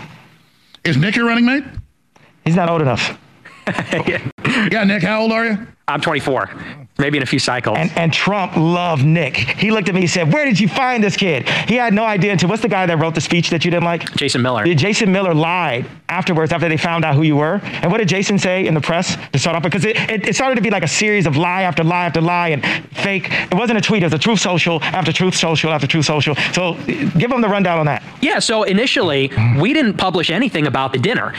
[0.83, 1.63] Is Nick your running mate?
[2.43, 3.17] He's not old enough.
[3.67, 5.57] yeah, Nick, how old are you?
[5.87, 6.49] I'm 24.
[7.03, 7.77] Maybe in a few cycles.
[7.77, 9.35] And, and Trump loved Nick.
[9.35, 11.49] He looked at me and said, Where did you find this kid?
[11.67, 13.83] He had no idea until what's the guy that wrote the speech that you didn't
[13.83, 14.09] like?
[14.15, 14.65] Jason Miller.
[14.65, 17.59] Yeah, Jason Miller lied afterwards after they found out who you were.
[17.61, 19.63] And what did Jason say in the press to start off?
[19.63, 22.21] Because it, it, it started to be like a series of lie after lie after
[22.21, 23.27] lie and fake.
[23.29, 26.35] It wasn't a tweet, it was a truth social after truth social after truth social.
[26.53, 28.01] So give them the rundown on that.
[28.21, 31.33] Yeah, so initially, we didn't publish anything about the dinner.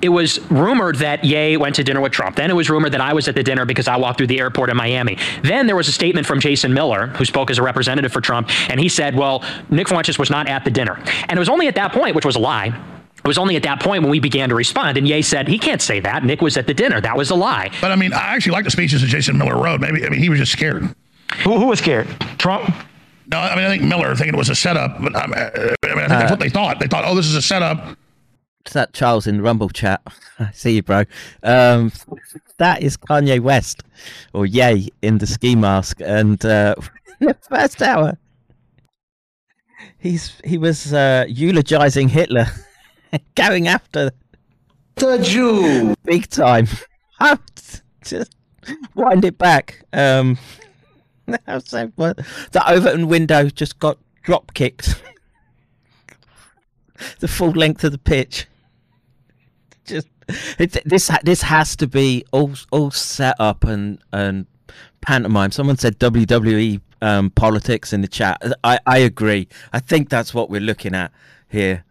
[0.00, 2.36] It was rumored that Ye went to dinner with Trump.
[2.36, 4.40] Then it was rumored that I was at the dinner because I walked through the
[4.40, 5.09] airport in Miami.
[5.42, 8.48] Then there was a statement from Jason Miller, who spoke as a representative for Trump,
[8.70, 10.98] and he said, well, Nick Fuentes was not at the dinner.
[11.28, 12.66] And it was only at that point, which was a lie.
[13.18, 15.58] It was only at that point when we began to respond, and Ye said he
[15.58, 16.24] can't say that.
[16.24, 17.00] Nick was at the dinner.
[17.02, 17.70] That was a lie.
[17.82, 19.80] But I mean, I actually like the speeches that Jason Miller wrote.
[19.80, 20.82] Maybe I mean he was just scared.
[21.44, 22.08] Who, who was scared?
[22.38, 22.74] Trump.
[23.26, 25.02] No, I mean I think Miller thinking it was a setup.
[25.02, 26.80] But I, I mean I think that's Uh, what they thought.
[26.80, 27.94] They thought, oh, this is a setup.
[28.70, 30.00] It's that Charles in the Rumble chat.
[30.38, 31.02] I see you, bro.
[31.42, 31.90] Um,
[32.58, 33.82] that is Kanye West,
[34.32, 36.76] or Ye, in the ski mask, and uh,
[37.18, 38.16] the first hour,
[39.98, 42.46] he's he was uh, eulogizing Hitler,
[43.34, 44.12] going after
[44.94, 46.68] the Jew big time.
[48.04, 48.32] Just
[48.94, 49.82] wind it back.
[49.92, 50.38] Um,
[51.44, 52.18] how so- what-
[52.52, 54.94] the Overton window just got drop kicked.
[57.18, 58.46] the full length of the pitch.
[59.90, 60.08] Just
[60.58, 64.46] it, this this has to be all all set up and and
[65.00, 65.50] pantomime.
[65.50, 68.40] Someone said WWE um, politics in the chat.
[68.64, 69.48] I I agree.
[69.72, 71.12] I think that's what we're looking at
[71.48, 71.84] here.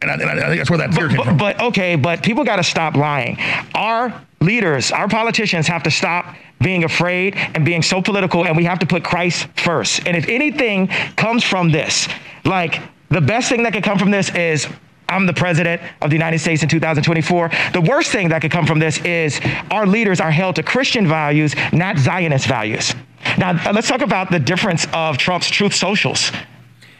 [0.00, 1.36] And I, and I think that's where that fear came But, from.
[1.36, 3.38] but okay, but people got to stop lying.
[3.76, 8.64] Our leaders, our politicians have to stop being afraid and being so political, and we
[8.64, 10.04] have to put Christ first.
[10.06, 12.08] And if anything comes from this,
[12.44, 12.80] like
[13.10, 14.66] the best thing that could come from this is
[15.12, 17.50] I'm the president of the United States in 2024.
[17.72, 21.06] The worst thing that could come from this is our leaders are held to Christian
[21.06, 22.94] values, not Zionist values.
[23.38, 26.32] Now, uh, let's talk about the difference of Trump's truth socials.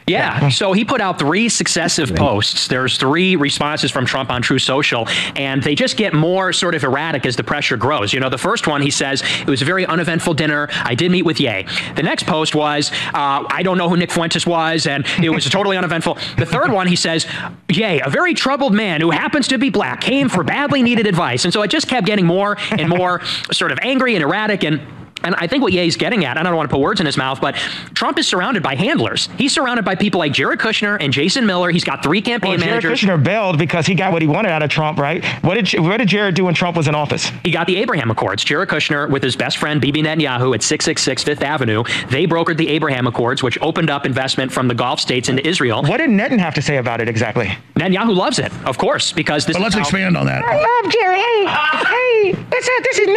[0.06, 0.48] Yeah.
[0.48, 2.68] So he put out three successive posts.
[2.68, 5.06] There's three responses from Trump on Truth Social,
[5.36, 8.12] and they just get more sort of erratic as the pressure grows.
[8.12, 10.68] You know, the first one, he says, it was a very uneventful dinner.
[10.72, 11.66] I did meet with Ye.
[11.94, 15.48] The next post was, uh, I don't know who Nick Fuentes was, and it was
[15.48, 16.18] totally uneventful.
[16.36, 17.26] The third one, he says,
[17.68, 21.44] Ye, a very troubled man who happens to be black, came for badly needed advice.
[21.44, 23.22] And so it just kept getting more and more
[23.52, 24.80] sort of angry and erratic and
[25.24, 27.16] and I think what Ye's getting at, I don't want to put words in his
[27.16, 27.54] mouth, but
[27.94, 29.28] Trump is surrounded by handlers.
[29.38, 31.70] He's surrounded by people like Jared Kushner and Jason Miller.
[31.70, 33.00] He's got three campaign Well, Jared managers.
[33.00, 35.24] Kushner bailed because he got what he wanted out of Trump, right?
[35.42, 37.30] What did what did Jared do when Trump was in office?
[37.44, 38.44] He got the Abraham Accords.
[38.44, 41.84] Jared Kushner with his best friend Bibi Netanyahu at 666 Fifth Avenue.
[42.10, 45.82] They brokered the Abraham Accords, which opened up investment from the Gulf states into Israel.
[45.82, 47.50] What did Netanyahu have to say about it exactly?
[47.76, 49.56] Netanyahu loves it, of course, because this.
[49.56, 50.42] But let's is how- expand on that.
[50.44, 51.18] I love Jerry.
[51.22, 53.08] Hey, hey, this is this is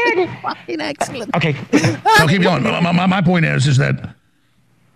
[0.67, 0.80] Ned.
[0.80, 1.35] Excellent.
[1.35, 1.56] Okay.
[2.17, 2.64] So keep going.
[2.64, 4.15] My, my, my point is, is that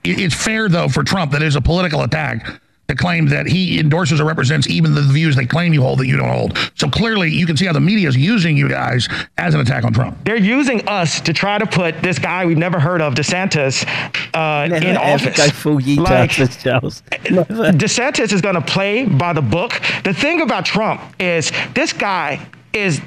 [0.03, 3.79] it's fair though for Trump that it is a political attack to claim that he
[3.79, 6.57] endorses or represents even the views they claim you hold that you don't hold.
[6.73, 9.83] So clearly, you can see how the media is using you guys as an attack
[9.83, 10.17] on Trump.
[10.25, 13.85] They're using us to try to put this guy we've never heard of, DeSantis,
[14.33, 15.37] uh, Never in ever office.
[15.37, 17.03] go full yeet Like, after Charles.
[17.29, 17.71] Never.
[17.73, 19.79] DeSantis is going to play by the book.
[20.03, 23.01] The thing about Trump is this guy is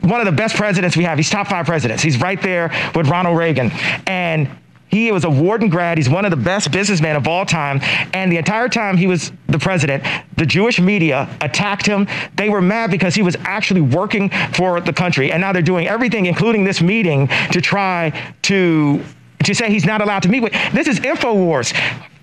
[0.00, 1.18] one of the best presidents we have.
[1.18, 2.02] He's top five presidents.
[2.02, 3.70] He's right there with Ronald Reagan.
[4.06, 4.48] And
[4.88, 5.98] he was a Wharton grad.
[5.98, 7.80] He's one of the best businessmen of all time.
[8.14, 10.02] And the entire time he was the president,
[10.36, 12.06] the Jewish media attacked him.
[12.36, 15.30] They were mad because he was actually working for the country.
[15.30, 19.04] And now they're doing everything, including this meeting, to try to
[19.44, 20.52] to say he's not allowed to meet with.
[20.72, 21.72] This is InfoWars.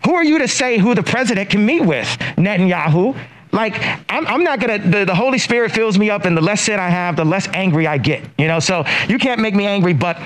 [0.05, 2.07] Who are you to say who the president can meet with?
[2.37, 3.17] Netanyahu.
[3.51, 3.75] Like,
[4.09, 6.79] I'm, I'm not gonna, the, the Holy Spirit fills me up, and the less sin
[6.79, 8.23] I have, the less angry I get.
[8.37, 10.17] You know, so you can't make me angry, but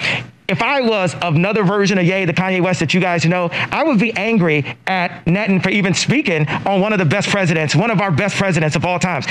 [0.49, 3.83] if I was another version of Ye, the Kanye West that you guys know, I
[3.83, 7.91] would be angry at Netan for even speaking on one of the best presidents, one
[7.91, 9.27] of our best presidents of all times.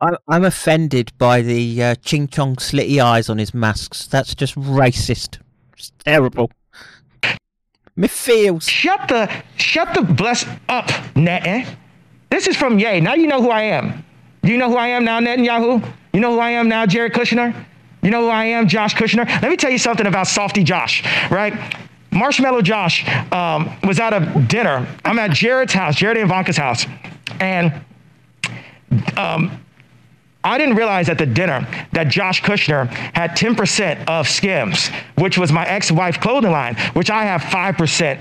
[0.00, 4.06] I'm, I'm offended by the uh, ching chong slitty eyes on his masks.
[4.06, 5.38] That's just racist.
[5.74, 6.50] It's terrible.
[7.94, 8.66] Me feels.
[8.66, 11.68] Shut the shut the bless up, Net.
[12.32, 12.98] This is from Ye.
[12.98, 14.02] Now you know who I am.
[14.42, 15.86] Do you know who I am now, Netanyahu?
[16.14, 17.54] You know who I am now, Jared Kushner?
[18.00, 19.26] You know who I am, Josh Kushner?
[19.42, 21.52] Let me tell you something about Softy Josh, right?
[22.10, 24.86] Marshmallow Josh um, was at a dinner.
[25.04, 26.86] I'm at Jared's house, Jared and Ivanka's house,
[27.38, 27.70] and
[29.18, 29.50] um,
[30.42, 35.52] I didn't realize at the dinner that Josh Kushner had 10% of Skims, which was
[35.52, 38.18] my ex-wife clothing line, which I have 5%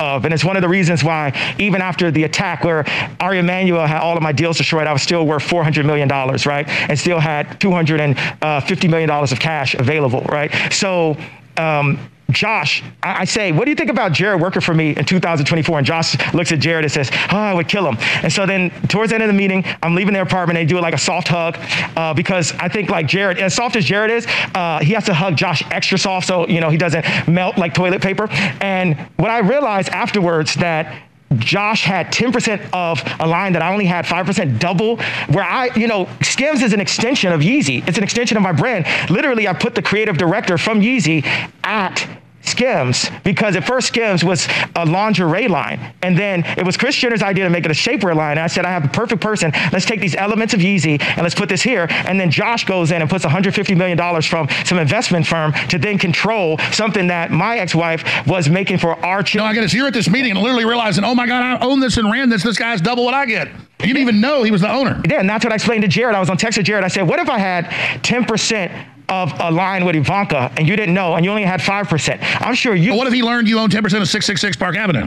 [0.00, 0.24] of.
[0.24, 2.84] And it's one of the reasons why, even after the attack where
[3.20, 6.68] Ari Emanuel had all of my deals destroyed, I was still worth $400 million, right?
[6.68, 10.50] And still had $250 million of cash available, right?
[10.72, 11.16] So,
[11.56, 11.98] um,
[12.30, 15.78] Josh, I, say, what do you think about Jared working for me in 2024?
[15.78, 17.96] And Josh looks at Jared and says, oh, I would kill him.
[18.22, 20.56] And so then towards the end of the meeting, I'm leaving their apartment.
[20.56, 21.56] They do like a soft hug
[21.96, 25.14] uh, because I think like Jared, as soft as Jared is, uh, he has to
[25.14, 28.28] hug Josh extra soft so, you know, he doesn't melt like toilet paper.
[28.60, 33.84] And what I realized afterwards that Josh had 10% of a line that I only
[33.84, 34.96] had 5% double,
[35.28, 37.86] where I, you know, Skims is an extension of Yeezy.
[37.86, 38.86] It's an extension of my brand.
[39.10, 41.24] Literally, I put the creative director from Yeezy
[41.64, 42.06] at
[42.48, 45.94] Skims because at first Skims was a lingerie line.
[46.02, 48.32] And then it was Kris Jenner's idea to make it a shapewear line.
[48.32, 49.52] And I said, I have the perfect person.
[49.72, 51.86] Let's take these elements of Yeezy and let's put this here.
[51.90, 55.98] And then Josh goes in and puts $150 million from some investment firm to then
[55.98, 59.46] control something that my ex-wife was making for our children.
[59.46, 59.70] No, I get it.
[59.70, 62.10] So you're at this meeting and literally realizing, oh my God, I own this and
[62.10, 62.42] ran this.
[62.42, 63.48] This guy's double what I get.
[63.80, 65.00] You didn't even know he was the owner.
[65.08, 66.16] Yeah, and that's what I explained to Jared.
[66.16, 66.84] I was on text with Jared.
[66.84, 67.66] I said, what if I had
[68.02, 72.18] 10% of a line with Ivanka and you didn't know and you only had 5%?
[72.40, 72.90] I'm sure you.
[72.90, 75.06] But what if he learned you own 10% of 666 Park Avenue?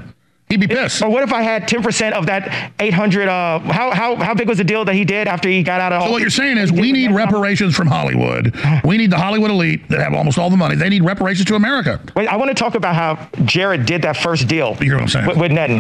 [0.52, 1.02] He'd be pissed.
[1.02, 3.28] Or what if I had 10% of that 800?
[3.28, 5.94] Uh, how, how, how big was the deal that he did after he got out
[5.94, 8.54] of So what you're saying is we need reparations from Hollywood.
[8.84, 10.76] We need the Hollywood elite that have almost all the money.
[10.76, 12.02] They need reparations to America.
[12.16, 15.04] Wait, I want to talk about how Jared did that first deal you hear what
[15.04, 15.28] I'm saying.
[15.28, 15.78] with, with Netin.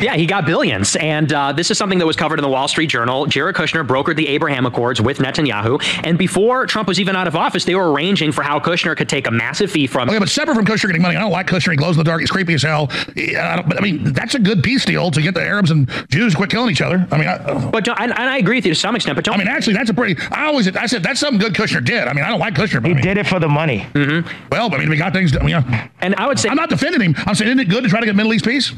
[0.00, 0.96] yeah, he got billions.
[0.96, 3.26] And uh, this is something that was covered in the Wall Street Journal.
[3.26, 5.82] Jared Kushner brokered the Abraham Accords with Netanyahu.
[6.04, 9.08] And before Trump was even out of office, they were arranging for how Kushner could
[9.08, 10.08] take a massive fee from.
[10.08, 11.72] Okay, but separate from Kushner getting money, I don't like Kushner.
[11.72, 12.20] He glows in the dark.
[12.20, 12.88] He's creepy as hell.
[13.16, 15.88] I, don't, but, I mean, that's a good peace deal to get the Arabs and
[16.10, 17.06] Jews to quit killing each other.
[17.10, 19.16] I mean, I, but and, and I agree with you to some extent.
[19.16, 20.20] But I mean, actually, that's a pretty.
[20.30, 22.08] I always, I said that's something good Kushner did.
[22.08, 22.82] I mean, I don't like Kushner.
[22.82, 23.86] But He I mean, did it for the money.
[23.94, 24.28] Mm-hmm.
[24.50, 25.36] Well, but I mean, we got things.
[25.36, 25.88] I mean, yeah.
[26.00, 27.14] And I would say I'm not defending him.
[27.26, 28.72] I'm saying, isn't it good to try to get Middle East peace?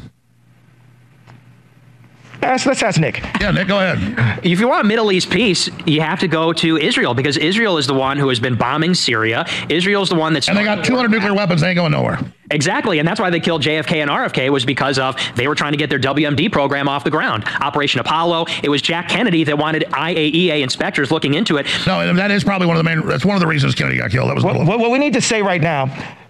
[2.41, 3.21] Let's, let's ask Nick.
[3.41, 4.39] Yeah, Nick, go ahead.
[4.43, 7.85] If you want Middle East peace, you have to go to Israel because Israel is
[7.85, 9.45] the one who has been bombing Syria.
[9.67, 11.61] Israel is the one that's And they got 200 nuclear weapons.
[11.61, 12.19] They ain't going nowhere.
[12.51, 15.73] Exactly, and that's why they killed JFK and RFK was because of they were trying
[15.73, 17.43] to get their WMD program off the ground.
[17.59, 18.45] Operation Apollo.
[18.63, 21.67] It was Jack Kennedy that wanted IAEA inspectors looking into it.
[21.85, 23.05] No, and that is probably one of the main.
[23.05, 24.29] That's one of the reasons Kennedy got killed.
[24.29, 25.83] That was What, what, what we need to say right now,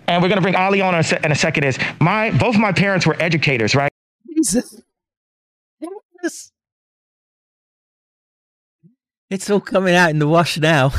[0.07, 2.31] and we're going to bring Ali on in a, se- in a second, is my
[2.31, 3.91] both of my parents were educators, right?
[4.35, 4.81] Jesus.
[9.29, 10.91] It's all coming out in the wash now.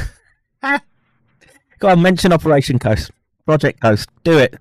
[1.80, 3.10] Go on, mention Operation Coast.
[3.44, 4.08] Project Coast.
[4.22, 4.56] Do it.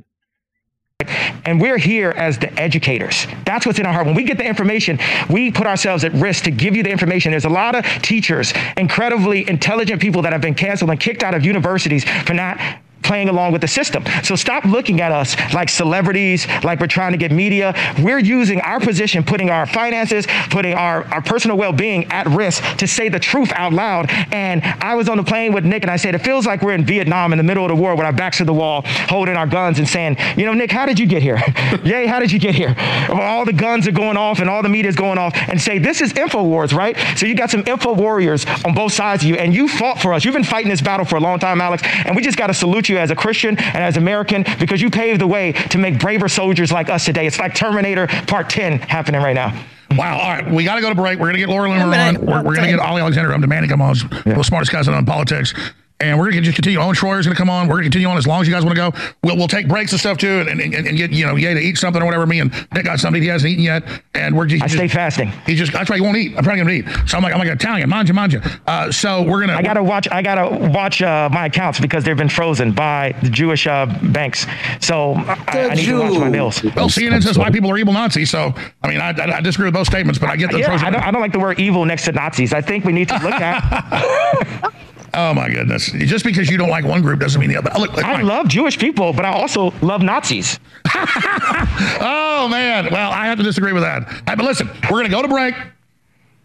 [1.46, 3.26] And we're here as the educators.
[3.46, 4.06] That's what's in our heart.
[4.06, 7.32] When we get the information, we put ourselves at risk to give you the information.
[7.32, 11.34] There's a lot of teachers, incredibly intelligent people that have been canceled and kicked out
[11.34, 12.60] of universities for not
[13.04, 14.04] playing along with the system.
[14.24, 17.74] So stop looking at us like celebrities, like we're trying to get media.
[18.00, 22.88] We're using our position, putting our finances, putting our, our personal well-being at risk to
[22.88, 24.10] say the truth out loud.
[24.32, 26.74] And I was on the plane with Nick and I said, it feels like we're
[26.74, 29.36] in Vietnam in the middle of the war with our backs to the wall, holding
[29.36, 31.42] our guns and saying, you know, Nick, how did you get here?
[31.84, 32.76] Ye, how did you get here?
[33.10, 35.80] All the guns are going off and all the media is going off and say,
[35.80, 36.98] this is info wars, right?
[37.18, 40.14] So you got some info warriors on both sides of you and you fought for
[40.14, 40.26] us.
[40.26, 41.84] You've been fighting this battle for a long time, Alex.
[42.06, 44.90] And we just got to salute you as a Christian and as American because you
[44.90, 47.26] paved the way to make braver soldiers like us today.
[47.28, 49.64] It's like Terminator Part 10 happening right now.
[49.92, 50.20] Wow.
[50.20, 50.52] All right.
[50.52, 51.20] We got to go to break.
[51.20, 52.26] We're going to get Laura Loomer on.
[52.26, 53.98] We're, we're going to get Ali Alexander I'm Demanding come on.
[53.98, 55.54] One of the smartest guys on politics.
[56.02, 56.80] And we're going to just continue.
[56.80, 57.68] Owen Shroyer's going to come on.
[57.68, 59.14] We're going to continue on as long as you guys want to go.
[59.22, 61.60] We'll, we'll take breaks and stuff too, and, and, and get you know Ye to
[61.60, 62.26] eat something or whatever.
[62.26, 65.28] Me and Nick got something he hasn't eaten yet, and we're just, I stay fasting.
[65.46, 66.38] He just that's why he won't eat.
[66.38, 67.10] I'm trying going to eat.
[67.10, 68.62] So I'm like I'm like Italian, manja manja.
[68.66, 69.56] Uh, so we're gonna.
[69.56, 70.08] I gotta watch.
[70.10, 74.46] I gotta watch uh, my accounts because they've been frozen by the Jewish uh, banks.
[74.80, 76.64] So I, I need to watch my bills.
[76.64, 78.30] Well, CNN says white people are evil Nazis.
[78.30, 78.54] So
[78.84, 80.88] I mean, I, I, I disagree with those statements, but I get the Yeah, frozen.
[80.88, 82.54] I don't, I don't like the word evil next to Nazis.
[82.54, 84.74] I think we need to look at.
[85.14, 85.92] Oh my goodness!
[85.92, 87.72] Just because you don't like one group doesn't mean the other.
[87.80, 88.26] Look, look, I fine.
[88.26, 90.60] love Jewish people, but I also love Nazis.
[90.96, 92.90] oh man.
[92.92, 94.08] Well, I have to disagree with that.
[94.08, 95.56] Hey, but listen, we're gonna go to break.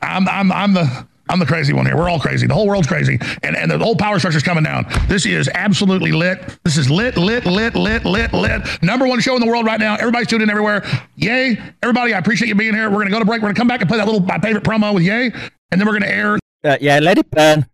[0.03, 1.97] I'm I'm I'm the I'm the crazy one here.
[1.97, 2.47] We're all crazy.
[2.47, 3.19] The whole world's crazy.
[3.43, 4.85] And, and the whole power structure's coming down.
[5.09, 6.59] This is absolutely lit.
[6.65, 8.83] This is lit, lit, lit, lit, lit, lit.
[8.83, 9.95] Number one show in the world right now.
[9.95, 10.85] Everybody's tuning in everywhere.
[11.17, 11.59] Yay.
[11.83, 12.91] Everybody, I appreciate you being here.
[12.91, 13.41] We're going to go to break.
[13.41, 15.33] We're going to come back and play that little, my favorite promo with Ye.
[15.71, 16.39] And then we're going to air.
[16.63, 17.65] Uh, yeah, let it burn.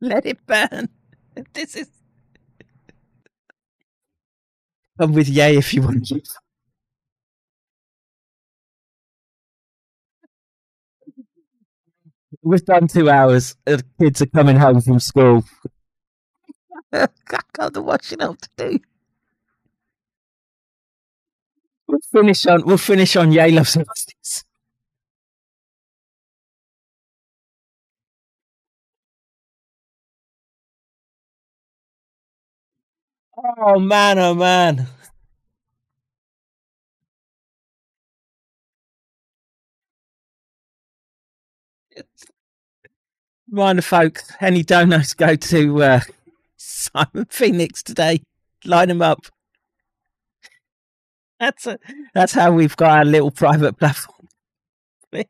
[0.00, 0.88] Let it burn.
[1.54, 1.88] This is.
[5.00, 6.06] Come with Ye if you want.
[6.08, 6.22] To.
[12.42, 13.56] We've done two hours.
[13.66, 15.44] The kids are coming home from school.
[16.92, 17.08] I
[17.54, 18.80] can't know what you to do.
[21.88, 22.64] We'll finish on.
[22.66, 24.44] We'll finish on Yay loves Justice.
[33.60, 34.18] Oh man!
[34.20, 34.86] Oh man!
[43.50, 46.00] Reminder, folks, any donuts go to uh,
[46.56, 48.22] Simon Phoenix today.
[48.64, 49.26] Line them up.
[51.40, 51.78] That's a,
[52.14, 54.28] that's how we've got our little private platform.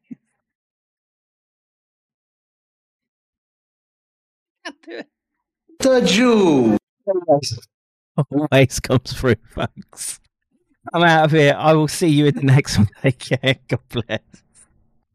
[5.81, 6.77] The Jew.
[8.31, 10.21] Always comes through, folks.
[10.93, 11.55] I'm out of here.
[11.57, 12.89] I will see you in the next one.
[13.03, 13.57] Take care.
[13.69, 14.21] God bless.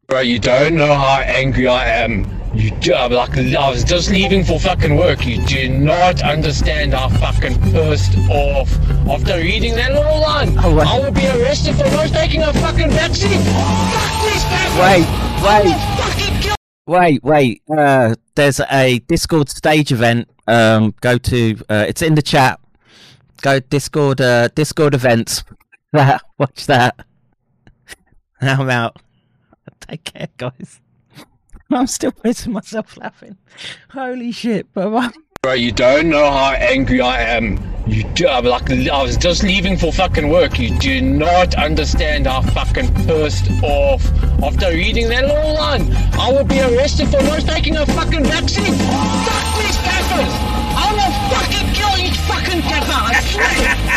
[0.06, 2.26] Bro, you don't know how angry I am.
[2.54, 5.26] You do, I'm like, I was just leaving for fucking work.
[5.26, 8.70] You do not understand how fucking pissed off
[9.08, 10.56] after reading that little line.
[10.58, 13.40] Oh, I will be arrested for not taking a fucking vaccine.
[13.40, 14.80] Fuck this guy.
[14.80, 15.06] Wait,
[15.42, 15.64] wait.
[15.64, 16.54] will fucking kill
[16.86, 17.62] Wait, wait.
[17.76, 20.28] Uh, there's a Discord stage event.
[20.46, 21.56] Um, go to.
[21.68, 22.60] Uh, it's in the chat.
[23.42, 24.20] Go Discord.
[24.20, 25.44] Uh, Discord events.
[25.92, 26.22] That.
[26.38, 27.06] Watch that.
[28.40, 29.00] I'm out.
[29.78, 30.80] Take care, guys.
[31.70, 33.36] I'm still pissing myself laughing.
[33.90, 34.72] Holy shit!
[34.74, 35.10] Bye.
[35.42, 37.62] Bro, you don't know how angry I am.
[37.86, 40.58] You do, I'm like, I was just leaving for fucking work.
[40.58, 44.02] You do not understand how fucking pissed off
[44.42, 45.92] after reading that little line.
[46.14, 48.72] I will be arrested for not taking a fucking vaccine.
[48.74, 50.32] Fuck these gaffers!
[50.76, 51.53] I will fucking kill each
[52.28, 53.02] fucking gaffer.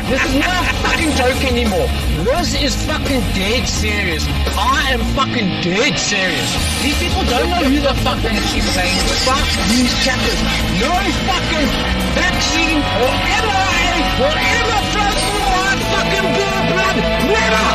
[0.07, 1.88] This is not a fucking joke anymore.
[2.23, 4.23] This is fucking dead serious.
[4.56, 6.49] I am fucking dead serious.
[6.83, 8.99] These people don't know who the fuck they keep saying.
[9.27, 10.39] Fuck these gaffers.
[10.80, 10.91] No
[11.27, 11.69] fucking
[12.15, 16.97] vaccine or mRNA will ever flow through my fucking blue blood.
[17.27, 17.67] Never.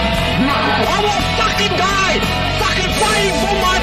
[0.42, 2.16] I will fucking die.
[2.60, 3.81] Fucking fighting for my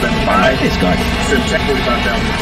[0.00, 0.62] 2005.
[0.62, 0.98] It's good.
[1.48, 2.38] September 5000.